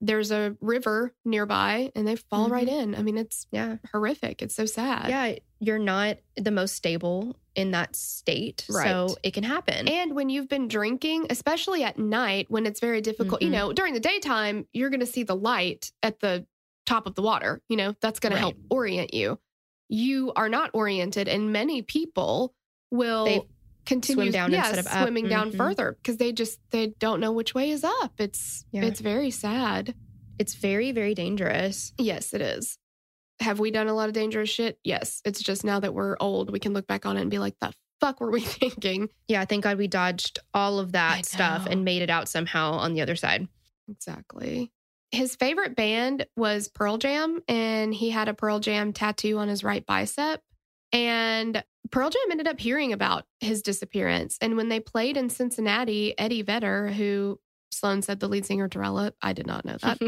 There's 0.00 0.30
a 0.30 0.56
river 0.60 1.14
nearby 1.24 1.90
and 1.94 2.06
they 2.06 2.16
fall 2.16 2.48
right 2.50 2.68
in. 2.68 2.94
I 2.94 3.02
mean, 3.02 3.16
it's 3.16 3.46
Yeah. 3.52 3.76
horrific. 3.92 4.42
It's 4.42 4.54
so 4.54 4.66
sad. 4.66 5.08
Yeah. 5.08 5.36
You're 5.60 5.78
not 5.78 6.18
the 6.36 6.50
most 6.50 6.74
stable 6.74 7.36
in 7.54 7.70
that 7.70 7.96
state. 7.96 8.66
Right. 8.68 8.86
So 8.86 9.16
it 9.22 9.32
can 9.32 9.44
happen. 9.44 9.88
And 9.88 10.14
when 10.14 10.28
you've 10.28 10.48
been 10.48 10.68
drinking, 10.68 11.28
especially 11.30 11.84
at 11.84 11.98
night 11.98 12.46
when 12.50 12.66
it's 12.66 12.80
very 12.80 13.00
difficult, 13.00 13.40
you 13.40 13.48
Mhm. 13.48 13.52
know, 13.52 13.72
during 13.72 13.94
the 13.94 14.00
daytime, 14.00 14.66
you're 14.72 14.90
going 14.90 15.00
to 15.00 15.06
see 15.06 15.22
the 15.22 15.36
light 15.36 15.92
at 16.02 16.20
the 16.20 16.46
top 16.84 17.06
of 17.06 17.14
the 17.14 17.22
water. 17.22 17.62
You 17.68 17.76
know, 17.78 17.94
that's 18.00 18.20
going 18.20 18.32
Right. 18.32 18.38
to 18.38 18.40
help 18.42 18.56
orient 18.68 19.14
you. 19.14 19.38
You 19.88 20.32
are 20.34 20.48
not 20.48 20.70
oriented, 20.74 21.28
and 21.28 21.52
many 21.52 21.80
people 21.82 22.54
will 22.90 23.24
They 23.24 23.42
continue 23.86 24.24
Swim 24.24 24.32
down 24.32 24.50
yeah, 24.52 24.60
instead 24.68 24.78
of 24.78 24.86
up. 24.86 25.02
swimming 25.02 25.28
down 25.28 25.50
Mhm. 25.52 25.56
further 25.56 25.92
because 26.02 26.16
they 26.16 26.32
just 26.32 26.58
they 26.70 26.88
don't 26.98 27.20
know 27.20 27.32
which 27.32 27.54
way 27.54 27.70
is 27.70 27.84
up. 27.84 28.12
It's 28.18 28.64
Yeah. 28.72 28.84
it's 28.84 29.00
very 29.00 29.30
sad. 29.30 29.94
It's 30.38 30.54
very, 30.54 30.92
very 30.92 31.14
dangerous. 31.14 31.92
Yes, 31.98 32.34
it 32.34 32.40
is. 32.40 32.78
Have 33.40 33.58
we 33.60 33.70
done 33.70 33.88
a 33.88 33.94
lot 33.94 34.08
of 34.08 34.14
dangerous 34.14 34.48
shit? 34.50 34.78
Yes. 34.84 35.20
It's 35.24 35.42
just 35.42 35.64
now 35.64 35.80
that 35.80 35.94
we're 35.94 36.16
old, 36.20 36.50
we 36.50 36.58
can 36.58 36.72
look 36.72 36.86
back 36.86 37.04
on 37.06 37.16
it 37.16 37.20
and 37.22 37.30
be 37.30 37.38
like, 37.38 37.54
the 37.60 37.72
fuck 38.00 38.20
were 38.20 38.30
we 38.30 38.40
thinking? 38.42 39.08
Yeah, 39.28 39.44
thank 39.44 39.64
God 39.64 39.78
we 39.78 39.86
dodged 39.88 40.38
all 40.52 40.78
of 40.78 40.92
that 40.92 41.24
stuff 41.26 41.66
and 41.66 41.84
made 41.84 42.02
it 42.02 42.10
out 42.10 42.28
somehow 42.28 42.72
on 42.72 42.94
the 42.94 43.00
other 43.00 43.16
side. 43.16 43.46
Exactly. 43.88 44.72
His 45.10 45.36
favorite 45.36 45.76
band 45.76 46.26
was 46.36 46.68
Pearl 46.68 46.98
Jam, 46.98 47.40
and 47.46 47.94
he 47.94 48.10
had 48.10 48.28
a 48.28 48.34
Pearl 48.34 48.58
Jam 48.58 48.92
tattoo 48.92 49.38
on 49.38 49.48
his 49.48 49.62
right 49.62 49.86
bicep. 49.86 50.42
And 50.94 51.64
Pearl 51.90 52.08
Jam 52.08 52.22
ended 52.30 52.46
up 52.46 52.60
hearing 52.60 52.92
about 52.92 53.24
his 53.40 53.62
disappearance. 53.62 54.38
And 54.40 54.56
when 54.56 54.68
they 54.68 54.80
played 54.80 55.16
in 55.16 55.28
Cincinnati, 55.28 56.18
Eddie 56.18 56.42
Vedder, 56.42 56.88
who 56.88 57.40
Sloan 57.72 58.00
said 58.02 58.20
the 58.20 58.28
lead 58.28 58.46
singer 58.46 58.68
Torella, 58.68 59.12
I 59.20 59.32
did 59.32 59.46
not 59.46 59.64
know 59.64 59.76
that, 59.82 59.98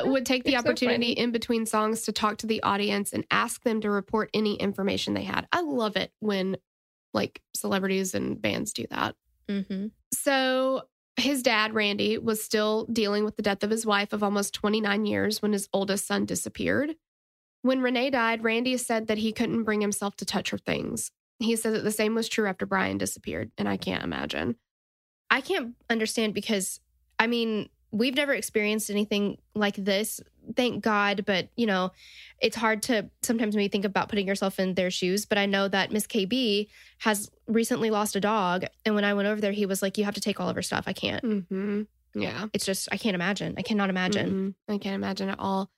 would 0.04 0.24
take 0.24 0.44
the 0.44 0.52
so 0.52 0.58
opportunity 0.58 1.14
funny. 1.14 1.18
in 1.18 1.32
between 1.32 1.66
songs 1.66 2.02
to 2.02 2.12
talk 2.12 2.38
to 2.38 2.46
the 2.46 2.62
audience 2.62 3.12
and 3.12 3.26
ask 3.30 3.62
them 3.64 3.80
to 3.80 3.90
report 3.90 4.30
any 4.32 4.54
information 4.54 5.14
they 5.14 5.24
had. 5.24 5.48
I 5.52 5.62
love 5.62 5.96
it 5.96 6.12
when 6.20 6.56
like 7.12 7.42
celebrities 7.54 8.14
and 8.14 8.40
bands 8.40 8.72
do 8.72 8.86
that. 8.90 9.16
hmm 9.48 9.86
So 10.12 10.82
his 11.16 11.42
dad, 11.42 11.74
Randy, 11.74 12.18
was 12.18 12.44
still 12.44 12.84
dealing 12.92 13.24
with 13.24 13.36
the 13.36 13.42
death 13.42 13.64
of 13.64 13.70
his 13.70 13.84
wife 13.86 14.12
of 14.12 14.22
almost 14.22 14.54
29 14.54 15.06
years 15.06 15.42
when 15.42 15.52
his 15.52 15.68
oldest 15.72 16.06
son 16.06 16.26
disappeared. 16.26 16.94
When 17.66 17.82
Renee 17.82 18.10
died, 18.10 18.44
Randy 18.44 18.76
said 18.76 19.08
that 19.08 19.18
he 19.18 19.32
couldn't 19.32 19.64
bring 19.64 19.80
himself 19.80 20.14
to 20.18 20.24
touch 20.24 20.50
her 20.50 20.58
things. 20.58 21.10
He 21.40 21.56
said 21.56 21.74
that 21.74 21.82
the 21.82 21.90
same 21.90 22.14
was 22.14 22.28
true 22.28 22.46
after 22.46 22.64
Brian 22.64 22.96
disappeared, 22.96 23.50
and 23.58 23.68
I 23.68 23.76
can't 23.76 24.04
imagine. 24.04 24.54
I 25.30 25.40
can't 25.40 25.74
understand 25.90 26.32
because, 26.32 26.78
I 27.18 27.26
mean, 27.26 27.68
we've 27.90 28.14
never 28.14 28.32
experienced 28.34 28.88
anything 28.88 29.38
like 29.56 29.74
this, 29.74 30.20
thank 30.54 30.84
God. 30.84 31.24
But, 31.26 31.48
you 31.56 31.66
know, 31.66 31.90
it's 32.40 32.56
hard 32.56 32.82
to 32.82 33.10
sometimes 33.22 33.56
you 33.56 33.68
think 33.68 33.84
about 33.84 34.10
putting 34.10 34.28
yourself 34.28 34.60
in 34.60 34.74
their 34.74 34.92
shoes. 34.92 35.26
But 35.26 35.36
I 35.36 35.46
know 35.46 35.66
that 35.66 35.90
Miss 35.90 36.06
KB 36.06 36.68
has 36.98 37.28
recently 37.48 37.90
lost 37.90 38.14
a 38.14 38.20
dog. 38.20 38.64
And 38.84 38.94
when 38.94 39.04
I 39.04 39.14
went 39.14 39.26
over 39.26 39.40
there, 39.40 39.50
he 39.50 39.66
was 39.66 39.82
like, 39.82 39.98
You 39.98 40.04
have 40.04 40.14
to 40.14 40.20
take 40.20 40.38
all 40.38 40.48
of 40.48 40.54
her 40.54 40.62
stuff. 40.62 40.84
I 40.86 40.92
can't. 40.92 41.24
Mm-hmm. 41.24 41.82
Yeah. 42.14 42.46
It's 42.52 42.64
just, 42.64 42.88
I 42.92 42.96
can't 42.96 43.16
imagine. 43.16 43.54
I 43.58 43.62
cannot 43.62 43.90
imagine. 43.90 44.30
Mm-mm. 44.30 44.74
I 44.74 44.78
can't 44.78 44.94
imagine 44.94 45.30
at 45.30 45.40
all. 45.40 45.68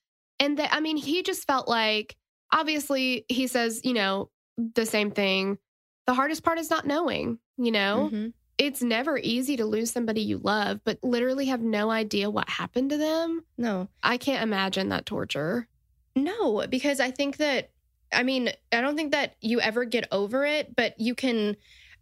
And 0.41 0.59
that, 0.59 0.73
I 0.73 0.81
mean, 0.81 0.97
he 0.97 1.23
just 1.23 1.47
felt 1.47 1.69
like, 1.69 2.17
obviously, 2.53 3.25
he 3.29 3.47
says, 3.47 3.81
you 3.85 3.93
know, 3.95 4.31
the 4.57 4.87
same 4.87 5.11
thing. 5.11 5.59
The 6.07 6.15
hardest 6.15 6.43
part 6.43 6.59
is 6.59 6.71
not 6.71 6.87
knowing, 6.87 7.39
you 7.57 7.71
know? 7.73 8.11
Mhm. 8.13 8.33
It's 8.57 8.83
never 8.83 9.19
easy 9.19 9.57
to 9.57 9.65
lose 9.65 9.93
somebody 9.93 10.21
you 10.23 10.39
love, 10.39 10.81
but 10.85 10.99
literally 11.03 11.47
have 11.47 11.61
no 11.61 11.91
idea 11.91 12.29
what 12.31 12.49
happened 12.49 12.91
to 12.91 12.97
them. 12.97 13.45
No, 13.57 13.89
I 14.03 14.17
can't 14.17 14.43
imagine 14.43 14.89
that 14.89 15.07
torture. 15.07 15.69
no, 16.17 16.67
because 16.69 16.99
I 16.99 17.13
think 17.13 17.37
that, 17.37 17.71
I 18.13 18.25
mean, 18.25 18.51
I 18.73 18.81
don't 18.81 18.97
think 18.97 19.13
that 19.13 19.37
you 19.41 19.61
ever 19.61 19.85
get 19.85 20.09
over 20.11 20.45
it, 20.45 20.75
but 20.75 20.99
you 20.99 21.15
can. 21.15 21.57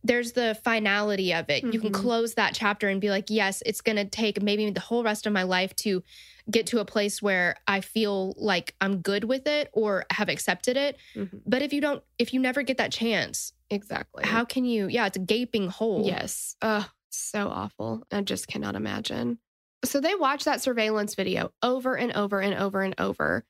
There's 0.04 0.32
the 0.32 0.56
finality 0.62 1.34
of 1.34 1.50
it. 1.50 1.64
You 1.64 1.80
can 1.80 1.90
Mhm. 1.90 1.94
close 1.94 2.34
that 2.34 2.54
chapter 2.54 2.88
and 2.88 3.00
be 3.00 3.10
like, 3.10 3.26
yes, 3.28 3.62
it's 3.66 3.80
going 3.80 3.96
to 3.96 4.04
take 4.04 4.40
maybe 4.40 4.70
the 4.70 4.80
whole 4.80 5.02
rest 5.02 5.26
of 5.26 5.32
my 5.32 5.42
life 5.42 5.74
to 5.76 6.02
get 6.50 6.66
to 6.68 6.78
a 6.78 6.84
place 6.84 7.20
where 7.20 7.56
I 7.66 7.80
feel 7.80 8.34
like 8.36 8.74
I'm 8.80 8.98
good 9.02 9.24
with 9.24 9.46
it 9.48 9.68
or 9.72 10.06
have 10.12 10.28
accepted 10.28 10.76
it. 10.76 10.96
Mhm. 11.16 11.42
But 11.44 11.62
if 11.62 11.72
you 11.72 11.80
don't, 11.80 12.04
if 12.18 12.32
you 12.32 12.38
never 12.40 12.62
get 12.62 12.76
that 12.78 12.92
chance, 12.92 13.52
Exactly. 13.68 14.24
how 14.24 14.44
can 14.44 14.64
you? 14.64 14.86
Yeah, 14.86 15.06
it's 15.06 15.16
a 15.16 15.20
gaping 15.20 15.68
hole. 15.68 16.06
Yes. 16.06 16.54
Oh, 16.62 16.88
so 17.10 17.48
awful. 17.48 18.04
I 18.12 18.20
just 18.20 18.46
cannot 18.46 18.76
imagine. 18.76 19.38
So 19.84 20.00
they 20.00 20.14
watched 20.14 20.44
that 20.44 20.62
surveillance 20.62 21.14
video 21.16 21.52
over 21.62 21.96
and 21.96 22.12
over 22.12 22.40
and 22.40 22.54
over 22.54 22.82
and 22.82 22.94
over. 22.98 23.44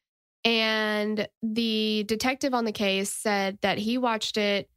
And 0.45 1.29
the 1.43 2.05
detective 2.07 2.55
on 2.55 2.65
the 2.65 2.73
case 2.73 3.13
said 3.13 3.59
that 3.63 3.79
he 3.79 3.99
watched 3.99 4.37
it 4.37 4.71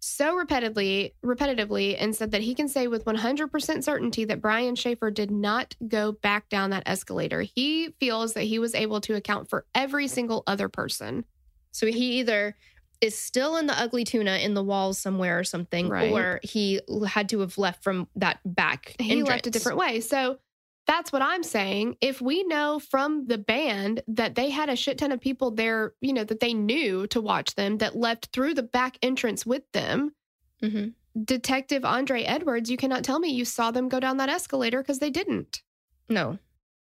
so 0.00 0.36
repetitively, 0.36 1.12
repetitively, 1.24 1.96
and 1.98 2.14
said 2.14 2.30
that 2.32 2.42
he 2.42 2.54
can 2.54 2.68
say 2.68 2.86
with 2.86 3.04
100% 3.04 3.82
certainty 3.84 4.24
that 4.26 4.40
Brian 4.40 4.74
Shaffer 4.76 5.10
did 5.10 5.30
not 5.30 5.74
go 5.88 6.12
back 6.12 6.48
down 6.48 6.70
that 6.70 6.84
escalator. 6.86 7.42
He 7.42 7.90
feels 8.00 8.34
that 8.34 8.44
he 8.44 8.58
was 8.58 8.74
able 8.74 9.00
to 9.02 9.14
account 9.14 9.48
for 9.50 9.66
every 9.74 10.06
single 10.08 10.42
other 10.46 10.68
person. 10.68 11.24
So 11.72 11.86
he 11.86 12.18
either 12.20 12.56
is 13.00 13.16
still 13.16 13.56
in 13.56 13.66
the 13.66 13.78
Ugly 13.78 14.04
Tuna 14.04 14.38
in 14.38 14.54
the 14.54 14.62
walls 14.62 14.98
somewhere 14.98 15.38
or 15.38 15.44
something, 15.44 15.88
Right. 15.88 16.10
or 16.12 16.40
he 16.42 16.80
had 17.06 17.28
to 17.28 17.40
have 17.40 17.56
left 17.58 17.82
from 17.84 18.08
that 18.16 18.40
back. 18.44 18.96
he 19.00 19.22
left 19.22 19.46
a 19.46 19.50
different 19.50 19.78
way. 19.78 20.00
So 20.00 20.38
that's 20.88 21.12
what 21.12 21.22
I'm 21.22 21.44
saying. 21.44 21.96
If 22.00 22.20
we 22.20 22.42
know 22.42 22.80
from 22.80 23.26
the 23.26 23.38
band 23.38 24.02
that 24.08 24.34
they 24.34 24.50
had 24.50 24.68
a 24.68 24.74
shit 24.74 24.98
ton 24.98 25.12
of 25.12 25.20
people 25.20 25.52
there, 25.52 25.92
you 26.00 26.12
know, 26.12 26.24
that 26.24 26.40
they 26.40 26.54
knew 26.54 27.06
to 27.08 27.20
watch 27.20 27.54
them 27.54 27.78
that 27.78 27.94
left 27.94 28.30
through 28.32 28.54
the 28.54 28.62
back 28.64 28.98
entrance 29.02 29.46
with 29.46 29.70
them, 29.72 30.14
Mhm. 30.62 30.94
Detective 31.24 31.84
Andre 31.84 32.22
Edwards, 32.24 32.70
you 32.70 32.76
cannot 32.76 33.04
tell 33.04 33.20
me 33.20 33.28
you 33.28 33.44
saw 33.44 33.70
them 33.70 33.88
go 33.88 34.00
down 34.00 34.16
that 34.16 34.28
escalator 34.28 34.82
because 34.82 34.98
they 34.98 35.10
didn't. 35.10 35.62
No. 36.08 36.38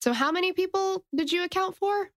So, 0.02 0.12
how 0.12 0.30
many 0.32 0.52
people 0.52 1.04
did 1.14 1.32
you 1.32 1.44
account 1.44 1.76
for? 1.76 2.10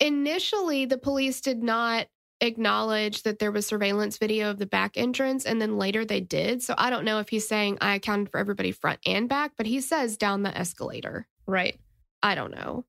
Initially, 0.00 0.84
the 0.86 0.98
police 0.98 1.40
did 1.40 1.62
not 1.62 2.08
acknowledge 2.42 3.22
that 3.22 3.38
there 3.38 3.52
was 3.52 3.66
surveillance 3.66 4.18
video 4.18 4.50
of 4.50 4.58
the 4.58 4.66
back 4.66 4.96
entrance, 4.96 5.46
and 5.46 5.62
then 5.62 5.78
later 5.78 6.04
they 6.04 6.20
did. 6.20 6.62
So, 6.62 6.74
I 6.76 6.90
don't 6.90 7.04
know 7.04 7.20
if 7.20 7.30
he's 7.30 7.48
saying 7.48 7.78
I 7.80 7.94
accounted 7.94 8.30
for 8.30 8.38
everybody 8.38 8.72
front 8.72 9.00
and 9.06 9.28
back, 9.28 9.52
but 9.56 9.66
he 9.66 9.80
says 9.80 10.16
down 10.16 10.42
the 10.42 10.56
escalator. 10.56 11.26
Right. 11.46 11.78
I 12.22 12.34
don't 12.34 12.54
know. 12.54 12.84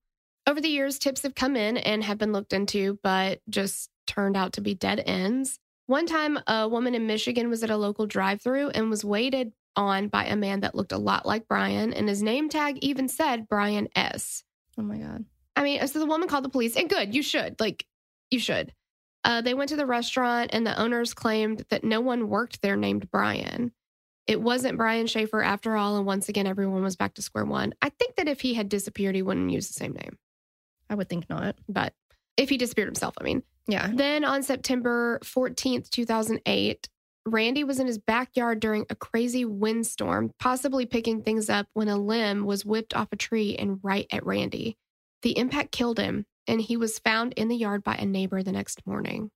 Over 0.45 0.59
the 0.59 0.67
years, 0.67 0.99
tips 0.99 1.21
have 1.23 1.35
come 1.35 1.55
in 1.55 1.77
and 1.77 2.03
have 2.03 2.17
been 2.17 2.33
looked 2.33 2.51
into, 2.51 2.99
but 3.01 3.39
just 3.49 3.89
turned 4.07 4.35
out 4.35 4.53
to 4.53 4.61
be 4.61 4.73
dead 4.73 5.01
ends. 5.05 5.59
One 5.85 6.05
time, 6.05 6.39
a 6.47 6.67
woman 6.67 6.95
in 6.95 7.07
Michigan 7.07 7.49
was 7.49 7.63
at 7.63 7.69
a 7.69 7.77
local 7.77 8.05
drive 8.05 8.41
through 8.41 8.69
and 8.69 8.89
was 8.89 9.05
waited 9.05 9.53
on 9.75 10.07
by 10.07 10.25
a 10.25 10.35
man 10.35 10.59
that 10.61 10.75
looked 10.75 10.91
a 10.91 10.97
lot 10.97 11.25
like 11.25 11.47
Brian, 11.47 11.93
and 11.93 12.09
his 12.09 12.21
name 12.21 12.49
tag 12.49 12.77
even 12.81 13.07
said 13.07 13.47
Brian 13.47 13.87
S. 13.95 14.43
Oh 14.77 14.81
my 14.81 14.97
God. 14.97 15.25
I 15.55 15.63
mean, 15.63 15.85
so 15.87 15.99
the 15.99 16.05
woman 16.05 16.27
called 16.27 16.45
the 16.45 16.49
police, 16.49 16.75
and 16.75 16.89
good, 16.89 17.13
you 17.13 17.21
should. 17.23 17.59
Like, 17.59 17.85
you 18.31 18.39
should. 18.39 18.73
Uh, 19.23 19.41
they 19.41 19.53
went 19.53 19.69
to 19.69 19.75
the 19.75 19.85
restaurant, 19.85 20.49
and 20.53 20.67
the 20.67 20.79
owners 20.79 21.13
claimed 21.13 21.65
that 21.69 21.83
no 21.83 22.01
one 22.01 22.27
worked 22.27 22.61
there 22.61 22.75
named 22.75 23.09
Brian. 23.09 23.71
It 24.27 24.41
wasn't 24.41 24.77
Brian 24.77 25.07
Shaffer 25.07 25.41
after 25.41 25.75
all, 25.75 25.97
and 25.97 26.05
once 26.05 26.29
again, 26.29 26.47
everyone 26.47 26.83
was 26.83 26.95
back 26.95 27.13
to 27.15 27.21
square 27.21 27.45
one. 27.45 27.73
I 27.81 27.89
think 27.89 28.15
that 28.15 28.27
if 28.27 28.41
he 28.41 28.53
had 28.53 28.69
disappeared, 28.69 29.15
he 29.15 29.21
wouldn't 29.21 29.51
use 29.51 29.67
the 29.67 29.73
same 29.73 29.93
name. 29.93 30.17
I 30.89 30.95
would 30.95 31.09
think 31.09 31.29
not. 31.29 31.55
But 31.67 31.93
if 32.37 32.49
he 32.49 32.57
disappeared 32.57 32.87
himself, 32.87 33.15
I 33.19 33.23
mean. 33.23 33.43
Yeah. 33.67 33.89
Then 33.93 34.25
on 34.25 34.43
September 34.43 35.19
14th, 35.23 35.89
2008, 35.89 36.89
Randy 37.25 37.63
was 37.63 37.79
in 37.79 37.87
his 37.87 37.97
backyard 37.97 38.59
during 38.59 38.85
a 38.89 38.95
crazy 38.95 39.45
windstorm, 39.45 40.31
possibly 40.39 40.85
picking 40.85 41.21
things 41.21 41.49
up 41.49 41.67
when 41.73 41.87
a 41.87 41.97
limb 41.97 42.45
was 42.45 42.65
whipped 42.65 42.93
off 42.93 43.07
a 43.11 43.15
tree 43.15 43.55
and 43.55 43.79
right 43.81 44.07
at 44.11 44.25
Randy. 44.25 44.77
The 45.21 45.37
impact 45.37 45.71
killed 45.71 45.99
him, 45.99 46.25
and 46.47 46.61
he 46.61 46.77
was 46.77 46.99
found 46.99 47.33
in 47.33 47.47
the 47.47 47.55
yard 47.55 47.83
by 47.83 47.95
a 47.95 48.05
neighbor 48.05 48.43
the 48.43 48.51
next 48.51 48.85
morning. 48.85 49.31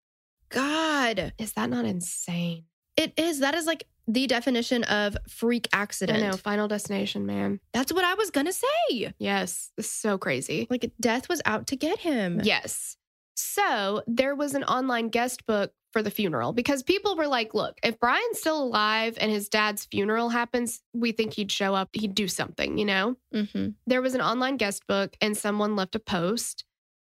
God. 0.50 1.34
Is 1.38 1.54
that 1.54 1.70
not 1.70 1.86
insane? 1.86 2.66
It 2.96 3.14
is. 3.18 3.40
That 3.40 3.56
is 3.56 3.66
like 3.66 3.86
the 4.08 4.26
definition 4.26 4.84
of 4.86 5.18
freak 5.28 5.68
accident. 5.74 6.24
I 6.24 6.28
know, 6.28 6.38
final 6.38 6.68
destination, 6.68 7.26
man. 7.26 7.60
That's 7.74 7.92
what 7.94 8.06
I 8.06 8.14
was 8.16 8.32
going 8.32 8.48
to 8.48 8.54
say. 8.54 9.14
Yes, 9.20 9.72
so 9.80 10.18
crazy. 10.18 10.68
Like 10.70 10.92
death 11.00 11.30
was 11.30 11.42
out 11.46 11.68
to 11.68 11.76
get 11.76 12.00
him. 12.00 12.42
Yes. 12.44 12.98
So 13.36 14.02
there 14.08 14.36
was 14.36 14.56
an 14.56 14.64
online 14.64 15.10
guest 15.10 15.46
book 15.46 15.74
for 15.92 16.02
the 16.02 16.10
funeral 16.10 16.54
because 16.54 16.84
people 16.84 17.16
were 17.16 17.28
like, 17.28 17.54
look, 17.54 17.78
if 17.84 18.00
Brian's 18.00 18.40
still 18.40 18.64
alive 18.64 19.18
and 19.20 19.32
his 19.32 19.48
dad's 19.50 19.86
funeral 19.86 20.30
happens, 20.30 20.82
we 20.94 21.12
think 21.12 21.34
he'd 21.34 21.52
show 21.52 21.76
up, 21.76 21.90
he'd 21.94 22.16
do 22.16 22.28
something, 22.28 22.78
you 22.78 22.86
know? 22.86 23.16
Mm-hmm. 23.34 23.70
There 23.86 24.02
was 24.02 24.16
an 24.16 24.22
online 24.22 24.58
guest 24.58 24.88
book 24.88 25.16
and 25.22 25.38
someone 25.38 25.76
left 25.76 25.96
a 25.96 26.00
post 26.00 26.66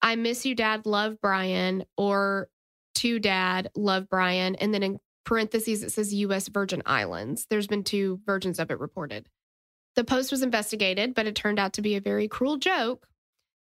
I 0.03 0.17
miss 0.17 0.45
you, 0.45 0.55
dad, 0.55 0.85
love 0.85 1.21
Brian, 1.21 1.85
or 1.97 2.49
to 2.97 3.19
dad, 3.19 3.71
love 3.77 4.09
Brian. 4.09 4.57
And 4.57 4.75
then 4.75 4.83
in 4.83 4.99
parentheses, 5.25 5.83
it 5.83 5.93
says 5.93 6.13
US 6.13 6.49
Virgin 6.49 6.83
Islands. 6.85 7.47
There's 7.49 7.69
been 7.69 7.85
two 7.85 8.21
versions 8.27 8.59
of 8.59 8.71
it 8.71 8.81
reported. 8.81 9.29
The 9.95 10.05
post 10.05 10.31
was 10.31 10.43
investigated, 10.43 11.15
but 11.15 11.27
it 11.27 11.37
turned 11.37 11.59
out 11.59 11.75
to 11.75 11.83
be 11.83 11.97
a 11.97 12.01
very 12.01 12.27
cruel 12.27 12.57
joke 12.57 13.07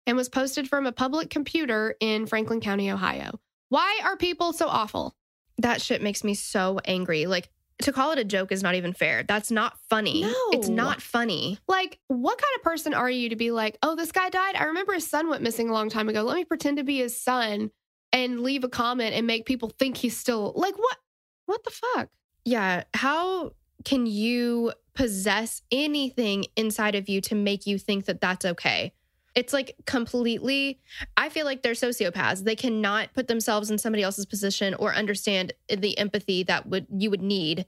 and 0.05 0.15
was 0.15 0.29
posted 0.29 0.69
from 0.69 0.85
a 0.85 0.91
public 0.91 1.29
computer 1.29 1.95
in 1.99 2.25
Franklin 2.25 2.61
County, 2.61 2.89
Ohio. 2.89 3.39
Why 3.69 3.99
are 4.03 4.15
people 4.15 4.53
so 4.53 4.67
awful? 4.67 5.15
That 5.57 5.81
shit 5.81 6.01
makes 6.01 6.23
me 6.23 6.33
so 6.35 6.79
angry. 6.85 7.25
Like 7.25 7.49
to 7.81 7.91
call 7.91 8.11
it 8.11 8.19
a 8.19 8.23
joke 8.23 8.51
is 8.51 8.61
not 8.61 8.75
even 8.75 8.93
fair. 8.93 9.23
That's 9.23 9.51
not 9.51 9.77
funny. 9.89 10.21
No. 10.21 10.35
It's 10.51 10.67
not 10.67 11.01
funny. 11.01 11.57
Like, 11.67 11.99
what 12.07 12.37
kind 12.37 12.51
of 12.57 12.63
person 12.63 12.93
are 12.93 13.09
you 13.09 13.29
to 13.29 13.35
be 13.35 13.51
like, 13.51 13.77
oh, 13.81 13.95
this 13.95 14.11
guy 14.11 14.29
died? 14.29 14.55
I 14.55 14.65
remember 14.65 14.93
his 14.93 15.07
son 15.07 15.29
went 15.29 15.43
missing 15.43 15.69
a 15.69 15.73
long 15.73 15.89
time 15.89 16.09
ago. 16.09 16.23
Let 16.23 16.35
me 16.35 16.45
pretend 16.45 16.77
to 16.77 16.83
be 16.83 16.97
his 16.97 17.19
son 17.19 17.71
and 18.11 18.41
leave 18.41 18.63
a 18.63 18.69
comment 18.69 19.15
and 19.15 19.25
make 19.25 19.45
people 19.45 19.69
think 19.69 19.97
he's 19.97 20.17
still 20.17 20.53
like, 20.55 20.77
what? 20.77 20.97
What 21.45 21.63
the 21.63 21.71
fuck? 21.71 22.09
Yeah. 22.43 22.83
How 22.93 23.53
can 23.85 24.05
you 24.05 24.73
possess 24.93 25.61
anything 25.71 26.45
inside 26.55 26.95
of 26.95 27.07
you 27.07 27.21
to 27.21 27.35
make 27.35 27.65
you 27.65 27.79
think 27.79 28.05
that 28.05 28.19
that's 28.19 28.45
okay? 28.45 28.93
It's 29.35 29.53
like 29.53 29.75
completely, 29.85 30.79
I 31.15 31.29
feel 31.29 31.45
like 31.45 31.61
they're 31.61 31.73
sociopaths. 31.73 32.43
They 32.43 32.55
cannot 32.55 33.13
put 33.13 33.27
themselves 33.27 33.69
in 33.69 33.77
somebody 33.77 34.03
else's 34.03 34.25
position 34.25 34.73
or 34.73 34.93
understand 34.93 35.53
the 35.69 35.97
empathy 35.97 36.43
that 36.43 36.67
would 36.67 36.87
you 36.89 37.09
would 37.09 37.21
need 37.21 37.65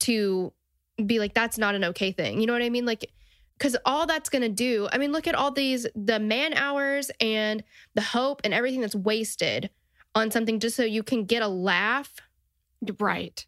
to 0.00 0.52
be 1.04 1.18
like, 1.18 1.34
that's 1.34 1.58
not 1.58 1.74
an 1.74 1.84
okay 1.84 2.12
thing. 2.12 2.40
You 2.40 2.46
know 2.46 2.52
what 2.52 2.62
I 2.62 2.70
mean? 2.70 2.86
Like, 2.86 3.10
because 3.58 3.76
all 3.84 4.06
that's 4.06 4.28
going 4.28 4.42
to 4.42 4.48
do, 4.48 4.88
I 4.92 4.98
mean, 4.98 5.12
look 5.12 5.26
at 5.26 5.34
all 5.34 5.50
these, 5.50 5.86
the 5.94 6.18
man 6.18 6.54
hours 6.54 7.10
and 7.20 7.62
the 7.94 8.02
hope 8.02 8.40
and 8.44 8.52
everything 8.52 8.80
that's 8.80 8.96
wasted 8.96 9.70
on 10.14 10.30
something 10.30 10.58
just 10.60 10.76
so 10.76 10.84
you 10.84 11.02
can 11.02 11.24
get 11.24 11.42
a 11.42 11.48
laugh. 11.48 12.12
Right. 12.98 13.44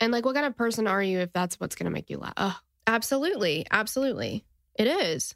And 0.00 0.12
like, 0.12 0.24
what 0.24 0.34
kind 0.34 0.46
of 0.46 0.56
person 0.56 0.86
are 0.86 1.02
you 1.02 1.20
if 1.20 1.32
that's 1.32 1.60
what's 1.60 1.74
going 1.74 1.86
to 1.86 1.90
make 1.90 2.10
you 2.10 2.18
laugh? 2.18 2.34
Ugh. 2.36 2.54
Absolutely. 2.86 3.66
Absolutely. 3.70 4.44
It 4.74 4.86
is. 4.86 5.34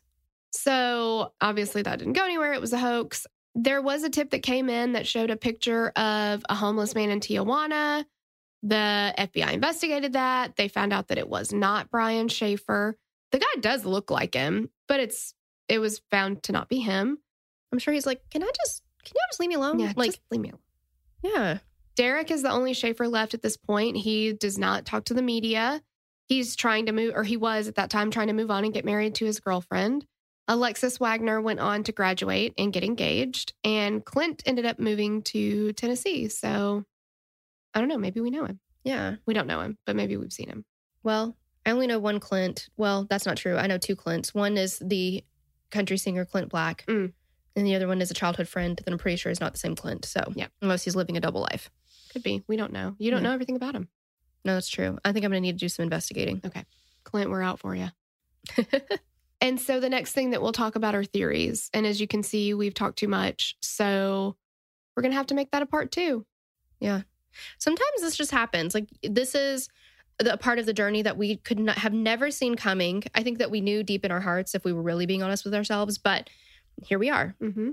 So 0.53 1.33
obviously 1.41 1.83
that 1.83 1.99
didn't 1.99 2.13
go 2.15 2.25
anywhere. 2.25 2.53
It 2.53 2.61
was 2.61 2.73
a 2.73 2.79
hoax. 2.79 3.27
There 3.55 3.83
was 3.83 4.03
a 4.03 4.11
tip 4.11 4.31
that 4.31 4.43
came 4.43 4.69
in 4.69 4.93
that 4.93 5.07
showed 5.07 5.31
a 5.31 5.37
picture 5.37 5.89
of 5.91 6.45
a 6.49 6.55
homeless 6.55 6.95
man 6.95 7.11
in 7.11 7.21
Tijuana. 7.21 8.05
The 8.63 9.15
FBI 9.19 9.53
investigated 9.53 10.13
that. 10.13 10.57
They 10.57 10.69
found 10.69 10.93
out 10.93 11.09
that 11.09 11.19
it 11.19 11.29
was 11.29 11.53
not 11.53 11.91
Brian 11.91 12.29
Shaffer. 12.29 12.97
The 13.33 13.39
guy 13.39 13.61
does 13.61 13.85
look 13.85 14.11
like 14.11 14.35
him, 14.35 14.71
but 14.89 15.01
it's 15.01 15.35
it 15.69 15.79
was 15.79 16.01
found 16.11 16.43
to 16.45 16.53
not 16.53 16.69
be 16.69 16.79
him. 16.79 17.19
I'm 17.73 17.79
sure 17.79 17.95
he's 17.95 18.07
like, 18.07 18.21
can 18.31 18.43
I 18.43 18.51
just, 18.65 18.83
can 19.05 19.15
you 19.15 19.21
just 19.31 19.41
leave 19.41 19.49
me 19.49 19.55
alone? 19.55 19.79
Yeah, 19.79 19.93
like, 19.97 20.11
just 20.11 20.21
leave 20.31 20.43
me 20.43 20.51
alone. 20.51 20.61
yeah. 21.23 21.59
Derek 21.95 22.31
is 22.31 22.43
the 22.43 22.51
only 22.51 22.73
Shaffer 22.73 23.09
left 23.09 23.35
at 23.35 23.43
this 23.43 23.57
point. 23.57 23.97
He 23.97 24.33
does 24.33 24.59
not 24.59 24.87
talk 24.87 25.05
to 25.07 25.15
the 25.15 25.23
media. 25.23 25.83
He's 26.27 26.57
trying 26.57 26.87
to 26.87 26.93
move, 26.93 27.15
or 27.15 27.23
he 27.25 27.37
was 27.37 27.69
at 27.69 27.75
that 27.75 27.91
time 27.91 28.11
trying 28.11 28.29
to 28.29 28.33
move 28.33 28.51
on 28.51 28.65
and 28.65 28.73
get 28.73 28.85
married 28.85 29.15
to 29.17 29.27
his 29.27 29.41
girlfriend. 29.41 30.07
Alexis 30.53 30.99
Wagner 31.01 31.41
went 31.41 31.61
on 31.61 31.83
to 31.85 31.93
graduate 31.93 32.53
and 32.59 32.73
get 32.75 32.85
engaged, 32.85 33.55
and 33.65 34.05
Clint 34.05 34.43
ended 34.45 34.67
up 34.67 34.79
moving 34.79 35.23
to 35.23 35.73
Tennessee. 35.73 36.29
So 36.29 36.85
I 37.73 37.81
don't 37.81 37.89
know. 37.89 37.97
Maybe 37.97 38.21
we 38.21 38.29
know 38.31 38.45
him. 38.45 38.61
Yeah. 38.85 39.17
We 39.25 39.33
don't 39.33 39.47
know 39.47 39.61
him, 39.61 39.79
but 39.87 39.97
maybe 39.97 40.17
we've 40.19 40.33
seen 40.33 40.49
him. 40.51 40.67
Well, 41.03 41.37
I 41.65 41.71
only 41.71 41.87
know 41.87 41.99
one 41.99 42.21
Clint. 42.21 42.69
Well, 42.77 43.07
that's 43.09 43.25
not 43.25 43.39
true. 43.39 43.57
I 43.57 43.67
know 43.67 43.79
two 43.79 43.97
Clints. 43.97 44.35
One 44.35 44.59
is 44.59 44.79
the 44.85 45.25
country 45.71 45.97
singer 45.97 46.27
Clint 46.27 46.51
Black, 46.51 46.85
Mm. 46.87 47.15
and 47.57 47.67
the 47.67 47.75
other 47.75 47.89
one 47.89 48.03
is 48.03 48.11
a 48.11 48.15
childhood 48.15 48.47
friend 48.49 48.79
that 48.85 48.93
I'm 48.93 48.99
pretty 48.99 49.17
sure 49.17 49.33
is 49.33 49.41
not 49.41 49.55
the 49.55 49.59
same 49.59 49.75
Clint. 49.75 50.05
So, 50.05 50.21
Yeah. 50.37 50.49
unless 50.61 50.85
he's 50.85 50.95
living 50.97 51.17
a 51.17 51.21
double 51.21 51.41
life. 51.41 51.71
Could 52.13 52.23
be. 52.23 52.43
We 52.47 52.59
don't 52.59 52.73
know. 52.75 52.95
You 52.99 53.11
don't 53.11 53.23
Yeah. 53.23 53.29
know 53.29 53.35
everything 53.35 53.57
about 53.57 53.75
him. 53.75 53.89
No, 54.45 54.53
that's 54.53 54.69
true. 54.69 54.99
I 55.03 55.13
think 55.13 55.25
I'm 55.25 55.31
going 55.31 55.43
to 55.43 55.47
need 55.49 55.59
to 55.59 55.65
do 55.65 55.71
some 55.71 55.85
investigating. 55.85 56.43
Okay. 56.45 56.65
Clint, 57.05 57.31
we're 57.31 57.41
out 57.43 57.59
for 57.59 57.75
you. 57.75 57.89
And 59.43 59.61
so 59.61 59.81
the 59.81 59.91
next 59.91 60.13
thing 60.13 60.31
that 60.31 60.41
we'll 60.41 60.53
talk 60.53 60.77
about 60.77 60.95
are 60.95 61.03
theories. 61.03 61.69
And 61.75 61.85
as 61.85 62.01
you 62.01 62.07
can 62.07 62.23
see, 62.23 62.55
we've 62.55 62.73
talked 62.73 62.97
too 62.97 63.09
much. 63.09 63.57
So 63.61 64.37
we're 64.95 65.03
going 65.03 65.11
to 65.11 65.17
have 65.17 65.27
to 65.27 65.35
make 65.35 65.51
that 65.51 65.63
a 65.63 65.67
part 65.67 65.91
two. 65.91 66.25
Yeah. 66.79 67.03
Sometimes 67.59 68.01
this 68.01 68.17
just 68.17 68.31
happens. 68.31 68.73
Like, 68.73 68.89
this 69.03 69.35
is 69.35 69.69
the 70.21 70.37
part 70.37 70.61
of 70.61 70.67
the 70.67 70.73
journey 70.73 71.03
that 71.03 71.17
we 71.17 71.39
could 71.39 71.59
not 71.59 71.79
have 71.79 71.93
never 71.93 72.31
seen 72.31 72.55
coming. 72.55 73.03
I 73.17 73.25
think 73.25 73.39
that 73.39 73.51
we 73.51 73.61
knew 73.61 73.83
deep 73.83 74.05
in 74.05 74.13
our 74.13 74.21
hearts 74.21 74.55
if 74.55 74.65
we 74.65 74.73
were 74.73 74.83
really 74.83 75.07
being 75.07 75.25
honest 75.25 75.45
with 75.45 75.55
ourselves, 75.55 75.99
but 75.99 76.31
here 76.85 77.01
we 77.01 77.11
are. 77.11 77.35
Mm-hmm. 77.43 77.71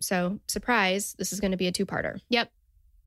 So, 0.00 0.40
surprise, 0.48 1.14
this 1.18 1.32
is 1.32 1.40
going 1.40 1.50
to 1.50 1.56
be 1.58 1.66
a 1.66 1.72
two 1.72 1.84
parter. 1.84 2.20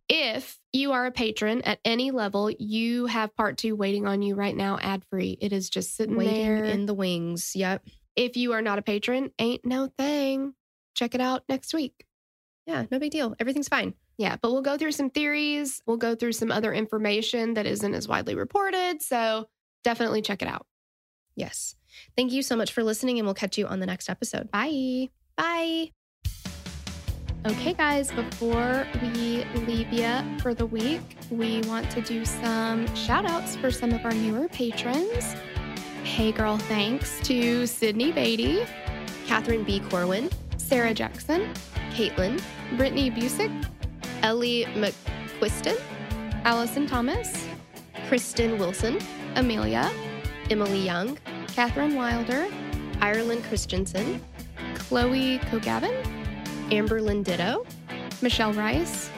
If 0.07 0.59
you 0.71 0.91
are 0.91 1.05
a 1.07 1.11
patron 1.11 1.61
at 1.63 1.79
any 1.83 2.11
level, 2.11 2.51
you 2.51 3.07
have 3.07 3.35
part 3.35 3.57
two 3.57 3.75
waiting 3.75 4.05
on 4.07 4.21
you 4.21 4.35
right 4.35 4.55
now, 4.55 4.77
ad 4.79 5.03
free. 5.09 5.37
It 5.41 5.51
is 5.51 5.69
just 5.69 5.95
sitting 5.95 6.15
Waiting 6.15 6.33
there. 6.45 6.63
in 6.63 6.85
the 6.85 6.93
wings. 6.93 7.55
Yep. 7.55 7.87
if 8.15 8.37
you 8.37 8.53
are 8.53 8.61
not 8.61 8.77
a 8.79 8.83
patron, 8.83 9.31
ain't 9.39 9.65
no 9.65 9.87
thing. 9.97 10.53
Check 10.95 11.15
it 11.15 11.21
out 11.21 11.43
next 11.49 11.73
week. 11.73 12.05
Yeah, 12.67 12.85
no 12.91 12.99
big 12.99 13.11
deal. 13.11 13.35
Everything's 13.39 13.67
fine. 13.67 13.93
Yeah, 14.17 14.37
but 14.41 14.51
we'll 14.51 14.61
go 14.61 14.77
through 14.77 14.93
some 14.93 15.09
theories. 15.09 15.81
We'll 15.85 15.97
go 15.97 16.15
through 16.15 16.31
some 16.33 16.51
other 16.51 16.71
information 16.73 17.55
that 17.55 17.65
isn't 17.65 17.93
as 17.93 18.07
widely 18.07 18.35
reported. 18.35 19.01
So 19.01 19.47
definitely 19.83 20.21
check 20.21 20.41
it 20.41 20.47
out. 20.47 20.65
Yes. 21.35 21.75
Thank 22.15 22.31
you 22.31 22.41
so 22.43 22.55
much 22.55 22.71
for 22.71 22.83
listening, 22.83 23.17
and 23.19 23.25
we'll 23.27 23.33
catch 23.35 23.57
you 23.57 23.67
on 23.67 23.79
the 23.79 23.85
next 23.85 24.07
episode. 24.09 24.51
Bye. 24.51 25.09
Bye. 25.35 25.94
Okay, 27.45 27.73
guys, 27.73 28.11
before 28.11 28.87
we 29.03 29.45
leave 29.67 29.93
you 29.93 30.39
for 30.39 30.55
the 30.55 30.65
week, 30.65 31.01
we 31.29 31.61
want 31.67 31.91
to 31.91 32.01
do 32.01 32.25
some 32.25 32.87
shout 32.95 33.23
outs 33.23 33.55
for 33.55 33.69
some 33.69 33.93
of 33.93 34.03
our 34.03 34.13
newer 34.13 34.47
patrons. 34.47 35.35
Hey 36.03 36.31
Girl 36.31 36.57
Thanks 36.57 37.19
to 37.19 37.67
Sydney 37.67 38.11
Beatty, 38.11 38.65
Catherine 39.27 39.63
B. 39.63 39.79
Corwin, 39.79 40.31
Sarah 40.57 40.95
Jackson, 40.95 41.53
Caitlin, 41.91 42.41
Brittany 42.77 43.11
Busick, 43.11 43.51
Ellie 44.23 44.65
McQuiston, 44.73 45.79
Allison 46.45 46.87
Thomas, 46.87 47.47
Kristen 48.07 48.57
Wilson, 48.57 48.97
Amelia, 49.35 49.91
Emily 50.49 50.83
Young, 50.83 51.15
Catherine 51.49 51.93
Wilder, 51.93 52.47
Ireland 53.01 53.43
Christensen, 53.43 54.19
Chloe 54.73 55.37
Kogavin, 55.37 56.24
Amber 56.71 56.99
Ditto, 57.23 57.65
Michelle 58.21 58.53
Rice, 58.53 59.09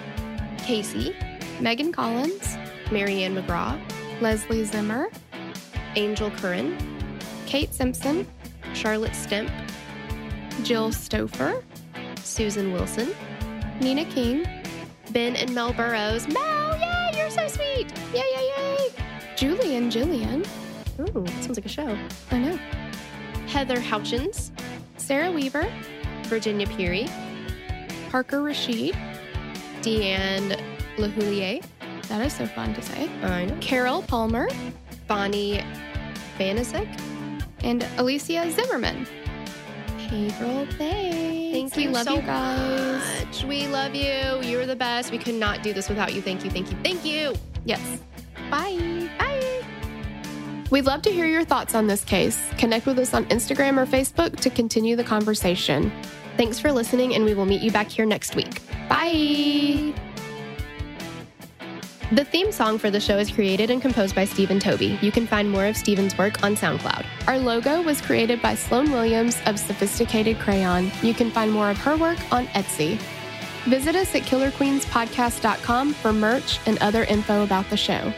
Casey, 0.59 1.15
Megan 1.59 1.91
Collins, 1.91 2.57
Marianne 2.91 3.35
McGraw, 3.35 3.79
Leslie 4.21 4.65
Zimmer, 4.65 5.09
Angel 5.95 6.29
Curran, 6.31 6.77
Kate 7.45 7.73
Simpson, 7.73 8.27
Charlotte 8.73 9.15
Stemp, 9.15 9.49
Jill 10.63 10.89
Stouffer, 10.89 11.63
Susan 12.19 12.73
Wilson, 12.73 13.13
Nina 13.79 14.05
King, 14.05 14.45
Ben 15.11 15.35
and 15.35 15.53
Mel 15.55 15.73
Burrows. 15.73 16.27
Mel, 16.27 16.77
yay, 16.77 17.11
you're 17.17 17.29
so 17.29 17.47
sweet. 17.47 17.91
Yay, 18.13 18.23
yay, 18.35 18.51
yay. 18.57 18.89
Julie 19.35 19.75
and 19.75 19.91
Jillian. 19.91 20.45
Ooh, 20.99 21.25
sounds 21.41 21.57
like 21.57 21.65
a 21.65 21.69
show. 21.69 21.97
I 22.31 22.39
know. 22.39 22.59
Heather 23.47 23.77
Houchins, 23.77 24.51
Sarah 24.97 25.31
Weaver, 25.31 25.65
Virginia 26.23 26.67
Peary, 26.67 27.07
Parker 28.09 28.41
Rashid. 28.41 28.95
Deanne 29.81 30.59
LaHoulier, 30.97 31.63
That 32.07 32.25
is 32.25 32.33
so 32.33 32.45
fun 32.47 32.73
to 32.73 32.81
say. 32.81 33.09
I 33.23 33.45
know. 33.45 33.57
Carol 33.61 34.01
Palmer 34.01 34.47
Bonnie 35.07 35.63
Banasek. 36.39 36.87
and 37.63 37.85
Alicia 37.97 38.49
Zimmerman. 38.51 39.05
Hey, 39.97 40.29
girl, 40.39 40.65
thanks. 40.77 41.53
Thank 41.53 41.75
we 41.75 41.83
you 41.83 41.89
love 41.91 42.05
so 42.07 42.15
you 42.15 42.21
guys. 42.21 43.25
much. 43.25 43.43
We 43.43 43.67
love 43.67 43.93
you. 43.93 44.39
You're 44.41 44.65
the 44.65 44.75
best. 44.75 45.11
We 45.11 45.17
could 45.17 45.35
not 45.35 45.63
do 45.63 45.73
this 45.73 45.89
without 45.89 46.13
you. 46.13 46.21
Thank 46.21 46.43
you. 46.45 46.49
Thank 46.49 46.71
you. 46.71 46.77
Thank 46.83 47.03
you. 47.05 47.33
Yes. 47.65 47.81
Bye. 48.49 49.09
Bye. 49.19 49.63
We'd 50.71 50.85
love 50.85 51.01
to 51.03 51.11
hear 51.11 51.25
your 51.25 51.43
thoughts 51.45 51.75
on 51.75 51.87
this 51.87 52.03
case. 52.03 52.41
Connect 52.57 52.85
with 52.85 52.99
us 52.99 53.13
on 53.13 53.25
Instagram 53.25 53.77
or 53.77 53.85
Facebook 53.85 54.37
to 54.41 54.49
continue 54.49 54.95
the 54.95 55.03
conversation. 55.03 55.91
Thanks 56.37 56.59
for 56.59 56.71
listening, 56.71 57.15
and 57.15 57.25
we 57.25 57.33
will 57.33 57.45
meet 57.45 57.61
you 57.61 57.71
back 57.71 57.87
here 57.87 58.05
next 58.05 58.35
week. 58.35 58.61
Bye. 58.87 59.93
The 62.11 62.23
theme 62.23 62.53
song 62.53 62.77
for 62.77 62.89
the 62.89 63.01
show 63.01 63.17
is 63.17 63.29
created 63.29 63.69
and 63.69 63.81
composed 63.81 64.15
by 64.15 64.23
Stephen 64.23 64.59
Toby. 64.59 64.97
You 65.01 65.11
can 65.11 65.27
find 65.27 65.49
more 65.49 65.65
of 65.65 65.75
Stephen's 65.75 66.17
work 66.17 66.41
on 66.43 66.55
SoundCloud. 66.55 67.05
Our 67.27 67.37
logo 67.37 67.81
was 67.81 67.99
created 67.99 68.41
by 68.41 68.55
Sloan 68.55 68.91
Williams 68.91 69.37
of 69.45 69.59
Sophisticated 69.59 70.39
Crayon. 70.39 70.89
You 71.01 71.13
can 71.13 71.31
find 71.31 71.51
more 71.51 71.69
of 71.69 71.77
her 71.79 71.97
work 71.97 72.19
on 72.31 72.45
Etsy. 72.47 72.97
Visit 73.65 73.95
us 73.97 74.15
at 74.15 74.21
killerqueenspodcast.com 74.21 75.93
for 75.95 76.13
merch 76.13 76.59
and 76.65 76.77
other 76.77 77.03
info 77.03 77.43
about 77.43 77.69
the 77.69 77.75
show. 77.75 78.13